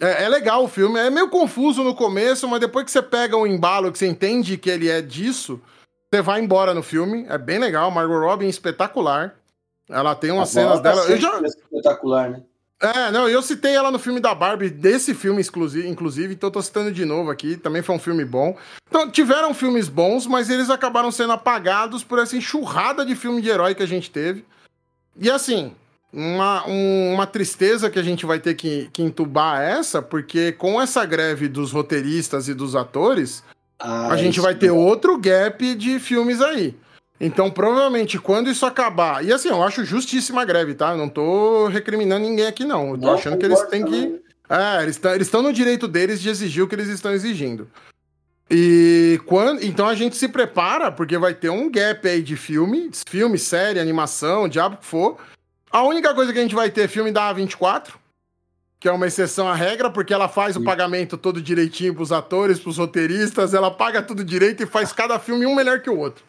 É, 0.00 0.24
é, 0.24 0.28
legal 0.28 0.64
o 0.64 0.68
filme, 0.68 0.98
é 0.98 1.08
meio 1.08 1.28
confuso 1.28 1.84
no 1.84 1.94
começo, 1.94 2.48
mas 2.48 2.60
depois 2.60 2.84
que 2.84 2.90
você 2.90 3.02
pega 3.02 3.36
um 3.36 3.46
embalo, 3.46 3.92
que 3.92 3.98
você 3.98 4.06
entende 4.06 4.56
que 4.56 4.68
ele 4.68 4.88
é 4.88 5.00
disso, 5.00 5.60
você 6.12 6.20
vai 6.20 6.40
embora 6.40 6.74
no 6.74 6.82
filme. 6.82 7.26
É 7.28 7.38
bem 7.38 7.58
legal. 7.58 7.90
Margot 7.90 8.18
Robin 8.18 8.48
espetacular. 8.48 9.34
Ela 9.88 10.14
tem 10.14 10.30
umas 10.30 10.48
cenas 10.48 10.80
dela. 10.80 11.02
Eu 11.04 11.16
já... 11.16 11.40
Espetacular, 11.40 12.30
né? 12.30 12.42
É, 12.80 13.10
não, 13.10 13.28
eu 13.28 13.40
citei 13.40 13.74
ela 13.74 13.90
no 13.90 13.98
filme 13.98 14.20
da 14.20 14.34
Barbie, 14.34 14.68
desse 14.68 15.14
filme 15.14 15.40
inclusive, 15.86 16.34
então 16.34 16.50
tô 16.50 16.60
citando 16.60 16.92
de 16.92 17.04
novo 17.04 17.30
aqui, 17.30 17.56
também 17.56 17.80
foi 17.80 17.94
um 17.94 18.00
filme 18.00 18.24
bom. 18.24 18.58
Então, 18.88 19.10
tiveram 19.10 19.54
filmes 19.54 19.88
bons, 19.88 20.26
mas 20.26 20.50
eles 20.50 20.68
acabaram 20.68 21.10
sendo 21.10 21.32
apagados 21.32 22.04
por 22.04 22.18
essa 22.18 22.36
enxurrada 22.36 23.06
de 23.06 23.14
filme 23.14 23.40
de 23.40 23.48
herói 23.48 23.74
que 23.74 23.82
a 23.82 23.86
gente 23.86 24.10
teve. 24.10 24.44
E 25.16 25.30
assim, 25.30 25.74
uma, 26.14 26.66
um, 26.68 27.14
uma 27.14 27.26
tristeza 27.26 27.90
que 27.90 27.98
a 27.98 28.02
gente 28.02 28.24
vai 28.24 28.38
ter 28.38 28.54
que, 28.54 28.88
que 28.92 29.02
entubar 29.02 29.60
essa, 29.60 30.00
porque 30.00 30.52
com 30.52 30.80
essa 30.80 31.04
greve 31.04 31.48
dos 31.48 31.72
roteiristas 31.72 32.48
e 32.48 32.54
dos 32.54 32.76
atores, 32.76 33.42
ah, 33.78 34.12
a 34.12 34.16
gente 34.16 34.40
vai 34.40 34.54
ter 34.54 34.70
outro 34.70 35.18
gap 35.18 35.74
de 35.74 35.98
filmes 35.98 36.40
aí. 36.40 36.76
Então, 37.20 37.50
provavelmente, 37.50 38.18
quando 38.18 38.50
isso 38.50 38.64
acabar. 38.64 39.24
E 39.24 39.32
assim, 39.32 39.48
eu 39.48 39.62
acho 39.62 39.84
justíssima 39.84 40.42
a 40.42 40.44
greve, 40.44 40.74
tá? 40.74 40.92
Eu 40.92 40.98
não 40.98 41.08
tô 41.08 41.66
recriminando 41.68 42.26
ninguém 42.26 42.46
aqui, 42.46 42.64
não. 42.64 42.90
Eu 42.90 42.98
tô 42.98 43.06
não, 43.06 43.14
achando 43.14 43.38
que 43.38 43.46
eles 43.46 43.62
têm 43.62 43.84
que. 43.84 44.20
É, 44.48 44.82
eles 44.82 45.26
estão 45.26 45.42
no 45.42 45.52
direito 45.52 45.88
deles 45.88 46.20
de 46.20 46.28
exigir 46.28 46.62
o 46.62 46.68
que 46.68 46.74
eles 46.74 46.88
estão 46.88 47.12
exigindo. 47.12 47.68
E 48.50 49.20
quando. 49.26 49.64
Então 49.64 49.88
a 49.88 49.94
gente 49.94 50.16
se 50.16 50.28
prepara, 50.28 50.92
porque 50.92 51.16
vai 51.16 51.34
ter 51.34 51.50
um 51.50 51.70
gap 51.70 52.06
aí 52.06 52.22
de 52.22 52.36
filme, 52.36 52.90
filme, 53.06 53.38
série, 53.38 53.80
animação, 53.80 54.48
diabo 54.48 54.76
que 54.76 54.86
for 54.86 55.16
a 55.74 55.82
única 55.82 56.14
coisa 56.14 56.32
que 56.32 56.38
a 56.38 56.42
gente 56.42 56.54
vai 56.54 56.70
ter 56.70 56.82
é 56.82 56.88
filme 56.88 57.10
da 57.10 57.34
A24, 57.34 57.94
que 58.78 58.88
é 58.88 58.92
uma 58.92 59.08
exceção 59.08 59.48
à 59.48 59.56
regra, 59.56 59.90
porque 59.90 60.14
ela 60.14 60.28
faz 60.28 60.54
o 60.54 60.62
pagamento 60.62 61.18
todo 61.18 61.42
direitinho 61.42 61.92
pros 61.92 62.12
atores, 62.12 62.60
pros 62.60 62.78
roteiristas, 62.78 63.52
ela 63.52 63.72
paga 63.72 64.00
tudo 64.00 64.22
direito 64.22 64.62
e 64.62 64.66
faz 64.66 64.92
cada 64.92 65.18
filme 65.18 65.44
um 65.44 65.52
melhor 65.52 65.80
que 65.80 65.90
o 65.90 65.98
outro. 65.98 66.24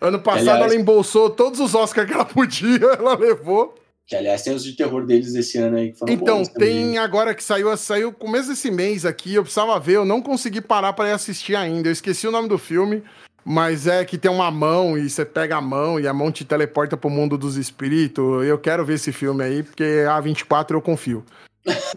Ano 0.00 0.20
passado 0.20 0.50
aliás, 0.50 0.72
ela 0.72 0.80
embolsou 0.80 1.28
todos 1.28 1.58
os 1.58 1.74
Oscars 1.74 2.06
que 2.06 2.14
ela 2.14 2.24
podia, 2.24 2.78
ela 2.96 3.18
levou. 3.18 3.74
Que 4.06 4.14
aliás 4.14 4.42
tem 4.42 4.54
os 4.54 4.62
de 4.62 4.76
terror 4.76 5.04
deles 5.04 5.34
esse 5.34 5.58
ano 5.58 5.76
aí 5.76 5.90
que 5.90 5.98
foram 5.98 6.12
Então, 6.12 6.44
tem 6.44 6.96
agora 6.96 7.34
que 7.34 7.42
saiu, 7.42 7.76
saiu 7.76 8.12
começo 8.12 8.50
desse 8.50 8.70
mês 8.70 9.04
aqui, 9.04 9.34
eu 9.34 9.42
precisava 9.42 9.80
ver, 9.80 9.94
eu 9.94 10.04
não 10.04 10.22
consegui 10.22 10.60
parar 10.60 10.92
para 10.92 11.08
ir 11.08 11.12
assistir 11.12 11.56
ainda. 11.56 11.88
Eu 11.88 11.92
esqueci 11.92 12.28
o 12.28 12.30
nome 12.30 12.48
do 12.48 12.58
filme. 12.58 13.02
Mas 13.44 13.86
é 13.86 14.04
que 14.04 14.16
tem 14.16 14.30
uma 14.30 14.50
mão 14.50 14.96
e 14.96 15.10
você 15.10 15.24
pega 15.24 15.56
a 15.56 15.60
mão 15.60 16.00
e 16.00 16.08
a 16.08 16.14
mão 16.14 16.32
te 16.32 16.44
teleporta 16.44 16.96
pro 16.96 17.10
mundo 17.10 17.36
dos 17.36 17.56
espíritos. 17.56 18.44
Eu 18.44 18.58
quero 18.58 18.84
ver 18.84 18.94
esse 18.94 19.12
filme 19.12 19.44
aí, 19.44 19.62
porque 19.62 20.06
a 20.08 20.18
24 20.18 20.76
eu 20.76 20.80
confio. 20.80 21.22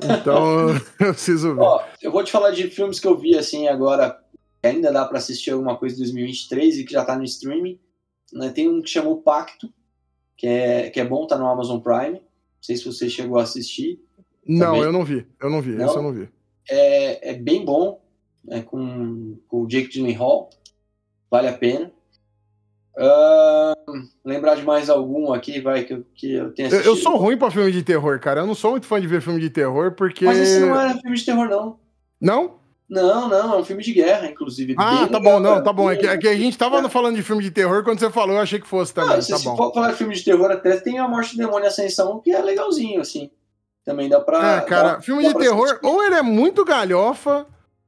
Então, 0.03 0.69
eu 0.99 1.13
preciso 1.13 1.55
ver. 1.55 1.61
Ó, 1.61 1.83
eu 2.01 2.11
vou 2.11 2.23
te 2.23 2.31
falar 2.31 2.51
de 2.51 2.69
filmes 2.69 2.99
que 2.99 3.07
eu 3.07 3.17
vi 3.17 3.37
assim 3.37 3.69
agora, 3.69 4.19
que 4.61 4.67
ainda 4.67 4.91
dá 4.91 5.05
para 5.05 5.19
assistir 5.19 5.51
alguma 5.51 5.77
coisa 5.77 5.95
de 5.95 6.01
2023 6.01 6.79
e 6.79 6.83
que 6.83 6.91
já 6.91 7.05
tá 7.05 7.15
no 7.17 7.23
streaming. 7.23 7.79
Né? 8.33 8.49
Tem 8.49 8.67
um 8.67 8.81
que 8.81 8.89
chama 8.89 9.09
O 9.09 9.21
Pacto, 9.21 9.73
que 10.35 10.47
é, 10.47 10.89
que 10.89 10.99
é 10.99 11.05
bom, 11.05 11.25
tá 11.25 11.37
no 11.37 11.47
Amazon 11.47 11.79
Prime. 11.79 12.15
Não 12.15 12.21
sei 12.61 12.75
se 12.75 12.83
você 12.83 13.09
chegou 13.09 13.39
a 13.39 13.43
assistir. 13.43 14.01
Não, 14.45 14.73
Também. 14.73 14.81
eu 14.81 14.91
não 14.91 15.05
vi. 15.05 15.25
Eu 15.39 15.49
não 15.49 15.61
vi. 15.61 15.71
Não? 15.71 15.85
Esse 15.85 15.95
eu 15.95 16.03
não 16.03 16.11
vi. 16.11 16.29
É, 16.69 17.31
é 17.31 17.33
bem 17.33 17.63
bom, 17.63 18.01
é 18.49 18.61
com, 18.61 19.37
com 19.47 19.61
o 19.61 19.67
Jake 19.67 19.89
Gyllenhaal 19.89 20.49
vale 21.29 21.47
a 21.47 21.53
pena. 21.53 21.91
Uh, 22.97 24.07
lembrar 24.25 24.55
de 24.55 24.63
mais 24.63 24.89
algum 24.89 25.31
aqui, 25.31 25.61
vai, 25.61 25.83
que, 25.83 26.03
que 26.15 26.33
eu 26.33 26.51
tenho 26.51 26.67
assistido. 26.67 26.89
Eu, 26.89 26.95
eu 26.95 27.01
sou 27.01 27.15
ruim 27.15 27.37
pra 27.37 27.51
filme 27.51 27.71
de 27.71 27.83
terror, 27.83 28.19
cara. 28.19 28.41
Eu 28.41 28.47
não 28.47 28.55
sou 28.55 28.71
muito 28.71 28.87
fã 28.87 28.99
de 28.99 29.05
ver 29.05 29.21
filme 29.21 29.39
de 29.39 29.49
terror, 29.49 29.91
porque. 29.91 30.25
Mas 30.25 30.39
esse 30.39 30.59
não 30.59 30.79
era 30.79 30.97
filme 30.97 31.15
de 31.15 31.25
terror, 31.25 31.47
não. 31.47 31.79
Não? 32.19 32.57
Não, 32.89 33.27
não, 33.27 33.55
é 33.55 33.57
um 33.57 33.65
filme 33.65 33.83
de 33.83 33.93
guerra, 33.93 34.27
inclusive. 34.27 34.73
Ah, 34.77 35.07
tá 35.11 35.19
bom, 35.19 35.39
não, 35.41 35.61
tá 35.61 35.73
bom. 35.73 35.91
É 35.91 35.97
que, 35.97 36.07
é 36.07 36.17
que, 36.17 36.27
a 36.27 36.35
gente 36.35 36.57
tava 36.57 36.79
é. 36.79 36.89
falando 36.89 37.17
de 37.17 37.21
filme 37.21 37.43
de 37.43 37.51
terror, 37.51 37.83
quando 37.83 37.99
você 37.99 38.09
falou, 38.09 38.37
eu 38.37 38.41
achei 38.41 38.59
que 38.59 38.67
fosse 38.67 38.93
também. 38.93 39.15
Não, 39.15 39.21
se, 39.21 39.31
tá 39.31 39.37
se 39.37 39.43
bom. 39.43 39.57
for 39.57 39.73
falar 39.73 39.91
de 39.91 39.97
filme 39.97 40.15
de 40.15 40.23
terror, 40.23 40.49
até 40.49 40.77
tem 40.77 40.97
a 40.97 41.07
Morte 41.07 41.35
do 41.35 41.37
Demônio 41.37 41.65
e 41.65 41.67
Ascensão, 41.67 42.21
que 42.21 42.31
é 42.31 42.41
legalzinho, 42.41 43.01
assim. 43.01 43.29
Também 43.83 44.07
dá 44.07 44.21
pra. 44.21 44.57
É, 44.57 44.61
cara, 44.61 45.01
filme 45.01 45.21
dá 45.21 45.33
de 45.33 45.37
terror, 45.37 45.65
assistir. 45.65 45.85
ou 45.85 46.01
ele 46.01 46.15
é 46.15 46.21
muito 46.21 46.63
galhofa, 46.63 47.45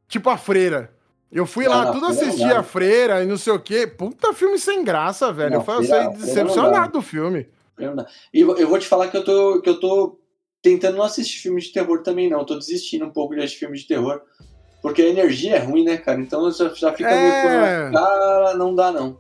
Tipo 0.10 0.32
a 0.32 0.38
Freira. 0.38 0.92
Eu 1.32 1.46
fui 1.46 1.68
lá 1.68 1.92
tudo 1.92 2.08
assistir 2.08 2.52
a 2.52 2.64
Freira 2.64 3.24
e 3.24 3.28
não 3.28 3.38
sei 3.38 3.54
o 3.54 3.60
quê. 3.60 3.86
Puta 3.86 4.34
filme 4.34 4.58
sem 4.58 4.84
graça, 4.84 5.32
velho. 5.32 5.64
Não, 5.64 5.76
eu 5.76 5.84
saí 5.84 6.10
decepcionado 6.14 6.94
do 6.94 7.02
filme. 7.02 7.48
E 8.34 8.42
eu 8.42 8.68
vou 8.68 8.80
te 8.80 8.88
falar 8.88 9.08
que 9.10 9.18
eu 9.18 9.24
tô, 9.24 9.62
que 9.62 9.70
eu 9.70 9.80
tô 9.80 10.20
tentando 10.62 10.98
não 10.98 11.04
assistir 11.04 11.40
filme 11.40 11.62
de 11.62 11.72
terror 11.72 12.02
também, 12.02 12.30
não. 12.30 12.40
Eu 12.40 12.46
tô 12.46 12.56
desistindo 12.56 13.06
um 13.06 13.12
pouco 13.12 13.36
de 13.36 13.42
assistir 13.42 13.60
filme 13.60 13.78
de 13.78 13.88
terror. 13.88 14.22
Porque 14.82 15.02
a 15.02 15.08
energia 15.08 15.58
é 15.58 15.60
ruim, 15.60 15.84
né, 15.84 15.98
cara? 15.98 16.20
Então 16.20 16.50
já, 16.52 16.70
já 16.70 16.94
fica 16.94 17.10
é... 17.10 17.90
meio. 17.90 17.94
Cara, 17.94 18.54
não 18.56 18.74
dá, 18.74 18.92
não. 18.92 19.18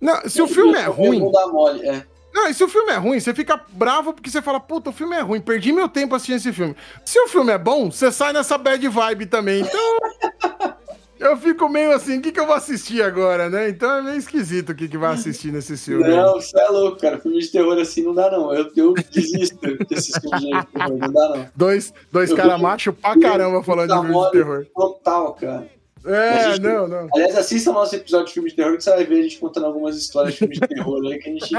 Não, 0.00 0.28
se 0.28 0.40
o 0.40 0.46
filme 0.46 0.78
é 0.78 0.86
ruim. 0.86 1.20
Não 1.20 1.32
dá 1.32 1.46
mole, 1.48 1.86
é. 1.86 2.04
Não, 2.32 2.48
e 2.48 2.54
se 2.54 2.62
o 2.62 2.68
filme 2.68 2.92
é 2.92 2.96
ruim, 2.96 3.18
você 3.18 3.34
fica 3.34 3.60
bravo 3.70 4.12
porque 4.12 4.30
você 4.30 4.40
fala, 4.40 4.60
puta, 4.60 4.90
o 4.90 4.92
filme 4.92 5.16
é 5.16 5.20
ruim, 5.20 5.40
perdi 5.40 5.72
meu 5.72 5.88
tempo 5.88 6.14
assistindo 6.14 6.36
esse 6.36 6.52
filme. 6.52 6.76
Se 7.04 7.18
o 7.18 7.26
filme 7.28 7.52
é 7.52 7.58
bom, 7.58 7.90
você 7.90 8.12
sai 8.12 8.32
nessa 8.32 8.56
bad 8.56 8.86
vibe 8.86 9.26
também. 9.26 9.62
Então. 9.62 9.98
Eu 11.20 11.36
fico 11.36 11.68
meio 11.68 11.92
assim, 11.92 12.18
o 12.18 12.22
que, 12.22 12.32
que 12.32 12.40
eu 12.40 12.46
vou 12.46 12.54
assistir 12.54 13.02
agora, 13.02 13.50
né? 13.50 13.68
Então 13.68 13.98
é 13.98 14.02
meio 14.02 14.16
esquisito 14.16 14.70
o 14.70 14.74
que, 14.74 14.88
que 14.88 14.96
vai 14.96 15.14
assistir 15.14 15.52
nesse 15.52 15.76
filme. 15.76 16.08
Não, 16.08 16.34
você 16.34 16.58
é 16.58 16.68
louco, 16.68 16.98
cara. 16.98 17.18
Filme 17.18 17.38
de 17.38 17.48
terror 17.48 17.78
assim 17.78 18.02
não 18.02 18.14
dá, 18.14 18.30
não. 18.30 18.52
Eu, 18.54 18.70
eu 18.74 18.94
desisto 18.94 19.58
desses 19.86 20.16
filmes 20.18 20.40
de 20.40 20.66
terror, 20.66 20.98
não 20.98 21.12
dá, 21.12 21.28
não. 21.28 21.46
Dois, 21.54 21.92
dois 22.10 22.32
caras 22.32 22.60
machos 22.60 22.94
pra 22.94 23.18
caramba 23.20 23.62
falando 23.62 23.90
de 23.90 24.08
filme 24.08 24.24
de 24.24 24.30
terror. 24.32 24.66
Total, 24.74 25.34
cara. 25.34 25.68
É, 26.04 26.52
gente, 26.52 26.62
não, 26.62 26.88
não. 26.88 27.08
Aliás, 27.14 27.36
assista 27.36 27.70
o 27.70 27.74
nosso 27.74 27.94
episódio 27.94 28.28
de 28.28 28.32
filme 28.32 28.48
de 28.48 28.56
terror 28.56 28.74
que 28.76 28.82
você 28.82 28.90
vai 28.90 29.04
ver 29.04 29.20
a 29.20 29.22
gente 29.22 29.38
contando 29.38 29.66
algumas 29.66 29.98
histórias 29.98 30.32
de 30.32 30.38
filme 30.38 30.54
de 30.54 30.60
terror 30.60 31.04
aí 31.06 31.18
que 31.18 31.28
a 31.28 31.32
gente, 31.32 31.50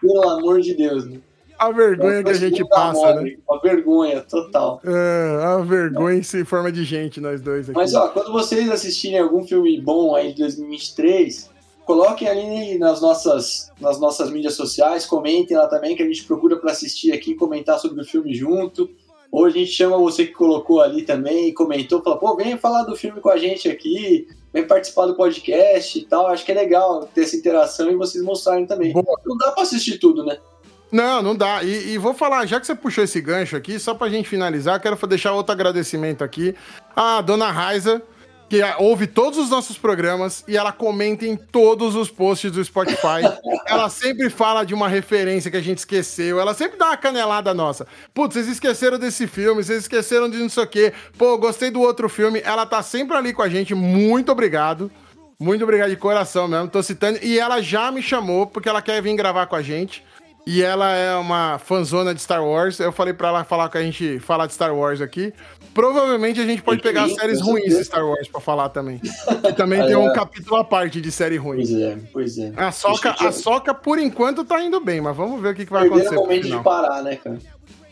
pelo 0.00 0.28
amor 0.28 0.60
de 0.60 0.74
Deus, 0.74 1.06
né? 1.06 1.18
A 1.60 1.70
vergonha 1.70 2.24
que 2.24 2.30
a 2.30 2.34
gente 2.34 2.66
passa, 2.66 3.16
né? 3.16 3.36
A 3.50 3.58
vergonha, 3.58 4.22
total. 4.22 4.80
É, 4.82 5.44
a 5.44 5.58
vergonha 5.58 6.16
em 6.18 6.44
forma 6.44 6.72
de 6.72 6.84
gente, 6.84 7.20
nós 7.20 7.42
dois 7.42 7.68
aqui. 7.68 7.76
Mas, 7.76 7.92
ó, 7.92 8.08
quando 8.08 8.32
vocês 8.32 8.70
assistirem 8.70 9.18
algum 9.18 9.46
filme 9.46 9.78
bom 9.78 10.16
aí 10.16 10.32
de 10.32 10.38
2023, 10.38 11.50
coloquem 11.84 12.26
ali 12.26 12.78
nas 12.78 13.02
nossas, 13.02 13.70
nas 13.78 14.00
nossas 14.00 14.30
mídias 14.30 14.54
sociais, 14.54 15.04
comentem 15.04 15.54
lá 15.54 15.68
também, 15.68 15.94
que 15.94 16.02
a 16.02 16.06
gente 16.06 16.24
procura 16.24 16.56
para 16.56 16.72
assistir 16.72 17.12
aqui, 17.12 17.34
comentar 17.34 17.78
sobre 17.78 18.00
o 18.00 18.06
filme 18.06 18.34
junto. 18.34 18.88
Ou 19.30 19.44
a 19.44 19.50
gente 19.50 19.70
chama 19.70 19.98
você 19.98 20.24
que 20.26 20.32
colocou 20.32 20.80
ali 20.80 21.02
também 21.02 21.48
e 21.48 21.52
comentou, 21.52 22.02
fala, 22.02 22.18
pô, 22.18 22.34
vem 22.36 22.56
falar 22.56 22.84
do 22.84 22.96
filme 22.96 23.20
com 23.20 23.28
a 23.28 23.36
gente 23.36 23.68
aqui, 23.68 24.26
vem 24.50 24.66
participar 24.66 25.06
do 25.06 25.14
podcast 25.14 25.98
e 25.98 26.06
tal. 26.06 26.26
Acho 26.26 26.42
que 26.42 26.52
é 26.52 26.54
legal 26.54 27.06
ter 27.14 27.20
essa 27.20 27.36
interação 27.36 27.90
e 27.90 27.96
vocês 27.96 28.24
mostrarem 28.24 28.64
também. 28.64 28.92
Boa. 28.92 29.20
Não 29.26 29.36
dá 29.36 29.52
pra 29.52 29.62
assistir 29.62 29.98
tudo, 29.98 30.24
né? 30.24 30.38
Não, 30.92 31.22
não 31.22 31.36
dá. 31.36 31.62
E, 31.62 31.92
e, 31.92 31.98
vou 31.98 32.12
falar, 32.12 32.46
já 32.46 32.58
que 32.58 32.66
você 32.66 32.74
puxou 32.74 33.04
esse 33.04 33.20
gancho 33.20 33.56
aqui, 33.56 33.78
só 33.78 33.94
pra 33.94 34.08
gente 34.08 34.28
finalizar, 34.28 34.80
quero 34.80 34.96
deixar 35.06 35.32
outro 35.32 35.52
agradecimento 35.52 36.24
aqui 36.24 36.54
à 36.96 37.20
dona 37.20 37.50
Raiza, 37.50 38.02
que 38.48 38.60
ouve 38.78 39.06
todos 39.06 39.38
os 39.38 39.48
nossos 39.48 39.78
programas 39.78 40.42
e 40.48 40.56
ela 40.56 40.72
comenta 40.72 41.24
em 41.24 41.36
todos 41.36 41.94
os 41.94 42.10
posts 42.10 42.50
do 42.50 42.64
Spotify. 42.64 43.22
ela 43.64 43.88
sempre 43.88 44.28
fala 44.28 44.64
de 44.64 44.74
uma 44.74 44.88
referência 44.88 45.48
que 45.48 45.56
a 45.56 45.62
gente 45.62 45.78
esqueceu. 45.78 46.40
Ela 46.40 46.52
sempre 46.52 46.76
dá 46.76 46.86
uma 46.86 46.96
canelada 46.96 47.54
nossa. 47.54 47.86
Putz, 48.12 48.34
vocês 48.34 48.48
esqueceram 48.48 48.98
desse 48.98 49.28
filme, 49.28 49.62
vocês 49.62 49.82
esqueceram 49.82 50.28
de 50.28 50.38
não 50.38 50.48
sei 50.48 50.64
o 50.64 50.66
quê. 50.66 50.92
Pô, 51.16 51.38
gostei 51.38 51.70
do 51.70 51.80
outro 51.80 52.08
filme. 52.08 52.42
Ela 52.44 52.66
tá 52.66 52.82
sempre 52.82 53.16
ali 53.16 53.32
com 53.32 53.42
a 53.42 53.48
gente. 53.48 53.72
Muito 53.72 54.32
obrigado. 54.32 54.90
Muito 55.38 55.62
obrigado 55.62 55.90
de 55.90 55.96
coração 55.96 56.48
mesmo. 56.48 56.68
Tô 56.68 56.82
citando. 56.82 57.20
E 57.22 57.38
ela 57.38 57.62
já 57.62 57.92
me 57.92 58.02
chamou 58.02 58.48
porque 58.48 58.68
ela 58.68 58.82
quer 58.82 59.00
vir 59.00 59.14
gravar 59.14 59.46
com 59.46 59.54
a 59.54 59.62
gente. 59.62 60.04
E 60.52 60.64
ela 60.64 60.92
é 60.92 61.14
uma 61.14 61.60
fanzona 61.60 62.12
de 62.12 62.20
Star 62.20 62.44
Wars. 62.44 62.80
Eu 62.80 62.90
falei 62.90 63.14
para 63.14 63.28
ela 63.28 63.44
falar 63.44 63.68
que 63.68 63.78
a 63.78 63.82
gente 63.82 64.18
falar 64.18 64.48
de 64.48 64.52
Star 64.52 64.74
Wars 64.74 65.00
aqui. 65.00 65.32
Provavelmente 65.72 66.40
a 66.40 66.44
gente 66.44 66.60
pode 66.60 66.82
pegar 66.82 67.08
séries 67.08 67.40
ruins 67.40 67.76
de 67.76 67.84
Star 67.84 68.04
Wars 68.04 68.26
para 68.26 68.40
falar 68.40 68.68
também. 68.70 69.00
E 69.48 69.52
também 69.52 69.80
tem 69.86 69.94
um 69.94 70.12
capítulo 70.12 70.56
à 70.56 70.64
parte 70.64 71.00
de 71.00 71.12
série 71.12 71.36
ruim. 71.36 71.58
Pois 71.58 71.72
é, 71.72 71.98
pois 72.12 72.38
é. 72.38 72.52
A 72.56 72.72
Soca, 72.72 73.14
a 73.20 73.30
Soca, 73.30 73.72
por 73.72 74.00
enquanto, 74.00 74.44
tá 74.44 74.60
indo 74.60 74.80
bem, 74.80 75.00
mas 75.00 75.16
vamos 75.16 75.40
ver 75.40 75.50
o 75.50 75.54
que, 75.54 75.64
que 75.64 75.70
vai 75.70 75.88
Perderam 75.88 76.14
acontecer. 76.14 76.26
Perderam 76.26 76.50
o 76.50 76.50
momento 76.50 76.58
de 76.58 76.64
parar, 76.64 77.02
né, 77.04 77.14
cara? 77.14 77.38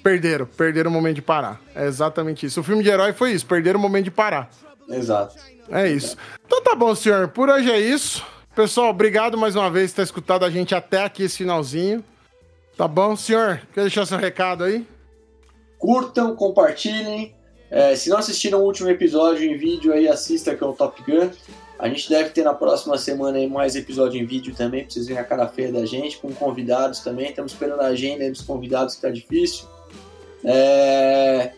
Perderam, 0.02 0.46
perderam 0.46 0.90
o 0.90 0.92
momento 0.92 1.14
de 1.14 1.22
parar. 1.22 1.60
É 1.76 1.86
exatamente 1.86 2.44
isso. 2.44 2.58
O 2.58 2.64
filme 2.64 2.82
de 2.82 2.88
herói 2.88 3.12
foi 3.12 3.30
isso, 3.30 3.46
perderam 3.46 3.78
o 3.78 3.82
momento 3.82 4.06
de 4.06 4.10
parar. 4.10 4.50
Exato. 4.88 5.36
É 5.70 5.88
isso. 5.88 6.16
Então 6.44 6.60
tá 6.60 6.74
bom, 6.74 6.92
senhor. 6.92 7.28
Por 7.28 7.48
hoje 7.48 7.70
é 7.70 7.78
isso. 7.78 8.26
Pessoal, 8.52 8.90
obrigado 8.90 9.38
mais 9.38 9.54
uma 9.54 9.70
vez 9.70 9.92
por 9.92 9.96
ter 9.98 10.02
escutado 10.02 10.44
a 10.44 10.50
gente 10.50 10.74
até 10.74 11.04
aqui 11.04 11.22
esse 11.22 11.36
finalzinho. 11.36 12.02
Tá 12.78 12.86
bom, 12.86 13.16
senhor? 13.16 13.60
Quer 13.74 13.80
deixar 13.80 14.06
seu 14.06 14.16
recado 14.16 14.62
aí? 14.62 14.86
Curtam, 15.80 16.36
compartilhem, 16.36 17.34
é, 17.68 17.96
se 17.96 18.08
não 18.08 18.18
assistiram 18.18 18.60
o 18.60 18.64
último 18.64 18.88
episódio 18.88 19.44
em 19.44 19.58
vídeo 19.58 19.92
aí, 19.92 20.06
assista 20.06 20.54
que 20.54 20.62
é 20.62 20.66
o 20.66 20.72
Top 20.72 21.02
Gun. 21.02 21.28
A 21.76 21.88
gente 21.88 22.08
deve 22.08 22.30
ter 22.30 22.44
na 22.44 22.54
próxima 22.54 22.96
semana 22.96 23.44
mais 23.48 23.74
episódio 23.74 24.20
em 24.20 24.24
vídeo 24.24 24.54
também, 24.54 24.84
pra 24.84 24.92
vocês 24.92 25.08
verem 25.08 25.20
a 25.20 25.24
cara 25.24 25.48
feia 25.48 25.72
da 25.72 25.84
gente, 25.84 26.18
com 26.18 26.32
convidados 26.32 27.00
também. 27.00 27.30
Estamos 27.30 27.50
esperando 27.50 27.80
a 27.80 27.86
agenda 27.86 28.30
dos 28.30 28.42
convidados 28.42 28.94
que 28.94 29.02
tá 29.02 29.10
difícil. 29.10 29.66
É... 30.44 31.50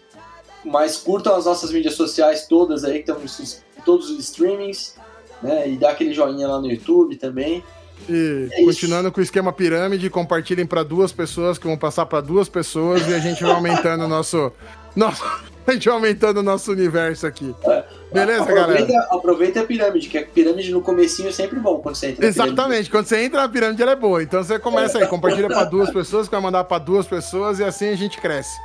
Mas 0.65 0.97
curtam 0.97 1.37
as 1.37 1.45
nossas 1.45 1.71
mídias 1.71 1.97
sociais 1.97 2.47
todas 2.47 2.83
aí, 2.83 3.03
que 3.03 3.11
estamos 3.11 3.63
todos 3.85 4.09
os 4.09 4.19
streamings, 4.21 4.97
né? 5.43 5.69
E 5.69 5.77
dá 5.77 5.91
aquele 5.91 6.15
joinha 6.15 6.49
lá 6.49 6.59
no 6.59 6.71
YouTube 6.71 7.17
também. 7.17 7.63
E 8.09 8.49
é 8.53 8.65
continuando 8.65 9.13
com 9.13 9.21
o 9.21 9.23
esquema 9.23 9.53
pirâmide, 9.53 10.09
compartilhem 10.11 10.67
para 10.67 10.83
duas 10.83 11.13
pessoas 11.13 11.59
que 11.59 11.67
vão 11.67 11.77
passar 11.77 12.07
para 12.07 12.21
duas 12.21 12.49
pessoas 12.49 13.07
e 13.09 13.15
a 13.15 13.19
gente 13.19 13.43
vai 13.43 13.53
aumentando 13.53 14.05
o 14.05 14.09
nosso, 14.09 14.53
nosso, 14.97 15.23
a 15.67 15.73
gente 15.73 15.87
vai 15.87 15.95
aumentando 15.95 16.39
o 16.39 16.43
nosso 16.43 16.73
universo 16.73 17.27
aqui. 17.27 17.55
É. 17.65 17.85
Beleza, 18.13 18.43
aproveita, 18.43 18.87
galera? 18.87 19.09
Aproveita 19.11 19.61
a 19.61 19.65
pirâmide, 19.65 20.09
que 20.09 20.19
a 20.19 20.27
pirâmide 20.27 20.73
no 20.73 20.83
comecinho 20.83 21.29
é 21.29 21.33
sempre 21.33 21.61
bom 21.61 21.79
quando 21.79 21.95
você 21.95 22.09
entra 22.09 22.27
Exatamente, 22.27 22.91
quando 22.91 23.07
você 23.07 23.23
entra 23.23 23.43
na 23.43 23.49
pirâmide 23.49 23.83
ela 23.83 23.93
é 23.93 23.97
boa. 23.97 24.23
Então 24.23 24.43
você 24.43 24.59
começa 24.59 24.99
aí, 24.99 25.07
compartilha 25.07 25.49
para 25.49 25.65
duas 25.65 25.91
pessoas, 25.91 26.27
que 26.27 26.33
vai 26.33 26.43
mandar 26.43 26.65
para 26.65 26.79
duas 26.79 27.07
pessoas 27.07 27.61
e 27.61 27.65
assim 27.65 27.89
a 27.89 27.97
gente 27.97 28.21
cresce. 28.21 28.59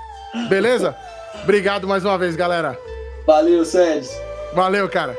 Beleza? 0.49 0.95
Obrigado 1.43 1.87
mais 1.87 2.03
uma 2.03 2.17
vez, 2.17 2.35
galera. 2.35 2.77
Valeu, 3.25 3.63
Sérgio. 3.65 4.11
Valeu, 4.53 4.87
cara. 4.89 5.15